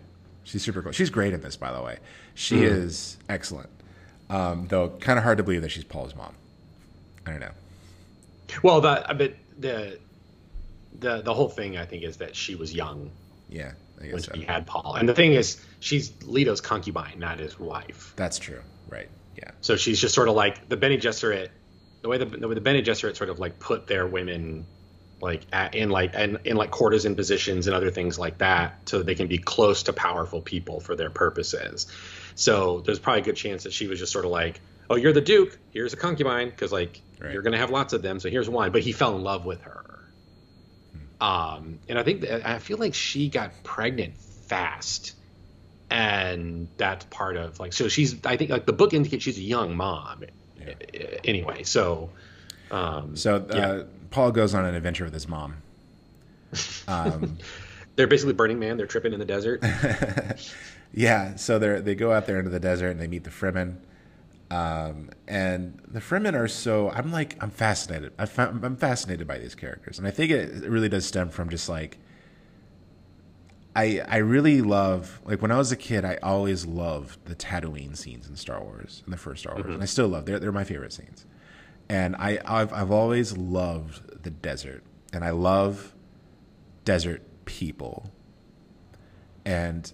she's 0.44 0.62
super 0.62 0.82
cool. 0.82 0.92
She's 0.92 1.10
great 1.10 1.34
in 1.34 1.40
this, 1.42 1.56
by 1.56 1.72
the 1.72 1.82
way. 1.82 2.00
She 2.34 2.58
Mm. 2.58 2.64
is 2.64 3.18
excellent. 3.30 3.70
Um, 4.30 4.68
though, 4.68 4.90
kind 4.90 5.18
of 5.18 5.24
hard 5.24 5.38
to 5.38 5.44
believe 5.44 5.62
that 5.62 5.70
she's 5.70 5.86
Paul's 5.86 6.16
mom. 6.16 6.34
I 7.26 7.32
don't 7.32 7.40
know. 7.40 7.52
Well, 8.64 8.82
the 8.82 9.10
uh, 9.10 9.14
but 9.14 9.36
the 9.58 10.00
the 11.00 11.22
the 11.22 11.34
whole 11.34 11.50
thing 11.50 11.78
I 11.78 11.86
think 11.86 12.04
is 12.04 12.18
that 12.18 12.36
she 12.36 12.56
was 12.56 12.74
young 12.74 13.12
Yeah, 13.50 13.74
I 14.02 14.08
when 14.12 14.20
so. 14.22 14.32
she 14.36 14.42
had 14.42 14.66
Paul, 14.68 14.96
and 14.96 15.08
the 15.08 15.14
thing 15.16 15.34
is, 15.34 15.64
she's 15.80 16.12
Leto's 16.24 16.62
concubine, 16.62 17.20
not 17.20 17.40
his 17.40 17.60
wife. 17.60 18.14
That's 18.16 18.40
true. 18.40 18.62
Right. 18.90 19.10
Yeah. 19.38 19.52
So 19.62 19.76
she's 19.76 20.00
just 20.00 20.16
sort 20.16 20.28
of 20.28 20.36
like 20.36 20.68
the 20.68 20.78
Bene 20.78 20.98
Gesserit. 20.98 21.50
The 22.02 22.10
way 22.10 22.18
the, 22.18 22.26
the 22.26 22.48
way 22.48 22.56
the 22.56 22.62
Bene 22.62 22.82
Gesserit 22.82 23.18
sort 23.18 23.30
of 23.30 23.40
like 23.40 23.60
put 23.60 23.88
their 23.88 24.08
women 24.08 24.66
like 25.22 25.42
at, 25.52 25.76
in 25.76 25.90
like 25.90 26.12
and 26.14 26.40
in 26.46 26.56
like 26.56 26.72
courtesan 26.72 27.16
positions 27.16 27.68
and 27.68 27.76
other 27.76 27.92
things 27.92 28.18
like 28.18 28.38
that, 28.40 28.90
so 28.90 29.00
that 29.00 29.06
they 29.06 29.16
can 29.16 29.28
be 29.28 29.38
close 29.38 29.84
to 29.84 29.94
powerful 29.94 30.42
people 30.42 30.80
for 30.80 30.96
their 30.96 31.10
purposes. 31.10 31.88
So 32.36 32.82
there's 32.86 33.00
probably 33.00 33.22
a 33.22 33.26
good 33.26 33.36
chance 33.36 33.64
that 33.64 33.74
she 33.74 33.88
was 33.88 34.00
just 34.00 34.14
sort 34.14 34.24
of 34.24 34.32
like, 34.32 34.62
"Oh, 34.90 34.96
you're 34.96 35.14
the 35.14 35.22
duke. 35.22 35.58
Here's 35.72 35.94
a 35.94 35.98
concubine, 35.98 36.50
because 36.50 36.72
like 36.72 37.02
Right. 37.20 37.34
you're 37.34 37.42
gonna 37.42 37.58
have 37.58 37.70
lots 37.70 37.94
of 37.94 38.02
them. 38.02 38.20
So 38.20 38.30
here's 38.30 38.50
one." 38.50 38.72
But 38.72 38.82
he 38.82 38.92
fell 38.92 39.16
in 39.16 39.24
love 39.24 39.46
with 39.46 39.62
her. 39.62 39.86
Um, 41.22 41.80
and 41.90 42.00
I 42.00 42.04
think 42.04 42.22
that, 42.22 42.48
I 42.48 42.60
feel 42.60 42.78
like 42.78 42.94
she 42.94 43.28
got 43.30 43.52
pregnant 43.64 44.16
fast, 44.18 45.16
and 45.90 46.68
that's 46.78 47.06
part 47.06 47.36
of 47.36 47.60
like 47.60 47.74
so 47.74 47.88
she's 47.90 48.16
I 48.26 48.38
think 48.38 48.50
like 48.52 48.66
the 48.66 48.74
book 48.74 48.94
indicates 48.94 49.24
she's 49.24 49.38
a 49.38 49.42
young 49.42 49.76
mom. 49.76 50.24
Yeah. 50.58 50.74
Anyway, 51.24 51.64
so 51.64 52.10
um, 52.72 53.16
So 53.16 53.36
uh, 53.38 53.56
Yeah. 53.56 53.84
Paul 54.12 54.32
goes 54.32 54.54
on 54.56 54.66
an 54.66 54.76
adventure 54.76 55.04
with 55.04 55.14
his 55.14 55.28
mom. 55.28 55.56
Um, 56.88 57.38
they're 57.96 58.08
basically 58.08 58.34
Burning 58.34 58.60
Man. 58.60 58.78
They're 58.78 58.88
tripping 58.88 59.14
in 59.14 59.20
the 59.20 59.26
desert. 59.26 59.64
yeah, 60.94 61.36
so 61.36 61.60
they 61.60 61.82
they 61.82 61.96
go 61.96 62.12
out 62.12 62.26
there 62.28 62.40
into 62.40 62.50
the 62.50 62.60
desert 62.60 62.90
and 62.90 63.00
they 63.00 63.08
meet 63.08 63.24
the 63.24 63.30
Fremen. 63.30 63.76
Um, 64.52 65.12
and 65.28 65.80
the 65.88 66.00
Fremen 66.00 66.34
are 66.34 66.48
so 66.48 66.90
I'm 66.90 67.12
like 67.12 67.38
I'm 67.42 67.52
fascinated. 67.52 68.14
I 68.18 68.28
I'm 68.38 68.78
fascinated 68.78 69.28
by 69.28 69.38
these 69.38 69.54
characters, 69.56 70.00
and 70.00 70.08
I 70.08 70.12
think 70.12 70.32
it 70.32 70.68
really 70.68 70.90
does 70.90 71.06
stem 71.06 71.30
from 71.30 71.50
just 71.50 71.70
like 71.70 72.00
I 73.76 74.02
I 74.08 74.18
really 74.18 74.62
love 74.62 75.22
like 75.24 75.42
when 75.42 75.52
I 75.52 75.58
was 75.58 75.72
a 75.72 75.76
kid, 75.76 76.04
I 76.04 76.18
always 76.24 76.66
loved 76.66 77.26
the 77.26 77.36
Tatooine 77.36 77.96
scenes 77.96 78.28
in 78.28 78.36
Star 78.36 78.62
Wars, 78.64 79.04
in 79.06 79.12
the 79.12 79.18
first 79.18 79.42
Star 79.42 79.54
Wars, 79.56 79.68
and 79.68 79.84
I 79.84 79.86
still 79.86 80.08
love. 80.08 80.26
They're 80.26 80.40
they're 80.40 80.52
my 80.52 80.64
favorite 80.64 80.94
scenes, 80.94 81.26
and 81.88 82.16
I 82.16 82.40
I've 82.44 82.74
I've 82.74 82.92
always 82.92 83.38
loved 83.38 84.24
the 84.24 84.32
desert, 84.32 84.84
and 85.14 85.24
I 85.24 85.30
love 85.30 85.94
desert 86.86 87.22
people, 87.46 88.12
and 89.46 89.94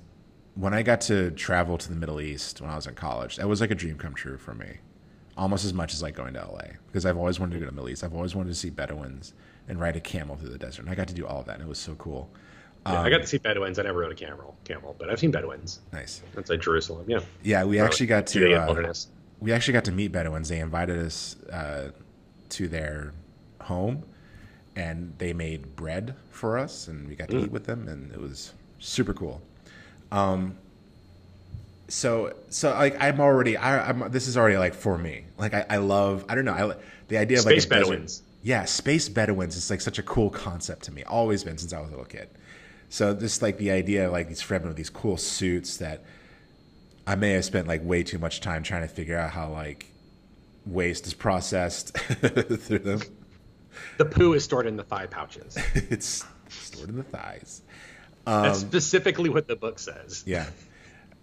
when 0.55 0.73
I 0.73 0.83
got 0.83 1.01
to 1.01 1.31
travel 1.31 1.77
to 1.77 1.89
the 1.89 1.95
Middle 1.95 2.19
East 2.21 2.61
when 2.61 2.69
I 2.69 2.75
was 2.75 2.87
in 2.87 2.95
college, 2.95 3.35
that 3.37 3.47
was 3.47 3.61
like 3.61 3.71
a 3.71 3.75
dream 3.75 3.97
come 3.97 4.13
true 4.13 4.37
for 4.37 4.53
me, 4.53 4.77
almost 5.37 5.65
as 5.65 5.73
much 5.73 5.93
as 5.93 6.01
like 6.01 6.15
going 6.15 6.33
to 6.33 6.39
LA 6.39 6.61
because 6.87 7.05
I've 7.05 7.17
always 7.17 7.39
wanted 7.39 7.53
to 7.53 7.59
go 7.59 7.65
to 7.65 7.71
the 7.71 7.75
Middle 7.75 7.89
East. 7.89 8.03
I've 8.03 8.15
always 8.15 8.35
wanted 8.35 8.49
to 8.49 8.55
see 8.55 8.69
Bedouins 8.69 9.33
and 9.67 9.79
ride 9.79 9.95
a 9.95 9.99
camel 9.99 10.35
through 10.37 10.49
the 10.49 10.57
desert, 10.57 10.83
and 10.83 10.89
I 10.89 10.95
got 10.95 11.07
to 11.09 11.13
do 11.13 11.25
all 11.25 11.39
of 11.41 11.45
that, 11.47 11.55
and 11.55 11.63
it 11.63 11.69
was 11.69 11.79
so 11.79 11.95
cool. 11.95 12.29
Yeah, 12.85 13.01
I 13.01 13.09
got 13.09 13.21
to 13.21 13.27
see 13.27 13.39
Bedouins. 13.39 13.79
I 13.79 13.83
never 13.83 13.99
rode 13.99 14.11
a 14.11 14.15
camel, 14.15 14.55
camel, 14.63 14.95
but 14.99 15.09
I've 15.09 15.19
seen 15.19 15.31
Bedouins. 15.31 15.79
Nice. 15.91 16.21
That's 16.35 16.51
like 16.51 16.61
Jerusalem. 16.61 17.05
Yeah. 17.09 17.19
Yeah, 17.41 17.63
we 17.63 17.79
actually 17.79 18.05
got 18.05 18.27
to 18.27 18.53
uh, 18.53 18.93
we 19.39 19.51
actually 19.51 19.73
got 19.73 19.85
to 19.85 19.91
meet 19.91 20.11
Bedouins. 20.11 20.49
They 20.49 20.59
invited 20.59 20.99
us 20.99 21.35
uh, 21.51 21.89
to 22.49 22.67
their 22.67 23.13
home, 23.59 24.03
and 24.75 25.13
they 25.17 25.33
made 25.33 25.75
bread 25.75 26.15
for 26.29 26.59
us, 26.59 26.87
and 26.87 27.07
we 27.07 27.15
got 27.15 27.29
to 27.29 27.39
eat 27.39 27.51
with 27.51 27.65
them, 27.65 27.87
and 27.87 28.11
it 28.11 28.21
was 28.21 28.53
super 28.79 29.13
cool. 29.13 29.41
Um, 30.15 30.57
so 31.87 32.33
so 32.49 32.71
like 32.71 32.95
I'm 33.01 33.19
already 33.19 33.57
I, 33.57 33.89
I'm 33.89 34.09
this 34.11 34.27
is 34.27 34.37
already 34.37 34.57
like 34.57 34.73
for 34.73 34.97
me. 34.97 35.25
Like 35.37 35.53
I, 35.53 35.65
I 35.69 35.77
love 35.77 36.25
I 36.29 36.35
don't 36.35 36.45
know 36.45 36.53
I 36.53 36.75
the 37.09 37.17
idea 37.17 37.39
of 37.39 37.45
like 37.45 37.53
Space 37.61 37.65
desert- 37.65 37.83
Bedouins. 37.89 38.23
yeah, 38.41 38.65
space 38.65 39.09
Bedouins 39.09 39.55
is 39.55 39.69
like 39.69 39.81
such 39.81 39.99
a 39.99 40.03
cool 40.03 40.29
concept 40.29 40.83
to 40.83 40.91
me. 40.91 41.03
Always 41.03 41.43
been 41.43 41.57
since 41.57 41.73
I 41.73 41.79
was 41.79 41.89
a 41.89 41.91
little 41.91 42.05
kid. 42.05 42.29
So 42.89 43.13
just 43.13 43.41
like 43.41 43.57
the 43.57 43.71
idea 43.71 44.07
of 44.07 44.13
like 44.13 44.27
these 44.29 44.41
Fremen 44.41 44.67
with 44.67 44.77
these 44.77 44.89
cool 44.89 45.17
suits 45.17 45.77
that 45.77 46.03
I 47.05 47.15
may 47.15 47.31
have 47.31 47.45
spent 47.45 47.67
like 47.67 47.83
way 47.83 48.01
too 48.03 48.17
much 48.17 48.39
time 48.41 48.63
trying 48.63 48.81
to 48.81 48.87
figure 48.87 49.17
out 49.17 49.31
how 49.31 49.49
like 49.51 49.87
waste 50.65 51.05
is 51.05 51.13
processed 51.13 51.95
through 51.97 52.79
them. 52.79 53.01
The 53.97 54.05
poo 54.05 54.33
is 54.33 54.43
stored 54.43 54.65
in 54.65 54.77
the 54.77 54.83
thigh 54.83 55.07
pouches. 55.07 55.57
it's 55.75 56.23
stored 56.49 56.89
in 56.89 56.95
the 56.95 57.03
thighs. 57.03 57.61
That's 58.25 58.59
specifically 58.59 59.29
what 59.29 59.47
the 59.47 59.55
book 59.55 59.79
says. 59.79 60.23
Yeah. 60.25 60.47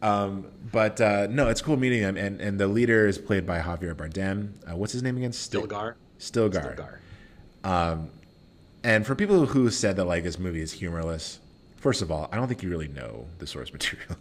Um, 0.01 0.47
but 0.73 1.01
uh, 1.01 1.29
no, 1.29 1.49
it's 1.49 1.61
cool 1.63 1.77
meeting 1.77 2.01
him, 2.01 2.17
and, 2.17 2.41
and 2.41 2.59
the 2.59 2.67
leader 2.67 3.07
is 3.07 3.19
played 3.19 3.47
by 3.47 3.61
Javier 3.61 3.95
Bardem. 3.95 4.53
Uh, 4.69 4.77
what's 4.77 4.93
his 4.93 5.03
name 5.03 5.17
again? 5.17 5.33
Sti- 5.33 5.59
Stilgar. 5.61 5.95
Stilgar. 6.19 6.99
Stilgar. 7.65 8.09
And 8.85 9.07
for 9.07 9.15
people 9.15 9.47
who 9.47 9.71
said 9.71 9.97
that 9.97 10.07
like 10.07 10.25
this 10.25 10.39
movie 10.39 10.61
is 10.61 10.73
humorless, 10.73 11.39
first 11.77 12.03
of 12.03 12.11
all, 12.11 12.29
I 12.33 12.37
don't 12.37 12.49
think 12.49 12.63
you 12.63 12.69
really 12.69 12.89
know 12.89 13.27
the 13.39 13.47
source 13.47 13.73
material. 13.79 14.17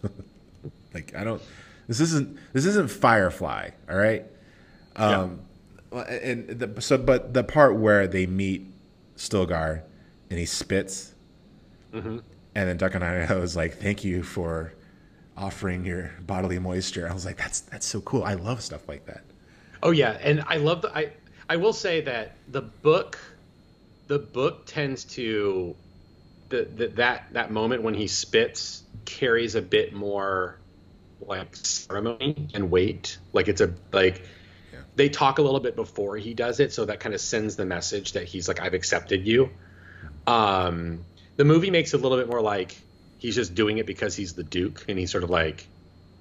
like 0.93 1.15
I 1.15 1.23
don't. 1.23 1.41
This 1.87 1.99
isn't 1.99 2.37
this 2.53 2.65
isn't 2.65 2.91
Firefly. 2.91 3.71
All 3.89 3.97
right. 3.97 4.25
Um, 4.95 5.41
and 5.91 6.47
the, 6.47 6.81
so, 6.81 6.97
but 6.97 7.33
the 7.33 7.43
part 7.43 7.75
where 7.75 8.07
they 8.07 8.27
meet 8.27 8.65
Stilgar 9.17 9.81
and 10.29 10.39
he 10.39 10.45
spits, 10.45 11.13
and 12.55 12.67
then 12.69 12.77
Duck 12.77 12.95
and 12.95 13.03
I 13.03 13.35
was 13.35 13.55
like, 13.55 13.77
"Thank 13.77 14.03
you 14.03 14.23
for 14.23 14.73
offering 15.37 15.85
your 15.85 16.11
bodily 16.21 16.59
moisture." 16.59 17.09
I 17.09 17.13
was 17.13 17.25
like, 17.25 17.37
"That's 17.37 17.61
that's 17.61 17.85
so 17.85 18.01
cool. 18.01 18.23
I 18.23 18.33
love 18.35 18.61
stuff 18.61 18.87
like 18.87 19.05
that." 19.05 19.23
Oh 19.83 19.91
yeah, 19.91 20.11
and 20.21 20.43
I 20.47 20.57
love 20.57 20.81
the 20.81 20.95
I 20.95 21.11
I 21.49 21.57
will 21.57 21.73
say 21.73 22.01
that 22.01 22.35
the 22.47 22.61
book 22.61 23.17
the 24.07 24.19
book 24.19 24.65
tends 24.65 25.05
to 25.05 25.75
the, 26.49 26.63
the 26.75 26.87
that 26.87 27.27
that 27.33 27.51
moment 27.51 27.83
when 27.83 27.93
he 27.93 28.07
spits 28.07 28.83
carries 29.05 29.55
a 29.55 29.61
bit 29.61 29.93
more 29.93 30.57
like 31.21 31.55
ceremony 31.55 32.47
and 32.53 32.69
weight. 32.69 33.17
Like 33.33 33.47
it's 33.47 33.61
a 33.61 33.73
like 33.91 34.23
Yeah. 34.73 34.79
they 34.95 35.09
talk 35.09 35.39
a 35.39 35.41
little 35.41 35.59
bit 35.59 35.75
before 35.75 36.17
he 36.17 36.33
does 36.33 36.59
it, 36.59 36.73
so 36.73 36.85
that 36.85 36.99
kind 36.99 37.15
of 37.15 37.21
sends 37.21 37.55
the 37.55 37.65
message 37.65 38.13
that 38.13 38.25
he's 38.25 38.47
like 38.47 38.59
I've 38.61 38.73
accepted 38.73 39.25
you. 39.25 39.49
Um, 40.27 41.05
the 41.37 41.45
movie 41.45 41.71
makes 41.71 41.93
it 41.93 41.99
a 41.99 42.03
little 42.03 42.17
bit 42.17 42.27
more 42.27 42.41
like 42.41 42.75
he's 43.19 43.35
just 43.35 43.55
doing 43.55 43.77
it 43.77 43.85
because 43.85 44.15
he's 44.15 44.33
the 44.33 44.43
Duke 44.43 44.85
and 44.87 44.97
he's 44.97 45.11
sort 45.11 45.23
of 45.23 45.29
like, 45.29 45.67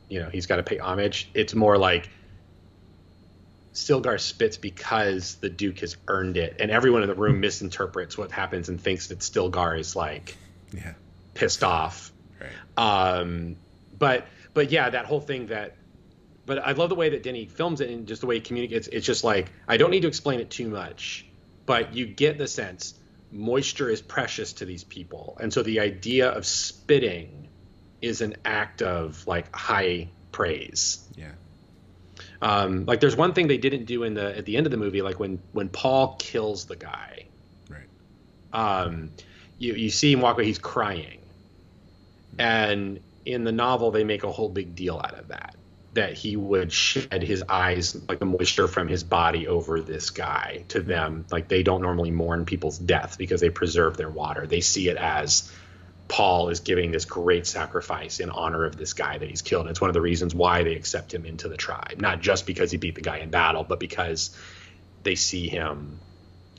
you 0.08 0.20
know, 0.20 0.28
he's 0.28 0.46
got 0.46 0.56
to 0.56 0.62
pay 0.62 0.78
homage. 0.78 1.30
It's 1.34 1.54
more 1.54 1.76
like 1.78 2.08
Stilgar 3.72 4.18
spits 4.20 4.56
because 4.56 5.36
the 5.36 5.48
Duke 5.48 5.78
has 5.80 5.96
earned 6.08 6.36
it, 6.36 6.56
and 6.58 6.70
everyone 6.70 7.02
in 7.02 7.08
the 7.08 7.14
room 7.14 7.40
misinterprets 7.40 8.18
what 8.18 8.32
happens 8.32 8.68
and 8.68 8.80
thinks 8.80 9.06
that 9.08 9.20
Stilgar 9.20 9.78
is 9.78 9.94
like 9.94 10.36
Yeah. 10.72 10.94
pissed 11.34 11.62
off. 11.62 12.12
Right. 12.40 13.18
Um, 13.20 13.56
but 13.98 14.26
but 14.54 14.72
yeah, 14.72 14.90
that 14.90 15.06
whole 15.06 15.20
thing 15.20 15.46
that. 15.46 15.76
But 16.46 16.58
I 16.66 16.72
love 16.72 16.88
the 16.88 16.96
way 16.96 17.10
that 17.10 17.22
Denis 17.22 17.52
films 17.52 17.80
it 17.80 17.90
and 17.90 18.08
just 18.08 18.22
the 18.22 18.26
way 18.26 18.36
he 18.36 18.40
communicates. 18.40 18.88
It's 18.88 19.06
just 19.06 19.22
like 19.22 19.52
I 19.68 19.76
don't 19.76 19.90
need 19.92 20.00
to 20.02 20.08
explain 20.08 20.40
it 20.40 20.50
too 20.50 20.68
much, 20.68 21.26
but 21.64 21.94
you 21.94 22.06
get 22.06 22.38
the 22.38 22.48
sense 22.48 22.94
moisture 23.30 23.88
is 23.88 24.00
precious 24.00 24.54
to 24.54 24.64
these 24.64 24.84
people, 24.84 25.36
and 25.40 25.52
so 25.52 25.62
the 25.62 25.80
idea 25.80 26.30
of 26.30 26.46
spitting 26.46 27.48
is 28.00 28.20
an 28.20 28.36
act 28.44 28.82
of 28.82 29.26
like 29.26 29.54
high 29.54 30.08
praise. 30.32 31.06
Yeah. 31.16 31.32
Um, 32.42 32.86
like 32.86 33.00
there's 33.00 33.16
one 33.16 33.34
thing 33.34 33.48
they 33.48 33.58
didn't 33.58 33.84
do 33.84 34.02
in 34.02 34.14
the 34.14 34.36
at 34.36 34.46
the 34.46 34.56
end 34.56 34.66
of 34.66 34.70
the 34.70 34.78
movie, 34.78 35.02
like 35.02 35.20
when 35.20 35.40
when 35.52 35.68
Paul 35.68 36.16
kills 36.18 36.66
the 36.66 36.76
guy, 36.76 37.26
Right. 37.68 37.88
um, 38.52 39.10
you 39.58 39.74
you 39.74 39.90
see 39.90 40.12
him 40.12 40.20
walk 40.20 40.36
away, 40.36 40.46
he's 40.46 40.58
crying, 40.58 41.20
and 42.38 43.00
in 43.26 43.44
the 43.44 43.52
novel 43.52 43.90
they 43.90 44.04
make 44.04 44.24
a 44.24 44.32
whole 44.32 44.48
big 44.48 44.74
deal 44.74 44.96
out 44.96 45.18
of 45.18 45.28
that 45.28 45.54
that 45.92 46.12
he 46.12 46.36
would 46.36 46.72
shed 46.72 47.22
his 47.22 47.42
eyes 47.48 47.96
like 48.08 48.20
the 48.20 48.24
moisture 48.24 48.68
from 48.68 48.86
his 48.86 49.02
body 49.02 49.48
over 49.48 49.80
this 49.80 50.10
guy 50.10 50.64
to 50.68 50.80
them. 50.80 51.26
Like 51.30 51.48
they 51.48 51.62
don't 51.62 51.82
normally 51.82 52.10
mourn 52.10 52.44
people's 52.44 52.78
death 52.78 53.18
because 53.18 53.40
they 53.40 53.50
preserve 53.50 53.96
their 53.96 54.10
water. 54.10 54.46
They 54.46 54.60
see 54.60 54.88
it 54.88 54.96
as 54.96 55.50
paul 56.06 56.48
is 56.48 56.60
giving 56.60 56.90
this 56.90 57.04
great 57.04 57.46
sacrifice 57.46 58.18
in 58.18 58.30
honor 58.30 58.64
of 58.64 58.76
this 58.76 58.92
guy 58.92 59.18
that 59.18 59.28
he's 59.28 59.42
killed. 59.42 59.62
And 59.62 59.70
it's 59.70 59.80
one 59.80 59.90
of 59.90 59.94
the 59.94 60.00
reasons 60.00 60.34
why 60.34 60.62
they 60.62 60.74
accept 60.74 61.14
him 61.14 61.24
into 61.24 61.48
the 61.48 61.56
tribe. 61.56 62.00
Not 62.00 62.20
just 62.20 62.46
because 62.46 62.70
he 62.70 62.76
beat 62.76 62.94
the 62.94 63.00
guy 63.00 63.18
in 63.18 63.30
battle 63.30 63.64
but 63.64 63.80
because 63.80 64.36
they 65.02 65.16
see 65.16 65.48
him 65.48 65.98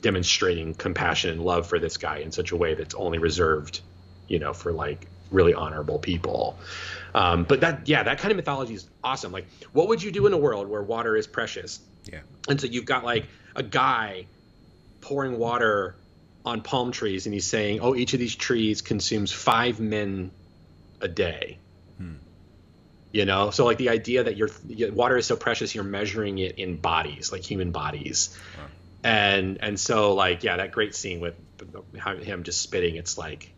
demonstrating 0.02 0.74
compassion 0.74 1.30
and 1.30 1.44
love 1.44 1.66
for 1.66 1.78
this 1.78 1.96
guy 1.96 2.18
in 2.18 2.32
such 2.32 2.50
a 2.50 2.56
way 2.56 2.74
that's 2.74 2.94
only 2.94 3.18
reserved, 3.18 3.80
you 4.28 4.38
know, 4.38 4.52
for 4.52 4.72
like 4.72 5.06
really 5.30 5.54
honorable 5.54 5.98
people. 5.98 6.58
Um, 7.14 7.44
but 7.44 7.60
that, 7.60 7.88
yeah, 7.88 8.02
that 8.04 8.18
kind 8.18 8.30
of 8.30 8.36
mythology 8.36 8.74
is 8.74 8.88
awesome. 9.04 9.32
Like, 9.32 9.46
what 9.72 9.88
would 9.88 10.02
you 10.02 10.10
do 10.10 10.26
in 10.26 10.32
a 10.32 10.38
world 10.38 10.68
where 10.68 10.82
water 10.82 11.16
is 11.16 11.26
precious? 11.26 11.80
Yeah. 12.04 12.20
And 12.48 12.60
so 12.60 12.66
you've 12.66 12.86
got 12.86 13.04
like 13.04 13.26
a 13.54 13.62
guy 13.62 14.26
pouring 15.00 15.38
water 15.38 15.94
on 16.44 16.62
palm 16.62 16.90
trees, 16.90 17.26
and 17.26 17.34
he's 17.34 17.46
saying, 17.46 17.80
"Oh, 17.80 17.94
each 17.94 18.14
of 18.14 18.18
these 18.18 18.34
trees 18.34 18.82
consumes 18.82 19.30
five 19.30 19.78
men 19.78 20.30
a 21.00 21.08
day." 21.08 21.58
You 23.12 23.26
know, 23.26 23.50
so 23.50 23.66
like 23.66 23.76
the 23.76 23.90
idea 23.90 24.24
that 24.24 24.38
your 24.38 24.48
water 24.90 25.18
is 25.18 25.26
so 25.26 25.36
precious, 25.36 25.74
you're 25.74 25.84
measuring 25.84 26.38
it 26.38 26.58
in 26.58 26.76
bodies, 26.76 27.30
like 27.30 27.42
human 27.42 27.70
bodies, 27.70 28.36
and 29.04 29.58
and 29.60 29.78
so 29.78 30.14
like 30.14 30.42
yeah, 30.44 30.56
that 30.56 30.72
great 30.72 30.94
scene 30.94 31.20
with 31.20 31.34
him 31.94 32.42
just 32.42 32.62
spitting. 32.62 32.96
It's 32.96 33.18
like 33.18 33.52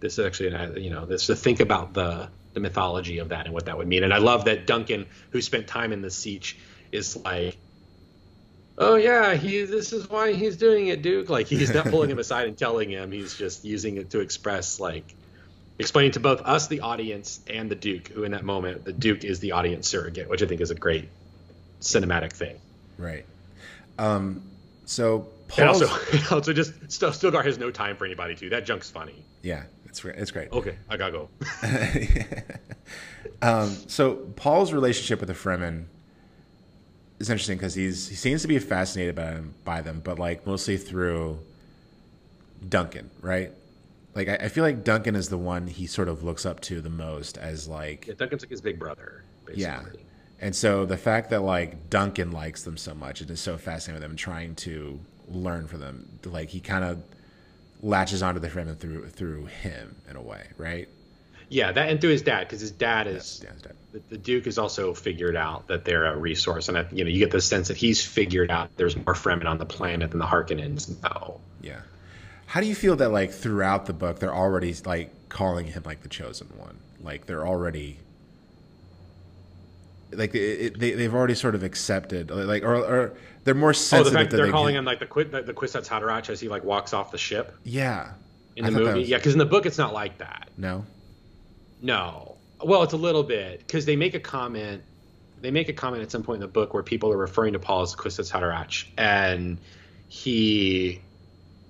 this 0.00 0.18
is 0.18 0.26
actually 0.26 0.82
you 0.82 0.90
know 0.90 1.06
this 1.06 1.26
to 1.26 1.34
think 1.34 1.60
about 1.60 1.94
the 1.94 2.28
the 2.56 2.60
mythology 2.60 3.18
of 3.18 3.28
that 3.28 3.44
and 3.44 3.52
what 3.52 3.66
that 3.66 3.76
would 3.76 3.86
mean. 3.86 4.02
And 4.02 4.14
I 4.14 4.18
love 4.18 4.46
that 4.46 4.66
Duncan, 4.66 5.04
who 5.28 5.42
spent 5.42 5.66
time 5.66 5.92
in 5.92 6.00
the 6.00 6.08
sietch, 6.08 6.54
is 6.90 7.14
like 7.14 7.58
oh 8.78 8.96
yeah, 8.96 9.34
he 9.34 9.64
this 9.64 9.92
is 9.92 10.08
why 10.08 10.32
he's 10.32 10.56
doing 10.56 10.88
it, 10.88 11.02
Duke. 11.02 11.28
Like 11.28 11.46
he's 11.46 11.72
not 11.72 11.86
pulling 11.86 12.10
him 12.10 12.18
aside 12.24 12.48
and 12.48 12.56
telling 12.56 12.90
him. 12.90 13.12
He's 13.12 13.34
just 13.34 13.64
using 13.64 13.98
it 13.98 14.10
to 14.10 14.20
express 14.20 14.80
like 14.80 15.14
explaining 15.78 16.12
to 16.12 16.20
both 16.20 16.40
us, 16.42 16.68
the 16.68 16.80
audience, 16.80 17.40
and 17.46 17.70
the 17.70 17.74
Duke, 17.74 18.08
who 18.08 18.24
in 18.24 18.32
that 18.32 18.44
moment 18.44 18.86
the 18.86 18.92
Duke 18.92 19.22
is 19.22 19.38
the 19.40 19.52
audience 19.52 19.86
surrogate, 19.86 20.28
which 20.30 20.42
I 20.42 20.46
think 20.46 20.62
is 20.62 20.70
a 20.70 20.74
great 20.74 21.10
cinematic 21.80 22.32
thing. 22.32 22.58
Right. 22.96 23.26
Um. 23.98 24.42
So 24.86 25.28
And 25.58 25.68
Paul's, 25.68 25.82
also, 25.82 26.34
also 26.34 26.52
just 26.54 26.72
St- 26.90 27.12
Stilgar 27.12 27.44
has 27.44 27.58
no 27.58 27.70
time 27.70 27.96
for 27.96 28.06
anybody 28.06 28.34
too. 28.34 28.48
That 28.48 28.64
junk's 28.64 28.88
funny. 28.88 29.22
yeah, 29.42 29.64
it's 29.96 30.02
great. 30.02 30.16
It's 30.16 30.30
great. 30.30 30.52
Okay, 30.52 30.76
I 30.88 30.96
gotta 30.96 31.12
go. 31.12 31.28
um, 33.42 33.70
so 33.88 34.16
Paul's 34.36 34.72
relationship 34.72 35.20
with 35.20 35.28
the 35.28 35.34
Fremen 35.34 35.86
is 37.18 37.30
interesting 37.30 37.56
because 37.56 37.74
he's 37.74 38.08
he 38.08 38.14
seems 38.14 38.42
to 38.42 38.48
be 38.48 38.58
fascinated 38.58 39.14
by 39.14 39.24
them, 39.30 39.54
by 39.64 39.80
them, 39.82 40.00
but 40.04 40.18
like 40.18 40.46
mostly 40.46 40.76
through 40.76 41.38
Duncan, 42.68 43.10
right? 43.20 43.52
Like 44.14 44.28
I, 44.28 44.34
I 44.34 44.48
feel 44.48 44.64
like 44.64 44.84
Duncan 44.84 45.14
is 45.14 45.28
the 45.28 45.38
one 45.38 45.66
he 45.66 45.86
sort 45.86 46.08
of 46.08 46.22
looks 46.22 46.46
up 46.46 46.60
to 46.62 46.80
the 46.80 46.90
most 46.90 47.38
as 47.38 47.68
like 47.68 48.06
Yeah, 48.06 48.14
Duncan's 48.14 48.42
like 48.42 48.50
his 48.50 48.60
big 48.60 48.78
brother, 48.78 49.24
basically. 49.44 49.62
yeah. 49.62 49.82
And 50.38 50.54
so 50.54 50.84
the 50.84 50.96
fact 50.98 51.30
that 51.30 51.42
like 51.42 51.88
Duncan 51.88 52.30
likes 52.32 52.62
them 52.64 52.76
so 52.76 52.94
much 52.94 53.20
and 53.20 53.30
is 53.30 53.40
so 53.40 53.56
fascinated 53.56 54.02
with 54.02 54.10
them 54.10 54.16
trying 54.16 54.54
to 54.56 55.00
learn 55.28 55.66
from 55.66 55.80
them, 55.80 56.18
like 56.24 56.50
he 56.50 56.60
kind 56.60 56.84
of 56.84 57.02
latches 57.82 58.22
onto 58.22 58.40
the 58.40 58.48
Fremen 58.48 58.78
through 58.78 59.08
through 59.08 59.46
him 59.46 59.96
in 60.08 60.16
a 60.16 60.22
way, 60.22 60.46
right? 60.56 60.88
Yeah, 61.48 61.70
that 61.72 61.90
and 61.90 62.00
through 62.00 62.10
his 62.10 62.22
dad, 62.22 62.40
because 62.40 62.60
his 62.60 62.72
dad 62.72 63.06
is 63.06 63.40
Yeah, 63.44 63.50
yeah. 63.64 63.72
the, 63.92 64.02
the 64.10 64.18
Duke 64.18 64.46
has 64.46 64.58
also 64.58 64.94
figured 64.94 65.36
out 65.36 65.68
that 65.68 65.84
they're 65.84 66.06
a 66.06 66.16
resource, 66.16 66.68
and 66.68 66.76
I, 66.76 66.86
you 66.90 67.04
know 67.04 67.10
you 67.10 67.18
get 67.18 67.30
the 67.30 67.40
sense 67.40 67.68
that 67.68 67.76
he's 67.76 68.04
figured 68.04 68.50
out 68.50 68.70
there's 68.76 68.96
more 68.96 69.14
Fremen 69.14 69.46
on 69.46 69.58
the 69.58 69.66
planet 69.66 70.10
than 70.10 70.18
the 70.18 70.26
Harkonnens 70.26 71.00
know. 71.02 71.40
Yeah. 71.62 71.80
How 72.46 72.60
do 72.60 72.66
you 72.66 72.74
feel 72.74 72.96
that 72.96 73.10
like 73.10 73.32
throughout 73.32 73.86
the 73.86 73.92
book 73.92 74.18
they're 74.18 74.34
already 74.34 74.74
like 74.84 75.28
calling 75.28 75.66
him 75.66 75.82
like 75.84 76.02
the 76.02 76.08
chosen 76.08 76.48
one? 76.56 76.78
Like 77.00 77.26
they're 77.26 77.46
already 77.46 77.98
like 80.12 80.34
it, 80.34 80.78
they 80.78 80.92
they've 80.92 81.14
already 81.14 81.34
sort 81.34 81.54
of 81.54 81.62
accepted 81.62 82.30
like 82.30 82.62
or, 82.62 82.74
or 82.76 83.14
they're 83.44 83.54
more 83.54 83.74
sensitive. 83.74 84.06
Oh, 84.06 84.10
the 84.10 84.18
fact 84.18 84.30
they're 84.32 84.46
they 84.46 84.50
calling 84.52 84.74
can- 84.74 84.78
him 84.80 84.84
like 84.84 84.98
the 85.00 85.06
Qu- 85.06 85.24
the, 85.24 85.42
the 85.42 85.52
Kwisatz 85.54 85.88
Haderach 85.88 86.30
as 86.30 86.40
he 86.40 86.48
like 86.48 86.64
walks 86.64 86.92
off 86.92 87.10
the 87.10 87.18
ship 87.18 87.54
Yeah. 87.64 88.10
in 88.56 88.64
the 88.64 88.70
movie. 88.70 89.00
was- 89.00 89.08
Yeah, 89.08 89.16
because 89.18 89.32
in 89.32 89.38
the 89.38 89.44
book 89.46 89.66
it's 89.66 89.78
not 89.78 89.92
like 89.92 90.18
that. 90.18 90.48
No. 90.56 90.84
No. 91.82 92.36
Well, 92.64 92.82
it's 92.82 92.92
a 92.94 92.96
little 92.98 93.22
bit 93.22 93.58
because 93.60 93.84
they 93.84 93.96
make 93.96 94.14
a 94.14 94.20
comment. 94.20 94.82
They 95.42 95.50
make 95.50 95.68
a 95.68 95.72
comment 95.74 96.02
at 96.02 96.10
some 96.10 96.22
point 96.22 96.36
in 96.36 96.40
the 96.40 96.48
book 96.48 96.72
where 96.72 96.82
people 96.82 97.12
are 97.12 97.16
referring 97.18 97.52
to 97.52 97.58
Paul 97.58 97.82
as 97.82 97.94
Kwisatz 97.94 98.32
Haderach, 98.32 98.86
and 98.96 99.58
he 100.08 101.00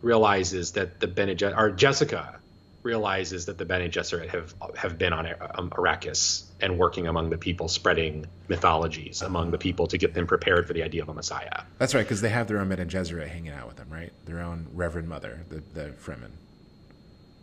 realizes 0.02 0.72
that 0.72 1.00
the 1.00 1.08
Bene 1.08 1.34
or 1.56 1.70
Jessica 1.72 2.38
realizes 2.86 3.44
that 3.46 3.58
the 3.58 3.64
Bene 3.66 3.88
Gesserit 3.90 4.28
have 4.30 4.54
have 4.76 4.96
been 4.96 5.12
on 5.12 5.26
um, 5.56 5.68
Arrakis 5.70 6.44
and 6.60 6.78
working 6.78 7.06
among 7.06 7.28
the 7.30 7.36
people, 7.36 7.68
spreading 7.68 8.24
mythologies 8.48 9.20
among 9.20 9.50
the 9.50 9.58
people 9.58 9.86
to 9.88 9.98
get 9.98 10.14
them 10.14 10.26
prepared 10.26 10.66
for 10.66 10.72
the 10.72 10.82
idea 10.82 11.02
of 11.02 11.08
a 11.10 11.14
Messiah. 11.14 11.64
That's 11.78 11.94
right, 11.94 12.02
because 12.04 12.20
they 12.22 12.30
have 12.30 12.46
their 12.48 12.58
own 12.60 12.68
Bene 12.70 12.86
Gesserit 12.86 13.28
hanging 13.28 13.52
out 13.52 13.66
with 13.66 13.76
them, 13.76 13.88
right? 13.90 14.12
Their 14.24 14.40
own 14.40 14.68
Reverend 14.72 15.08
Mother, 15.08 15.44
the 15.50 15.62
the 15.74 15.88
Fremen. 16.04 16.30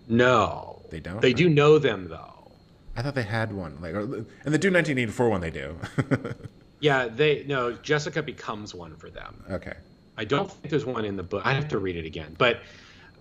No, 0.08 0.82
They 0.90 1.00
don't? 1.00 1.22
They 1.22 1.34
do 1.34 1.50
know 1.50 1.78
them 1.80 2.08
though. 2.10 2.52
I 2.96 3.02
thought 3.02 3.16
they 3.16 3.24
had 3.24 3.52
one, 3.52 3.78
like, 3.82 3.94
or, 3.96 4.02
in 4.04 4.52
the 4.52 4.58
Dune 4.60 4.74
1984 4.74 5.30
one, 5.30 5.42
they 5.42 5.52
do. 5.52 5.78
Yeah, 6.84 7.08
they 7.08 7.46
no. 7.48 7.72
Jessica 7.72 8.22
becomes 8.22 8.76
one 8.76 8.98
for 8.98 9.10
them. 9.10 9.42
okay. 9.50 9.76
I 10.18 10.26
don't 10.26 10.52
think 10.52 10.70
there's 10.70 10.86
one 10.86 11.06
in 11.06 11.16
the 11.16 11.24
book. 11.24 11.42
I 11.46 11.54
have 11.54 11.70
to 11.70 11.80
read 11.80 11.96
it 11.96 12.06
again. 12.06 12.36
But 12.38 12.60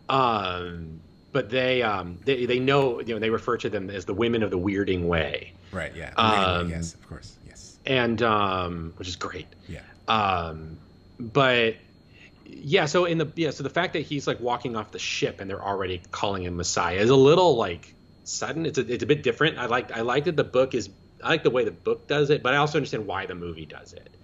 um 0.09 1.01
but 1.33 1.51
they 1.51 1.83
um 1.83 2.19
they 2.25 2.47
they 2.47 2.59
know 2.59 3.01
you 3.01 3.15
know 3.15 3.19
they 3.19 3.31
refer 3.31 3.57
to 3.59 3.71
them 3.71 3.91
as 3.91 4.05
the 4.05 4.15
women 4.15 4.43
of 4.43 4.51
the 4.51 4.59
weirding 4.59 5.07
way. 5.07 5.53
Right. 5.73 5.95
Yeah. 5.97 6.13
Um, 6.17 6.69
yes. 6.71 6.95
Of 6.95 7.09
course. 7.09 7.37
Yes. 7.47 7.79
And 7.87 8.23
um 8.23 8.93
which 8.97 9.09
is 9.09 9.17
great. 9.17 9.47
Yeah. 9.69 9.81
Um 10.09 10.79
but 11.19 11.77
yeah, 12.45 12.87
so 12.87 13.07
in 13.07 13.19
the 13.19 13.33
yeah, 13.35 13.51
so 13.51 13.63
the 13.63 13.71
fact 13.71 13.95
that 13.95 14.01
he's 14.01 14.27
like 14.27 14.41
walking 14.41 14.77
off 14.77 14.91
the 14.91 14.99
ship 14.99 15.41
and 15.41 15.49
they're 15.49 15.63
already 15.63 16.03
calling 16.11 16.45
him 16.45 16.57
Messiah 16.57 16.97
is 16.97 17.11
a 17.11 17.17
little 17.17 17.57
like 17.57 17.95
sudden. 18.25 18.67
It's 18.67 18.79
a 18.79 18.93
it's 18.93 19.03
a 19.03 19.07
bit 19.07 19.23
different. 19.23 19.59
I 19.59 19.67
like 19.67 19.91
I 19.91 20.03
like 20.03 20.25
that 20.25 20.37
the 20.37 20.45
book 20.45 20.75
is 20.75 20.91
I 21.23 21.31
like 21.31 21.43
the 21.43 21.51
way 21.51 21.65
the 21.65 21.71
book 21.71 22.07
does 22.09 22.31
it, 22.31 22.43
but 22.43 22.53
I 22.55 22.59
also 22.59 22.79
understand 22.79 23.07
why 23.07 23.27
the 23.27 23.35
movie 23.35 23.67
does 23.67 23.93
it. 23.93 24.17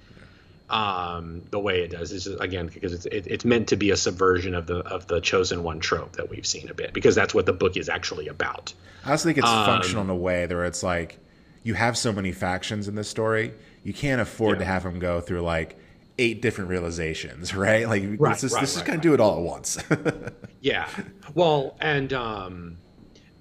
Um, 0.70 1.42
the 1.50 1.58
way 1.58 1.80
it 1.80 1.90
does 1.90 2.12
is 2.12 2.26
again 2.26 2.70
because 2.72 2.92
it's 2.92 3.06
it, 3.06 3.26
it's 3.26 3.44
meant 3.44 3.68
to 3.68 3.76
be 3.76 3.90
a 3.90 3.96
subversion 3.96 4.54
of 4.54 4.66
the 4.66 4.80
of 4.80 5.06
the 5.06 5.20
chosen 5.20 5.62
one 5.62 5.80
trope 5.80 6.12
that 6.16 6.28
we've 6.28 6.46
seen 6.46 6.68
a 6.68 6.74
bit 6.74 6.92
because 6.92 7.14
that's 7.14 7.32
what 7.32 7.46
the 7.46 7.54
book 7.54 7.76
is 7.78 7.88
actually 7.88 8.28
about. 8.28 8.74
I 9.04 9.12
also 9.12 9.24
think 9.28 9.38
it's 9.38 9.46
Um, 9.48 9.64
functional 9.64 10.02
in 10.04 10.10
a 10.10 10.14
way 10.16 10.46
where 10.46 10.66
it's 10.66 10.82
like 10.82 11.18
you 11.62 11.72
have 11.74 11.96
so 11.96 12.12
many 12.12 12.32
factions 12.32 12.86
in 12.86 12.96
this 12.96 13.08
story, 13.08 13.54
you 13.82 13.94
can't 13.94 14.20
afford 14.20 14.56
Yeah. 14.58 14.64
to 14.66 14.70
have 14.72 14.82
them 14.82 14.98
go 14.98 15.20
through 15.22 15.40
like 15.40 15.78
eight 16.18 16.42
different 16.42 16.68
realizations, 16.68 17.54
right? 17.66 17.88
Like 17.88 18.02
Right, 18.02 18.20
let's 18.20 18.42
just, 18.42 18.54
right, 18.54 18.60
let's 18.60 18.76
right, 18.76 18.84
kind 18.84 18.98
of 18.98 18.98
right. 18.98 19.02
do 19.10 19.14
it 19.14 19.20
all 19.20 19.36
at 19.38 19.42
once. 19.42 19.78
Yeah. 20.60 20.88
Well, 21.34 21.76
and 21.80 22.12
um, 22.12 22.78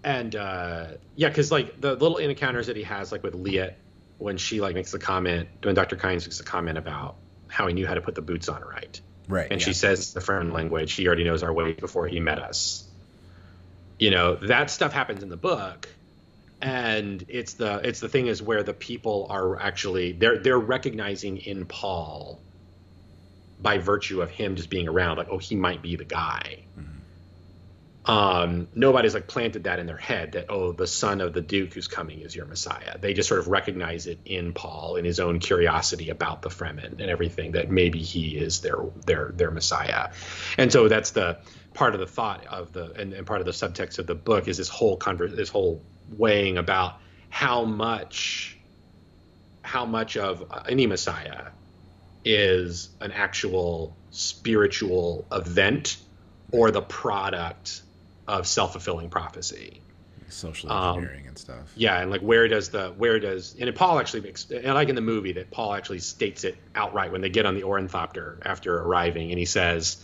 and 0.03 0.35
uh, 0.35 0.85
yeah, 1.15 1.27
because 1.29 1.51
like 1.51 1.81
the 1.81 1.95
little 1.95 2.17
encounters 2.17 2.67
that 2.67 2.77
he 2.77 2.83
has, 2.83 3.11
like 3.11 3.23
with 3.23 3.33
Liet, 3.33 3.73
when 4.17 4.37
she 4.37 4.61
like 4.61 4.75
makes 4.75 4.91
the 4.91 4.99
comment, 4.99 5.49
when 5.63 5.75
Dr. 5.75 5.95
Kynes 5.95 6.25
makes 6.25 6.39
a 6.39 6.43
comment 6.43 6.77
about 6.77 7.15
how 7.47 7.67
he 7.67 7.73
knew 7.73 7.87
how 7.87 7.93
to 7.93 8.01
put 8.01 8.15
the 8.15 8.21
boots 8.21 8.49
on 8.49 8.61
right, 8.61 8.99
right. 9.27 9.51
and 9.51 9.61
yeah. 9.61 9.65
she 9.65 9.73
says 9.73 10.13
the 10.13 10.19
Fremen 10.19 10.51
language, 10.51 10.93
he 10.93 11.07
already 11.07 11.23
knows 11.23 11.43
our 11.43 11.53
way 11.53 11.73
before 11.73 12.07
he 12.07 12.19
met 12.19 12.39
us. 12.39 12.83
You 13.99 14.11
know 14.11 14.35
that 14.35 14.69
stuff 14.69 14.93
happens 14.93 15.23
in 15.23 15.29
the 15.29 15.37
book, 15.37 15.89
and 16.61 17.25
it's 17.27 17.53
the 17.53 17.81
it's 17.83 17.99
the 17.99 18.09
thing 18.09 18.27
is 18.27 18.41
where 18.41 18.63
the 18.63 18.73
people 18.73 19.27
are 19.29 19.59
actually 19.59 20.11
they're 20.11 20.37
they're 20.37 20.59
recognizing 20.59 21.37
in 21.37 21.65
Paul 21.65 22.39
by 23.59 23.79
virtue 23.79 24.21
of 24.21 24.29
him 24.29 24.55
just 24.55 24.69
being 24.69 24.87
around, 24.87 25.17
like 25.17 25.29
oh 25.31 25.39
he 25.39 25.55
might 25.55 25.81
be 25.81 25.95
the 25.95 26.05
guy. 26.05 26.59
Mm-hmm. 26.77 26.86
Um, 28.07 28.69
nobody's 28.73 29.13
like 29.13 29.27
planted 29.27 29.65
that 29.65 29.79
in 29.79 29.85
their 29.85 29.97
head 29.97 30.31
that 30.31 30.45
oh 30.47 30.71
the 30.71 30.87
son 30.87 31.19
of 31.19 31.33
the 31.33 31.41
Duke 31.41 31.73
who's 31.73 31.89
coming 31.89 32.21
is 32.21 32.33
your 32.33 32.45
Messiah. 32.45 32.97
They 32.97 33.13
just 33.13 33.27
sort 33.27 33.41
of 33.41 33.49
recognize 33.49 34.07
it 34.07 34.19
in 34.23 34.53
Paul 34.53 34.95
in 34.95 35.03
his 35.03 35.19
own 35.19 35.39
curiosity 35.39 36.09
about 36.09 36.41
the 36.41 36.49
Fremen 36.49 37.01
and 37.01 37.01
everything 37.01 37.51
that 37.51 37.69
maybe 37.69 37.99
he 37.99 38.37
is 38.37 38.61
their 38.61 38.77
their 39.05 39.33
their 39.35 39.51
Messiah, 39.51 40.11
and 40.57 40.71
so 40.71 40.87
that's 40.87 41.11
the 41.11 41.39
part 41.73 41.95
of 41.95 41.99
the 41.99 42.07
thought 42.07 42.47
of 42.47 42.71
the 42.71 42.93
and, 42.93 43.11
and 43.11 43.27
part 43.27 43.41
of 43.41 43.45
the 43.45 43.51
subtext 43.51 43.99
of 43.99 44.07
the 44.07 44.15
book 44.15 44.47
is 44.47 44.55
this 44.55 44.69
whole 44.69 44.97
conver- 44.97 45.35
this 45.35 45.49
whole 45.49 45.83
weighing 46.17 46.57
about 46.57 47.01
how 47.29 47.65
much 47.65 48.57
how 49.63 49.85
much 49.85 50.15
of 50.15 50.49
any 50.69 50.87
Messiah 50.87 51.47
is 52.23 52.89
an 53.01 53.11
actual 53.11 53.97
spiritual 54.11 55.27
event 55.29 55.97
or 56.53 56.71
the 56.71 56.81
product 56.81 57.81
of 58.27 58.47
self-fulfilling 58.47 59.09
prophecy. 59.09 59.81
social 60.29 60.71
um, 60.71 60.97
engineering 60.97 61.27
and 61.27 61.37
stuff. 61.37 61.71
Yeah, 61.75 62.01
and 62.01 62.11
like 62.11 62.21
where 62.21 62.47
does 62.47 62.69
the 62.69 62.89
where 62.97 63.19
does 63.19 63.55
and 63.59 63.73
Paul 63.75 63.99
actually 63.99 64.21
makes 64.21 64.49
and 64.51 64.73
like 64.73 64.89
in 64.89 64.95
the 64.95 65.01
movie 65.01 65.33
that 65.33 65.51
Paul 65.51 65.73
actually 65.73 65.99
states 65.99 66.43
it 66.43 66.57
outright 66.75 67.11
when 67.11 67.21
they 67.21 67.29
get 67.29 67.45
on 67.45 67.55
the 67.55 67.63
Ornithopter 67.63 68.39
after 68.43 68.77
arriving 68.79 69.31
and 69.31 69.39
he 69.39 69.45
says, 69.45 70.03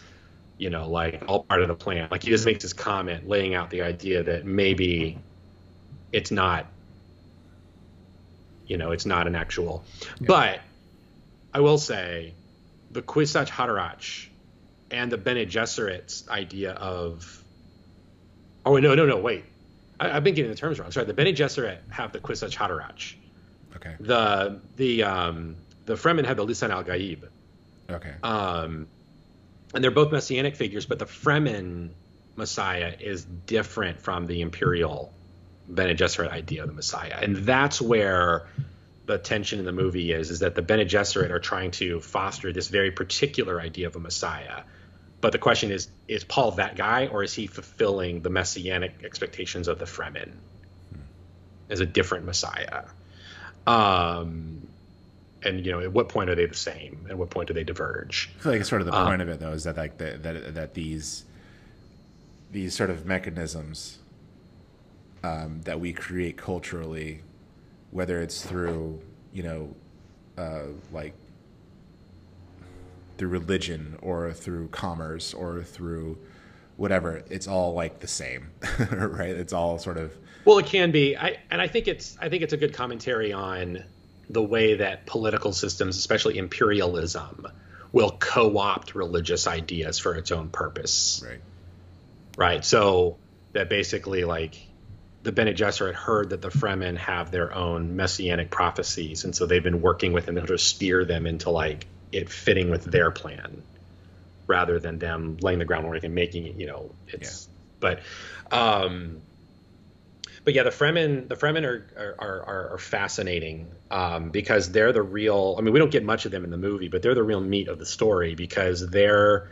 you 0.57 0.69
know, 0.69 0.87
like 0.89 1.23
all 1.27 1.43
part 1.43 1.61
of 1.61 1.67
the 1.67 1.75
plan. 1.75 2.07
Like 2.11 2.23
he 2.23 2.29
just 2.29 2.45
makes 2.45 2.63
this 2.63 2.73
comment 2.73 3.27
laying 3.27 3.53
out 3.53 3.69
the 3.69 3.81
idea 3.81 4.23
that 4.23 4.45
maybe 4.45 5.19
it's 6.11 6.31
not 6.31 6.67
you 8.65 8.77
know, 8.77 8.91
it's 8.91 9.05
not 9.05 9.27
an 9.27 9.35
actual 9.35 9.83
but 10.21 10.61
I 11.53 11.59
will 11.59 11.77
say 11.77 12.33
the 12.91 13.01
Kwisatz 13.01 13.49
Haderach 13.49 14.27
and 14.89 15.11
the 15.11 15.17
Bene 15.17 15.45
Gesserit's 15.45 16.27
idea 16.29 16.71
of 16.73 17.43
Oh 18.65 18.77
no 18.77 18.95
no 18.95 19.06
no 19.06 19.18
wait 19.18 19.45
I, 19.99 20.11
I've 20.11 20.23
been 20.23 20.35
getting 20.35 20.52
the 20.52 20.57
terms 20.57 20.80
wrong. 20.80 20.91
Sorry, 20.91 21.06
the 21.06 21.14
Bene 21.14 21.31
Gesserit 21.31 21.80
have 21.90 22.11
the 22.11 22.19
Kwisatz 22.19 22.56
Haderach. 22.56 23.15
Okay. 23.76 23.95
The 23.99 24.60
the 24.76 25.03
um, 25.03 25.56
the 25.85 25.94
Fremen 25.94 26.26
have 26.26 26.38
the 26.38 26.45
Lisan 26.45 26.69
al 26.69 26.84
Gaib. 26.84 27.27
Okay. 27.90 28.14
Um, 28.23 28.88
and 29.73 29.84
they're 29.84 29.91
both 29.91 30.11
messianic 30.11 30.56
figures, 30.56 30.85
but 30.85 30.99
the 30.99 31.06
Fremen 31.06 31.90
Messiah 32.35 32.94
is 32.99 33.23
different 33.23 34.02
from 34.02 34.27
the 34.27 34.41
imperial 34.41 35.14
Bene 35.68 35.95
Gesserit 35.95 36.30
idea 36.30 36.61
of 36.61 36.68
the 36.68 36.73
Messiah, 36.73 37.19
and 37.22 37.38
that's 37.38 37.81
where 37.81 38.48
the 39.06 39.18
tension 39.18 39.60
in 39.60 39.65
the 39.65 39.72
movie 39.72 40.11
is: 40.11 40.30
is 40.30 40.40
that 40.40 40.56
the 40.56 40.61
Bene 40.61 40.85
Gesserit 40.85 41.31
are 41.31 41.40
trying 41.40 41.72
to 41.72 41.99
foster 41.99 42.52
this 42.53 42.68
very 42.68 42.91
particular 42.91 43.60
idea 43.60 43.88
of 43.88 43.95
a 43.95 43.99
Messiah. 43.99 44.64
But 45.23 45.31
the 45.31 45.37
question 45.37 45.71
is: 45.71 45.87
Is 46.09 46.25
Paul 46.25 46.51
that 46.51 46.75
guy, 46.75 47.07
or 47.07 47.23
is 47.23 47.33
he 47.33 47.47
fulfilling 47.47 48.23
the 48.23 48.29
messianic 48.29 49.05
expectations 49.05 49.69
of 49.69 49.79
the 49.79 49.85
Fremen 49.85 50.33
as 51.69 51.79
a 51.79 51.85
different 51.85 52.25
Messiah? 52.25 52.83
Um, 53.65 54.67
and 55.41 55.65
you 55.65 55.71
know, 55.71 55.79
at 55.79 55.93
what 55.93 56.09
point 56.09 56.29
are 56.29 56.35
they 56.35 56.45
the 56.45 56.53
same? 56.53 57.07
At 57.09 57.17
what 57.17 57.29
point 57.29 57.47
do 57.47 57.53
they 57.53 57.63
diverge? 57.63 58.31
I 58.37 58.43
feel 58.43 58.51
like 58.51 58.65
sort 58.65 58.81
of 58.81 58.87
the 58.87 58.93
Um, 58.93 59.07
point 59.07 59.21
of 59.21 59.29
it, 59.29 59.39
though, 59.39 59.53
is 59.53 59.63
that 59.63 59.77
like 59.77 59.97
the, 59.97 60.17
that 60.23 60.55
that 60.55 60.73
these 60.73 61.23
these 62.51 62.75
sort 62.75 62.89
of 62.89 63.05
mechanisms 63.05 63.99
um, 65.23 65.61
that 65.61 65.79
we 65.79 65.93
create 65.93 66.35
culturally, 66.35 67.21
whether 67.91 68.21
it's 68.21 68.45
through 68.45 69.01
you 69.31 69.43
know, 69.43 69.73
uh, 70.37 70.63
like 70.91 71.13
through 73.18 73.30
religion 73.30 73.98
or 74.02 74.34
through 74.34 74.68
commerce 74.69 75.34
or 75.34 75.64
through 75.64 76.18
whatever, 76.77 77.23
it's 77.30 77.48
all 77.48 77.73
like 77.73 77.99
the 77.99 78.07
same, 78.07 78.52
right? 78.91 79.30
It's 79.31 79.53
all 79.53 79.77
sort 79.80 79.98
of 79.98 80.15
Well, 80.45 80.57
it 80.57 80.65
can 80.65 80.91
be. 80.91 81.15
I 81.15 81.38
and 81.52 81.61
I 81.61 81.68
think 81.68 81.88
it's 81.88 82.18
I 82.19 82.30
think 82.30 82.44
it's 82.44 82.53
a 82.53 82.57
good 82.57 82.73
commentary 82.73 83.34
on 83.34 83.84
the 84.30 84.41
way 84.41 84.76
that 84.76 85.06
political 85.06 85.53
systems, 85.53 85.98
especially 85.98 86.38
imperialism, 86.38 87.48
will 87.91 88.11
co-opt 88.11 88.95
religious 88.95 89.48
ideas 89.48 89.99
for 89.99 90.15
its 90.15 90.31
own 90.31 90.49
purpose. 90.49 91.23
right. 91.26 91.41
Right. 92.35 92.65
So 92.65 93.18
that 93.52 93.69
basically 93.69 94.23
like 94.23 94.56
the 95.22 95.31
Bene 95.31 95.53
Gesserit 95.53 95.94
heard 95.94 96.31
that 96.31 96.41
the 96.41 96.49
Fremen 96.49 96.98
have 96.98 97.31
their 97.31 97.53
own 97.53 97.95
messianic 97.95 98.49
prophecies, 98.49 99.23
and 99.23 99.35
so 99.35 99.45
they've 99.45 99.64
been 99.64 99.81
working 99.81 100.11
with 100.11 100.26
them 100.26 100.44
to 100.45 100.57
steer 100.57 101.06
them 101.06 101.26
into 101.27 101.49
like 101.49 101.85
it 102.14 102.30
fitting 102.30 102.69
with 102.69 102.85
their 102.85 103.11
plan, 103.11 103.64
rather 104.48 104.80
than 104.80 104.99
them 104.99 105.38
laying 105.41 105.60
the 105.60 105.65
groundwork 105.65 106.03
and 106.03 106.15
making 106.15 106.48
it. 106.48 106.56
You 106.56 106.68
know, 106.68 106.95
it's 107.07 107.49
but. 107.80 107.99
um 108.52 109.22
but 110.45 110.53
yeah, 110.53 110.64
the 110.64 110.72
Fremen, 110.72 111.30
the 111.30 111.35
Fremen 111.35 111.64
are 111.64 112.15
are, 112.19 112.45
are, 112.45 112.73
are 112.73 112.77
fascinating 112.77 113.72
um, 113.90 114.30
because 114.30 114.72
they're 114.72 114.91
the 114.91 115.02
real. 115.02 115.56
I 115.57 115.61
mean, 115.61 115.73
we 115.73 115.80
don't 115.80 115.91
get 115.91 116.03
much 116.03 116.26
of 116.26 116.31
them 116.31 116.44
in 116.44 116.49
the 116.49 116.57
movie, 116.57 116.90
but 116.90 117.02
they're 117.02 117.15
the 117.15 117.23
real 117.23 117.40
meat 117.40 117.69
of 117.69 117.80
the 117.80 117.85
story 117.85 118.35
because 118.35 118.85
they're 118.90 119.49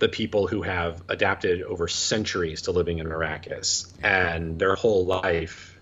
the 0.00 0.08
people 0.08 0.48
who 0.48 0.62
have 0.62 1.00
adapted 1.08 1.62
over 1.62 1.86
centuries 1.86 2.62
to 2.62 2.72
living 2.72 2.98
in 2.98 3.06
Arrakis, 3.06 3.92
and 4.02 4.58
their 4.58 4.74
whole 4.74 5.06
life 5.06 5.78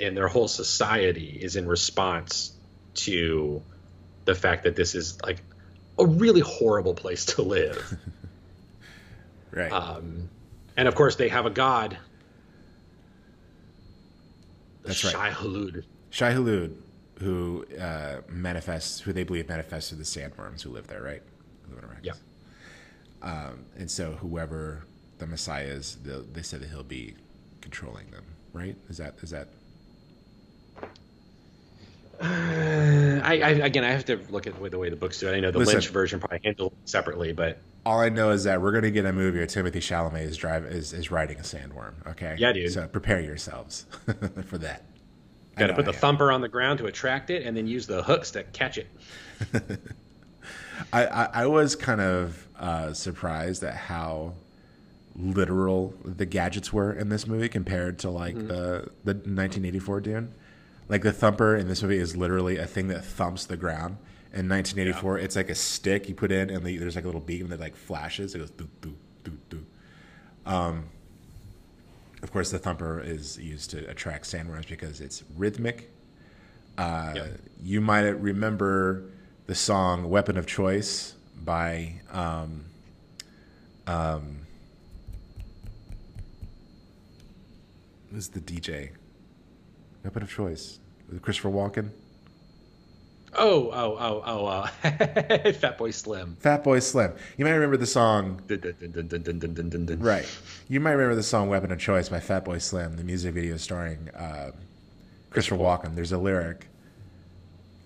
and 0.00 0.16
their 0.16 0.28
whole 0.28 0.48
society 0.48 1.38
is 1.40 1.56
in 1.56 1.68
response 1.68 2.52
to 2.94 3.62
the 4.24 4.34
fact 4.34 4.64
that 4.64 4.76
this 4.76 4.94
is 4.94 5.20
like 5.22 5.42
a 5.98 6.06
really 6.06 6.40
horrible 6.40 6.94
place 6.94 7.24
to 7.26 7.42
live. 7.42 7.96
Right. 9.52 9.70
um, 9.70 10.28
and 10.76 10.88
of 10.88 10.96
course, 10.96 11.14
they 11.14 11.28
have 11.28 11.46
a 11.46 11.50
god. 11.50 11.96
That's 14.82 15.04
right. 15.04 15.12
Shai 15.12 15.30
Hulud. 15.30 15.84
Shai 16.10 16.32
Hulud, 16.32 16.74
who 17.20 17.64
uh, 17.80 18.22
manifests, 18.28 19.00
who 19.00 19.12
they 19.12 19.22
believe 19.22 19.48
manifests 19.48 19.90
through 19.90 19.98
the 19.98 20.04
sandworms 20.04 20.62
who 20.62 20.70
live 20.70 20.86
there, 20.88 21.02
right? 21.02 21.22
Who 21.68 21.76
live 21.76 21.84
in 21.84 21.90
Arrakis. 21.90 22.02
Yeah. 22.02 22.12
Um, 23.22 23.64
and 23.78 23.88
so 23.90 24.14
whoever 24.14 24.82
the 25.18 25.26
Messiah 25.28 25.66
is, 25.66 25.98
they'll- 26.02 26.24
they 26.32 26.42
said 26.42 26.60
that 26.60 26.68
he'll 26.70 26.82
be 26.82 27.14
controlling 27.60 28.10
them, 28.10 28.24
right? 28.52 28.76
Is 28.88 28.96
that 28.98 29.14
is 29.22 29.30
that? 29.30 29.48
Uh, 32.20 32.24
I, 33.24 33.40
I 33.40 33.50
again, 33.64 33.84
I 33.84 33.90
have 33.90 34.04
to 34.06 34.20
look 34.30 34.46
at 34.46 34.54
the 34.54 34.60
way 34.60 34.68
the, 34.68 34.78
way 34.78 34.90
the 34.90 34.96
books 34.96 35.18
do 35.20 35.28
it. 35.28 35.36
I 35.36 35.40
know 35.40 35.50
the 35.50 35.58
Listen. 35.58 35.74
Lynch 35.74 35.88
version 35.88 36.20
probably 36.20 36.40
handled 36.44 36.72
it 36.72 36.88
separately, 36.88 37.32
but 37.32 37.58
All 37.86 38.00
I 38.00 38.08
know 38.08 38.30
is 38.30 38.44
that 38.44 38.60
we're 38.60 38.72
gonna 38.72 38.90
get 38.90 39.06
a 39.06 39.12
movie 39.12 39.38
where 39.38 39.46
Timothée 39.46 39.76
Chalamet 39.76 40.22
is 40.22 40.36
drive 40.36 40.64
is, 40.64 40.92
is 40.92 41.10
riding 41.10 41.38
a 41.38 41.42
sandworm. 41.42 41.94
Okay. 42.06 42.36
Yeah, 42.38 42.52
dude. 42.52 42.72
So 42.72 42.86
prepare 42.88 43.20
yourselves 43.20 43.86
for 44.46 44.58
that. 44.58 44.84
Got 45.56 45.68
to 45.68 45.74
put 45.74 45.84
the 45.84 45.92
thumper 45.92 46.32
on 46.32 46.40
the 46.40 46.48
ground 46.48 46.80
to 46.80 46.86
attract 46.86 47.30
it, 47.30 47.46
and 47.46 47.56
then 47.56 47.68
use 47.68 47.86
the 47.86 48.02
hooks 48.02 48.32
to 48.32 48.42
catch 48.42 48.76
it. 48.76 48.88
I, 50.92 51.06
I, 51.06 51.28
I 51.32 51.46
was 51.46 51.76
kind 51.76 52.00
of 52.00 52.48
uh, 52.58 52.92
surprised 52.92 53.62
at 53.62 53.76
how 53.76 54.34
literal 55.16 55.94
the 56.04 56.26
gadgets 56.26 56.72
were 56.72 56.92
in 56.92 57.08
this 57.08 57.26
movie 57.26 57.48
compared 57.48 58.00
to 58.00 58.10
like 58.10 58.34
the 58.34 58.90
the 59.04 59.14
1984 59.14 60.00
Dune. 60.00 60.34
Like 60.88 61.02
the 61.02 61.12
thumper 61.12 61.56
in 61.56 61.68
this 61.68 61.82
movie 61.82 61.98
is 61.98 62.16
literally 62.16 62.58
a 62.58 62.66
thing 62.66 62.88
that 62.88 63.04
thumps 63.04 63.46
the 63.46 63.56
ground. 63.56 63.96
In 64.32 64.48
1984, 64.48 65.18
it's 65.20 65.36
like 65.36 65.48
a 65.48 65.54
stick 65.54 66.08
you 66.08 66.14
put 66.14 66.32
in, 66.32 66.50
and 66.50 66.64
the, 66.64 66.76
there's 66.76 66.96
like 66.96 67.04
a 67.04 67.08
little 67.08 67.20
beam 67.20 67.48
that 67.48 67.60
like 67.60 67.76
flashes. 67.76 68.34
It 68.34 68.38
goes 68.40 68.50
doo 68.50 68.68
doo 68.80 68.94
doo 69.22 69.38
doo. 69.48 69.66
Um, 70.44 70.86
of 72.22 72.32
course, 72.32 72.50
the 72.50 72.58
thumper 72.58 73.00
is 73.00 73.38
used 73.38 73.70
to 73.70 73.88
attract 73.88 74.24
sandworms 74.24 74.68
because 74.68 75.00
it's 75.00 75.22
rhythmic. 75.36 75.90
Uh, 76.76 77.12
Yep. 77.14 77.26
You 77.62 77.80
might 77.80 78.00
remember 78.00 79.04
the 79.46 79.54
song 79.54 80.10
"Weapon 80.10 80.36
of 80.36 80.46
Choice" 80.46 81.14
by 81.44 82.00
um, 82.10 82.64
um, 83.86 84.38
who's 88.10 88.28
the 88.28 88.40
DJ? 88.40 88.90
Weapon 90.04 90.22
of 90.22 90.30
choice. 90.30 90.78
Christopher 91.22 91.48
Walken. 91.48 91.88
Oh, 93.36 93.70
oh, 93.72 93.96
oh, 93.98 94.22
oh, 94.24 94.46
uh, 94.46 94.66
Fatboy 94.84 95.92
Slim. 95.92 96.36
Fatboy 96.40 96.80
Slim. 96.82 97.14
You 97.36 97.44
might 97.44 97.52
remember 97.52 97.76
the 97.76 97.86
song. 97.86 98.40
right. 99.98 100.38
You 100.68 100.78
might 100.78 100.92
remember 100.92 101.16
the 101.16 101.22
song 101.22 101.48
Weapon 101.48 101.72
of 101.72 101.80
Choice 101.80 102.08
by 102.08 102.20
Fatboy 102.20 102.62
Slim, 102.62 102.96
the 102.96 103.02
music 103.02 103.34
video 103.34 103.56
starring 103.56 104.08
uh, 104.10 104.52
Christopher 105.30 105.56
Walken. 105.56 105.96
There's 105.96 106.12
a 106.12 106.18
lyric 106.18 106.68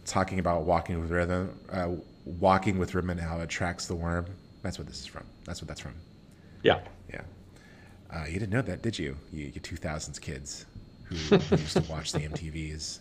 talking 0.04 0.38
about 0.38 0.64
walking 0.64 1.00
with 1.00 1.10
rhythm, 1.10 1.58
uh, 1.72 1.92
walking 2.26 2.78
with 2.78 2.94
rhythm 2.94 3.10
and 3.10 3.20
how 3.20 3.40
it 3.40 3.48
tracks 3.48 3.86
the 3.86 3.94
worm. 3.94 4.26
That's 4.62 4.78
what 4.78 4.86
this 4.86 5.00
is 5.00 5.06
from. 5.06 5.24
That's 5.44 5.62
what 5.62 5.68
that's 5.68 5.80
from. 5.80 5.94
Yeah. 6.62 6.80
Yeah. 7.10 7.22
Uh, 8.14 8.24
you 8.24 8.34
didn't 8.38 8.50
know 8.52 8.62
that, 8.62 8.82
did 8.82 8.98
you? 8.98 9.16
You, 9.32 9.46
you 9.46 9.60
2000s 9.60 10.20
kids 10.20 10.66
who 11.08 11.36
used 11.56 11.76
to 11.76 11.84
watch 11.88 12.12
the 12.12 12.20
MTVs. 12.20 12.98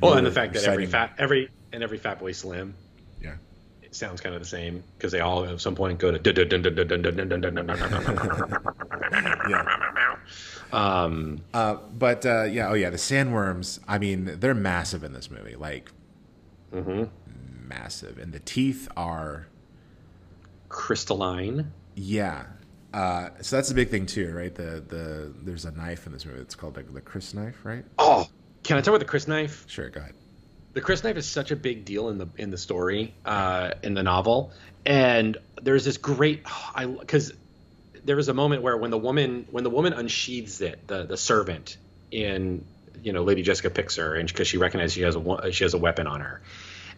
Well, 0.00 0.14
and 0.14 0.26
the 0.26 0.30
fact 0.30 0.54
that 0.54 0.64
every 0.64 0.86
fat 0.86 1.12
every 1.18 1.50
and 1.72 1.82
every 1.82 1.98
Fatboy 1.98 2.34
Slim, 2.34 2.74
yeah, 3.20 3.34
it 3.82 3.94
sounds 3.94 4.20
kind 4.20 4.34
of 4.34 4.40
the 4.40 4.48
same 4.48 4.82
because 4.96 5.12
they 5.12 5.20
all 5.20 5.44
at 5.44 5.60
some 5.60 5.74
point 5.74 5.98
go 5.98 6.10
to 6.10 6.18
um 10.72 11.40
uh 11.52 11.74
but 11.98 12.24
uh 12.24 12.44
yeah 12.44 12.68
oh 12.68 12.74
yeah 12.74 12.90
the 12.90 12.96
sandworms 12.96 13.80
I 13.88 13.98
mean 13.98 14.38
they're 14.38 14.54
massive 14.54 15.02
in 15.02 15.12
this 15.12 15.30
movie 15.30 15.56
like 15.56 15.90
mm-hmm. 16.72 17.04
massive 17.68 18.18
and 18.18 18.32
the 18.32 18.38
teeth 18.38 18.88
are 18.96 19.48
crystalline 20.68 21.72
yeah 21.96 22.44
uh, 22.92 23.30
so 23.40 23.56
that's 23.56 23.70
a 23.70 23.74
big 23.74 23.88
thing 23.90 24.06
too, 24.06 24.32
right? 24.32 24.54
The 24.54 24.82
the 24.86 25.32
there's 25.42 25.64
a 25.64 25.70
knife 25.70 26.06
in 26.06 26.12
this 26.12 26.24
movie. 26.24 26.40
It's 26.40 26.54
called 26.54 26.76
like 26.76 26.92
the 26.92 27.00
crysknife, 27.00 27.54
right? 27.64 27.84
Oh, 27.98 28.26
can 28.62 28.76
I 28.76 28.80
talk 28.80 28.94
about 28.94 29.06
the 29.06 29.10
crysknife? 29.18 29.68
Sure, 29.68 29.88
go 29.90 30.00
ahead. 30.00 30.14
the 30.72 30.80
crysknife 30.80 31.16
is 31.16 31.26
such 31.26 31.50
a 31.50 31.56
big 31.56 31.84
deal 31.84 32.08
in 32.08 32.18
the 32.18 32.26
in 32.36 32.50
the 32.50 32.58
story 32.58 33.14
uh, 33.24 33.72
in 33.82 33.94
the 33.94 34.02
novel, 34.02 34.52
and 34.84 35.36
there's 35.62 35.84
this 35.84 35.96
great 35.98 36.42
I 36.74 36.86
because 36.86 37.32
there 38.04 38.16
was 38.16 38.28
a 38.28 38.34
moment 38.34 38.62
where 38.62 38.76
when 38.76 38.90
the 38.90 38.98
woman 38.98 39.46
when 39.50 39.64
the 39.64 39.70
woman 39.70 39.92
unsheathes 39.92 40.60
it 40.60 40.86
the 40.88 41.04
the 41.04 41.16
servant 41.16 41.76
in 42.10 42.64
you 43.02 43.12
know 43.12 43.22
Lady 43.22 43.42
Jessica 43.42 43.70
picks 43.70 43.96
her 43.96 44.14
and 44.14 44.28
because 44.28 44.48
she 44.48 44.58
recognizes 44.58 44.94
she 44.94 45.02
has 45.02 45.16
a 45.16 45.52
she 45.52 45.64
has 45.64 45.74
a 45.74 45.78
weapon 45.78 46.06
on 46.06 46.20
her, 46.20 46.40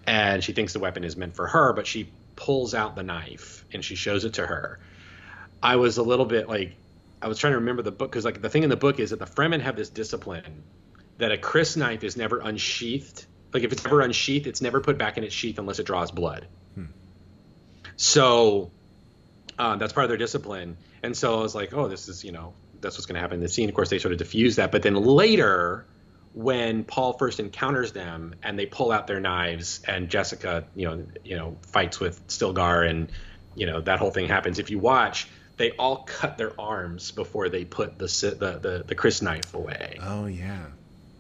and 0.06 0.42
she 0.42 0.52
thinks 0.52 0.72
the 0.72 0.78
weapon 0.80 1.04
is 1.04 1.16
meant 1.16 1.34
for 1.36 1.46
her, 1.46 1.72
but 1.72 1.86
she 1.86 2.08
pulls 2.36 2.74
out 2.74 2.96
the 2.96 3.02
knife 3.02 3.64
and 3.72 3.84
she 3.84 3.94
shows 3.94 4.24
it 4.24 4.34
to 4.34 4.46
her. 4.46 4.78
I 5.62 5.76
was 5.76 5.98
a 5.98 6.02
little 6.02 6.26
bit 6.26 6.48
like 6.48 6.76
I 7.20 7.28
was 7.28 7.38
trying 7.38 7.52
to 7.52 7.58
remember 7.58 7.82
the 7.82 7.92
book 7.92 8.10
because 8.10 8.24
like 8.24 8.42
the 8.42 8.48
thing 8.48 8.64
in 8.64 8.70
the 8.70 8.76
book 8.76 8.98
is 8.98 9.10
that 9.10 9.20
the 9.20 9.26
Fremen 9.26 9.60
have 9.60 9.76
this 9.76 9.90
discipline 9.90 10.64
that 11.18 11.30
a 11.30 11.36
crysknife 11.36 12.02
is 12.02 12.16
never 12.16 12.40
unsheathed. 12.40 13.26
Like 13.52 13.62
if 13.62 13.72
it's 13.72 13.84
ever 13.86 14.00
unsheathed, 14.00 14.46
it's 14.46 14.60
never 14.60 14.80
put 14.80 14.98
back 14.98 15.18
in 15.18 15.24
its 15.24 15.34
sheath 15.34 15.58
unless 15.58 15.78
it 15.78 15.86
draws 15.86 16.10
blood. 16.10 16.48
So 17.96 18.72
um, 19.58 19.78
that's 19.78 19.92
part 19.92 20.04
of 20.04 20.08
their 20.08 20.18
discipline. 20.18 20.78
And 21.02 21.16
so 21.16 21.38
I 21.38 21.42
was 21.42 21.54
like, 21.54 21.72
oh, 21.72 21.86
this 21.86 22.08
is 22.08 22.24
you 22.24 22.32
know 22.32 22.54
that's 22.80 22.96
what's 22.96 23.06
going 23.06 23.14
to 23.14 23.20
happen 23.20 23.36
in 23.36 23.40
the 23.42 23.48
scene. 23.48 23.68
Of 23.68 23.74
course, 23.76 23.90
they 23.90 24.00
sort 24.00 24.12
of 24.12 24.18
diffuse 24.18 24.56
that, 24.56 24.72
but 24.72 24.82
then 24.82 24.94
later. 24.94 25.86
When 26.34 26.84
Paul 26.84 27.12
first 27.18 27.40
encounters 27.40 27.92
them 27.92 28.36
and 28.42 28.58
they 28.58 28.64
pull 28.64 28.90
out 28.90 29.06
their 29.06 29.20
knives 29.20 29.82
and 29.86 30.08
Jessica, 30.08 30.64
you 30.74 30.88
know, 30.88 31.04
you 31.26 31.36
know, 31.36 31.58
fights 31.66 32.00
with 32.00 32.26
Stilgar 32.28 32.88
and 32.88 33.12
you 33.54 33.66
know 33.66 33.82
that 33.82 33.98
whole 33.98 34.10
thing 34.10 34.28
happens. 34.28 34.58
If 34.58 34.70
you 34.70 34.78
watch, 34.78 35.28
they 35.56 35.72
all 35.72 36.04
cut 36.04 36.38
their 36.38 36.58
arms 36.60 37.10
before 37.10 37.48
they 37.48 37.64
put 37.64 37.98
the 37.98 38.06
the 38.38 38.58
the, 38.58 38.84
the 38.86 38.94
crysknife 38.94 39.54
away. 39.54 39.98
Oh 40.00 40.26
yeah, 40.26 40.66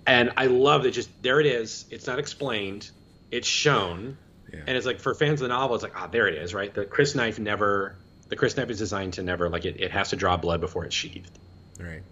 And 0.06 0.32
I 0.36 0.46
love 0.46 0.82
that 0.84 0.92
just 0.92 1.10
there 1.22 1.40
it 1.40 1.46
is. 1.46 1.84
It's 1.90 2.06
not 2.06 2.18
explained. 2.18 2.90
It's 3.30 3.48
shown. 3.48 4.16
yeah. 4.52 4.60
And 4.66 4.76
it's 4.76 4.86
like 4.86 5.00
for 5.00 5.14
fans 5.14 5.40
of 5.40 5.48
the 5.48 5.54
novel, 5.54 5.74
it's 5.74 5.82
like, 5.82 5.96
ah, 5.96 6.06
there 6.06 6.28
it 6.28 6.34
is, 6.34 6.54
right? 6.54 6.72
The 6.72 6.84
crysknife 6.84 7.38
never 7.38 7.96
the 8.28 8.36
crysknife 8.36 8.70
is 8.70 8.78
designed 8.78 9.14
to 9.14 9.22
never 9.22 9.50
like 9.50 9.64
it, 9.66 9.80
it 9.80 9.90
has 9.90 10.10
to 10.10 10.16
draw 10.16 10.36
blood 10.36 10.60
before 10.60 10.84
it's 10.84 10.94
sheathed. 10.94 11.38
right. 11.78 12.02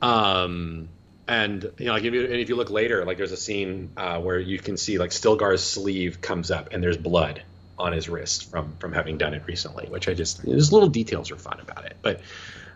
Um 0.00 0.88
and 1.28 1.62
you 1.78 1.86
know, 1.86 1.92
like 1.92 2.02
if 2.02 2.12
you, 2.12 2.24
and 2.24 2.34
if 2.34 2.48
you 2.48 2.56
look 2.56 2.70
later, 2.70 3.04
like 3.04 3.16
there's 3.16 3.32
a 3.32 3.36
scene 3.36 3.92
uh, 3.96 4.20
where 4.20 4.40
you 4.40 4.58
can 4.58 4.76
see 4.76 4.98
like 4.98 5.10
Stilgar's 5.10 5.62
sleeve 5.62 6.20
comes 6.20 6.50
up 6.50 6.70
and 6.72 6.82
there's 6.82 6.96
blood 6.96 7.42
on 7.78 7.92
his 7.92 8.08
wrist 8.08 8.50
from 8.50 8.76
from 8.78 8.92
having 8.92 9.18
done 9.18 9.34
it 9.34 9.42
recently, 9.46 9.88
which 9.88 10.08
I 10.08 10.14
just 10.14 10.42
there's 10.42 10.72
little 10.72 10.88
details 10.88 11.30
are 11.30 11.36
fun 11.36 11.60
about 11.60 11.84
it. 11.84 11.96
But 12.02 12.20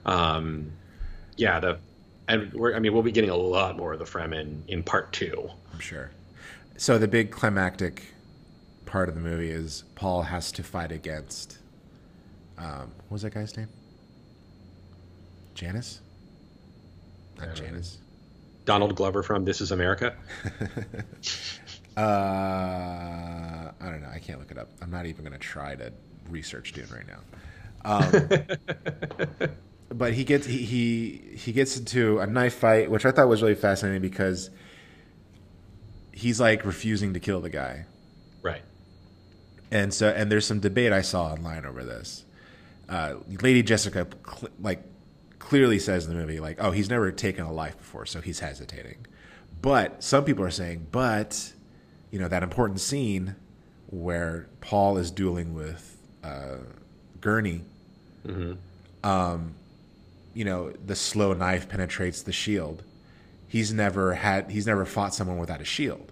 um, 0.05 0.73
yeah, 1.37 1.61
the 1.61 1.79
and 2.29 2.53
we're 2.53 2.75
I 2.75 2.79
mean 2.79 2.93
we'll 2.93 3.03
be 3.03 3.13
getting 3.13 3.31
a 3.31 3.37
lot 3.37 3.77
more 3.77 3.93
of 3.93 3.99
the 3.99 4.05
Fremen 4.05 4.69
in 4.69 4.83
part 4.83 5.13
two. 5.13 5.51
I'm 5.73 5.81
sure. 5.81 6.11
So 6.77 6.99
the 6.99 7.09
big 7.09 7.31
climactic 7.31 8.15
part 8.85 9.09
of 9.09 9.15
the 9.15 9.21
movie 9.21 9.51
is 9.51 9.85
Paul 9.95 10.23
has 10.23 10.53
to 10.53 10.63
fight 10.63 10.93
against. 10.93 11.59
Um, 12.59 12.93
what 13.09 13.13
was 13.13 13.23
that 13.23 13.35
guy's 13.35 13.57
name? 13.57 13.69
Janice. 15.55 16.01
Not 17.39 17.55
Janice. 17.55 17.99
Donald 18.65 18.95
Glover 18.95 19.23
from 19.23 19.45
This 19.45 19.61
Is 19.61 19.71
America. 19.73 20.15
Uh, 21.97 22.01
I 23.81 23.91
don't 23.91 24.03
know. 24.03 24.11
I 24.13 24.19
can't 24.19 24.39
look 24.39 24.51
it 24.51 24.59
up. 24.59 24.69
I'm 24.83 24.91
not 24.91 25.07
even 25.07 25.25
going 25.25 25.33
to 25.33 25.39
try 25.39 25.75
to 25.77 25.93
research 26.29 26.73
Dune 26.73 26.89
right 26.93 27.07
now. 27.07 27.21
Um, 27.85 29.49
but 29.95 30.13
he 30.13 30.25
gets 30.25 30.47
he, 30.47 30.59
he 30.59 31.37
he 31.37 31.53
gets 31.53 31.77
into 31.79 32.19
a 32.19 32.27
knife 32.27 32.55
fight, 32.55 32.91
which 32.91 33.07
I 33.07 33.13
thought 33.13 33.29
was 33.29 33.43
really 33.43 33.55
fascinating 33.55 34.03
because 34.03 34.51
he's 36.13 36.41
like 36.41 36.65
refusing 36.65 37.15
to 37.15 37.21
kill 37.21 37.41
the 37.41 37.51
guy, 37.51 37.85
Right. 38.43 38.63
and 39.71 39.95
so 39.95 40.09
and 40.09 40.31
there's 40.33 40.47
some 40.47 40.61
debate 40.61 40.93
I 40.93 41.03
saw 41.03 41.27
online 41.33 41.65
over 41.65 41.85
this. 41.85 42.25
Uh, 42.89 43.15
Lady 43.41 43.63
Jessica 43.63 44.07
cl- 44.27 44.51
like 44.61 44.83
clearly 45.39 45.79
says 45.79 46.07
in 46.07 46.13
the 46.15 46.19
movie 46.21 46.41
like, 46.41 46.57
oh, 46.61 46.73
he's 46.73 46.91
never 46.91 47.13
taken 47.13 47.45
a 47.45 47.53
life 47.53 47.77
before, 47.79 48.05
so 48.07 48.21
he's 48.21 48.41
hesitating. 48.41 49.07
But 49.63 50.03
some 50.03 50.25
people 50.25 50.45
are 50.45 50.51
saying, 50.51 50.89
but 50.91 51.53
you 52.11 52.19
know 52.19 52.29
that 52.29 52.43
important 52.43 52.81
scene 52.81 53.35
where 53.89 54.47
Paul 54.61 54.99
is 54.99 55.11
dueling 55.11 55.55
with 55.55 55.97
uh, 56.25 56.57
Gurney. 57.21 57.63
Um, 59.05 59.55
you 60.35 60.45
know 60.45 60.71
the 60.85 60.97
slow 60.97 61.33
knife 61.33 61.69
penetrates 61.69 62.23
the 62.23 62.33
shield. 62.33 62.83
He's 63.49 63.73
never 63.73 64.15
had. 64.15 64.51
He's 64.51 64.67
never 64.67 64.85
fought 64.85 65.15
someone 65.15 65.39
without 65.39 65.61
a 65.61 65.65
shield. 65.65 66.11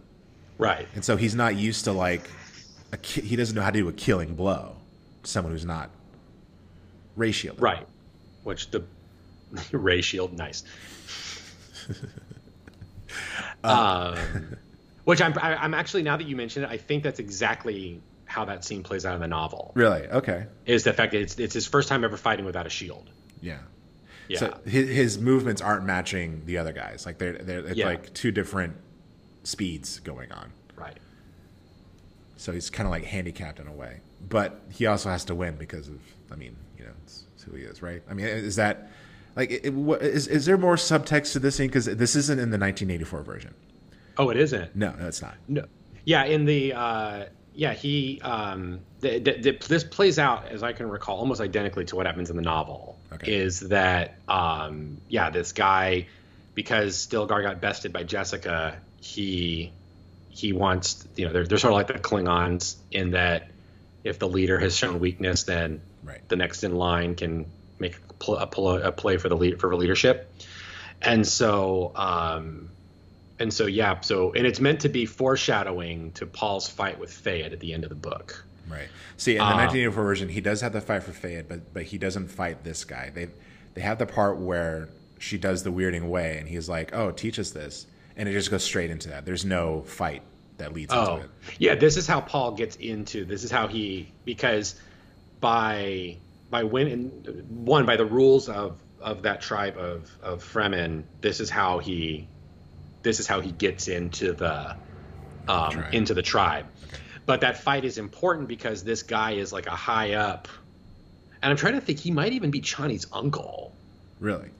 Right. 0.57 0.87
And 0.95 1.05
so 1.05 1.16
he's 1.16 1.35
not 1.35 1.57
used 1.57 1.85
to 1.85 1.93
like, 1.93 2.31
a, 2.93 2.97
ki- 2.97 3.23
he 3.23 3.35
doesn't 3.35 3.57
know 3.57 3.62
how 3.62 3.71
to 3.71 3.79
do 3.79 3.89
a 3.89 3.93
killing 3.93 4.37
blow 4.37 4.77
to 5.25 5.31
someone 5.31 5.53
who's 5.53 5.65
not 5.65 5.91
ray 7.16 7.33
shielded. 7.33 7.61
Right. 7.61 7.87
Which 8.45 8.71
the 8.71 8.85
Ray 9.73 10.01
Shield, 10.01 10.37
nice. 10.37 10.65
um, 13.65 14.16
which 15.05 15.20
I'm 15.22 15.35
I, 15.39 15.56
I'm 15.56 15.74
actually 15.74 16.02
now 16.02 16.16
that 16.16 16.26
you 16.26 16.36
mention 16.36 16.64
it, 16.64 16.70
I 16.70 16.76
think 16.76 17.02
that's 17.02 17.18
exactly 17.20 18.01
how 18.26 18.44
that 18.47 18.64
scene 18.64 18.82
plays 18.82 19.05
out 19.05 19.14
in 19.14 19.20
the 19.20 19.28
novel. 19.28 19.72
Really? 19.74 20.06
Okay. 20.09 20.47
Is 20.66 20.85
the 20.85 20.93
fact 20.93 21.12
that 21.12 21.20
it's 21.20 21.39
it's 21.39 21.55
his 21.55 21.66
first 21.66 21.89
time 21.89 22.05
ever 22.05 22.16
fighting 22.16 22.44
without 22.44 22.66
a 22.66 22.70
shield. 22.70 23.10
Yeah. 23.40 23.59
Yeah. 24.28 24.39
So 24.39 24.59
his, 24.64 24.89
his 24.89 25.18
movements 25.18 25.60
aren't 25.60 25.85
matching 25.85 26.43
the 26.47 26.56
other 26.59 26.72
guys. 26.72 27.05
Like 27.05 27.18
they're 27.18 27.35
they're 27.39 27.60
it's 27.60 27.76
Yeah. 27.76 27.86
like 27.86 28.12
two 28.14 28.31
different 28.32 28.76
speeds 29.43 30.01
going 30.01 30.32
on. 30.32 30.51
right. 30.76 30.98
So 32.36 32.52
he's 32.52 32.70
kind 32.70 32.86
of 32.86 32.90
like 32.90 33.05
handicapped 33.05 33.60
in 33.60 33.66
a 33.66 33.72
way. 33.72 34.01
But 34.28 34.60
he 34.70 34.86
also 34.86 35.10
has 35.10 35.24
to 35.26 35.35
win 35.35 35.56
because 35.56 35.89
of 35.89 36.01
I 36.32 36.36
mean 36.36 36.56
you 36.78 36.85
know 36.85 36.93
it's, 37.05 37.24
it's 37.35 37.43
who 37.44 37.52
he 37.56 37.64
is, 37.64 37.82
right? 37.82 38.02
I 38.09 38.14
mean 38.14 38.26
is 38.26 38.56
that 38.56 38.89
like 39.36 39.51
it, 39.51 39.66
it, 39.66 39.74
what, 39.74 40.01
is 40.02 40.26
is 40.28 40.47
there 40.47 40.56
more 40.56 40.76
subtext 40.76 41.32
to 41.32 41.39
this 41.39 41.56
scene 41.56 41.68
because 41.68 41.85
this 41.85 42.16
isn't 42.16 42.39
in 42.39 42.51
the 42.51 42.59
1984 42.59 43.22
version? 43.22 43.55
Oh, 44.19 44.31
it 44.31 44.36
isn't. 44.36 44.74
No, 44.77 44.93
no, 44.99 45.07
it's 45.09 45.23
not. 45.23 45.35
No. 45.49 45.65
Yeah, 46.05 46.24
in 46.24 46.45
the 46.45 46.73
uh, 46.74 47.24
yeah 47.55 47.73
he 47.73 48.20
um, 48.23 48.81
the, 49.01 49.19
the, 49.19 49.32
the, 49.41 49.59
this 49.69 49.85
plays 49.85 50.19
out 50.19 50.49
as 50.49 50.62
I 50.62 50.73
can 50.73 50.89
recall 50.89 51.19
almost 51.19 51.41
identically 51.41 51.85
to 51.86 51.97
what 51.97 52.07
happens 52.07 52.31
in 52.31 52.36
the 52.36 52.43
novel. 52.43 52.99
Okay. 53.12 53.35
Is 53.35 53.61
that 53.61 54.16
um, 54.28 54.99
yeah 55.09 55.31
this 55.31 55.53
guy 55.53 56.07
because 56.55 56.97
Stilgar 57.07 57.43
got 57.43 57.61
bested 57.61 57.93
by 57.93 58.03
Jessica 58.05 58.77
he 59.01 59.73
he 60.31 60.53
wants 60.53 61.07
you 61.16 61.27
know 61.27 61.32
they're, 61.32 61.47
they're 61.47 61.59
sort 61.59 61.73
of 61.73 61.77
like 61.77 61.86
the 61.86 61.95
Klingons 61.95 62.77
in 62.91 63.12
that 63.12 63.51
if 64.03 64.19
the 64.19 64.28
leader 64.28 64.59
has 64.59 64.77
shown 64.77 65.01
weakness 65.01 65.45
then 65.45 65.81
Right. 66.03 66.20
the 66.28 66.36
next 66.36 66.65
in 66.65 66.74
line 66.74 67.15
can 67.15 67.47
make 67.78 67.97
a, 68.11 68.12
pl- 68.15 68.36
a, 68.36 68.47
pl- 68.47 68.82
a 68.82 68.93
play 68.93 69.16
for 69.16 69.28
the 69.31 69.36
lead 69.36 69.59
for 69.61 69.74
leadership 69.74 70.31
and 71.01 71.27
so 71.27 71.93
um 71.95 72.69
and 73.39 73.52
so 73.52 73.66
yeah 73.66 74.01
so 74.01 74.32
and 74.32 74.47
it's 74.47 74.61
meant 74.61 74.81
to 74.81 74.89
be 74.89 75.06
foreshadowing 75.06 76.12
to 76.12 76.27
paul's 76.27 76.69
fight 76.69 76.98
with 76.98 77.11
Feyd 77.11 77.52
at 77.52 77.61
the 77.61 77.73
end 77.73 77.85
of 77.85 77.90
the 77.90 77.97
book 77.97 78.44
Right. 78.66 78.89
See, 79.19 79.32
in 79.32 79.39
the 79.40 79.44
Uh, 79.44 79.56
1984 79.56 80.05
version, 80.05 80.28
he 80.31 80.40
does 80.40 80.62
have 80.62 80.73
the 80.73 80.81
fight 80.81 81.02
for 81.02 81.12
Feyd, 81.12 81.48
but 81.48 81.74
but 81.74 81.82
he 81.82 81.98
doesn't 81.98 82.28
fight 82.28 82.65
this 82.65 82.82
guy. 82.85 83.11
They 83.15 83.28
they 83.74 83.82
have 83.82 83.98
the 83.98 84.06
part 84.06 84.39
where 84.39 84.89
she 85.19 85.36
does 85.36 85.65
the 85.65 85.70
weirding 85.70 86.09
way, 86.09 86.39
and 86.39 86.48
he's 86.48 86.66
like, 86.66 86.94
"Oh, 86.94 87.11
teach 87.11 87.39
us 87.39 87.51
this," 87.51 87.86
and 88.16 88.27
it 88.27 88.32
just 88.32 88.51
goes 88.51 88.65
straight 88.65 88.90
into 88.90 89.11
that. 89.11 89.27
There's 89.27 89.44
no 89.44 89.82
fight 89.82 90.23
that 90.56 90.73
leads 90.73 90.94
oh 90.94 91.16
into 91.16 91.24
it. 91.24 91.31
yeah 91.59 91.74
this 91.74 91.98
is 91.98 92.06
how 92.06 92.20
paul 92.23 92.52
gets 92.52 92.77
into 92.77 93.24
this 93.24 93.44
is 93.44 93.51
how 93.51 93.66
he 93.66 94.11
because 94.24 94.77
by 95.40 96.16
by 96.48 96.62
when 96.62 96.86
and 96.86 97.44
one 97.66 97.85
by 97.85 97.97
the 97.97 98.05
rules 98.06 98.48
of 98.48 98.78
of 99.01 99.23
that 99.23 99.40
tribe 99.43 99.77
of 99.77 100.11
of 100.23 100.43
fremen 100.43 101.02
this 101.20 101.40
is 101.40 101.51
how 101.51 101.81
he 101.81 102.28
this 103.05 103.20
is 103.20 103.26
how 103.28 103.40
he 103.40 103.52
gets 103.52 103.86
into 103.86 104.32
the 104.32 104.76
um, 105.47 105.70
Tribe. 105.70 105.94
into 105.94 106.14
the 106.14 106.22
tribe 106.22 106.66
but 107.26 107.43
that 107.43 107.59
fight 107.59 107.85
is 107.85 107.97
important 107.98 108.48
because 108.48 108.82
this 108.82 109.02
guy 109.05 109.32
is 109.32 109.52
like 109.52 109.66
a 109.66 109.76
high 109.76 110.14
up 110.14 110.48
and 111.43 111.51
i'm 111.51 111.56
trying 111.56 111.74
to 111.74 111.81
think 111.81 112.01
he 112.01 112.10
might 112.10 112.32
even 112.32 112.51
be 112.51 112.60
chani's 112.60 113.06
uncle 113.12 113.76
Really? 114.18 114.51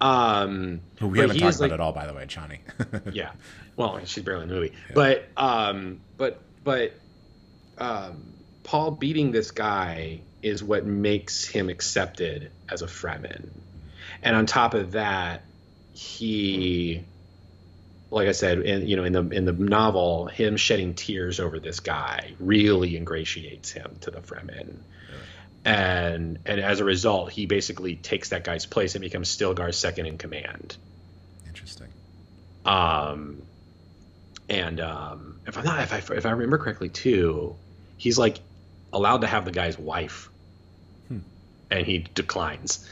um 0.00 0.80
Who 0.98 1.08
we 1.08 1.18
haven't 1.20 1.38
talked 1.38 1.56
about 1.56 1.64
like- 1.64 1.72
at 1.72 1.80
all, 1.80 1.92
by 1.92 2.06
the 2.06 2.14
way, 2.14 2.24
Chani. 2.26 2.60
yeah. 3.14 3.32
Well, 3.76 4.00
she's 4.04 4.24
barely 4.24 4.42
in 4.42 4.48
the 4.50 4.54
movie. 4.56 4.72
But 4.94 5.26
um 5.38 6.00
but 6.18 6.42
but 6.64 6.92
um 7.78 8.34
Paul 8.62 8.90
beating 8.92 9.30
this 9.30 9.52
guy 9.52 10.20
is 10.42 10.62
what 10.62 10.84
makes 10.84 11.46
him 11.46 11.68
accepted 11.70 12.50
as 12.68 12.82
a 12.82 12.86
Fremen. 12.86 13.48
And 14.22 14.36
on 14.36 14.44
top 14.46 14.74
of 14.74 14.92
that, 14.92 15.44
he 15.92 17.04
like 18.10 18.28
I 18.28 18.32
said, 18.32 18.58
in 18.60 18.86
you 18.88 18.96
know, 18.96 19.04
in 19.04 19.12
the 19.12 19.28
in 19.28 19.44
the 19.44 19.52
novel, 19.52 20.26
him 20.26 20.56
shedding 20.56 20.94
tears 20.94 21.38
over 21.38 21.60
this 21.60 21.80
guy 21.80 22.32
really 22.40 22.96
ingratiates 22.96 23.70
him 23.70 23.96
to 24.00 24.10
the 24.10 24.20
Fremen. 24.20 24.78
And 25.64 26.38
and 26.44 26.60
as 26.60 26.80
a 26.80 26.84
result, 26.84 27.30
he 27.30 27.46
basically 27.46 27.94
takes 27.96 28.30
that 28.30 28.44
guy's 28.44 28.66
place 28.66 28.94
and 28.94 29.02
becomes 29.02 29.28
Stilgar's 29.28 29.76
second 29.76 30.06
in 30.06 30.18
command. 30.18 30.76
Interesting. 31.46 31.88
Um, 32.64 33.42
and 34.48 34.80
um, 34.80 35.40
if 35.46 35.56
I'm 35.56 35.64
not, 35.64 35.80
if 35.80 35.92
I 35.92 36.14
if 36.16 36.26
I 36.26 36.30
remember 36.30 36.58
correctly, 36.58 36.88
too, 36.88 37.54
he's 37.96 38.18
like 38.18 38.40
allowed 38.92 39.20
to 39.20 39.26
have 39.28 39.44
the 39.44 39.52
guy's 39.52 39.78
wife, 39.78 40.30
and 41.70 41.86
he 41.86 41.98
declines. 41.98 42.88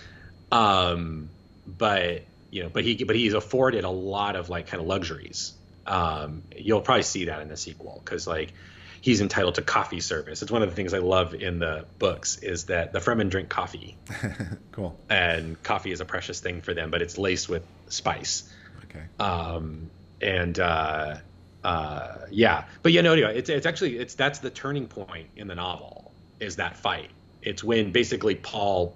Um, 0.52 1.30
but 1.66 2.22
you 2.50 2.62
know, 2.62 2.68
but 2.68 2.84
he 2.84 3.04
but 3.04 3.16
he's 3.16 3.34
afforded 3.34 3.84
a 3.84 3.90
lot 3.90 4.36
of 4.36 4.48
like 4.48 4.66
kind 4.68 4.80
of 4.80 4.86
luxuries. 4.86 5.52
Um, 5.86 6.42
you'll 6.56 6.80
probably 6.82 7.02
see 7.02 7.26
that 7.26 7.40
in 7.40 7.48
the 7.48 7.56
sequel 7.56 8.00
because 8.04 8.26
like 8.26 8.52
he's 9.00 9.20
entitled 9.20 9.54
to 9.56 9.62
coffee 9.62 10.00
service. 10.00 10.42
It's 10.42 10.50
one 10.50 10.62
of 10.62 10.68
the 10.68 10.74
things 10.76 10.92
I 10.92 10.98
love 10.98 11.34
in 11.34 11.58
the 11.60 11.86
books 11.98 12.36
is 12.38 12.64
that 12.64 12.92
the 12.92 12.98
Fremen 12.98 13.30
drink 13.30 13.48
coffee, 13.48 13.96
Cool. 14.72 14.98
and 15.08 15.62
coffee 15.62 15.92
is 15.92 16.00
a 16.00 16.04
precious 16.04 16.40
thing 16.40 16.60
for 16.62 16.74
them, 16.74 16.90
but 16.90 17.00
it's 17.00 17.16
laced 17.18 17.48
with 17.48 17.62
spice 17.88 18.52
Okay. 18.84 19.04
um, 19.20 19.90
and 20.20 20.58
uh, 20.58 21.16
uh, 21.64 22.16
yeah, 22.30 22.64
but 22.82 22.92
yeah, 22.92 23.00
no, 23.02 23.12
anyway, 23.12 23.38
it's 23.38 23.48
it's 23.50 23.66
actually 23.66 23.98
it's 23.98 24.14
that's 24.14 24.38
the 24.40 24.50
turning 24.50 24.86
point 24.88 25.28
in 25.36 25.46
the 25.48 25.54
novel 25.54 26.12
is 26.40 26.56
that 26.56 26.76
fight. 26.76 27.10
It's 27.42 27.62
when 27.64 27.92
basically 27.92 28.34
Paul 28.34 28.94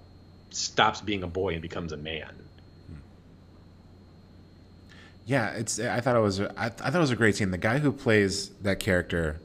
stops 0.51 1.01
being 1.01 1.23
a 1.23 1.27
boy 1.27 1.53
and 1.55 1.63
becomes 1.63 1.93
a 1.93 1.97
man. 1.97 2.35
Yeah, 5.27 5.51
it's. 5.51 5.79
I 5.79 6.01
thought 6.01 6.17
it 6.17 6.21
was. 6.21 6.41
I, 6.41 6.51
I 6.59 6.69
thought 6.69 6.95
it 6.95 6.99
was 6.99 7.11
a 7.13 7.17
great 7.17 7.37
scene. 7.37 7.51
The 7.51 7.59
guy 7.59 7.79
who 7.79 7.93
plays 7.93 8.49
that 8.63 8.81
character, 8.81 9.41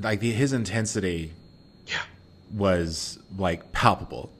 like 0.00 0.20
the, 0.20 0.30
his 0.30 0.52
intensity 0.52 1.32
Yeah, 1.86 1.98
was 2.54 3.18
like 3.36 3.72
palpable. 3.72 4.30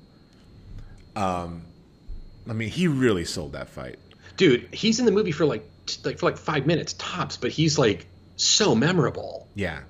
Um, 1.16 1.62
I 2.48 2.52
mean, 2.52 2.68
he 2.68 2.88
really 2.88 3.24
sold 3.24 3.52
that 3.52 3.68
fight. 3.68 3.98
dude, 4.36 4.68
he's 4.72 5.00
in 5.00 5.06
the 5.06 5.12
movie 5.12 5.32
for 5.32 5.46
like 5.46 5.68
t- 5.86 6.00
like 6.04 6.18
for 6.18 6.26
like 6.26 6.36
five 6.38 6.66
minutes 6.66 6.92
tops, 6.94 7.36
but 7.36 7.50
he's 7.50 7.78
like 7.78 8.06
so 8.36 8.74
memorable. 8.74 9.48
Yeah, 9.54 9.80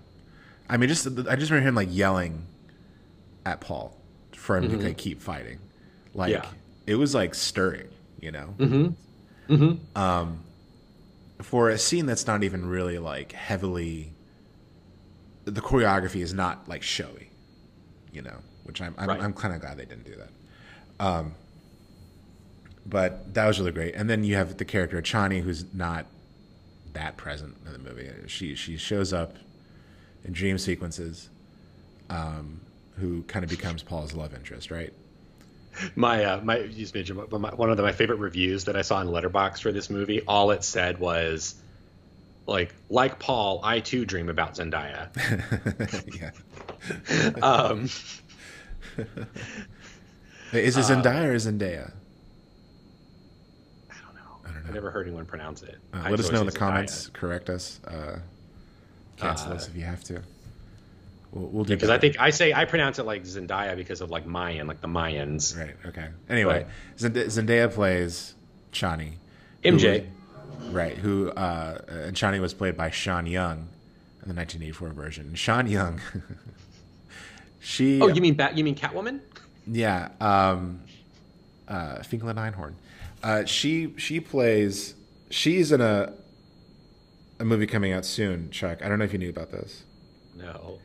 I 0.68 0.76
mean, 0.76 0.88
just 0.88 1.06
I 1.06 1.36
just 1.36 1.50
remember 1.50 1.68
him 1.68 1.74
like 1.74 1.88
yelling 1.90 2.46
at 3.44 3.60
Paul 3.60 3.96
for 4.32 4.56
him 4.56 4.70
to 4.70 4.76
like, 4.78 4.96
keep 4.96 5.20
fighting. 5.20 5.58
Like 6.14 6.30
Yeah. 6.32 6.46
it 6.86 6.94
was 6.94 7.14
like 7.14 7.34
stirring, 7.34 7.88
you 8.20 8.30
know. 8.30 8.54
Mm-hmm. 8.58 8.88
Mm-hmm. 9.48 9.98
Um, 9.98 10.42
for 11.42 11.68
a 11.70 11.78
scene 11.78 12.06
that's 12.06 12.26
not 12.26 12.42
even 12.42 12.66
really 12.66 12.98
like 12.98 13.32
heavily, 13.32 14.12
the 15.44 15.60
choreography 15.60 16.20
is 16.22 16.32
not 16.34 16.68
like 16.68 16.82
showy, 16.82 17.30
you 18.12 18.22
know, 18.22 18.38
which 18.64 18.80
I'm 18.80 18.94
I'm, 18.98 19.08
Right. 19.08 19.20
I'm 19.22 19.32
kind 19.32 19.54
of 19.54 19.60
glad 19.60 19.76
they 19.76 19.84
didn't 19.84 20.04
do 20.04 20.16
that. 20.16 20.30
Um, 21.04 21.34
but 22.84 23.34
that 23.34 23.46
was 23.46 23.58
really 23.58 23.72
great. 23.72 23.94
And 23.94 24.08
then 24.08 24.24
you 24.24 24.36
have 24.36 24.56
the 24.56 24.64
character 24.64 25.00
Chani, 25.02 25.42
who's 25.42 25.64
not 25.74 26.06
that 26.92 27.16
present 27.16 27.56
in 27.66 27.72
the 27.72 27.78
movie. 27.78 28.10
She 28.26 28.54
she 28.54 28.76
shows 28.76 29.12
up 29.12 29.36
in 30.24 30.32
dream 30.32 30.58
sequences, 30.58 31.28
um, 32.10 32.60
who 32.98 33.22
kind 33.24 33.44
of 33.44 33.50
becomes 33.50 33.82
Paul's 33.82 34.14
love 34.14 34.34
interest, 34.34 34.70
right? 34.70 34.92
My 35.94 36.24
uh, 36.24 36.40
my 36.42 36.58
you 36.58 36.68
just 36.68 36.94
mentioned 36.94 37.20
my, 37.30 37.38
my, 37.38 37.54
one 37.54 37.70
of 37.70 37.76
the, 37.76 37.82
my 37.82 37.92
favorite 37.92 38.18
reviews 38.18 38.64
that 38.64 38.76
I 38.76 38.82
saw 38.82 39.00
in 39.00 39.08
Letterboxd 39.08 39.60
for 39.60 39.72
this 39.72 39.90
movie. 39.90 40.22
All 40.26 40.50
it 40.50 40.64
said 40.64 40.98
was, 40.98 41.54
like, 42.46 42.74
like 42.88 43.18
Paul, 43.18 43.60
I 43.62 43.80
too 43.80 44.04
dream 44.06 44.28
about 44.28 44.54
Zendaya. 44.54 45.08
yeah. 46.18 46.30
Um, 47.42 47.88
Is 50.52 50.76
it 50.76 50.84
Uh, 50.84 50.88
Zendaya 50.88 51.24
or 51.26 51.34
Zendaya? 51.36 51.92
I 53.90 53.94
don't 53.94 54.14
know. 54.14 54.20
I 54.44 54.46
don't 54.52 54.54
know. 54.62 54.68
I've 54.68 54.74
never 54.74 54.90
heard 54.90 55.06
anyone 55.06 55.26
pronounce 55.26 55.62
it. 55.62 55.76
Uh, 55.92 56.06
let 56.10 56.20
us 56.20 56.30
know 56.30 56.40
in 56.40 56.46
the 56.46 56.52
Zendaya. 56.52 56.56
comments. 56.58 57.08
Correct 57.12 57.50
us. 57.50 57.80
Uh, 57.86 58.20
cancel 59.16 59.52
Uh, 59.52 59.56
us 59.56 59.68
if 59.68 59.74
you 59.76 59.82
have 59.84 60.04
to. 60.04 60.22
We'll, 61.32 61.48
we'll 61.48 61.64
do 61.64 61.74
because 61.74 61.90
I 61.90 61.98
think 61.98 62.20
I 62.20 62.30
say 62.30 62.52
I 62.52 62.64
pronounce 62.64 62.98
it 62.98 63.04
like 63.04 63.24
Zendaya 63.24 63.76
because 63.76 64.00
of 64.00 64.10
like 64.10 64.26
Mayan, 64.26 64.66
like 64.66 64.80
the 64.80 64.88
Mayans. 64.88 65.58
Right. 65.58 65.76
Okay. 65.86 66.08
Anyway, 66.28 66.66
Zend- 66.98 67.16
Zendaya 67.16 67.72
plays 67.72 68.34
Chani. 68.72 69.14
MJ. 69.64 70.06
Right. 70.70 70.96
Who 70.96 71.30
uh, 71.30 71.80
and 71.88 72.16
Chani 72.16 72.40
was 72.40 72.54
played 72.54 72.76
by 72.76 72.90
Sean 72.90 73.26
Young 73.26 73.68
in 74.22 74.28
the 74.28 74.34
1984 74.34 74.90
version. 74.90 75.34
Sean 75.34 75.66
Young. 75.66 76.00
she. 77.60 78.00
Oh, 78.00 78.08
you 78.08 78.20
mean 78.20 78.34
Bat? 78.34 78.56
You 78.56 78.64
mean 78.64 78.74
Catwoman? 78.74 79.20
Yeah. 79.66 80.08
Um, 80.20 80.80
uh, 81.68 82.02
Finkel 82.02 82.28
and 82.28 82.38
Einhorn. 82.38 82.74
Uh, 83.22 83.44
she 83.44 83.94
she 83.96 84.20
plays. 84.20 84.94
She's 85.30 85.72
in 85.72 85.80
a 85.80 86.12
a 87.38 87.44
movie 87.44 87.66
coming 87.66 87.92
out 87.92 88.04
soon. 88.04 88.50
Chuck. 88.50 88.82
I 88.82 88.88
don't 88.88 88.98
know 88.98 89.04
if 89.04 89.12
you 89.12 89.18
knew 89.18 89.30
about 89.30 89.50
this. 89.50 89.82
No. 90.36 90.78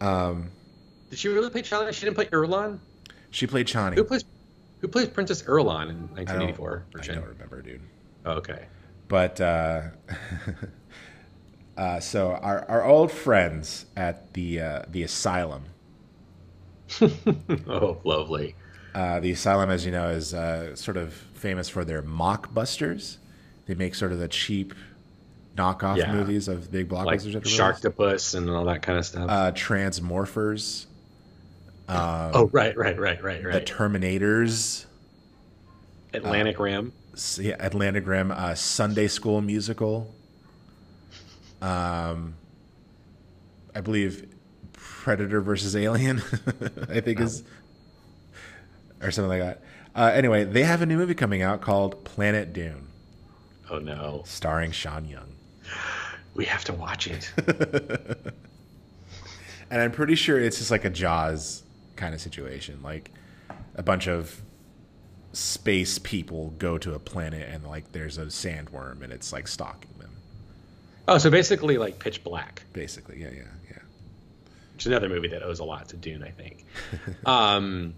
Um, 0.00 0.50
Did 1.10 1.18
she 1.18 1.28
really 1.28 1.50
play 1.50 1.62
Charlotte? 1.62 1.94
She 1.94 2.04
didn't 2.04 2.16
play 2.16 2.26
Erlon. 2.26 2.78
she 3.30 3.46
played 3.46 3.66
Chani. 3.66 3.94
Who 3.94 4.04
plays 4.04 4.24
Who 4.80 4.88
plays 4.88 5.08
Princess 5.08 5.42
Erlon 5.42 5.88
in 5.90 6.08
I 6.16 6.24
don't, 6.24 6.38
1984 6.56 6.86
I 6.96 7.06
don't 7.06 7.26
remember, 7.26 7.62
dude. 7.62 7.80
Oh, 8.24 8.32
okay. 8.32 8.66
But 9.08 9.40
uh, 9.40 9.82
uh, 11.76 12.00
so 12.00 12.32
our 12.32 12.64
our 12.68 12.84
old 12.84 13.10
friends 13.10 13.86
at 13.96 14.32
the 14.34 14.60
uh, 14.60 14.82
the 14.90 15.02
asylum. 15.02 15.64
oh, 17.00 18.00
lovely. 18.04 18.54
Uh, 18.94 19.20
the 19.20 19.30
asylum, 19.30 19.70
as 19.70 19.84
you 19.84 19.92
know, 19.92 20.08
is 20.08 20.34
uh, 20.34 20.74
sort 20.74 20.96
of 20.96 21.12
famous 21.12 21.68
for 21.68 21.84
their 21.84 22.02
mockbusters. 22.02 23.18
They 23.66 23.74
make 23.74 23.94
sort 23.94 24.12
of 24.12 24.18
the 24.18 24.28
cheap 24.28 24.74
knockoff 25.58 25.96
Yeah. 25.96 26.12
movies 26.12 26.48
of 26.48 26.70
big 26.70 26.88
blockbusters. 26.88 27.34
Like. 27.34 27.42
Sharktopus 27.44 28.34
and 28.34 28.48
all 28.48 28.64
that 28.66 28.82
kind 28.82 28.98
of 28.98 29.04
stuff. 29.04 29.28
uh, 29.28 29.52
Transmorphers, 29.52 30.86
um, 31.88 32.30
oh, 32.34 32.48
right, 32.52 32.76
right, 32.76 32.98
right, 32.98 33.22
right, 33.22 33.44
right. 33.44 33.52
the. 33.66 33.72
Terminators, 33.72 34.86
Atlantic 36.14 36.58
Rim. 36.58 36.92
Yeah, 37.40 37.56
Atlantic 37.58 38.06
Rim, 38.06 38.30
uh, 38.30 38.54
Sunday 38.54 39.08
School 39.08 39.40
musical. 39.40 40.14
Um, 41.60 42.34
I 43.74 43.80
believe 43.80 44.28
Predator 44.72 45.40
versus 45.40 45.74
Alien. 45.74 46.18
I 46.88 47.00
think 47.00 47.20
is 47.20 47.42
or 49.02 49.10
something 49.10 49.30
like 49.30 49.40
that. 49.40 49.62
Uh, 49.94 50.12
anyway, 50.14 50.44
they 50.44 50.62
have 50.62 50.82
a 50.82 50.86
new 50.86 50.96
movie 50.96 51.14
coming 51.14 51.42
out 51.42 51.60
called 51.60 52.04
Planet 52.04 52.52
Dune, 52.52 52.86
Oh 53.70 53.78
no, 53.78 54.22
starring 54.24 54.70
Sean 54.70 55.06
Young. 55.08 55.27
We 56.38 56.46
have 56.46 56.64
to 56.64 56.72
watch 56.72 57.06
it. 57.08 57.30
And 59.70 59.82
I'm 59.82 59.92
pretty 59.92 60.14
sure 60.14 60.40
it's 60.40 60.56
just 60.58 60.70
like 60.70 60.86
a 60.86 60.90
Jaws 60.90 61.62
kind 61.96 62.14
of 62.14 62.20
situation. 62.20 62.80
Like 62.82 63.10
a 63.74 63.82
bunch 63.82 64.08
of 64.08 64.40
space 65.32 65.98
people 65.98 66.54
go 66.58 66.78
to 66.78 66.94
a 66.94 66.98
planet 66.98 67.48
and 67.52 67.66
like 67.66 67.92
there's 67.92 68.16
a 68.16 68.26
sandworm 68.26 69.02
and 69.02 69.12
it's 69.12 69.30
like 69.32 69.46
stalking 69.46 69.90
them. 69.98 70.10
oh, 71.06 71.18
so 71.18 71.30
basically 71.30 71.76
like 71.76 71.98
Pitch 71.98 72.24
Black, 72.24 72.62
Basically, 72.72 73.20
yeah, 73.20 73.28
yeah, 73.30 73.42
yeah. 73.70 73.78
which 74.72 74.84
is 74.84 74.86
another 74.86 75.10
movie 75.10 75.28
that 75.28 75.42
owes 75.42 75.58
a 75.58 75.64
lot 75.64 75.90
to 75.90 75.96
Dune, 75.96 76.22
I 76.22 76.30
think. 76.30 76.64
um, 77.26 77.92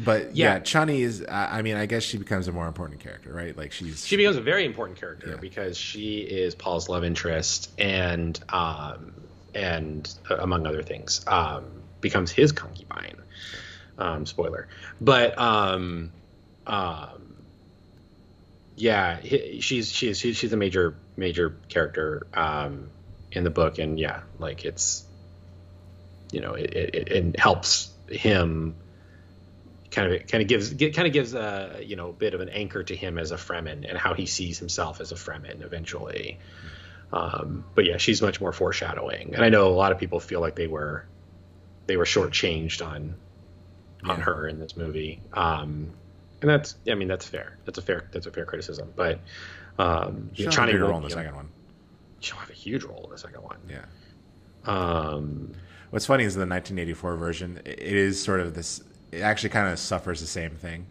But 0.00 0.34
yeah, 0.34 0.54
Yeah. 0.54 0.60
Chani 0.60 1.00
is. 1.00 1.24
I 1.28 1.62
mean, 1.62 1.76
I 1.76 1.86
guess 1.86 2.02
she 2.02 2.18
becomes 2.18 2.48
a 2.48 2.52
more 2.52 2.66
important 2.66 3.00
character, 3.00 3.32
right? 3.32 3.56
Like 3.56 3.72
she's. 3.72 4.04
she 4.04 4.16
becomes 4.16 4.36
a 4.36 4.40
very 4.42 4.64
important 4.64 4.98
character 4.98 5.30
Yeah. 5.30 5.36
because 5.36 5.76
she 5.78 6.18
is 6.18 6.54
Paul's 6.54 6.88
love 6.88 7.04
interest 7.04 7.70
and 7.78 8.38
um, 8.48 9.14
and 9.54 10.12
uh, 10.30 10.36
among 10.36 10.66
other 10.66 10.82
things 10.82 11.24
um, 11.26 11.64
becomes 12.00 12.30
his 12.32 12.52
concubine. 12.52 13.16
Um, 13.96 14.26
spoiler, 14.26 14.66
but 15.00 15.38
um, 15.38 16.10
um, 16.66 17.36
yeah, 18.74 19.20
he, 19.20 19.60
she's 19.60 19.92
she's 19.92 20.18
she's 20.18 20.52
a 20.52 20.56
major 20.56 20.96
major 21.16 21.56
character 21.68 22.26
um, 22.34 22.90
in 23.30 23.44
the 23.44 23.50
book, 23.50 23.78
and 23.78 23.96
yeah, 23.96 24.22
like 24.40 24.64
it's 24.64 25.04
you 26.32 26.40
know 26.40 26.54
it, 26.54 26.74
it, 26.74 27.08
it 27.12 27.38
helps 27.38 27.90
him 28.08 28.74
kind 29.94 30.12
of 30.12 30.26
kind 30.26 30.42
of 30.42 30.48
gives 30.48 30.70
kind 30.70 31.06
of 31.06 31.12
gives 31.12 31.34
a 31.34 31.80
you 31.84 31.96
know 31.96 32.10
a 32.10 32.12
bit 32.12 32.34
of 32.34 32.40
an 32.40 32.48
anchor 32.48 32.82
to 32.82 32.96
him 32.96 33.18
as 33.18 33.30
a 33.30 33.36
Fremen 33.36 33.88
and 33.88 33.96
how 33.96 34.14
he 34.14 34.26
sees 34.26 34.58
himself 34.58 35.00
as 35.00 35.12
a 35.12 35.14
Fremen 35.14 35.62
eventually. 35.64 36.38
Um, 37.12 37.64
but 37.74 37.84
yeah, 37.84 37.96
she's 37.98 38.20
much 38.20 38.40
more 38.40 38.52
foreshadowing, 38.52 39.34
and 39.34 39.44
I 39.44 39.48
know 39.48 39.68
a 39.68 39.76
lot 39.76 39.92
of 39.92 39.98
people 39.98 40.18
feel 40.20 40.40
like 40.40 40.56
they 40.56 40.66
were 40.66 41.06
they 41.86 41.96
were 41.96 42.04
shortchanged 42.04 42.84
on 42.84 43.14
on 44.02 44.18
Yeah. 44.18 44.24
her 44.24 44.48
in 44.48 44.58
this 44.58 44.76
movie, 44.76 45.20
um, 45.32 45.90
and 46.42 46.50
that's 46.50 46.76
I 46.90 46.94
mean 46.94 47.08
that's 47.08 47.26
fair. 47.26 47.56
That's 47.64 47.78
a 47.78 47.82
fair 47.82 48.08
that's 48.12 48.26
a 48.26 48.32
fair 48.32 48.44
criticism. 48.46 48.92
But 48.96 49.20
um, 49.78 50.30
She'll 50.34 50.50
have 50.50 50.68
a 50.68 50.72
bigger 50.72 50.86
role 50.86 50.98
in 50.98 51.04
the 51.04 51.10
second 51.10 51.36
one. 51.36 51.48
She'll 52.20 52.38
have 52.38 52.50
a 52.50 52.54
huge 52.54 52.82
role 52.84 53.04
in 53.04 53.10
the 53.10 53.18
second 53.18 53.42
one. 53.42 53.58
Yeah. 53.68 53.84
Um, 54.64 55.52
What's 55.90 56.06
funny 56.06 56.24
is 56.24 56.34
the 56.34 56.40
1984 56.40 57.16
version. 57.16 57.60
It 57.64 57.78
is 57.78 58.20
sort 58.20 58.40
of 58.40 58.54
this. 58.54 58.82
It 59.14 59.22
actually 59.22 59.50
kind 59.50 59.68
of 59.68 59.78
suffers 59.78 60.20
the 60.20 60.26
same 60.26 60.50
thing, 60.52 60.86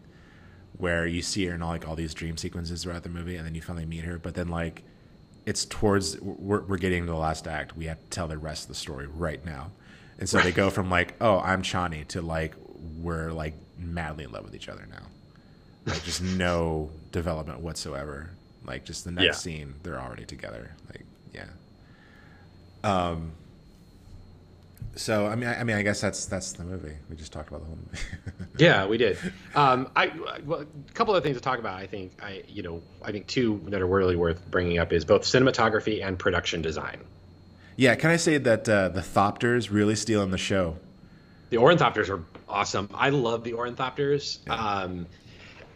where 0.78 1.06
you 1.06 1.22
see 1.22 1.44
her 1.46 1.54
in 1.54 1.62
all, 1.62 1.70
like 1.70 1.86
all 1.88 1.96
these 1.96 2.14
dream 2.14 2.36
sequences 2.36 2.82
throughout 2.82 3.02
the 3.02 3.08
movie, 3.08 3.36
and 3.36 3.46
then 3.46 3.54
you 3.54 3.60
finally 3.62 3.86
meet 3.86 4.04
her. 4.04 4.18
But 4.18 4.34
then 4.34 4.48
like, 4.48 4.82
it's 5.46 5.64
towards 5.64 6.20
we're, 6.20 6.62
we're 6.62 6.78
getting 6.78 7.04
to 7.06 7.10
the 7.12 7.18
last 7.18 7.46
act. 7.46 7.76
We 7.76 7.84
have 7.86 7.98
to 8.02 8.10
tell 8.10 8.28
the 8.28 8.38
rest 8.38 8.64
of 8.64 8.68
the 8.68 8.74
story 8.74 9.06
right 9.06 9.44
now, 9.44 9.70
and 10.18 10.28
so 10.28 10.40
they 10.40 10.52
go 10.52 10.70
from 10.70 10.90
like, 10.90 11.14
oh, 11.20 11.38
I'm 11.40 11.62
Chani 11.62 12.06
to 12.08 12.22
like 12.22 12.54
we're 13.00 13.30
like 13.30 13.54
madly 13.78 14.24
in 14.24 14.32
love 14.32 14.44
with 14.44 14.54
each 14.54 14.68
other 14.68 14.86
now. 14.90 15.02
Like 15.86 16.02
just 16.04 16.22
no 16.22 16.90
development 17.12 17.60
whatsoever. 17.60 18.30
Like 18.66 18.84
just 18.84 19.04
the 19.04 19.10
next 19.10 19.24
Yeah. 19.26 19.32
scene, 19.32 19.74
they're 19.82 20.00
already 20.00 20.24
together. 20.24 20.70
Like 20.88 21.04
yeah. 21.34 21.44
Um. 22.82 23.32
So 24.96 25.26
I 25.26 25.34
mean, 25.34 25.48
I, 25.48 25.60
I 25.60 25.64
mean, 25.64 25.76
I 25.76 25.82
guess 25.82 26.00
that's 26.00 26.26
that's 26.26 26.52
the 26.52 26.64
movie. 26.64 26.94
We 27.10 27.16
just 27.16 27.32
talked 27.32 27.48
about 27.48 27.60
the 27.60 27.66
whole 27.66 27.76
movie. 27.76 27.98
Yeah, 28.56 28.86
we 28.86 28.98
did. 28.98 29.18
Um, 29.56 29.90
I 29.96 30.12
well, 30.46 30.60
a 30.60 30.92
couple 30.92 31.16
of 31.16 31.24
things 31.24 31.36
to 31.36 31.42
talk 31.42 31.58
about. 31.58 31.76
I 31.76 31.88
think 31.88 32.12
I 32.22 32.44
you 32.46 32.62
know 32.62 32.82
I 33.02 33.10
think 33.10 33.26
two 33.26 33.60
that 33.66 33.80
are 33.80 33.86
really 33.86 34.14
worth 34.14 34.48
bringing 34.48 34.78
up 34.78 34.92
is 34.92 35.04
both 35.04 35.22
cinematography 35.22 36.06
and 36.06 36.16
production 36.16 36.62
design. 36.62 37.00
yeah, 37.76 37.96
can 37.96 38.10
I 38.10 38.16
say 38.16 38.38
that 38.38 38.68
uh, 38.68 38.90
the 38.90 39.00
Thopters 39.00 39.72
really 39.72 39.96
stealing 39.96 40.30
the 40.30 40.38
show? 40.38 40.76
The 41.50 41.56
Ornithopters 41.56 42.08
are 42.10 42.22
awesome. 42.48 42.88
I 42.94 43.10
love 43.10 43.42
the 43.42 43.54
Ornithopters. 43.54 44.48
Um, 44.48 45.06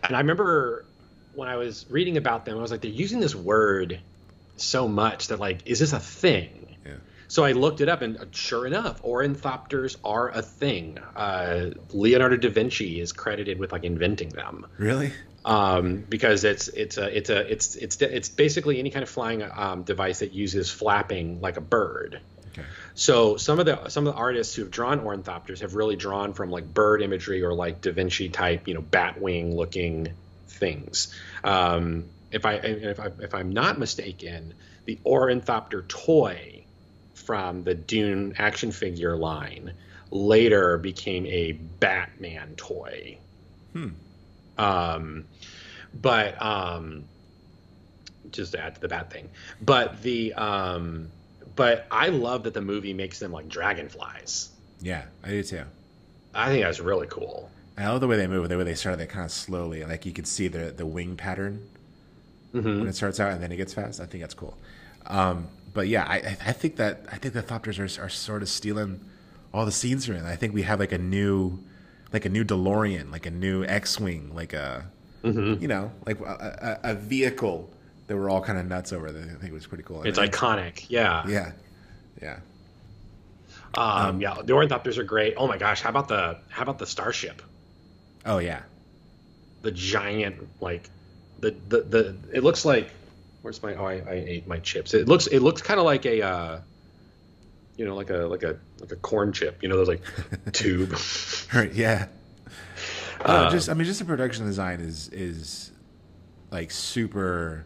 and 0.04 0.14
I 0.14 0.20
remember 0.20 0.84
when 1.34 1.48
I 1.48 1.56
was 1.56 1.84
reading 1.90 2.16
about 2.16 2.44
them, 2.44 2.56
I 2.58 2.60
was 2.62 2.70
like, 2.70 2.80
they're 2.80 2.90
using 2.90 3.18
this 3.18 3.34
word 3.34 4.00
so 4.56 4.86
much 4.86 5.28
that 5.28 5.40
like, 5.40 5.66
is 5.66 5.80
this 5.80 5.92
a 5.92 6.00
thing? 6.00 6.67
So 7.28 7.44
I 7.44 7.52
looked 7.52 7.80
it 7.80 7.88
up, 7.88 8.02
and 8.02 8.16
uh, 8.16 8.24
sure 8.32 8.66
enough, 8.66 9.02
ornithopters 9.02 9.96
are 10.02 10.30
a 10.30 10.42
thing. 10.42 10.98
Uh, 11.14 11.70
Leonardo 11.92 12.36
da 12.36 12.48
Vinci 12.48 13.00
is 13.00 13.12
credited 13.12 13.58
with 13.58 13.72
like 13.72 13.84
inventing 13.84 14.30
them. 14.30 14.66
Really? 14.78 15.12
um, 15.48 16.04
because 16.08 16.44
it's 16.44 16.68
it's 16.68 16.98
a 16.98 17.16
it's 17.16 17.30
a 17.30 17.50
it's 17.50 17.74
it's 17.74 18.00
it's 18.02 18.28
basically 18.28 18.78
any 18.78 18.90
kind 18.90 19.02
of 19.02 19.08
flying 19.08 19.42
um, 19.42 19.82
device 19.82 20.18
that 20.18 20.32
uses 20.32 20.70
flapping 20.70 21.40
like 21.40 21.56
a 21.56 21.62
bird. 21.62 22.20
Okay. 22.52 22.66
So 22.94 23.38
some 23.38 23.58
of 23.58 23.64
the 23.64 23.88
some 23.88 24.06
of 24.06 24.14
the 24.14 24.18
artists 24.18 24.54
who 24.54 24.62
have 24.62 24.70
drawn 24.70 25.00
ornithopters 25.00 25.60
have 25.60 25.74
really 25.74 25.96
drawn 25.96 26.34
from 26.34 26.50
like 26.50 26.72
bird 26.72 27.00
imagery 27.00 27.42
or 27.42 27.54
like 27.54 27.80
Da 27.80 27.92
Vinci 27.92 28.28
type, 28.28 28.68
you 28.68 28.74
know, 28.74 28.82
bat 28.82 29.20
wing 29.20 29.56
looking 29.56 30.08
things. 30.48 31.14
Um, 31.42 32.04
if 32.30 32.44
I 32.44 32.54
if 32.54 33.00
I 33.00 33.10
if 33.20 33.34
I'm 33.34 33.52
not 33.52 33.78
mistaken, 33.78 34.52
the 34.84 34.98
Ornithopter 35.06 35.82
toy 35.88 36.57
from 37.28 37.62
the 37.62 37.74
Dune 37.74 38.34
action 38.38 38.72
figure 38.72 39.14
line 39.14 39.74
later 40.10 40.78
became 40.78 41.26
a 41.26 41.52
Batman 41.52 42.54
toy. 42.56 43.18
Hmm. 43.74 43.88
Um, 44.56 45.26
but 46.00 46.40
um, 46.40 47.04
just 48.30 48.52
to 48.52 48.64
add 48.64 48.76
to 48.76 48.80
the 48.80 48.88
bad 48.88 49.10
thing, 49.10 49.28
but 49.60 50.00
the 50.00 50.32
um, 50.32 51.08
but 51.54 51.86
I 51.90 52.08
love 52.08 52.44
that 52.44 52.54
the 52.54 52.62
movie 52.62 52.94
makes 52.94 53.18
them 53.18 53.30
like 53.30 53.46
dragonflies. 53.50 54.48
Yeah, 54.80 55.04
I 55.22 55.28
do 55.28 55.42
too. 55.42 55.64
I 56.34 56.48
think 56.48 56.64
that's 56.64 56.80
really 56.80 57.08
cool. 57.08 57.50
I 57.76 57.88
love 57.88 58.00
the 58.00 58.08
way 58.08 58.16
they 58.16 58.26
move, 58.26 58.48
the 58.48 58.56
way 58.56 58.64
they 58.64 58.74
started 58.74 59.00
They 59.00 59.06
kind 59.06 59.26
of 59.26 59.32
slowly, 59.32 59.84
like 59.84 60.06
you 60.06 60.12
can 60.14 60.24
see 60.24 60.48
the 60.48 60.72
the 60.74 60.86
wing 60.86 61.14
pattern 61.14 61.68
Mm-hmm. 62.54 62.78
when 62.78 62.88
it 62.88 62.96
starts 62.96 63.20
out 63.20 63.32
and 63.32 63.42
then 63.42 63.52
it 63.52 63.56
gets 63.56 63.74
fast. 63.74 64.00
I 64.00 64.06
think 64.06 64.22
that's 64.22 64.32
cool. 64.32 64.56
Um, 65.06 65.48
but 65.78 65.86
yeah, 65.86 66.04
I, 66.08 66.16
I- 66.44 66.52
think 66.52 66.74
that 66.76 67.04
I 67.12 67.18
think 67.18 67.34
the 67.34 67.42
Thopters 67.42 67.78
are, 67.78 68.04
are 68.04 68.08
sort 68.08 68.42
of 68.42 68.48
stealing 68.48 69.00
all 69.54 69.64
the 69.64 69.70
scenes 69.70 70.06
from 70.06 70.16
it. 70.16 70.24
I 70.24 70.34
think 70.34 70.52
we 70.52 70.62
have 70.62 70.80
like 70.80 70.90
a 70.90 70.98
new, 70.98 71.60
like 72.12 72.24
a 72.24 72.28
new 72.28 72.44
DeLorean, 72.44 73.12
like 73.12 73.26
a 73.26 73.30
new 73.30 73.62
X-wing, 73.64 74.34
like 74.34 74.52
a, 74.52 74.86
Mm-hmm. 75.22 75.62
you 75.62 75.68
know, 75.68 75.90
like 76.04 76.18
a, 76.20 76.78
a, 76.84 76.90
a 76.90 76.94
vehicle 76.96 77.70
that 78.08 78.16
we're 78.16 78.28
all 78.28 78.40
kind 78.40 78.58
of 78.58 78.66
nuts 78.66 78.92
over. 78.92 79.12
That 79.12 79.28
I 79.30 79.40
think 79.40 79.52
was 79.52 79.66
pretty 79.68 79.84
cool. 79.84 80.02
It's 80.02 80.18
iconic. 80.18 80.86
Yeah. 80.88 81.24
yeah, 81.28 81.52
yeah. 82.22 82.38
Um, 83.74 84.20
yeah. 84.20 84.34
The 84.42 84.52
Ornithopters 84.52 84.98
are 84.98 85.04
great. 85.04 85.34
Oh 85.36 85.46
my 85.46 85.58
gosh. 85.58 85.80
How 85.80 85.90
about 85.90 86.08
the 86.08 86.38
how 86.48 86.62
about 86.62 86.78
the 86.78 86.86
starship? 86.86 87.40
Oh 88.26 88.38
yeah, 88.38 88.62
The 89.62 89.70
giant 89.70 90.36
like 90.60 90.90
the 91.40 91.54
the, 91.68 91.80
the 91.82 92.16
it 92.32 92.42
looks 92.42 92.64
like 92.64 92.90
where's 93.42 93.62
my 93.62 93.74
oh 93.74 93.84
I, 93.86 93.94
I 93.94 94.24
ate 94.26 94.46
my 94.46 94.58
chips. 94.58 94.94
It 94.94 95.08
looks 95.08 95.26
it 95.26 95.40
looks 95.40 95.62
kind 95.62 95.78
of 95.80 95.86
like 95.86 96.04
a 96.06 96.22
uh, 96.22 96.60
you 97.76 97.84
know 97.84 97.94
like 97.96 98.10
a 98.10 98.18
like 98.26 98.42
a 98.42 98.58
like 98.80 98.92
a 98.92 98.96
corn 98.96 99.32
chip. 99.32 99.62
You 99.62 99.68
know 99.68 99.76
those 99.76 99.88
like 99.88 100.02
tube. 100.52 100.96
right, 101.54 101.72
yeah. 101.72 102.06
Uh, 103.20 103.28
Uh, 103.46 103.50
just 103.50 103.68
I 103.68 103.74
mean, 103.74 103.84
just 103.84 103.98
the 103.98 104.04
production 104.04 104.46
design 104.46 104.80
is 104.80 105.08
is 105.10 105.70
like 106.50 106.70
super. 106.70 107.64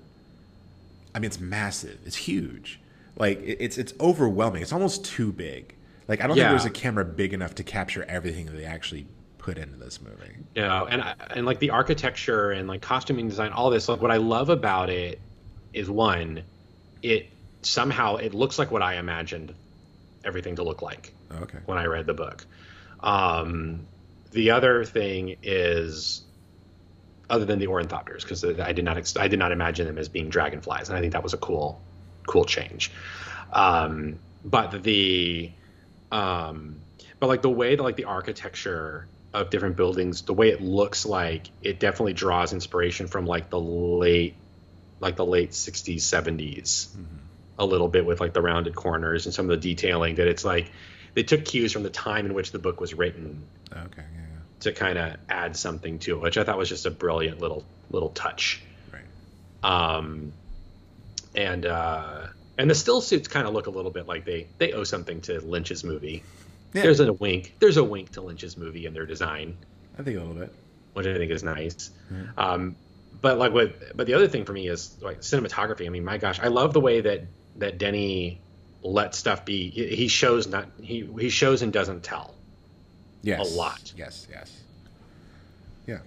I 1.15 1.19
mean, 1.19 1.27
it's 1.27 1.41
massive. 1.41 1.99
It's 2.07 2.17
huge. 2.17 2.81
Like 3.17 3.41
it's 3.45 3.77
it's 3.79 3.93
overwhelming. 4.01 4.63
It's 4.63 4.73
almost 4.73 5.05
too 5.05 5.33
big. 5.33 5.75
Like 6.09 6.23
I 6.23 6.27
don't 6.27 6.37
Yeah. 6.37 6.45
think 6.49 6.61
there's 6.61 6.65
a 6.65 6.71
camera 6.81 7.05
big 7.05 7.33
enough 7.35 7.55
to 7.57 7.63
capture 7.65 8.05
everything 8.05 8.47
that 8.47 8.53
they 8.53 8.65
actually 8.65 9.07
put 9.39 9.59
into 9.59 9.77
this 9.77 10.01
movie. 10.01 10.37
know 10.57 10.87
and 10.87 11.03
I- 11.03 11.15
and 11.35 11.45
like 11.45 11.59
the 11.59 11.71
architecture 11.71 12.53
and 12.53 12.69
like 12.69 12.81
costuming 12.81 13.29
design 13.29 13.51
all 13.53 13.71
this 13.71 13.89
like 13.89 14.01
what 14.01 14.13
i 14.13 14.17
love 14.19 14.51
about 14.51 14.89
it 14.89 15.21
is 15.73 15.89
one 15.91 16.45
it 17.03 17.31
somehow 17.63 18.17
it 18.17 18.35
looks 18.35 18.59
like 18.59 18.71
what 18.71 18.83
i 18.83 18.97
imagined 18.97 19.55
everything 20.25 20.57
to 20.57 20.63
look 20.63 20.83
like 20.83 21.15
Okay. 21.33 21.59
when 21.67 21.79
i 21.79 21.85
read 21.87 22.07
the 22.07 22.15
book 22.15 22.47
um 23.01 23.87
the 24.33 24.51
other 24.51 24.85
thing 24.85 25.37
is 25.43 26.23
other 27.31 27.45
than 27.45 27.59
the 27.59 27.67
ornithopters 27.67 28.23
because 28.23 28.45
i 28.45 28.73
did 28.73 28.85
not 28.85 28.97
ex- 28.99 29.17
i 29.17 29.29
did 29.29 29.39
not 29.39 29.53
imagine 29.53 29.87
them 29.87 29.99
as 29.99 30.09
being 30.09 30.29
dragonflies 30.29 30.89
and 30.89 30.99
i 30.99 31.01
think 31.01 31.13
that 31.13 31.23
was 31.23 31.35
a 31.35 31.39
cool 31.39 31.85
cool 32.27 32.45
change 32.45 32.93
um 33.53 34.21
but 34.45 34.83
the 34.83 35.53
um 36.11 36.83
but 37.21 37.29
like 37.29 37.43
the 37.43 37.51
way 37.51 37.75
that 37.77 37.83
like 37.83 37.97
the 37.97 38.05
architecture 38.05 39.09
of 39.33 39.49
different 39.51 39.77
buildings 39.77 40.23
the 40.23 40.35
way 40.35 40.51
it 40.51 40.61
looks 40.61 41.07
like 41.07 41.51
it 41.63 41.81
definitely 41.81 42.13
draws 42.13 42.53
inspiration 42.53 43.07
from 43.07 43.25
like 43.27 43.49
the 43.51 43.61
late 43.61 44.42
like 45.03 45.17
the 45.17 45.27
late 45.27 45.51
60s 45.51 45.97
70s 45.97 46.89
a 47.59 47.67
little 47.67 47.89
bit 47.89 48.07
with 48.07 48.21
like 48.21 48.33
the 48.33 48.41
rounded 48.41 48.75
corners 48.75 49.27
and 49.27 49.35
some 49.35 49.51
of 49.51 49.61
the 49.61 49.75
detailing 49.75 50.15
that 50.15 50.29
it's 50.29 50.45
like 50.45 50.71
they 51.15 51.23
took 51.23 51.45
cues 51.45 51.73
from 51.73 51.83
the 51.83 51.91
time 51.91 52.25
in 52.25 52.33
which 52.35 52.53
the 52.53 52.59
book 52.59 52.81
was 52.81 52.95
written 52.95 53.43
Okay. 53.71 54.03
Yeah. 54.03 54.39
to 54.61 54.73
kind 54.73 54.97
of 54.99 55.17
add 55.29 55.57
something 55.57 55.99
to 56.01 56.17
it 56.17 56.21
which 56.23 56.39
i 56.39 56.45
thought 56.45 56.57
was 56.57 56.69
just 56.71 56.87
a 56.87 56.91
brilliant 56.91 57.41
little 57.41 57.65
little 57.91 58.09
touch. 58.11 58.63
Right. 58.93 59.03
um 59.63 60.33
and 61.35 61.67
uh 61.67 62.27
and 62.59 62.71
the 62.71 62.75
still 62.75 63.01
suits 63.01 63.29
kind 63.29 63.47
of 63.47 63.53
look 63.55 63.67
a 63.67 63.71
little 63.71 63.91
bit 63.91 64.07
like 64.07 64.25
they 64.25 64.47
they 64.59 64.73
owe 64.73 64.85
something 64.85 65.21
to 65.23 65.41
lynch's 65.41 65.83
movie 65.85 66.23
Yeah. 66.75 66.83
there's 66.83 67.01
a 67.01 67.13
wink 67.13 67.55
there's 67.59 67.77
a 67.77 67.85
wink 67.85 68.13
to 68.13 68.21
lynch's 68.23 68.57
movie 68.57 68.87
in 68.87 68.95
their 68.95 69.07
design 69.07 69.57
I 69.99 70.03
think 70.03 70.17
a 70.17 70.21
little 70.21 70.35
bit. 70.35 70.53
which 70.95 71.07
i 71.07 71.15
think 71.17 71.31
is 71.33 71.43
nice 71.43 71.91
um 72.39 72.77
but 73.23 73.39
like 73.39 73.53
what 73.53 73.97
but 73.97 74.07
the 74.07 74.13
other 74.15 74.29
thing 74.29 74.45
for 74.45 74.53
me 74.53 74.69
is 74.69 74.97
like 75.01 75.21
cinematography 75.21 75.87
i 75.87 75.89
mean 75.89 76.05
my 76.05 76.19
gosh 76.19 76.39
i 76.41 76.49
love 76.49 76.73
the 76.75 76.81
way 76.81 77.01
that 77.01 77.23
that 77.57 77.79
Denis 77.79 78.35
let 78.83 79.15
stuff 79.15 79.45
be 79.45 79.71
he 79.71 80.09
shows 80.09 80.47
not 80.47 80.67
he 80.83 81.09
he 81.19 81.31
shows 81.31 81.63
and 81.63 81.73
doesn't 81.73 82.03
tell 82.03 82.35
Yes. 83.25 83.55
A 83.55 83.57
lot. 83.57 83.93
Yes. 83.97 84.27
Yes. 84.29 84.61
Yeah. 85.87 85.99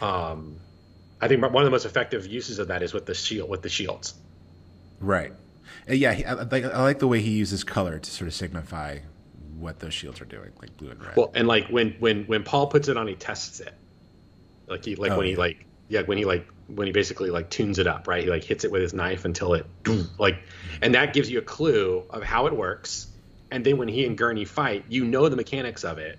um 0.00 0.56
i 1.20 1.28
think 1.28 1.40
one 1.40 1.54
of 1.62 1.64
the 1.64 1.70
most 1.70 1.84
effective 1.84 2.26
uses 2.26 2.58
of 2.58 2.68
that 2.68 2.82
is 2.82 2.92
with 2.92 3.06
the 3.06 3.14
shield 3.14 3.48
with 3.48 3.62
the 3.62 3.68
shields 3.68 4.14
Right. 5.00 5.32
Uh, 5.88 5.94
yeah. 5.94 6.12
He, 6.12 6.24
I, 6.24 6.32
I 6.32 6.42
like 6.42 6.64
I 6.64 6.82
like 6.82 6.98
the 7.00 7.08
way 7.08 7.20
he 7.20 7.30
uses 7.32 7.64
color 7.64 7.98
to 7.98 8.10
sort 8.10 8.28
of 8.28 8.34
signify 8.34 8.98
what 9.58 9.80
those 9.80 9.92
shields 9.94 10.20
are 10.20 10.24
doing, 10.24 10.50
like 10.60 10.76
blue 10.76 10.90
and 10.90 11.00
red. 11.04 11.16
Well, 11.16 11.32
and 11.34 11.48
like 11.48 11.66
when 11.68 11.92
when 11.98 12.24
when 12.26 12.44
Paul 12.44 12.68
puts 12.68 12.86
it 12.88 12.96
on, 12.96 13.06
he 13.08 13.14
tests 13.16 13.58
it. 13.60 13.74
Like 14.68 14.84
he 14.84 14.94
like 14.94 15.10
Oh, 15.12 15.18
when 15.18 15.26
he 15.26 15.32
yeah. 15.32 15.38
like 15.38 15.66
yeah 15.92 16.02
when 16.02 16.16
he 16.18 16.24
like 16.24 16.48
when 16.68 16.86
he 16.86 16.92
basically 16.92 17.30
like 17.30 17.50
tunes 17.50 17.78
it 17.78 17.86
up, 17.86 18.08
right? 18.08 18.24
He 18.24 18.30
like 18.30 18.44
hits 18.44 18.64
it 18.64 18.72
with 18.72 18.80
his 18.80 18.94
knife 18.94 19.24
until 19.26 19.52
it 19.54 19.66
like, 20.18 20.36
and 20.80 20.94
that 20.94 21.12
gives 21.12 21.30
you 21.30 21.38
a 21.38 21.42
clue 21.42 22.02
of 22.08 22.22
how 22.22 22.46
it 22.46 22.56
works. 22.56 23.08
And 23.50 23.64
then 23.64 23.76
when 23.76 23.88
he 23.88 24.06
and 24.06 24.16
Gurney 24.16 24.46
fight, 24.46 24.86
you 24.88 25.04
know 25.04 25.28
the 25.28 25.36
mechanics 25.36 25.84
of 25.84 25.98
it 25.98 26.18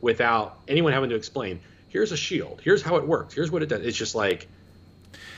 without 0.00 0.58
anyone 0.66 0.94
having 0.94 1.10
to 1.10 1.16
explain. 1.16 1.60
Here's 1.88 2.12
a 2.12 2.16
shield. 2.16 2.62
Here's 2.64 2.80
how 2.80 2.96
it 2.96 3.06
works. 3.06 3.34
Here's 3.34 3.50
what 3.50 3.62
it 3.62 3.66
does. 3.66 3.84
It's 3.84 3.96
just 3.98 4.14
like 4.14 4.48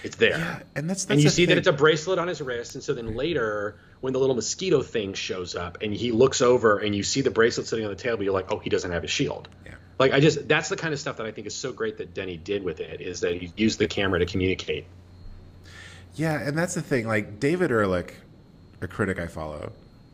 it's 0.05 0.17
there. 0.17 0.39
yeah, 0.39 0.61
and 0.77 0.89
that's, 0.89 1.05
that's 1.07 1.13
and 1.17 1.21
you 1.23 1.31
see 1.31 1.47
that 1.47 1.59
it's 1.59 1.67
a 1.67 1.73
bracelet 1.73 2.19
on 2.19 2.29
his 2.29 2.41
wrist 2.41 2.75
and 2.75 2.85
so 2.85 2.93
then 2.93 3.17
later 3.17 3.77
when 4.01 4.13
the 4.13 4.19
little 4.19 4.35
mosquito 4.35 4.83
thing 4.83 5.15
shows 5.15 5.55
up 5.55 5.79
and 5.81 5.95
he 5.95 6.13
looks 6.13 6.43
over 6.43 6.79
and 6.79 6.95
you 6.95 7.03
see 7.03 7.21
the 7.23 7.31
bracelet 7.31 7.67
sitting 7.67 7.85
on 7.85 7.91
the 7.91 7.97
table 7.97 8.23
you're 8.23 8.33
like 8.33 8.53
oh 8.53 8.59
he 8.59 8.69
doesn't 8.69 8.91
have 8.91 9.03
his 9.03 9.11
shield 9.11 9.49
Yeah. 9.65 9.75
Like 9.99 10.13
i 10.13 10.21
just 10.21 10.49
that's 10.49 10.69
the 10.69 10.77
kind 10.77 10.93
of 10.93 10.99
stuff 11.01 11.17
that 11.19 11.27
i 11.27 11.31
think 11.31 11.47
is 11.47 11.55
so 11.55 11.73
great 11.73 11.99
that 11.99 12.13
Denis 12.15 12.41
did 12.43 12.65
with 12.65 12.81
it 12.81 13.01
is 13.01 13.21
that 13.21 13.35
he 13.41 13.53
used 13.57 13.79
the 13.79 13.87
camera 13.87 14.19
to 14.19 14.27
communicate 14.27 14.87
Yeah, 16.15 16.41
and 16.41 16.57
that's 16.59 16.75
the 16.75 16.83
thing. 16.83 17.07
Like 17.07 17.41
David 17.41 17.71
Ehrlich, 17.71 18.15
a 18.81 18.89
critic 18.89 19.19
I 19.19 19.27
follow, 19.29 19.73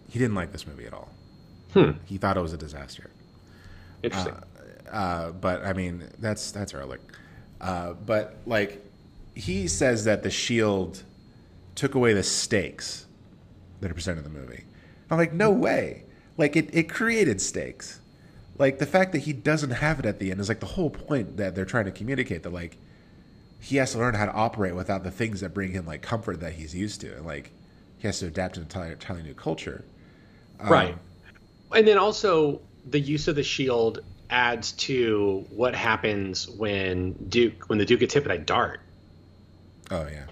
he 0.08 0.18
didn't 0.18 0.34
like 0.34 0.52
this 0.52 0.66
movie 0.66 0.86
at 0.86 0.92
all. 0.94 1.08
Hmm. 1.72 1.92
He 2.04 2.18
thought 2.18 2.36
it 2.36 2.40
was 2.40 2.52
a 2.52 2.58
disaster. 2.58 3.10
interesting 4.02 4.34
Uh, 4.90 5.32
but 5.32 5.64
I 5.64 5.72
mean, 5.72 6.08
that's 6.18 6.50
that's 6.50 6.72
Ehrlich. 6.72 7.00
Uh, 7.60 7.94
but 7.94 8.36
like, 8.46 8.84
he 9.34 9.68
says 9.68 10.04
that 10.04 10.22
the 10.22 10.30
shield 10.30 11.02
took 11.74 11.94
away 11.94 12.12
the 12.12 12.22
stakes 12.22 13.06
that 13.80 13.90
are 13.90 13.94
presented 13.94 14.24
in 14.24 14.32
the 14.32 14.38
movie. 14.38 14.64
I'm 15.10 15.18
like, 15.18 15.32
no 15.32 15.50
way. 15.50 16.04
Like 16.36 16.56
it, 16.56 16.70
it 16.72 16.88
created 16.88 17.40
stakes. 17.40 18.00
Like 18.58 18.78
the 18.78 18.86
fact 18.86 19.12
that 19.12 19.20
he 19.20 19.32
doesn't 19.32 19.70
have 19.70 20.00
it 20.00 20.06
at 20.06 20.18
the 20.18 20.30
end 20.30 20.40
is 20.40 20.48
like 20.48 20.60
the 20.60 20.66
whole 20.66 20.90
point 20.90 21.36
that 21.36 21.54
they're 21.54 21.64
trying 21.64 21.84
to 21.84 21.92
communicate 21.92 22.42
that 22.42 22.52
like 22.52 22.76
he 23.60 23.76
has 23.76 23.92
to 23.92 23.98
learn 23.98 24.14
how 24.14 24.26
to 24.26 24.32
operate 24.32 24.74
without 24.74 25.04
the 25.04 25.10
things 25.10 25.40
that 25.40 25.54
bring 25.54 25.72
him 25.72 25.86
like 25.86 26.02
comfort 26.02 26.40
that 26.40 26.54
he's 26.54 26.74
used 26.74 27.00
to. 27.02 27.16
And 27.16 27.24
like 27.26 27.52
he 27.98 28.06
has 28.08 28.18
to 28.20 28.26
adapt 28.26 28.54
to 28.54 28.60
an 28.60 28.66
entirely, 28.66 28.92
entirely 28.92 29.22
new 29.22 29.34
culture. 29.34 29.84
Um, 30.60 30.68
right 30.68 30.98
and 31.72 31.86
then 31.86 31.98
also 31.98 32.60
the 32.86 33.00
use 33.00 33.28
of 33.28 33.36
the 33.36 33.42
shield 33.42 34.00
adds 34.30 34.72
to 34.72 35.46
what 35.50 35.74
happens 35.74 36.48
when 36.48 37.12
duke 37.28 37.68
when 37.68 37.78
the 37.78 37.84
duke 37.84 38.00
gets 38.00 38.14
hit 38.14 38.26
by 38.26 38.36
dart 38.36 38.80
Oh 39.90 40.06
yeah. 40.06 40.26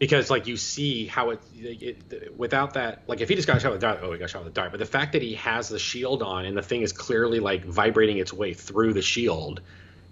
Because 0.00 0.30
like 0.30 0.48
you 0.48 0.56
see 0.56 1.06
how 1.06 1.30
it, 1.30 1.40
it 1.54 2.36
without 2.36 2.74
that 2.74 3.02
like 3.06 3.20
if 3.20 3.28
he 3.28 3.36
just 3.36 3.46
got 3.46 3.62
shot 3.62 3.70
with 3.70 3.78
a 3.78 3.80
dart 3.80 4.00
oh 4.02 4.10
he 4.12 4.18
got 4.18 4.28
shot 4.28 4.42
with 4.42 4.50
a 4.50 4.54
dart. 4.54 4.72
But 4.72 4.78
the 4.78 4.86
fact 4.86 5.12
that 5.12 5.22
he 5.22 5.34
has 5.34 5.68
the 5.68 5.78
shield 5.78 6.20
on 6.24 6.44
and 6.44 6.56
the 6.56 6.62
thing 6.62 6.82
is 6.82 6.92
clearly 6.92 7.38
like 7.38 7.64
vibrating 7.64 8.18
its 8.18 8.32
way 8.32 8.52
through 8.52 8.94
the 8.94 9.02
shield 9.02 9.60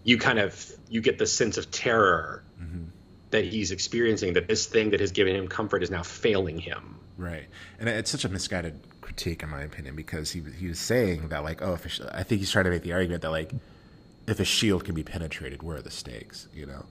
you 0.05 0.17
kind 0.17 0.39
of 0.39 0.73
you 0.89 1.01
get 1.01 1.19
the 1.19 1.27
sense 1.27 1.59
of 1.59 1.69
terror 1.73 2.45
that 3.31 3.45
he's 3.45 3.71
experiencing 3.71 4.35
that 4.35 4.49
this 4.49 4.67
thing 4.67 4.91
that 4.91 5.01
has 5.01 5.13
given 5.13 5.35
him 5.35 5.49
comfort 5.49 5.83
is 5.83 5.91
now 5.91 6.03
failing 6.03 6.59
him. 6.59 6.99
Right, 7.17 7.47
and 7.79 7.89
it's 7.89 8.11
such 8.11 8.25
a 8.25 8.29
misguided 8.29 8.81
critique, 9.01 9.43
in 9.43 9.49
my 9.51 9.63
opinion, 9.63 9.97
because 9.97 10.31
he 10.31 10.43
he 10.59 10.69
was 10.69 10.79
saying 10.79 11.29
that 11.29 11.43
like, 11.43 11.61
oh, 11.61 11.75
if 11.75 12.01
a 12.01 12.17
I 12.17 12.23
think 12.23 12.41
he's 12.41 12.51
trying 12.51 12.65
to 12.65 12.71
make 12.71 12.83
the 12.83 12.93
argument 12.93 13.23
that 13.23 13.31
like, 13.31 13.53
if 14.27 14.39
a 14.41 14.45
shield 14.45 14.85
can 14.85 14.95
be 14.95 15.03
penetrated, 15.03 15.63
where 15.63 15.79
are 15.79 15.83
the 15.83 15.91
stakes? 15.91 16.49
You 16.55 16.67
know, 16.67 16.87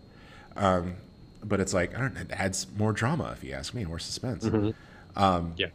um, 0.58 0.96
but 1.44 1.60
it's 1.60 1.74
like 1.74 1.96
I 1.96 2.00
don't. 2.02 2.14
know, 2.16 2.22
It 2.22 2.32
adds 2.32 2.68
more 2.78 2.94
drama, 2.94 3.32
if 3.38 3.44
you 3.44 3.54
ask 3.54 3.74
me, 3.74 3.86
more 3.86 4.00
suspense. 4.00 4.52
um 5.16 5.54
yeah 5.58 5.68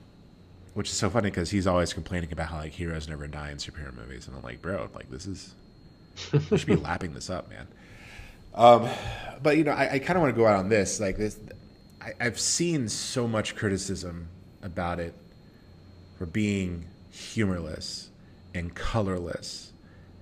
Which 0.74 0.89
is 0.90 0.97
so 0.97 1.10
funny 1.10 1.30
because 1.30 1.51
he's 1.51 1.66
always 1.66 1.93
complaining 1.93 2.32
about 2.32 2.48
how 2.48 2.59
like 2.59 2.72
heroes 2.72 3.09
never 3.09 3.26
die 3.28 3.51
in 3.51 3.59
superhero 3.59 3.94
movies, 3.94 4.26
and 4.26 4.36
I'm 4.36 4.43
like, 4.43 4.62
bro, 4.62 4.89
like 4.94 5.10
this 5.10 5.26
is 5.26 5.55
we 6.51 6.59
should 6.59 6.66
be 6.66 6.76
lapping 6.89 7.14
this 7.14 7.30
up, 7.30 7.48
man. 7.51 7.68
Um, 8.55 8.89
but 9.43 9.56
you 9.56 9.64
know, 9.64 9.72
I, 9.72 9.94
I 9.94 9.98
kind 9.98 10.16
of 10.16 10.22
want 10.22 10.34
to 10.34 10.40
go 10.40 10.47
out 10.47 10.56
on 10.56 10.68
this. 10.68 11.01
Like 11.01 11.16
this, 11.16 11.39
I, 12.01 12.12
I've 12.20 12.39
seen 12.40 12.89
so 12.89 13.26
much 13.28 13.56
criticism 13.56 14.28
about 14.62 15.01
it 15.01 15.14
for 16.18 16.26
being 16.26 16.86
humorless 17.10 18.10
and 18.55 18.74
colorless, 18.74 19.72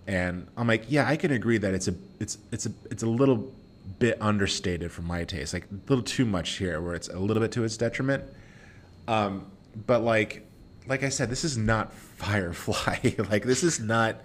and 0.06 0.46
I'm 0.56 0.66
like, 0.66 0.84
yeah, 0.88 1.08
I 1.08 1.16
can 1.16 1.30
agree 1.32 1.58
that 1.58 1.74
it's 1.74 1.88
a 1.88 1.94
it's 2.20 2.38
it's 2.52 2.66
a 2.66 2.72
it's 2.90 3.02
a 3.02 3.08
little 3.08 3.52
bit 3.98 4.18
understated 4.20 4.92
for 4.92 5.02
my 5.02 5.24
taste, 5.24 5.52
like 5.52 5.64
a 5.64 5.88
little 5.88 6.04
too 6.04 6.24
much 6.24 6.56
here, 6.56 6.80
where 6.80 6.94
it's 6.94 7.08
a 7.08 7.18
little 7.18 7.42
bit 7.42 7.52
to 7.52 7.64
its 7.64 7.76
detriment. 7.76 8.24
Um, 9.08 9.50
but 9.86 10.02
like 10.02 10.46
like 10.86 11.02
I 11.02 11.08
said, 11.08 11.30
this 11.30 11.44
is 11.44 11.56
not 11.56 11.92
Firefly. 12.20 13.14
like 13.30 13.44
this 13.44 13.62
is 13.62 13.80
not. 13.80 14.16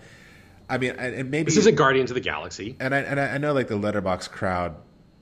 I 0.67 0.79
mean, 0.79 0.91
and 0.91 1.29
maybe 1.29 1.45
this 1.45 1.57
isn't 1.57 1.75
Guardians 1.75 2.09
of 2.09 2.15
the 2.15 2.21
Galaxy. 2.21 2.75
And 2.79 2.93
I 2.93 2.99
and 2.99 3.19
I 3.19 3.37
know 3.37 3.53
like 3.53 3.67
the 3.67 3.77
Letterboxd 3.77 4.31
crowd, 4.31 4.75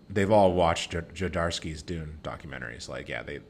they've 0.09 0.31
all 0.31 0.53
watched 0.53 0.91
Jodorowsky's 0.91 1.83
Dune 1.83 2.19
documentaries. 2.23 2.87
Like, 2.87 3.09
yeah, 3.09 3.23
they 3.23 3.41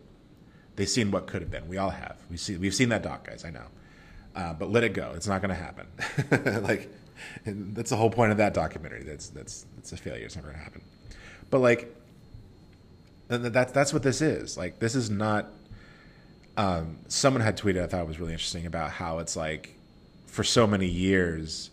they've 0.75 0.89
seen 0.89 1.11
what 1.11 1.27
could 1.27 1.41
have 1.41 1.51
been. 1.51 1.67
We 1.67 1.77
all 1.77 1.91
have. 1.91 2.17
We 2.31 2.37
see 2.37 2.57
we've 2.57 2.73
seen 2.73 2.89
that 2.89 3.03
doc, 3.03 3.27
guys. 3.27 3.45
I 3.45 3.51
know. 3.51 3.65
Uh, 4.35 4.53
but 4.53 4.71
let 4.71 4.83
it 4.83 4.93
go. 4.93 5.13
It's 5.15 5.27
not 5.27 5.41
going 5.41 5.55
to 5.55 5.55
happen. 5.55 6.63
like 6.63 6.91
that's 7.45 7.89
the 7.89 7.95
whole 7.95 8.09
point 8.09 8.31
of 8.31 8.37
that 8.37 8.53
documentary. 8.53 9.03
That's 9.03 9.29
that's 9.29 9.65
that's 9.75 9.91
a 9.91 9.97
failure. 9.97 10.25
It's 10.25 10.35
never 10.35 10.51
to 10.51 10.57
happen. 10.57 10.81
But 11.49 11.59
like 11.59 11.95
that's 13.27 13.71
that's 13.71 13.93
what 13.93 14.03
this 14.03 14.21
is. 14.21 14.57
Like 14.57 14.79
this 14.79 14.95
is 14.95 15.09
not 15.09 15.51
um, 16.57 16.99
someone 17.07 17.41
had 17.41 17.57
tweeted 17.57 17.83
I 17.83 17.87
thought 17.87 18.01
it 18.01 18.07
was 18.07 18.19
really 18.19 18.33
interesting 18.33 18.65
about 18.65 18.91
how 18.91 19.19
it's 19.19 19.35
like 19.35 19.77
for 20.27 20.43
so 20.43 20.67
many 20.67 20.87
years 20.87 21.71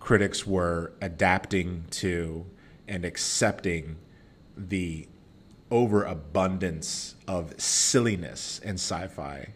critics 0.00 0.46
were 0.46 0.92
adapting 1.00 1.84
to 1.90 2.46
and 2.86 3.04
accepting 3.04 3.96
the 4.56 5.08
overabundance 5.70 7.16
of 7.26 7.60
silliness 7.60 8.60
in 8.60 8.74
sci-fi 8.74 9.48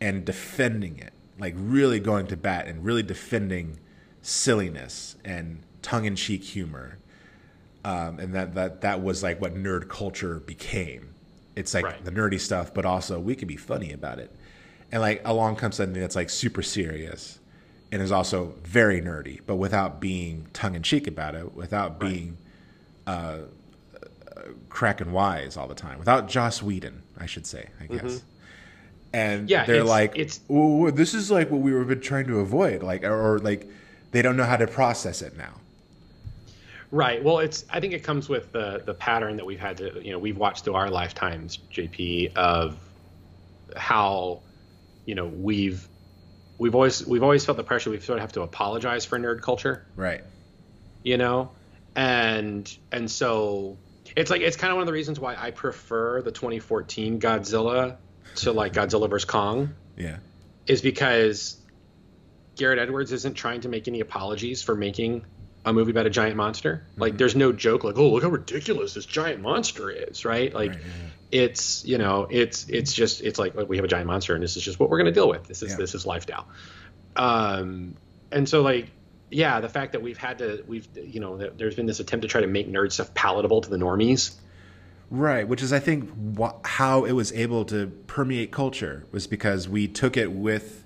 and 0.00 0.24
defending 0.24 0.98
it 0.98 1.12
like 1.38 1.54
really 1.56 1.98
going 1.98 2.26
to 2.28 2.36
bat 2.36 2.68
and 2.68 2.84
really 2.84 3.02
defending 3.02 3.78
silliness 4.22 5.16
and 5.24 5.62
tongue-in-cheek 5.82 6.42
humor 6.42 6.98
um, 7.84 8.20
and 8.20 8.34
that, 8.34 8.54
that 8.54 8.80
that 8.80 9.02
was 9.02 9.22
like 9.22 9.40
what 9.40 9.54
nerd 9.54 9.88
culture 9.88 10.38
became 10.40 11.12
it's 11.54 11.74
like 11.74 11.84
right. 11.84 12.04
the 12.04 12.10
nerdy 12.10 12.40
stuff, 12.40 12.72
but 12.72 12.84
also 12.84 13.20
we 13.20 13.34
can 13.34 13.48
be 13.48 13.56
funny 13.56 13.92
about 13.92 14.18
it. 14.18 14.34
And 14.90 15.00
like 15.00 15.22
along 15.24 15.56
comes 15.56 15.76
something 15.76 16.00
that's 16.00 16.16
like 16.16 16.30
super 16.30 16.62
serious 16.62 17.38
and 17.90 18.00
is 18.00 18.12
also 18.12 18.54
very 18.62 19.00
nerdy, 19.00 19.40
but 19.46 19.56
without 19.56 20.00
being 20.00 20.46
tongue 20.52 20.74
in 20.74 20.82
cheek 20.82 21.06
about 21.06 21.34
it, 21.34 21.54
without 21.54 21.98
being 21.98 22.38
right. 23.06 23.14
uh, 23.14 23.38
cracking 24.70 25.12
wise 25.12 25.56
all 25.56 25.68
the 25.68 25.74
time, 25.74 25.98
without 25.98 26.28
Joss 26.28 26.62
Whedon, 26.62 27.02
I 27.18 27.26
should 27.26 27.46
say, 27.46 27.68
I 27.80 27.86
guess. 27.86 28.02
Mm-hmm. 28.02 28.26
And 29.14 29.50
yeah, 29.50 29.66
they're 29.66 29.80
it's, 29.80 29.88
like, 29.88 30.16
it's 30.16 30.40
this 30.94 31.12
is 31.12 31.30
like 31.30 31.50
what 31.50 31.60
we 31.60 31.74
were 31.74 31.84
trying 31.96 32.26
to 32.28 32.40
avoid, 32.40 32.82
like, 32.82 33.04
or, 33.04 33.34
or 33.34 33.38
like 33.40 33.68
they 34.12 34.22
don't 34.22 34.36
know 34.36 34.44
how 34.44 34.56
to 34.56 34.66
process 34.66 35.22
it 35.22 35.36
now. 35.36 35.54
Right. 36.90 37.24
Well, 37.24 37.38
it's. 37.38 37.64
I 37.70 37.80
think 37.80 37.94
it 37.94 38.04
comes 38.04 38.28
with 38.28 38.52
the 38.52 38.82
the 38.84 38.92
pattern 38.94 39.36
that 39.38 39.46
we've 39.46 39.58
had 39.58 39.78
to. 39.78 40.00
You 40.04 40.12
know, 40.12 40.18
we've 40.18 40.36
watched 40.36 40.64
through 40.64 40.74
our 40.74 40.90
lifetimes, 40.90 41.58
JP, 41.72 42.36
of 42.36 42.78
how, 43.74 44.40
you 45.06 45.14
know, 45.14 45.26
we've 45.26 45.88
we've 46.58 46.74
always 46.74 47.04
we've 47.06 47.22
always 47.22 47.46
felt 47.46 47.56
the 47.56 47.64
pressure. 47.64 47.88
We 47.88 47.98
sort 48.00 48.18
of 48.18 48.20
have 48.20 48.32
to 48.32 48.42
apologize 48.42 49.06
for 49.06 49.18
nerd 49.18 49.40
culture. 49.40 49.86
Right. 49.96 50.22
You 51.02 51.16
know, 51.16 51.50
and 51.96 52.70
and 52.92 53.10
so 53.10 53.78
it's 54.14 54.30
like 54.30 54.42
it's 54.42 54.58
kind 54.58 54.70
of 54.70 54.76
one 54.76 54.82
of 54.82 54.86
the 54.86 54.92
reasons 54.92 55.18
why 55.18 55.34
I 55.34 55.50
prefer 55.50 56.20
the 56.20 56.30
2014 56.30 57.20
Godzilla 57.20 57.96
to 58.36 58.52
like 58.52 58.74
Godzilla 58.74 59.08
vs 59.08 59.24
Kong. 59.24 59.74
Yeah. 59.96 60.18
Is 60.66 60.82
because 60.82 61.56
Gareth 62.56 62.78
Edwards 62.78 63.12
isn't 63.12 63.34
trying 63.34 63.62
to 63.62 63.68
make 63.68 63.88
any 63.88 64.00
apologies 64.00 64.62
for 64.62 64.74
making 64.74 65.24
a 65.64 65.72
movie 65.72 65.90
about 65.90 66.06
a 66.06 66.10
giant 66.10 66.36
monster. 66.36 66.86
Like, 66.96 67.12
mm-hmm. 67.12 67.18
there's 67.18 67.36
no 67.36 67.52
joke 67.52 67.84
like, 67.84 67.96
"Oh, 67.96 68.10
look 68.10 68.22
how 68.22 68.28
ridiculous 68.28 68.94
this 68.94 69.06
giant 69.06 69.40
monster 69.40 69.90
is," 69.90 70.24
right? 70.24 70.52
Like, 70.52 70.70
right, 70.70 70.80
yeah. 70.80 71.40
it's 71.44 71.84
you 71.84 71.98
know, 71.98 72.26
it's 72.30 72.68
it's 72.68 72.92
just 72.92 73.22
it's 73.22 73.38
like 73.38 73.54
we 73.54 73.76
have 73.76 73.84
a 73.84 73.88
giant 73.88 74.06
monster, 74.06 74.34
and 74.34 74.42
this 74.42 74.56
is 74.56 74.62
just 74.62 74.80
what 74.80 74.90
we're 74.90 74.98
gonna 74.98 75.12
deal 75.12 75.28
with. 75.28 75.46
This 75.46 75.62
is 75.62 75.72
yeah. 75.72 75.76
this 75.76 75.94
is 75.94 76.04
life 76.04 76.26
now. 76.28 76.46
Um, 77.14 77.96
and 78.30 78.48
so 78.48 78.62
like, 78.62 78.90
yeah, 79.30 79.60
the 79.60 79.68
fact 79.68 79.92
that 79.92 80.02
we've 80.02 80.18
had 80.18 80.38
to 80.38 80.64
we've 80.66 80.88
you 80.96 81.20
know, 81.20 81.36
there's 81.36 81.74
been 81.74 81.86
this 81.86 82.00
attempt 82.00 82.22
to 82.22 82.28
try 82.28 82.40
to 82.40 82.46
make 82.46 82.70
nerd 82.70 82.92
stuff 82.92 83.14
palatable 83.14 83.60
to 83.62 83.70
the 83.70 83.78
normies. 83.78 84.34
Right, 85.10 85.46
which 85.46 85.62
is 85.62 85.72
I 85.72 85.78
think 85.78 86.38
wh- 86.38 86.58
how 86.64 87.04
it 87.04 87.12
was 87.12 87.32
able 87.32 87.66
to 87.66 87.88
permeate 88.06 88.50
culture 88.50 89.04
was 89.12 89.26
because 89.26 89.68
we 89.68 89.86
took 89.86 90.16
it 90.16 90.32
with 90.32 90.81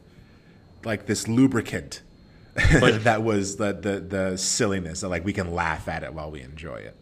like 0.87 1.07
this 1.07 1.29
lubricant 1.29 2.03
like, 2.81 3.03
that 3.03 3.23
was 3.23 3.57
the, 3.57 3.75
the 3.75 4.01
the 4.01 4.39
silliness 4.39 5.03
that 5.03 5.09
like 5.09 5.25
we 5.25 5.33
can 5.35 5.53
laugh 5.55 5.89
at 5.89 6.03
it 6.03 6.15
while 6.15 6.31
we 6.31 6.41
enjoy 6.41 6.77
it. 6.77 6.97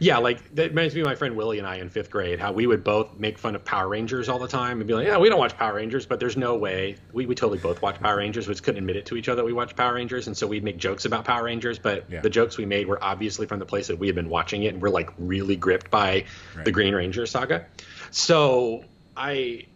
Yeah, 0.00 0.18
like 0.18 0.54
that 0.54 0.70
reminds 0.70 0.94
me 0.94 1.02
of 1.02 1.06
my 1.06 1.14
friend 1.14 1.36
Willie 1.36 1.58
and 1.58 1.66
I 1.66 1.76
in 1.76 1.88
fifth 1.88 2.10
grade, 2.10 2.40
how 2.40 2.52
we 2.52 2.66
would 2.66 2.82
both 2.82 3.16
make 3.18 3.38
fun 3.38 3.54
of 3.54 3.64
Power 3.64 3.88
Rangers 3.88 4.28
all 4.28 4.38
the 4.38 4.48
time 4.48 4.80
and 4.80 4.88
be 4.88 4.94
like, 4.94 5.06
Yeah, 5.06 5.18
we 5.18 5.28
don't 5.28 5.38
watch 5.38 5.56
Power 5.56 5.74
Rangers, 5.74 6.06
but 6.06 6.18
there's 6.18 6.36
no 6.36 6.56
way 6.56 6.96
we, 7.12 7.26
we 7.26 7.34
totally 7.34 7.58
both 7.58 7.82
watch 7.82 8.00
Power 8.00 8.16
Rangers, 8.16 8.48
we 8.48 8.54
just 8.54 8.64
couldn't 8.64 8.78
admit 8.78 8.96
it 8.96 9.06
to 9.06 9.16
each 9.16 9.28
other 9.28 9.36
that 9.36 9.44
we 9.44 9.52
watched 9.52 9.76
Power 9.76 9.94
Rangers, 9.94 10.26
and 10.26 10.36
so 10.36 10.46
we'd 10.46 10.64
make 10.64 10.78
jokes 10.78 11.04
about 11.04 11.24
Power 11.24 11.44
Rangers, 11.44 11.78
but 11.78 12.10
yeah. 12.10 12.20
the 12.20 12.30
jokes 12.30 12.56
we 12.56 12.66
made 12.66 12.86
were 12.88 13.02
obviously 13.02 13.46
from 13.46 13.58
the 13.58 13.66
place 13.66 13.86
that 13.88 13.98
we 13.98 14.06
had 14.06 14.16
been 14.16 14.30
watching 14.30 14.64
it 14.64 14.74
and 14.74 14.82
we're 14.82 14.88
like 14.88 15.10
really 15.18 15.56
gripped 15.56 15.90
by 15.90 16.24
right. 16.56 16.64
the 16.64 16.72
Green 16.72 16.94
Ranger 16.94 17.26
saga. 17.26 17.66
So 18.10 18.84
I, 19.16 19.66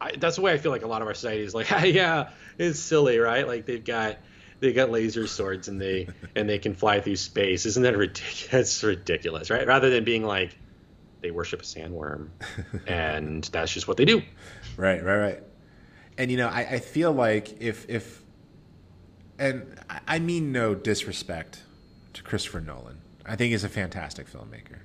I 0.00 0.12
that's 0.16 0.36
the 0.36 0.42
way 0.42 0.52
I 0.52 0.58
feel 0.58 0.72
like 0.72 0.82
a 0.82 0.88
lot 0.88 1.02
of 1.02 1.08
our 1.08 1.14
society 1.14 1.42
is 1.42 1.54
like, 1.54 1.70
yeah, 1.84 2.30
it's 2.58 2.78
silly, 2.80 3.18
right? 3.18 3.46
Like 3.46 3.66
they've 3.66 3.84
got 3.84 4.18
they 4.60 4.72
got 4.72 4.90
laser 4.90 5.26
swords 5.26 5.68
and 5.68 5.80
they 5.80 6.08
and 6.34 6.48
they 6.48 6.58
can 6.58 6.74
fly 6.74 7.00
through 7.00 7.16
space. 7.16 7.66
Isn't 7.66 7.84
that 7.84 7.96
ridiculous? 7.96 8.46
That's 8.50 8.82
ridiculous, 8.82 9.50
right? 9.50 9.66
Rather 9.66 9.90
than 9.90 10.04
being 10.04 10.24
like 10.24 10.56
they 11.20 11.30
worship 11.30 11.62
a 11.62 11.64
sandworm 11.64 12.28
and 12.86 13.42
that's 13.44 13.72
just 13.72 13.88
what 13.88 13.96
they 13.96 14.04
do. 14.04 14.22
Right, 14.76 15.02
right, 15.02 15.16
right. 15.16 15.42
And 16.16 16.30
you 16.30 16.36
know, 16.36 16.48
I, 16.48 16.60
I 16.60 16.78
feel 16.78 17.12
like 17.12 17.60
if 17.60 17.88
if 17.88 18.22
and 19.38 19.80
I 20.06 20.18
mean 20.18 20.52
no 20.52 20.74
disrespect 20.74 21.62
to 22.14 22.22
Christopher 22.22 22.60
Nolan. 22.60 22.98
I 23.24 23.36
think 23.36 23.52
he's 23.52 23.64
a 23.64 23.68
fantastic 23.68 24.26
filmmaker. 24.30 24.78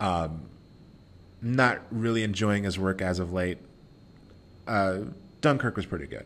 Um, 0.00 0.48
not 1.40 1.80
really 1.90 2.22
enjoying 2.22 2.64
his 2.64 2.78
work 2.78 3.02
as 3.02 3.18
of 3.18 3.32
late. 3.32 3.58
Uh, 4.66 5.00
Dunkirk 5.40 5.76
was 5.76 5.86
pretty 5.86 6.06
good, 6.06 6.24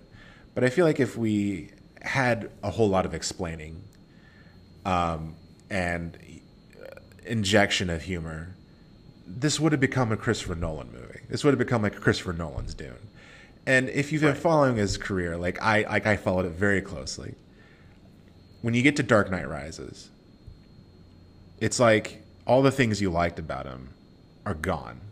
but 0.56 0.64
I 0.64 0.70
feel 0.70 0.86
like 0.86 1.00
if 1.00 1.18
we 1.18 1.68
had 2.00 2.50
a 2.62 2.70
whole 2.70 2.88
lot 2.88 3.04
of 3.04 3.12
explaining 3.12 3.82
um, 4.86 5.34
and 5.68 6.16
injection 7.26 7.90
of 7.90 8.02
humor, 8.02 8.56
this 9.26 9.60
would 9.60 9.72
have 9.72 9.82
become 9.82 10.12
a 10.12 10.16
Christopher 10.16 10.54
Nolan 10.54 10.90
movie. 10.90 11.20
This 11.28 11.44
would 11.44 11.50
have 11.50 11.58
become 11.58 11.82
like 11.82 12.00
Christopher 12.00 12.32
Nolan's 12.32 12.72
Dune. 12.72 12.96
And 13.66 13.90
if 13.90 14.10
you've 14.10 14.22
been 14.22 14.30
right. 14.30 14.38
following 14.38 14.76
his 14.76 14.96
career, 14.96 15.36
like 15.36 15.60
I 15.60 15.82
like 15.82 16.06
I 16.06 16.16
followed 16.16 16.46
it 16.46 16.52
very 16.52 16.80
closely. 16.80 17.34
When 18.62 18.72
you 18.72 18.80
get 18.80 18.96
to 18.96 19.02
Dark 19.02 19.30
Knight 19.30 19.46
Rises, 19.46 20.08
it's 21.60 21.78
like 21.78 22.22
all 22.46 22.62
the 22.62 22.70
things 22.70 23.02
you 23.02 23.10
liked 23.10 23.38
about 23.38 23.66
him 23.66 23.90
are 24.46 24.54
gone. 24.54 25.02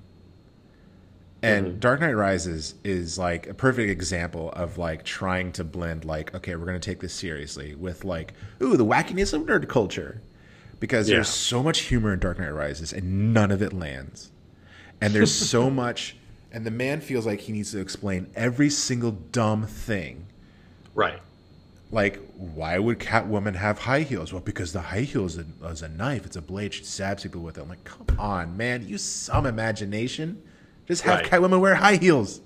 And 1.44 1.66
mm-hmm. 1.66 1.78
Dark 1.78 2.00
Knight 2.00 2.14
Rises 2.14 2.74
is 2.84 3.18
like 3.18 3.46
a 3.46 3.52
perfect 3.52 3.90
example 3.90 4.50
of 4.52 4.78
like 4.78 5.04
trying 5.04 5.52
to 5.52 5.64
blend 5.64 6.06
like, 6.06 6.34
okay, 6.34 6.56
we're 6.56 6.64
gonna 6.64 6.78
take 6.78 7.00
this 7.00 7.12
seriously 7.12 7.74
with 7.74 8.02
like, 8.02 8.32
ooh, 8.62 8.78
the 8.78 8.84
wackiness 8.84 9.34
of 9.34 9.42
nerd 9.42 9.68
culture. 9.68 10.22
Because 10.80 11.08
yeah. 11.08 11.16
there's 11.16 11.28
so 11.28 11.62
much 11.62 11.80
humor 11.80 12.14
in 12.14 12.18
Dark 12.18 12.38
Knight 12.38 12.48
Rises 12.48 12.94
and 12.94 13.34
none 13.34 13.50
of 13.50 13.60
it 13.60 13.74
lands. 13.74 14.30
And 15.02 15.12
there's 15.12 15.34
so 15.50 15.68
much 15.68 16.16
and 16.50 16.64
the 16.64 16.70
man 16.70 17.02
feels 17.02 17.26
like 17.26 17.40
he 17.40 17.52
needs 17.52 17.72
to 17.72 17.80
explain 17.80 18.30
every 18.34 18.70
single 18.70 19.10
dumb 19.10 19.66
thing. 19.66 20.26
Right. 20.94 21.20
Like, 21.90 22.20
why 22.36 22.78
would 22.78 23.00
Catwoman 23.00 23.56
have 23.56 23.80
high 23.80 24.00
heels? 24.00 24.32
Well, 24.32 24.40
because 24.40 24.72
the 24.72 24.80
high 24.80 25.02
heel 25.02 25.26
is 25.26 25.36
a, 25.36 25.44
is 25.66 25.82
a 25.82 25.88
knife. 25.88 26.24
It's 26.24 26.36
a 26.36 26.42
blade. 26.42 26.72
She 26.72 26.84
stabs 26.84 27.22
people 27.22 27.42
with 27.42 27.58
it. 27.58 27.62
I'm 27.62 27.68
like, 27.68 27.84
come 27.84 28.06
on, 28.18 28.56
man. 28.56 28.88
Use 28.88 29.04
some 29.04 29.44
imagination. 29.44 30.42
Just 30.86 31.02
have 31.02 31.20
right. 31.20 31.30
Catwoman 31.30 31.60
wear 31.60 31.74
high 31.74 31.96
heels. 31.96 32.40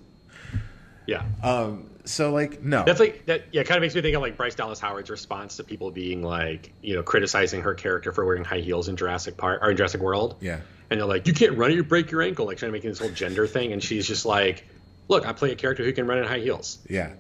Yeah. 1.07 1.25
Um. 1.43 1.91
So 2.05 2.33
like 2.33 2.63
no. 2.63 2.85
That's 2.85 3.01
like 3.01 3.27
that. 3.27 3.45
Yeah. 3.53 3.65
Kind 3.65 3.77
of 3.77 3.83
makes 3.83 3.95
me 3.95 4.03
think 4.03 4.15
of 4.15 4.23
like 4.23 4.37
Bryce 4.37 4.55
Dallas 4.55 4.81
Howard's 4.81 5.11
response 5.11 5.57
to 5.57 5.65
people 5.65 5.91
being 5.91 6.23
like, 6.23 6.73
you 6.83 6.95
know, 6.95 7.03
criticizing 7.03 7.63
her 7.63 7.75
character 7.75 8.13
for 8.13 8.25
wearing 8.25 8.45
high 8.45 8.61
heels 8.61 8.89
in 8.89 8.97
Jurassic 8.97 9.37
Park 9.37 9.63
or 9.63 9.71
in 9.71 9.77
Jurassic 9.77 10.01
World. 10.01 10.37
Yeah. 10.41 10.61
And 10.91 11.01
they're 11.01 11.07
like, 11.07 11.27
you 11.27 11.35
can't 11.35 11.59
run, 11.59 11.71
it, 11.71 11.75
you 11.75 11.85
break 11.85 12.11
your 12.11 12.23
ankle. 12.23 12.47
Like 12.47 12.59
trying 12.59 12.71
to 12.71 12.73
make 12.73 12.83
this 12.83 12.99
whole 12.99 13.11
gender 13.11 13.47
thing, 13.47 13.73
and 13.73 13.83
she's 13.83 14.07
just 14.07 14.25
like, 14.25 14.67
look, 15.09 15.27
I 15.27 15.33
play 15.33 15.53
a 15.53 15.57
character 15.57 15.85
who 15.85 15.93
can 15.93 16.07
run 16.07 16.19
in 16.19 16.25
high 16.25 16.39
heels. 16.39 16.79
Yeah. 16.89 17.13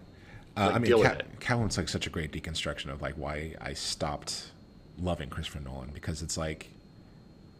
Uh, 0.56 0.66
like, 0.66 0.74
I 0.74 0.78
mean, 0.78 1.02
Cat, 1.02 1.40
Catwoman's 1.40 1.76
like 1.76 1.88
such 1.88 2.06
a 2.06 2.10
great 2.10 2.32
deconstruction 2.32 2.90
of 2.90 3.02
like 3.02 3.14
why 3.14 3.54
I 3.60 3.74
stopped 3.74 4.52
loving 4.98 5.28
Christopher 5.28 5.60
Nolan 5.60 5.90
because 5.92 6.22
it's 6.22 6.36
like 6.36 6.70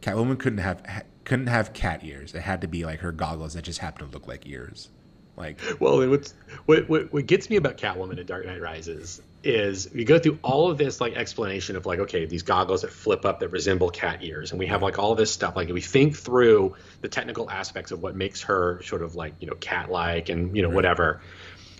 Catwoman 0.01 0.37
couldn't 0.39 0.59
have 0.59 0.85
ha- 0.85 1.03
couldn't 1.29 1.47
have 1.47 1.73
cat 1.73 2.03
ears. 2.03 2.33
It 2.33 2.41
had 2.41 2.61
to 2.61 2.67
be 2.67 2.85
like 2.85 3.01
her 3.01 3.11
goggles 3.11 3.53
that 3.53 3.61
just 3.61 3.77
happened 3.79 4.09
to 4.09 4.13
look 4.13 4.27
like 4.27 4.47
ears. 4.47 4.89
Like, 5.37 5.61
well, 5.79 6.09
what's, 6.09 6.33
what, 6.65 6.89
what 6.89 7.13
what 7.13 7.25
gets 7.27 7.49
me 7.49 7.55
about 7.55 7.77
Catwoman 7.77 8.17
in 8.17 8.25
Dark 8.25 8.47
Knight 8.47 8.59
Rises 8.59 9.21
is 9.43 9.89
we 9.93 10.03
go 10.03 10.17
through 10.17 10.39
all 10.41 10.71
of 10.71 10.79
this 10.79 10.99
like 10.99 11.13
explanation 11.13 11.77
of 11.77 11.85
like 11.85 11.99
okay 11.99 12.25
these 12.25 12.43
goggles 12.43 12.81
that 12.81 12.91
flip 12.91 13.25
up 13.25 13.39
that 13.39 13.49
resemble 13.49 13.89
cat 13.89 14.21
ears 14.21 14.51
and 14.51 14.59
we 14.59 14.65
have 14.65 14.81
like 14.81 14.99
all 14.99 15.15
this 15.15 15.31
stuff 15.31 15.55
like 15.55 15.69
we 15.69 15.79
think 15.79 16.17
through 16.17 16.75
the 16.99 17.07
technical 17.07 17.49
aspects 17.49 17.91
of 17.91 18.01
what 18.01 18.17
makes 18.17 18.41
her 18.41 18.81
sort 18.83 19.01
of 19.01 19.15
like 19.15 19.33
you 19.39 19.47
know 19.47 19.55
cat 19.55 19.89
like 19.89 20.27
and 20.27 20.57
you 20.57 20.61
know 20.61 20.67
right. 20.67 20.75
whatever 20.75 21.21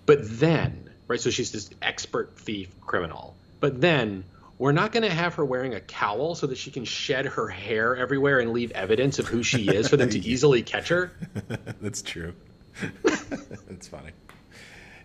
but 0.06 0.20
then 0.22 0.90
right 1.10 1.20
so 1.20 1.30
she's 1.30 1.52
this 1.52 1.70
expert 1.82 2.38
thief 2.38 2.74
criminal 2.80 3.36
but 3.60 3.82
then 3.82 4.24
we're 4.60 4.72
not 4.72 4.92
going 4.92 5.04
to 5.04 5.10
have 5.10 5.34
her 5.34 5.46
wearing 5.46 5.74
a 5.74 5.80
cowl 5.80 6.36
so 6.36 6.46
that 6.46 6.58
she 6.58 6.70
can 6.70 6.86
shed 6.86 7.26
her 7.26 7.48
hair 7.48 7.96
everywhere 7.96 8.40
and 8.40 8.52
leave 8.52 8.72
evidence 8.72 9.18
of 9.18 9.28
who 9.28 9.42
she 9.42 9.68
is 9.70 9.88
for 9.90 9.98
them 9.98 10.10
to 10.10 10.20
easily 10.26 10.62
catch 10.62 10.90
her 10.90 11.12
that's 11.82 12.04
true 12.04 12.34
that's 13.04 13.88
funny 13.88 14.12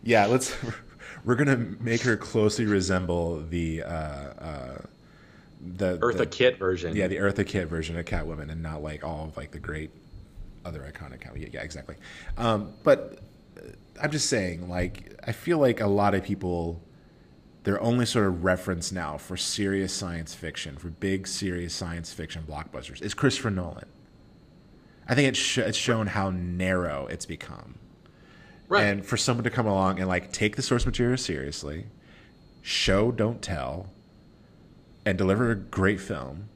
yeah 0.02 0.26
let's 0.26 0.54
we're 1.24 1.34
gonna 1.34 1.56
make 1.56 2.02
her 2.02 2.16
closely 2.16 2.66
resemble 2.66 3.40
the 3.48 3.82
uh, 3.82 3.88
uh, 3.88 4.78
the 5.76 5.98
Eartha 5.98 6.18
the, 6.18 6.26
Kitt 6.26 6.58
version. 6.58 6.94
Yeah, 6.94 7.08
the 7.08 7.16
Eartha 7.16 7.46
Kitt 7.46 7.68
version 7.68 7.96
of 7.98 8.04
Catwoman, 8.04 8.50
and 8.50 8.62
not 8.62 8.82
like 8.82 9.04
all 9.04 9.24
of 9.24 9.36
like 9.36 9.50
the 9.50 9.58
great 9.58 9.90
other 10.64 10.80
iconic 10.80 11.20
Catwoman. 11.20 11.40
Yeah, 11.40 11.48
yeah 11.52 11.62
exactly. 11.62 11.96
Um, 12.36 12.72
but 12.82 13.20
uh, 13.56 13.70
I'm 14.02 14.10
just 14.10 14.28
saying, 14.28 14.68
like, 14.68 15.18
I 15.26 15.32
feel 15.32 15.58
like 15.58 15.80
a 15.80 15.86
lot 15.86 16.14
of 16.14 16.22
people 16.22 16.82
their 17.64 17.80
only 17.82 18.06
sort 18.06 18.26
of 18.26 18.44
reference 18.44 18.92
now 18.92 19.16
for 19.16 19.36
serious 19.36 19.92
science 19.92 20.34
fiction, 20.34 20.76
for 20.76 20.90
big 20.90 21.26
serious 21.26 21.74
science 21.74 22.12
fiction 22.12 22.44
blockbusters, 22.48 23.02
is 23.02 23.14
Christopher 23.14 23.50
Nolan. 23.50 23.86
I 25.08 25.14
think 25.14 25.28
it's, 25.28 25.38
sh- 25.38 25.58
it's 25.58 25.76
shown 25.76 26.06
how 26.08 26.30
narrow 26.30 27.06
it's 27.06 27.26
become. 27.26 27.78
Right. 28.68 28.84
And 28.84 29.04
for 29.04 29.16
someone 29.16 29.44
to 29.44 29.50
come 29.50 29.66
along 29.66 29.98
and 29.98 30.08
like 30.08 30.32
take 30.32 30.56
the 30.56 30.62
source 30.62 30.86
material 30.86 31.16
seriously, 31.16 31.86
show, 32.62 33.10
don't 33.10 33.42
tell, 33.42 33.90
and 35.04 35.18
deliver 35.18 35.50
a 35.50 35.56
great 35.56 36.00
film, 36.00 36.48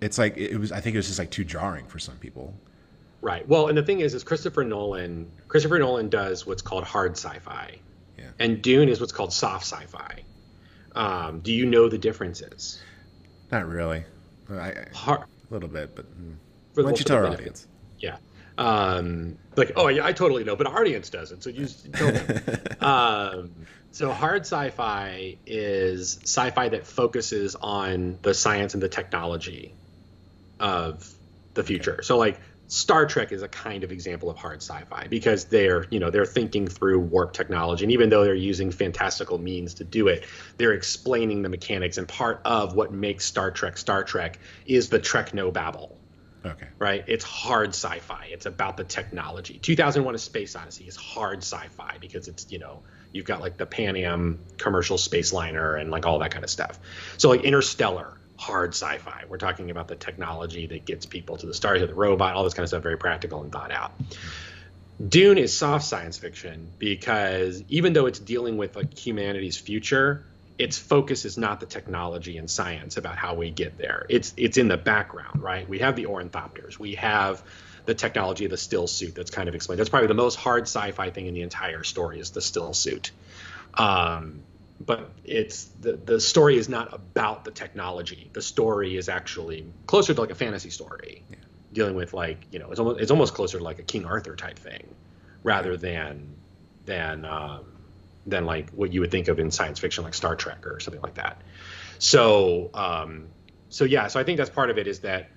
it's 0.00 0.18
like 0.18 0.36
it 0.36 0.58
was. 0.58 0.72
I 0.72 0.80
think 0.80 0.94
it 0.94 0.98
was 0.98 1.06
just 1.06 1.18
like 1.18 1.30
too 1.30 1.44
jarring 1.44 1.86
for 1.86 1.98
some 1.98 2.16
people. 2.16 2.52
Right. 3.20 3.46
Well, 3.48 3.68
and 3.68 3.78
the 3.78 3.82
thing 3.82 4.00
is, 4.00 4.14
is 4.14 4.24
Christopher 4.24 4.64
Nolan. 4.64 5.30
Christopher 5.48 5.78
Nolan 5.78 6.08
does 6.08 6.44
what's 6.44 6.60
called 6.60 6.84
hard 6.84 7.12
sci-fi, 7.12 7.78
yeah. 8.18 8.24
and 8.40 8.60
Dune 8.60 8.88
is 8.88 9.00
what's 9.00 9.12
called 9.12 9.32
soft 9.32 9.64
sci-fi. 9.64 10.22
Um, 10.94 11.40
do 11.40 11.52
you 11.52 11.66
know 11.66 11.88
the 11.88 11.98
differences? 11.98 12.80
Not 13.50 13.66
really. 13.66 14.04
I, 14.50 14.86
a 15.10 15.26
little 15.50 15.68
bit, 15.68 15.94
but 15.94 16.06
mm. 16.06 16.36
why 16.74 16.82
don't 16.82 16.98
you 16.98 17.04
tell 17.04 17.18
our 17.18 17.28
audience? 17.28 17.66
Yeah 17.98 18.16
um, 18.56 19.38
like, 19.56 19.72
oh 19.76 19.88
yeah, 19.88 20.04
I 20.04 20.12
totally 20.12 20.44
know, 20.44 20.56
but 20.56 20.66
our 20.66 20.80
audience 20.80 21.10
doesn't. 21.10 21.42
So 21.42 21.50
you 21.50 21.66
tell 21.66 22.80
um, 22.80 23.50
so 23.90 24.12
hard 24.12 24.42
sci-fi 24.42 25.36
is 25.46 26.20
sci-fi 26.22 26.68
that 26.70 26.86
focuses 26.86 27.56
on 27.56 28.18
the 28.22 28.34
science 28.34 28.74
and 28.74 28.82
the 28.82 28.88
technology 28.88 29.74
of 30.60 31.08
the 31.54 31.64
future. 31.64 32.02
So 32.02 32.18
like 32.18 32.40
Star 32.66 33.06
Trek 33.06 33.32
is 33.32 33.42
a 33.42 33.48
kind 33.48 33.84
of 33.84 33.92
example 33.92 34.30
of 34.30 34.36
hard 34.36 34.62
sci-fi 34.62 35.06
because 35.08 35.44
they're, 35.46 35.86
you 35.90 36.00
know, 36.00 36.10
they're 36.10 36.24
thinking 36.24 36.66
through 36.66 37.00
warp 37.00 37.32
technology, 37.32 37.84
and 37.84 37.92
even 37.92 38.08
though 38.08 38.24
they're 38.24 38.34
using 38.34 38.70
fantastical 38.70 39.38
means 39.38 39.74
to 39.74 39.84
do 39.84 40.08
it, 40.08 40.26
they're 40.56 40.72
explaining 40.72 41.42
the 41.42 41.48
mechanics. 41.48 41.98
And 41.98 42.08
part 42.08 42.40
of 42.44 42.74
what 42.74 42.92
makes 42.92 43.24
Star 43.24 43.50
Trek 43.50 43.76
Star 43.76 44.04
Trek 44.04 44.38
is 44.66 44.88
the 44.88 44.98
Treknobabble 44.98 45.96
Okay. 46.46 46.66
Right? 46.78 47.04
It's 47.06 47.24
hard 47.24 47.70
sci-fi. 47.70 48.28
It's 48.30 48.46
about 48.46 48.76
the 48.76 48.84
technology. 48.84 49.58
2001: 49.58 50.14
A 50.14 50.18
Space 50.18 50.54
Odyssey 50.56 50.84
is 50.84 50.96
hard 50.96 51.38
sci-fi 51.38 51.96
because 52.00 52.28
it's 52.28 52.50
you 52.50 52.58
know 52.58 52.82
you've 53.12 53.24
got 53.24 53.40
like 53.40 53.56
the 53.56 53.66
Pan 53.66 53.96
Am 53.96 54.40
commercial 54.58 54.98
space 54.98 55.32
liner 55.32 55.76
and 55.76 55.90
like 55.90 56.04
all 56.04 56.18
that 56.18 56.32
kind 56.32 56.44
of 56.44 56.50
stuff. 56.50 56.78
So 57.16 57.30
like 57.30 57.44
Interstellar, 57.44 58.18
hard 58.36 58.70
sci-fi. 58.70 59.24
We're 59.28 59.38
talking 59.38 59.70
about 59.70 59.88
the 59.88 59.96
technology 59.96 60.66
that 60.66 60.84
gets 60.84 61.06
people 61.06 61.36
to 61.36 61.46
the 61.46 61.54
stars, 61.54 61.80
to 61.80 61.86
the 61.86 61.94
robot, 61.94 62.34
all 62.34 62.44
this 62.44 62.54
kind 62.54 62.64
of 62.64 62.68
stuff, 62.68 62.82
very 62.82 62.98
practical 62.98 63.42
and 63.42 63.52
thought 63.52 63.70
out. 63.70 63.92
Dune 65.08 65.38
is 65.38 65.56
soft 65.56 65.84
science 65.84 66.18
fiction 66.18 66.70
because 66.78 67.62
even 67.68 67.92
though 67.92 68.06
it's 68.06 68.18
dealing 68.18 68.56
with 68.56 68.76
like 68.76 68.96
humanity's 68.96 69.56
future, 69.56 70.24
its 70.56 70.78
focus 70.78 71.24
is 71.24 71.36
not 71.36 71.58
the 71.58 71.66
technology 71.66 72.38
and 72.38 72.48
science 72.48 72.96
about 72.96 73.16
how 73.16 73.34
we 73.34 73.50
get 73.50 73.76
there. 73.76 74.06
It's 74.08 74.32
it's 74.36 74.56
in 74.56 74.68
the 74.68 74.76
background, 74.76 75.42
right? 75.42 75.68
We 75.68 75.80
have 75.80 75.96
the 75.96 76.06
ornithopters, 76.06 76.78
we 76.78 76.94
have 76.94 77.42
the 77.86 77.94
technology 77.94 78.44
of 78.44 78.50
the 78.50 78.56
still 78.56 78.86
suit 78.86 79.14
that's 79.14 79.30
kind 79.30 79.48
of 79.48 79.54
explained. 79.54 79.80
That's 79.80 79.90
probably 79.90 80.08
the 80.08 80.14
most 80.14 80.36
hard 80.36 80.62
sci-fi 80.62 81.10
thing 81.10 81.26
in 81.26 81.34
the 81.34 81.42
entire 81.42 81.82
story 81.82 82.20
is 82.20 82.30
the 82.30 82.40
still 82.40 82.72
suit. 82.72 83.10
Um, 83.74 84.42
but 84.80 85.10
it's 85.24 85.64
the 85.80 85.92
the 85.92 86.20
story 86.20 86.56
is 86.56 86.68
not 86.68 86.92
about 86.92 87.44
the 87.44 87.50
technology. 87.50 88.30
The 88.32 88.42
story 88.42 88.96
is 88.96 89.08
actually 89.08 89.66
closer 89.86 90.14
to 90.14 90.20
like 90.20 90.30
a 90.30 90.34
fantasy 90.34 90.70
story, 90.70 91.22
yeah. 91.30 91.36
dealing 91.72 91.94
with 91.94 92.12
like 92.12 92.46
you 92.50 92.58
know 92.58 92.70
it's 92.70 92.80
almost 92.80 93.00
it's 93.00 93.10
almost 93.10 93.34
closer 93.34 93.58
to 93.58 93.64
like 93.64 93.78
a 93.78 93.82
King 93.84 94.04
Arthur 94.04 94.36
type 94.36 94.58
thing, 94.58 94.86
rather 95.42 95.76
than 95.76 96.34
than 96.86 97.24
um, 97.24 97.64
than 98.26 98.44
like 98.44 98.70
what 98.70 98.92
you 98.92 99.00
would 99.00 99.10
think 99.10 99.28
of 99.28 99.38
in 99.38 99.50
science 99.50 99.78
fiction, 99.78 100.04
like 100.04 100.14
Star 100.14 100.34
Trek 100.34 100.66
or 100.66 100.80
something 100.80 101.02
like 101.02 101.14
that. 101.14 101.40
So, 101.98 102.70
um, 102.74 103.28
so 103.68 103.84
yeah, 103.84 104.08
so 104.08 104.18
I 104.18 104.24
think 104.24 104.38
that's 104.38 104.50
part 104.50 104.70
of 104.70 104.78
it 104.78 104.86
is 104.86 105.00
that 105.00 105.30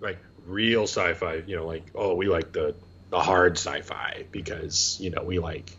like 0.00 0.18
real 0.46 0.82
sci-fi, 0.82 1.42
you 1.46 1.56
know, 1.56 1.66
like 1.66 1.84
oh, 1.94 2.14
we 2.14 2.28
like 2.28 2.52
the 2.52 2.74
the 3.10 3.20
hard 3.20 3.56
sci-fi 3.56 4.26
because 4.30 4.98
you 5.00 5.10
know 5.10 5.22
we 5.22 5.38
like 5.38 5.70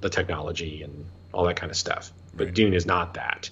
the 0.00 0.08
technology 0.08 0.82
and 0.82 1.06
all 1.34 1.44
that 1.44 1.56
kind 1.56 1.70
of 1.70 1.76
stuff. 1.76 2.12
But 2.34 2.46
right. 2.46 2.54
Dune 2.54 2.74
is 2.74 2.86
not 2.86 3.14
that, 3.14 3.50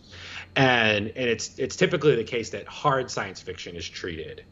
and 0.56 1.08
and 1.08 1.28
it's 1.28 1.58
it's 1.58 1.76
typically 1.76 2.16
the 2.16 2.24
case 2.24 2.50
that 2.50 2.66
hard 2.66 3.10
science 3.10 3.40
fiction 3.40 3.76
is 3.76 3.88
treated 3.88 4.44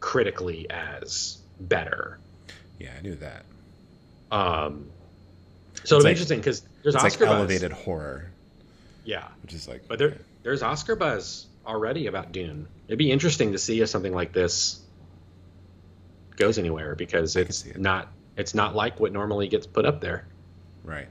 critically 0.00 0.66
as 0.70 1.38
better. 1.60 2.18
Yeah, 2.78 2.90
I 2.98 3.02
knew 3.02 3.14
that. 3.16 3.44
Um, 4.30 4.90
so 5.84 5.96
it's 5.96 6.04
like, 6.04 6.12
interesting 6.12 6.38
because 6.38 6.62
there's 6.82 6.94
it's 6.94 7.04
Oscar 7.04 7.26
like 7.26 7.34
elevated 7.34 7.72
horror. 7.72 8.30
Yeah, 9.04 9.28
which 9.42 9.54
is 9.54 9.66
like, 9.66 9.88
but 9.88 9.98
there 9.98 10.18
there's 10.42 10.62
Oscar 10.62 10.96
buzz 10.96 11.46
already 11.66 12.06
about 12.06 12.32
Dune. 12.32 12.68
It'd 12.88 12.98
be 12.98 13.10
interesting 13.10 13.52
to 13.52 13.58
see 13.58 13.80
if 13.80 13.88
something 13.88 14.12
like 14.12 14.32
this 14.32 14.80
goes 16.36 16.58
anywhere 16.58 16.94
because 16.94 17.36
it's 17.36 17.64
it. 17.64 17.78
not 17.78 18.08
it's 18.36 18.54
not 18.54 18.74
like 18.74 18.98
what 18.98 19.12
normally 19.12 19.48
gets 19.48 19.66
put 19.66 19.84
up 19.84 20.00
there. 20.00 20.26
Right. 20.84 21.08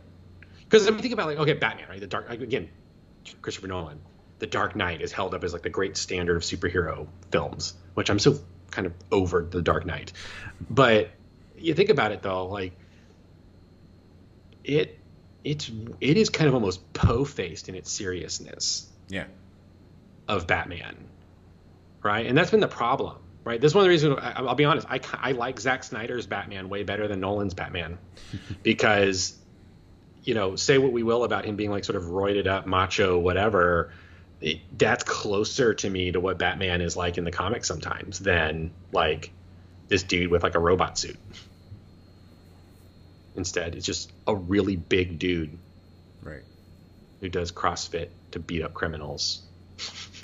Because 0.71 0.87
I 0.87 0.91
mean, 0.91 1.01
think 1.01 1.13
about 1.13 1.27
like 1.27 1.37
okay, 1.37 1.53
Batman, 1.53 1.89
right? 1.89 1.99
The 1.99 2.07
Dark 2.07 2.29
again, 2.29 2.69
Christopher 3.41 3.67
Nolan. 3.67 3.99
The 4.39 4.47
Dark 4.47 4.75
Knight 4.75 5.01
is 5.01 5.11
held 5.11 5.35
up 5.35 5.43
as 5.43 5.53
like 5.53 5.61
the 5.61 5.69
great 5.69 5.97
standard 5.97 6.37
of 6.37 6.43
superhero 6.43 7.07
films, 7.29 7.75
which 7.93 8.09
I'm 8.09 8.17
so 8.17 8.39
kind 8.71 8.87
of 8.87 8.93
over 9.11 9.43
the 9.43 9.61
Dark 9.61 9.85
Knight. 9.85 10.13
But 10.69 11.09
you 11.57 11.73
think 11.73 11.89
about 11.89 12.13
it 12.13 12.21
though, 12.21 12.47
like 12.47 12.73
it 14.63 14.97
it's 15.43 15.69
it 15.99 16.17
is 16.17 16.29
kind 16.29 16.47
of 16.47 16.53
almost 16.53 16.93
po-faced 16.93 17.69
in 17.69 17.75
its 17.75 17.91
seriousness. 17.91 18.87
Yeah. 19.09 19.25
Of 20.27 20.47
Batman, 20.47 20.95
right? 22.01 22.25
And 22.25 22.37
that's 22.37 22.51
been 22.51 22.61
the 22.61 22.67
problem, 22.67 23.17
right? 23.43 23.59
This 23.59 23.71
is 23.71 23.75
one 23.75 23.81
of 23.81 23.85
the 23.85 23.89
reasons. 23.89 24.17
I, 24.21 24.41
will 24.41 24.55
be 24.55 24.65
honest. 24.65 24.87
I 24.89 25.01
I 25.13 25.33
like 25.33 25.59
Zack 25.59 25.83
Snyder's 25.83 26.25
Batman 26.27 26.69
way 26.69 26.83
better 26.83 27.07
than 27.07 27.19
Nolan's 27.19 27.53
Batman, 27.53 27.97
because, 28.63 29.37
you 30.23 30.33
know, 30.33 30.55
say 30.55 30.77
what 30.77 30.91
we 30.91 31.03
will 31.03 31.23
about 31.23 31.45
him 31.45 31.55
being 31.55 31.71
like 31.71 31.83
sort 31.83 31.95
of 31.95 32.03
roided 32.03 32.47
up, 32.47 32.65
macho, 32.67 33.17
whatever. 33.17 33.91
It, 34.39 34.59
that's 34.77 35.03
closer 35.03 35.73
to 35.75 35.89
me 35.89 36.11
to 36.11 36.19
what 36.19 36.37
Batman 36.37 36.81
is 36.81 36.95
like 36.95 37.17
in 37.17 37.23
the 37.23 37.31
comics 37.31 37.67
sometimes 37.67 38.19
than 38.19 38.71
like 38.91 39.31
this 39.87 40.03
dude 40.03 40.31
with 40.31 40.43
like 40.43 40.55
a 40.55 40.59
robot 40.59 40.97
suit 40.97 41.17
instead. 43.35 43.75
It's 43.75 43.85
just 43.85 44.11
a 44.27 44.35
really 44.35 44.75
big 44.75 45.19
dude. 45.19 45.57
Right. 46.23 46.43
Who 47.19 47.29
does 47.29 47.51
CrossFit 47.51 48.09
to 48.31 48.39
beat 48.39 48.63
up 48.63 48.73
criminals 48.73 49.41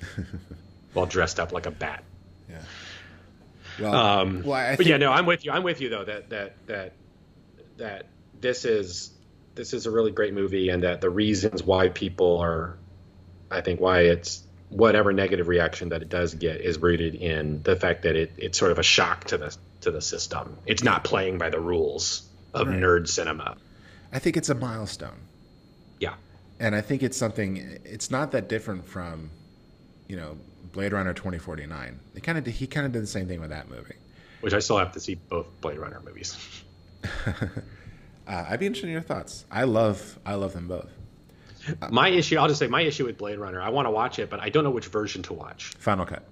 while 0.93 1.05
dressed 1.05 1.39
up 1.39 1.51
like 1.51 1.65
a 1.65 1.71
bat. 1.71 2.03
Yeah. 2.49 2.61
Well, 3.79 3.95
um, 3.95 4.43
well 4.43 4.53
I 4.53 4.75
but 4.75 4.85
yeah, 4.85 4.97
no, 4.97 5.11
I'm 5.11 5.25
with 5.25 5.45
you. 5.45 5.51
I'm 5.51 5.63
with 5.63 5.81
you 5.81 5.89
though 5.89 6.05
that 6.05 6.29
that 6.29 6.67
that 6.67 6.93
that 7.77 8.05
this 8.39 8.65
is 8.65 9.11
this 9.57 9.73
is 9.73 9.85
a 9.85 9.91
really 9.91 10.11
great 10.11 10.33
movie, 10.33 10.69
and 10.69 10.83
that 10.83 11.01
the 11.01 11.09
reasons 11.09 11.63
why 11.63 11.89
people 11.89 12.37
are, 12.37 12.77
I 13.51 13.59
think, 13.59 13.81
why 13.81 14.01
it's 14.01 14.43
whatever 14.69 15.13
negative 15.13 15.47
reaction 15.47 15.89
that 15.89 16.01
it 16.01 16.09
does 16.09 16.33
get 16.33 16.61
is 16.61 16.77
rooted 16.77 17.15
in 17.15 17.63
the 17.63 17.75
fact 17.75 18.03
that 18.03 18.15
it 18.15 18.31
it's 18.37 18.57
sort 18.57 18.71
of 18.71 18.79
a 18.79 18.83
shock 18.83 19.25
to 19.25 19.37
the 19.37 19.57
to 19.81 19.91
the 19.91 20.01
system. 20.01 20.57
It's 20.65 20.83
not 20.83 21.03
playing 21.03 21.37
by 21.37 21.49
the 21.49 21.59
rules 21.59 22.27
of 22.53 22.67
right. 22.67 22.77
nerd 22.77 23.07
cinema. 23.07 23.57
I 24.11 24.19
think 24.19 24.37
it's 24.37 24.49
a 24.49 24.55
milestone. 24.55 25.19
Yeah. 25.99 26.15
And 26.59 26.75
I 26.75 26.81
think 26.81 27.03
it's 27.03 27.17
something 27.17 27.79
it's 27.83 28.09
not 28.09 28.31
that 28.31 28.47
different 28.49 28.87
from 28.87 29.29
you 30.07 30.15
know 30.15 30.37
Blade 30.71 30.93
Runner 30.93 31.13
2049. 31.13 31.99
They 32.13 32.21
kind 32.21 32.37
of 32.37 32.45
he 32.45 32.67
kind 32.67 32.85
of 32.85 32.91
did 32.91 33.03
the 33.03 33.07
same 33.07 33.27
thing 33.27 33.41
with 33.41 33.49
that 33.49 33.69
movie. 33.69 33.95
Which 34.41 34.53
I 34.53 34.59
still 34.59 34.77
have 34.77 34.91
to 34.93 34.99
see 34.99 35.15
both 35.15 35.47
Blade 35.61 35.79
Runner 35.79 36.01
movies. 36.05 36.37
uh, 38.27 38.45
I'd 38.49 38.59
be 38.59 38.65
interested 38.65 38.87
in 38.87 38.93
your 38.93 39.01
thoughts. 39.01 39.45
I 39.49 39.63
love 39.63 40.19
I 40.25 40.35
love 40.35 40.53
them 40.53 40.67
both. 40.67 40.91
my 41.89 42.09
issue, 42.09 42.37
I'll 42.37 42.47
just 42.47 42.59
say, 42.59 42.67
my 42.67 42.81
issue 42.81 43.05
with 43.05 43.17
Blade 43.17 43.39
Runner, 43.39 43.61
I 43.61 43.69
want 43.69 43.87
to 43.87 43.91
watch 43.91 44.19
it, 44.19 44.29
but 44.29 44.39
I 44.39 44.49
don't 44.49 44.63
know 44.63 44.69
which 44.69 44.87
version 44.87 45.23
to 45.23 45.33
watch. 45.33 45.73
Final 45.79 46.05
cut. 46.05 46.23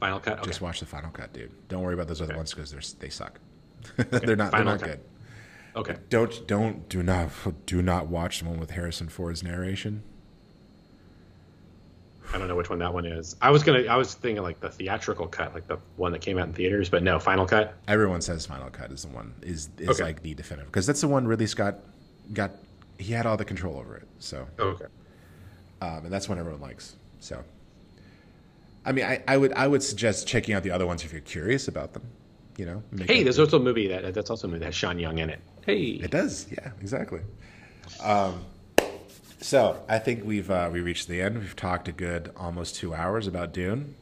Final 0.00 0.20
cut. 0.20 0.38
Okay. 0.38 0.46
Just 0.46 0.60
watch 0.60 0.80
the 0.80 0.86
final 0.86 1.10
cut, 1.10 1.32
dude. 1.32 1.50
Don't 1.68 1.82
worry 1.82 1.94
about 1.94 2.06
those 2.08 2.20
other 2.20 2.32
okay. 2.32 2.38
ones 2.38 2.54
because 2.54 2.94
they 2.94 3.08
suck. 3.08 3.40
they're 3.96 4.36
not. 4.36 4.52
Final 4.52 4.76
they're 4.76 4.78
not 4.78 4.80
cut. 4.80 4.88
good. 4.88 5.00
Okay. 5.76 5.96
Don't 6.08 6.46
don't 6.46 6.88
do 6.88 7.02
not 7.02 7.30
do 7.66 7.82
not 7.82 8.08
watch 8.08 8.40
the 8.40 8.48
one 8.48 8.58
with 8.58 8.72
Harrison 8.72 9.08
Ford's 9.08 9.42
narration. 9.42 10.02
I 12.32 12.38
don't 12.38 12.48
know 12.48 12.56
which 12.56 12.68
one 12.68 12.78
that 12.80 12.92
one 12.92 13.06
is. 13.06 13.36
I 13.40 13.50
was 13.50 13.62
gonna. 13.62 13.84
I 13.84 13.96
was 13.96 14.14
thinking 14.14 14.42
like 14.42 14.60
the 14.60 14.68
theatrical 14.68 15.26
cut, 15.28 15.54
like 15.54 15.66
the 15.66 15.78
one 15.96 16.12
that 16.12 16.20
came 16.20 16.38
out 16.38 16.46
in 16.46 16.52
theaters, 16.52 16.90
but 16.90 17.02
no, 17.02 17.18
Final 17.18 17.46
Cut. 17.46 17.74
Everyone 17.86 18.20
says 18.20 18.44
Final 18.44 18.68
Cut 18.70 18.90
is 18.92 19.02
the 19.02 19.08
one 19.08 19.34
is 19.42 19.70
is 19.78 19.88
okay. 19.88 20.04
like 20.04 20.22
the 20.22 20.34
definitive 20.34 20.70
because 20.70 20.86
that's 20.86 21.00
the 21.00 21.08
one 21.08 21.26
Ridley 21.26 21.46
Scott 21.46 21.76
got. 22.32 22.50
He 22.98 23.12
had 23.12 23.26
all 23.26 23.36
the 23.36 23.44
control 23.44 23.78
over 23.78 23.96
it. 23.96 24.08
So 24.18 24.46
okay, 24.58 24.86
um, 25.80 26.04
and 26.04 26.12
that's 26.12 26.28
one 26.28 26.38
everyone 26.38 26.60
likes. 26.60 26.96
So, 27.20 27.42
I 28.84 28.92
mean, 28.92 29.04
I, 29.06 29.22
I 29.26 29.36
would 29.36 29.54
I 29.54 29.66
would 29.66 29.82
suggest 29.82 30.26
checking 30.26 30.54
out 30.54 30.62
the 30.62 30.70
other 30.70 30.86
ones 30.86 31.04
if 31.04 31.12
you're 31.12 31.20
curious 31.22 31.66
about 31.66 31.94
them. 31.94 32.02
You 32.58 32.66
know. 32.66 32.82
Hey, 33.06 33.22
there's 33.22 33.38
also 33.38 33.58
a 33.58 33.62
movie 33.62 33.88
that 33.88 34.12
that's 34.12 34.30
also 34.30 34.48
a 34.48 34.50
movie 34.50 34.60
that 34.60 34.66
has 34.66 34.74
Sean 34.74 34.98
Young 34.98 35.18
in 35.18 35.30
it. 35.30 35.40
Hey, 35.64 35.82
it 36.02 36.10
does. 36.10 36.46
Yeah, 36.50 36.72
exactly. 36.80 37.20
Um, 38.02 38.44
so 39.40 39.82
I 39.88 39.98
think 39.98 40.24
we've 40.24 40.50
uh, 40.50 40.68
we 40.72 40.80
reached 40.80 41.08
the 41.08 41.20
end. 41.20 41.38
We've 41.38 41.56
talked 41.56 41.88
a 41.88 41.92
good 41.92 42.32
almost 42.36 42.74
two 42.76 42.94
hours 42.94 43.26
about 43.26 43.52
Dune, 43.52 43.94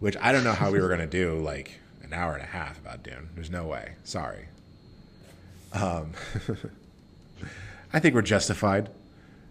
which 0.00 0.16
I 0.20 0.32
don't 0.32 0.44
know 0.44 0.52
how 0.52 0.70
we 0.70 0.80
were 0.80 0.88
going 0.88 1.00
to 1.00 1.06
do 1.06 1.38
like 1.38 1.78
an 2.02 2.12
hour 2.12 2.34
and 2.34 2.42
a 2.42 2.46
half 2.46 2.78
about 2.78 3.02
Dune. 3.02 3.30
There's 3.34 3.50
no 3.50 3.66
way. 3.66 3.94
Sorry. 4.04 4.46
Um, 5.72 6.12
I 7.92 8.00
think 8.00 8.14
we're 8.14 8.22
justified, 8.22 8.88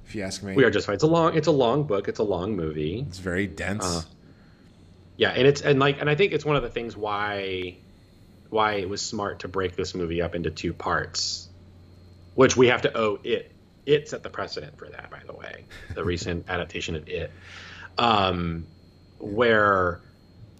if 0.07 0.15
you 0.15 0.23
ask 0.23 0.41
me. 0.41 0.55
We 0.55 0.63
are 0.63 0.71
justified. 0.71 0.95
It's 0.95 1.03
a 1.03 1.07
long. 1.07 1.35
It's 1.35 1.47
a 1.47 1.51
long 1.51 1.83
book. 1.83 2.07
It's 2.07 2.19
a 2.19 2.23
long 2.23 2.55
movie. 2.55 3.05
It's 3.07 3.19
very 3.19 3.47
dense. 3.47 3.85
Uh, 3.85 4.01
yeah, 5.17 5.29
and 5.29 5.47
it's 5.47 5.61
and 5.61 5.79
like 5.79 6.01
and 6.01 6.09
I 6.09 6.15
think 6.15 6.33
it's 6.33 6.45
one 6.45 6.55
of 6.55 6.63
the 6.63 6.69
things 6.69 6.97
why 6.97 7.77
why 8.49 8.73
it 8.73 8.89
was 8.89 9.01
smart 9.01 9.39
to 9.39 9.47
break 9.47 9.75
this 9.75 9.93
movie 9.93 10.21
up 10.21 10.33
into 10.33 10.49
two 10.49 10.73
parts, 10.73 11.47
which 12.35 12.57
we 12.57 12.67
have 12.67 12.81
to 12.81 12.97
owe 12.97 13.19
it 13.23 13.51
it 13.85 14.09
set 14.09 14.23
the 14.23 14.29
precedent 14.29 14.77
for 14.77 14.87
that, 14.89 15.09
by 15.09 15.21
the 15.25 15.33
way. 15.33 15.65
The 15.93 16.03
recent 16.03 16.45
adaptation 16.49 16.95
of 16.95 17.07
It, 17.07 17.31
um, 17.97 18.65
where 19.19 20.01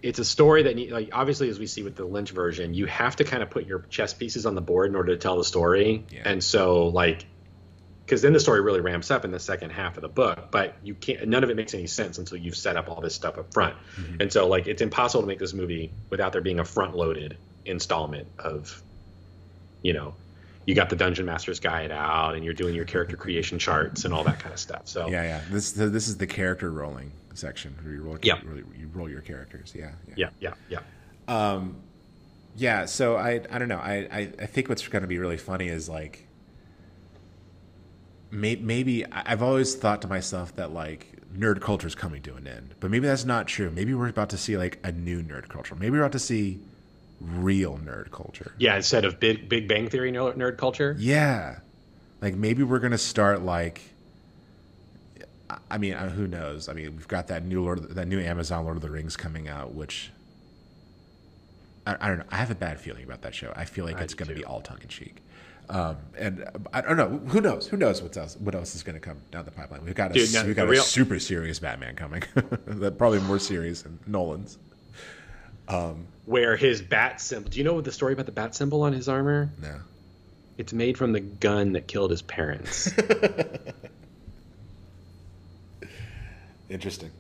it's 0.01 0.19
a 0.19 0.25
story 0.25 0.63
that, 0.63 0.91
like, 0.91 1.09
obviously, 1.13 1.49
as 1.49 1.59
we 1.59 1.67
see 1.67 1.83
with 1.83 1.95
the 1.95 2.05
Lynch 2.05 2.31
version, 2.31 2.73
you 2.73 2.87
have 2.87 3.15
to 3.17 3.23
kind 3.23 3.43
of 3.43 3.49
put 3.49 3.67
your 3.67 3.79
chess 3.89 4.13
pieces 4.13 4.45
on 4.45 4.55
the 4.55 4.61
board 4.61 4.89
in 4.89 4.95
order 4.95 5.13
to 5.13 5.17
tell 5.17 5.37
the 5.37 5.43
story. 5.43 6.05
Yeah. 6.11 6.21
And 6.25 6.43
so, 6.43 6.87
like, 6.87 7.25
because 8.05 8.21
then 8.21 8.33
the 8.33 8.39
story 8.39 8.61
really 8.61 8.81
ramps 8.81 9.11
up 9.11 9.23
in 9.23 9.31
the 9.31 9.39
second 9.39 9.69
half 9.69 9.95
of 9.95 10.01
the 10.01 10.09
book, 10.09 10.51
but 10.51 10.75
you 10.83 10.95
can't. 10.95 11.27
None 11.27 11.43
of 11.43 11.49
it 11.49 11.55
makes 11.55 11.73
any 11.73 11.87
sense 11.87 12.17
until 12.17 12.37
you've 12.37 12.57
set 12.57 12.75
up 12.75 12.89
all 12.89 12.99
this 12.99 13.15
stuff 13.15 13.37
up 13.37 13.53
front. 13.53 13.75
Mm-hmm. 13.95 14.21
And 14.21 14.33
so, 14.33 14.47
like, 14.47 14.67
it's 14.67 14.81
impossible 14.81 15.21
to 15.21 15.27
make 15.27 15.39
this 15.39 15.53
movie 15.53 15.91
without 16.09 16.33
there 16.33 16.41
being 16.41 16.59
a 16.59 16.65
front-loaded 16.65 17.37
installment 17.65 18.27
of, 18.39 18.81
you 19.81 19.93
know, 19.93 20.15
you 20.65 20.75
got 20.75 20.89
the 20.89 20.95
dungeon 20.95 21.25
master's 21.25 21.59
guide 21.59 21.91
out 21.91 22.35
and 22.35 22.43
you're 22.43 22.53
doing 22.53 22.75
your 22.75 22.85
character 22.85 23.17
creation 23.17 23.57
charts 23.59 24.05
and 24.05 24.13
all 24.13 24.23
that 24.23 24.39
kind 24.39 24.53
of 24.53 24.59
stuff 24.59 24.83
so. 24.85 25.07
Yeah 25.07 25.23
yeah. 25.23 25.41
This 25.49 25.71
this 25.71 26.07
is 26.07 26.17
the 26.17 26.27
character 26.27 26.71
rolling 26.71 27.11
section 27.33 27.75
where 27.81 27.93
you 27.93 28.01
roll 28.01 28.17
yeah. 28.21 28.39
you 28.43 28.89
roll 28.93 29.09
your 29.09 29.21
characters. 29.21 29.73
Yeah 29.75 29.91
yeah. 30.07 30.29
Yeah 30.39 30.53
yeah, 30.69 30.79
yeah. 31.27 31.53
um 31.53 31.77
yeah 32.55 32.85
so 32.85 33.15
i 33.15 33.41
i 33.49 33.57
don't 33.57 33.69
know. 33.69 33.77
I 33.77 34.07
i, 34.11 34.19
I 34.39 34.45
think 34.45 34.69
what's 34.69 34.87
going 34.87 35.03
to 35.03 35.07
be 35.07 35.17
really 35.17 35.37
funny 35.37 35.67
is 35.67 35.87
like 35.87 36.27
may, 38.29 38.55
maybe 38.55 39.05
i've 39.05 39.41
always 39.41 39.75
thought 39.75 40.01
to 40.01 40.07
myself 40.07 40.55
that 40.57 40.71
like 40.73 41.07
nerd 41.33 41.61
culture 41.61 41.87
is 41.87 41.95
coming 41.95 42.21
to 42.21 42.35
an 42.35 42.45
end 42.45 42.75
but 42.81 42.91
maybe 42.91 43.07
that's 43.07 43.23
not 43.25 43.47
true. 43.47 43.71
Maybe 43.71 43.93
we're 43.93 44.09
about 44.09 44.29
to 44.31 44.37
see 44.37 44.57
like 44.57 44.79
a 44.83 44.91
new 44.91 45.23
nerd 45.23 45.47
culture. 45.47 45.75
Maybe 45.75 45.91
we're 45.91 45.99
about 46.03 46.11
to 46.13 46.19
see 46.19 46.59
real 47.21 47.77
nerd 47.77 48.11
culture. 48.11 48.53
Yeah, 48.57 48.75
instead 48.75 49.05
of 49.05 49.19
Big 49.19 49.47
Big 49.47 49.67
Bang 49.67 49.89
Theory 49.89 50.11
nerd 50.11 50.57
culture. 50.57 50.95
Yeah, 50.99 51.59
like 52.21 52.35
maybe 52.35 52.63
we're 52.63 52.79
gonna 52.79 52.97
start 52.97 53.41
like. 53.41 53.81
I 55.69 55.77
mean, 55.77 55.95
uh, 55.95 56.09
who 56.09 56.27
knows? 56.27 56.69
I 56.69 56.73
mean, 56.73 56.95
we've 56.95 57.07
got 57.09 57.27
that 57.27 57.43
new 57.43 57.61
Lord, 57.61 57.95
that 57.95 58.07
new 58.07 58.21
Amazon 58.21 58.63
Lord 58.63 58.77
of 58.77 58.81
the 58.81 58.89
Rings 58.89 59.17
coming 59.17 59.49
out, 59.49 59.73
which 59.73 60.09
I, 61.85 61.97
I 61.99 62.07
don't 62.07 62.19
know. 62.19 62.25
I 62.31 62.37
have 62.37 62.51
a 62.51 62.55
bad 62.55 62.79
feeling 62.79 63.03
about 63.03 63.21
that 63.23 63.35
show. 63.35 63.51
I 63.55 63.65
feel 63.65 63.85
like 63.85 63.97
I 63.97 64.03
it's 64.03 64.13
going 64.13 64.29
to 64.29 64.35
be 64.35 64.45
all 64.45 64.61
tongue 64.61 64.79
in 64.81 64.87
cheek. 64.87 65.17
Um, 65.69 65.97
and 66.17 66.45
I 66.73 66.81
don't 66.81 66.97
know. 66.97 67.21
Who 67.27 67.39
knows? 67.39 67.67
Who 67.67 67.77
knows 67.77 68.01
what 68.01 68.15
else? 68.17 68.35
What 68.37 68.55
else 68.55 68.75
is 68.75 68.83
going 68.83 68.95
to 68.95 68.99
come 68.99 69.17
down 69.31 69.45
the 69.45 69.51
pipeline? 69.51 69.85
We've 69.85 69.95
got 69.95 70.11
a 70.11 70.13
Dude, 70.13 70.33
no, 70.33 70.45
we've 70.45 70.55
got 70.55 70.67
real- 70.67 70.81
a 70.81 70.85
super 70.85 71.17
serious 71.19 71.59
Batman 71.59 71.95
coming. 71.95 72.23
that 72.65 72.97
probably 72.97 73.19
more 73.21 73.39
serious 73.39 73.81
than 73.83 73.99
Nolan's. 74.05 74.57
Um, 75.67 76.07
where 76.31 76.55
his 76.55 76.81
bat 76.81 77.19
symbol. 77.19 77.49
Do 77.49 77.57
you 77.57 77.65
know 77.65 77.73
what 77.73 77.83
the 77.83 77.91
story 77.91 78.13
about 78.13 78.25
the 78.25 78.31
bat 78.31 78.55
symbol 78.55 78.83
on 78.83 78.93
his 78.93 79.09
armor? 79.09 79.49
No. 79.61 79.81
It's 80.57 80.71
made 80.71 80.97
from 80.97 81.11
the 81.11 81.19
gun 81.19 81.73
that 81.73 81.89
killed 81.89 82.09
his 82.09 82.21
parents. 82.21 82.89
Interesting. 86.69 87.11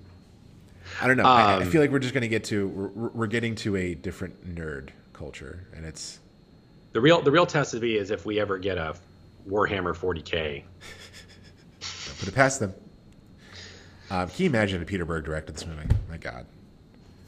I 1.01 1.07
don't 1.07 1.17
know. 1.17 1.25
Um, 1.25 1.29
I, 1.29 1.41
I, 1.41 1.55
um, 1.55 1.69
feel 1.69 1.81
like 1.81 1.91
we're 1.91 1.99
just 1.99 2.13
going 2.13 2.21
to 2.21 2.29
get 2.29 2.45
to 2.45 2.69
we're, 2.69 3.09
we're, 3.09 3.27
getting 3.27 3.55
to 3.55 3.75
a 3.75 3.95
different 3.95 4.55
nerd 4.55 4.91
culture, 5.11 5.67
and 5.75 5.85
it's 5.85 6.19
the 6.93 7.01
real 7.01 7.21
the 7.21 7.31
real 7.31 7.45
test 7.45 7.71
to 7.71 7.81
be 7.81 7.97
is 7.97 8.11
if 8.11 8.25
we 8.25 8.39
ever 8.39 8.57
get 8.57 8.77
a 8.77 8.95
Warhammer 9.49 9.93
40k. 9.93 10.63
Don't 11.81 12.19
put 12.19 12.29
it 12.29 12.35
past 12.35 12.61
them. 12.61 12.73
Um, 14.09 14.29
can 14.29 14.43
you 14.43 14.49
imagine 14.49 14.81
if 14.81 14.87
Peter 14.87 15.03
Berg 15.03 15.25
directed 15.25 15.55
this 15.55 15.65
movie? 15.65 15.89
My 16.09 16.15
God. 16.15 16.45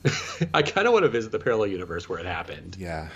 I 0.54 0.62
kind 0.62 0.88
of 0.88 0.94
want 0.94 1.04
to 1.04 1.10
visit 1.10 1.32
the 1.32 1.40
parallel 1.40 1.68
universe 1.68 2.10
where 2.10 2.20
it 2.20 2.26
happened. 2.26 2.76
Yeah. 2.80 3.10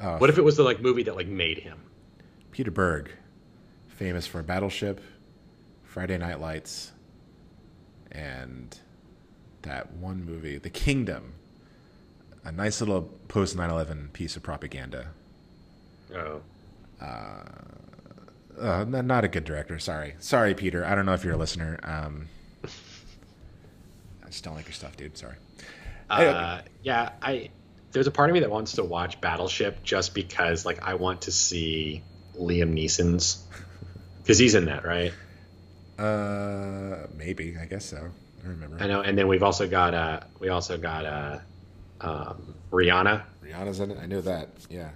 Oh, 0.00 0.18
what 0.18 0.28
if 0.30 0.38
it 0.38 0.42
was 0.42 0.56
the 0.56 0.62
like 0.62 0.80
movie 0.80 1.02
that 1.04 1.16
like 1.16 1.26
made 1.26 1.58
him? 1.58 1.78
Peter 2.50 2.70
Berg, 2.70 3.10
famous 3.88 4.26
for 4.26 4.42
Battleship, 4.42 5.00
Friday 5.82 6.18
Night 6.18 6.40
Lights, 6.40 6.92
and 8.12 8.78
that 9.62 9.92
one 9.94 10.24
movie, 10.24 10.58
The 10.58 10.70
Kingdom. 10.70 11.34
A 12.44 12.52
nice 12.52 12.80
little 12.80 13.02
post 13.28 13.56
9/11 13.56 14.12
piece 14.12 14.36
of 14.36 14.42
propaganda. 14.42 15.08
Oh. 16.14 16.42
Uh, 17.00 17.42
uh, 18.60 18.84
not 18.84 19.24
a 19.24 19.28
good 19.28 19.44
director. 19.44 19.78
Sorry, 19.78 20.14
sorry, 20.18 20.54
Peter. 20.54 20.84
I 20.84 20.94
don't 20.94 21.06
know 21.06 21.14
if 21.14 21.24
you're 21.24 21.32
a 21.34 21.38
listener. 21.38 21.80
Um, 21.82 22.28
I 24.24 24.28
just 24.28 24.44
don't 24.44 24.54
like 24.54 24.66
your 24.66 24.72
stuff, 24.72 24.96
dude. 24.96 25.16
Sorry. 25.16 25.36
Uh, 26.10 26.60
yeah, 26.82 27.10
I 27.22 27.50
there's 27.92 28.06
a 28.06 28.10
part 28.10 28.30
of 28.30 28.34
me 28.34 28.40
that 28.40 28.50
wants 28.50 28.72
to 28.72 28.84
watch 28.84 29.20
Battleship 29.20 29.82
just 29.82 30.14
because 30.14 30.66
like 30.66 30.82
I 30.82 30.94
want 30.94 31.22
to 31.22 31.32
see 31.32 32.02
Liam 32.38 32.72
Neeson's 32.74 33.44
because 34.22 34.38
he's 34.38 34.54
in 34.54 34.66
that, 34.66 34.84
right? 34.84 35.12
Uh, 35.98 37.06
maybe 37.16 37.56
I 37.60 37.66
guess 37.66 37.84
so. 37.84 38.08
I 38.44 38.48
remember. 38.48 38.76
I 38.80 38.86
know, 38.86 39.00
and 39.00 39.16
then 39.16 39.28
we've 39.28 39.42
also 39.42 39.68
got 39.68 39.94
uh 39.94 40.20
we 40.40 40.48
also 40.48 40.76
got 40.76 41.06
uh 41.06 41.38
um, 42.00 42.54
Rihanna. 42.70 43.22
Rihanna's 43.42 43.80
in 43.80 43.92
it. 43.92 43.98
I 43.98 44.06
knew 44.06 44.20
that. 44.22 44.48
Yeah. 44.68 44.90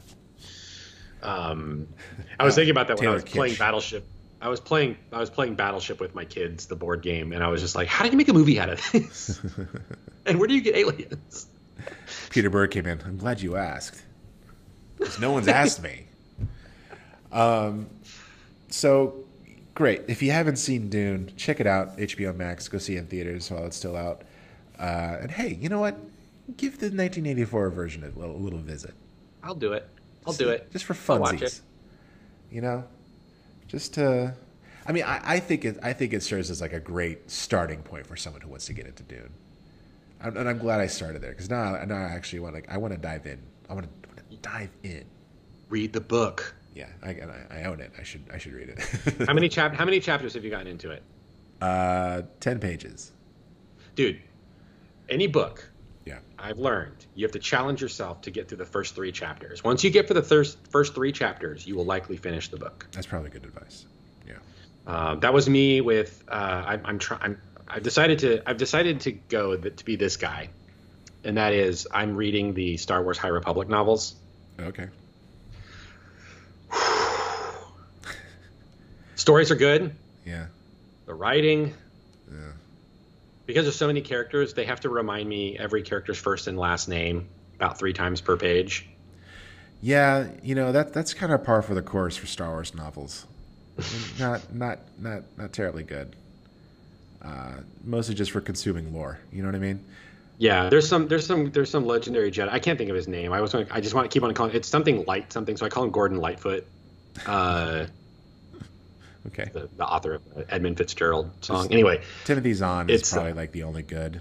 Um, 1.22 1.88
I 2.40 2.44
was 2.44 2.54
thinking 2.54 2.70
about 2.70 2.88
that 2.88 2.96
when 2.98 3.04
Taylor 3.04 3.12
I 3.12 3.14
was 3.14 3.24
Kitsch. 3.24 3.32
playing 3.32 3.54
Battleship. 3.54 4.04
I 4.40 4.48
was 4.48 4.60
playing 4.60 4.96
I 5.12 5.18
was 5.18 5.30
playing 5.30 5.54
Battleship 5.54 6.00
with 6.00 6.14
my 6.14 6.24
kids, 6.24 6.66
the 6.66 6.76
board 6.76 7.02
game, 7.02 7.32
and 7.32 7.42
I 7.42 7.48
was 7.48 7.60
just 7.60 7.74
like, 7.74 7.88
how 7.88 8.04
do 8.04 8.10
you 8.10 8.16
make 8.16 8.28
a 8.28 8.32
movie 8.32 8.60
out 8.60 8.70
of 8.70 8.92
this? 8.92 9.40
and 10.26 10.38
where 10.38 10.46
do 10.46 10.54
you 10.54 10.60
get 10.60 10.76
aliens? 10.76 11.48
Peter 12.30 12.50
Berg 12.50 12.70
came 12.70 12.86
in. 12.86 13.00
I'm 13.02 13.16
glad 13.16 13.40
you 13.40 13.56
asked. 13.56 14.02
Because 14.96 15.18
no 15.20 15.32
one's 15.32 15.48
asked 15.48 15.82
me. 15.82 16.04
Um, 17.30 17.90
so 18.70 19.26
great. 19.74 20.04
If 20.08 20.22
you 20.22 20.32
haven't 20.32 20.56
seen 20.56 20.88
Dune, 20.88 21.30
check 21.36 21.60
it 21.60 21.66
out. 21.66 21.98
HBO 21.98 22.34
Max. 22.34 22.68
Go 22.68 22.78
see 22.78 22.96
it 22.96 23.00
in 23.00 23.06
theaters 23.06 23.50
while 23.50 23.66
it's 23.66 23.76
still 23.76 23.96
out. 23.96 24.22
Uh, 24.78 25.18
and 25.20 25.30
hey, 25.30 25.58
you 25.60 25.68
know 25.68 25.78
what? 25.78 25.98
Give 26.56 26.72
the 26.78 26.86
1984 26.86 27.68
version 27.68 28.02
a 28.02 28.18
little, 28.18 28.34
a 28.34 28.38
little 28.38 28.60
visit. 28.60 28.94
I'll 29.42 29.54
do 29.54 29.74
it. 29.74 29.86
I'll 30.26 30.32
do 30.32 30.48
it. 30.48 30.70
Just 30.72 30.86
for 30.86 30.94
funsies. 30.94 31.60
You 32.50 32.62
know, 32.62 32.84
just 33.68 33.94
to. 33.94 34.34
I 34.86 34.92
mean, 34.92 35.04
I, 35.04 35.20
I, 35.22 35.40
think 35.40 35.64
it. 35.64 35.78
I 35.82 35.92
think 35.92 36.14
it 36.14 36.22
serves 36.22 36.50
as 36.50 36.60
like 36.60 36.72
a 36.72 36.80
great 36.80 37.30
starting 37.30 37.82
point 37.82 38.06
for 38.06 38.16
someone 38.16 38.40
who 38.40 38.48
wants 38.48 38.66
to 38.66 38.72
get 38.72 38.86
into 38.86 39.02
Dune. 39.02 39.30
I'm, 40.20 40.36
and 40.36 40.48
I'm 40.48 40.58
glad 40.58 40.80
I 40.80 40.86
started 40.86 41.22
there 41.22 41.30
because 41.30 41.50
now, 41.50 41.72
now 41.84 41.96
I 41.96 42.10
actually 42.10 42.40
want 42.40 42.56
to. 42.56 42.72
I 42.72 42.78
want 42.78 42.94
to 42.94 42.98
dive 42.98 43.26
in. 43.26 43.38
I 43.68 43.74
want 43.74 43.86
to 43.86 44.36
dive 44.42 44.70
in. 44.82 45.04
Read 45.68 45.92
the 45.92 46.00
book. 46.00 46.54
Yeah, 46.74 46.86
I, 47.02 47.16
I, 47.50 47.64
own 47.64 47.80
it. 47.80 47.92
I 47.98 48.02
should 48.02 48.22
I 48.32 48.38
should 48.38 48.52
read 48.52 48.68
it. 48.68 48.78
how 49.26 49.34
many 49.34 49.48
chap 49.48 49.74
How 49.74 49.84
many 49.84 50.00
chapters 50.00 50.34
have 50.34 50.44
you 50.44 50.50
gotten 50.50 50.66
into 50.66 50.90
it? 50.90 51.02
Uh, 51.60 52.22
ten 52.40 52.58
pages. 52.58 53.12
Dude, 53.94 54.20
any 55.08 55.26
book 55.26 55.58
Yeah. 55.58 55.77
I've 56.38 56.58
learned 56.58 57.06
you 57.14 57.24
have 57.24 57.32
to 57.32 57.38
challenge 57.38 57.82
yourself 57.82 58.22
to 58.22 58.30
get 58.30 58.48
through 58.48 58.58
the 58.58 58.64
first 58.64 58.94
three 58.94 59.12
chapters. 59.12 59.64
Once 59.64 59.82
you 59.82 59.90
get 59.90 60.06
for 60.06 60.14
the 60.14 60.22
first 60.22 60.58
first 60.68 60.94
three 60.94 61.12
chapters, 61.12 61.66
you 61.66 61.74
will 61.74 61.84
likely 61.84 62.16
finish 62.16 62.48
the 62.48 62.56
book. 62.56 62.86
That's 62.92 63.06
probably 63.06 63.30
good 63.30 63.44
advice. 63.44 63.86
Yeah. 64.26 64.34
Um, 64.86 65.20
that 65.20 65.34
was 65.34 65.48
me 65.48 65.80
with. 65.80 66.22
Uh, 66.28 66.32
I, 66.32 66.80
I'm 66.84 66.98
trying. 66.98 67.36
I've 67.66 67.82
decided 67.82 68.20
to. 68.20 68.48
I've 68.48 68.56
decided 68.56 69.00
to 69.02 69.12
go 69.12 69.56
th- 69.56 69.76
to 69.76 69.84
be 69.84 69.96
this 69.96 70.16
guy, 70.16 70.50
and 71.24 71.36
that 71.36 71.52
is 71.52 71.88
I'm 71.92 72.16
reading 72.16 72.54
the 72.54 72.76
Star 72.76 73.02
Wars 73.02 73.18
High 73.18 73.28
Republic 73.28 73.68
novels. 73.68 74.14
Okay. 74.60 74.88
Stories 79.16 79.50
are 79.50 79.56
good. 79.56 79.94
Yeah. 80.24 80.46
The 81.06 81.14
writing. 81.14 81.74
Because 83.48 83.64
there's 83.64 83.76
so 83.76 83.86
many 83.86 84.02
characters, 84.02 84.52
they 84.52 84.66
have 84.66 84.80
to 84.80 84.90
remind 84.90 85.26
me 85.26 85.58
every 85.58 85.82
character's 85.82 86.18
first 86.18 86.46
and 86.48 86.58
last 86.58 86.86
name 86.86 87.26
about 87.56 87.78
three 87.78 87.94
times 87.94 88.20
per 88.20 88.36
page. 88.36 88.86
Yeah, 89.80 90.28
you 90.42 90.54
know 90.54 90.70
that 90.70 90.92
that's 90.92 91.14
kind 91.14 91.32
of 91.32 91.42
par 91.44 91.62
for 91.62 91.74
the 91.74 91.82
course 91.82 92.16
for 92.16 92.26
Star 92.26 92.50
Wars 92.50 92.74
novels. 92.74 93.26
not 94.18 94.54
not 94.54 94.80
not 94.98 95.22
not 95.38 95.52
terribly 95.52 95.82
good. 95.82 96.14
Uh, 97.22 97.54
mostly 97.84 98.14
just 98.14 98.32
for 98.32 98.42
consuming 98.42 98.92
lore. 98.92 99.18
You 99.32 99.42
know 99.42 99.48
what 99.48 99.54
I 99.54 99.60
mean? 99.60 99.82
Yeah, 100.36 100.68
there's 100.68 100.86
some 100.86 101.08
there's 101.08 101.26
some 101.26 101.50
there's 101.50 101.70
some 101.70 101.86
legendary 101.86 102.30
Jedi. 102.30 102.50
I 102.50 102.58
can't 102.58 102.76
think 102.76 102.90
of 102.90 102.96
his 102.96 103.08
name. 103.08 103.32
I 103.32 103.40
was 103.40 103.52
gonna, 103.52 103.66
I 103.70 103.80
just 103.80 103.94
want 103.94 104.10
to 104.10 104.14
keep 104.14 104.22
on 104.22 104.34
calling 104.34 104.54
it's 104.54 104.68
something 104.68 105.06
light 105.06 105.32
something, 105.32 105.56
so 105.56 105.64
I 105.64 105.70
call 105.70 105.84
him 105.84 105.90
Gordon 105.90 106.18
Lightfoot. 106.18 106.66
Uh, 107.26 107.86
Okay. 109.26 109.50
the, 109.52 109.68
the 109.76 109.84
author 109.84 110.14
of 110.14 110.22
Edmund 110.48 110.78
Fitzgerald 110.78 111.30
song. 111.44 111.68
Anyway, 111.72 112.00
Timothy 112.24 112.54
Zahn 112.54 112.88
is 112.88 113.12
uh, 113.12 113.16
probably 113.16 113.32
like 113.34 113.52
the 113.52 113.64
only 113.64 113.82
good 113.82 114.20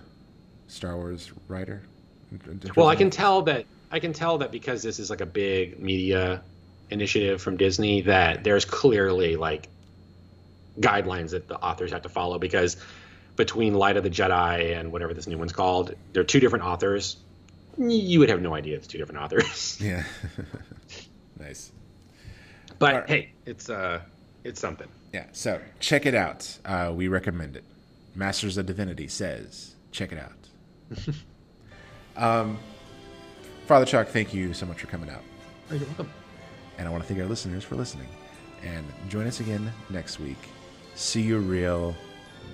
Star 0.67 0.97
Wars 0.97 1.31
writer. 1.47 1.83
in- 2.31 2.41
in 2.51 2.59
terms 2.59 2.75
well, 2.75 2.87
I 2.87 2.95
can 2.95 3.09
tell 3.09 3.43
that 3.43 3.65
I 3.91 3.99
can 3.99 4.11
tell 4.11 4.39
that 4.39 4.51
because 4.51 4.81
this 4.83 4.99
is 4.99 5.09
like 5.09 5.21
a 5.21 5.25
big 5.25 5.79
media 5.79 6.41
initiative 6.89 7.41
from 7.41 7.55
Disney 7.57 8.01
that 8.01 8.43
there's 8.43 8.65
clearly 8.65 9.35
like 9.37 9.69
guidelines 10.79 11.31
that 11.31 11.47
the 11.47 11.55
authors 11.57 11.91
have 11.91 12.01
to 12.03 12.09
follow 12.09 12.37
because 12.37 12.77
between 13.35 13.73
Light 13.75 13.97
of 13.97 14.03
the 14.03 14.09
Jedi 14.09 14.77
and 14.77 14.91
whatever 14.91 15.13
this 15.13 15.27
new 15.27 15.37
one's 15.37 15.53
called, 15.53 15.93
they're 16.13 16.23
two 16.23 16.39
different 16.39 16.65
authors. 16.65 17.17
You 17.77 18.19
would 18.19 18.29
have 18.29 18.41
no 18.41 18.55
idea 18.55 18.75
it's 18.75 18.87
two 18.87 18.97
different 18.97 19.21
authors. 19.21 19.79
Yeah. 19.79 20.03
nice. 21.39 21.71
But 22.79 22.93
Alright. 22.93 23.09
hey, 23.09 23.31
it's 23.45 23.69
uh 23.69 24.01
it's 24.43 24.59
something. 24.59 24.87
Yeah. 25.13 25.25
So 25.31 25.61
check 25.79 26.05
it 26.05 26.15
out. 26.15 26.57
Uh, 26.65 26.91
we 26.95 27.07
recommend 27.07 27.55
it. 27.55 27.63
Masters 28.15 28.57
of 28.57 28.65
Divinity 28.65 29.07
says 29.07 29.75
check 29.91 30.11
it 30.11 30.19
out. 30.19 31.13
um, 32.23 32.57
Father 33.65 33.85
Chuck, 33.85 34.09
thank 34.09 34.33
you 34.33 34.53
so 34.53 34.65
much 34.65 34.81
for 34.81 34.87
coming 34.87 35.09
out. 35.09 35.23
You're 35.69 35.79
welcome. 35.81 36.09
And 36.77 36.87
I 36.87 36.91
want 36.91 37.03
to 37.03 37.07
thank 37.07 37.19
our 37.19 37.27
listeners 37.27 37.63
for 37.63 37.75
listening. 37.75 38.07
And 38.63 38.85
join 39.09 39.27
us 39.27 39.39
again 39.39 39.71
next 39.89 40.19
week. 40.19 40.37
See 40.95 41.21
you 41.21 41.39
real 41.39 41.95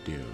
Dune. 0.06 0.26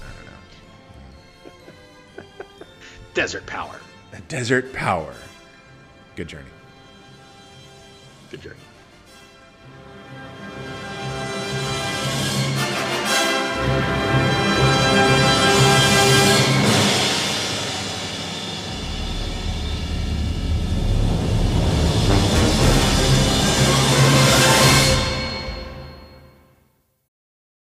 I 0.00 0.16
don't 0.16 2.24
know. 2.24 2.24
Desert 3.14 3.46
power. 3.46 3.80
Desert 4.28 4.72
Power. 4.72 5.14
Good 6.16 6.28
journey. 6.28 6.50
Good 8.30 8.42
journey. 8.42 8.56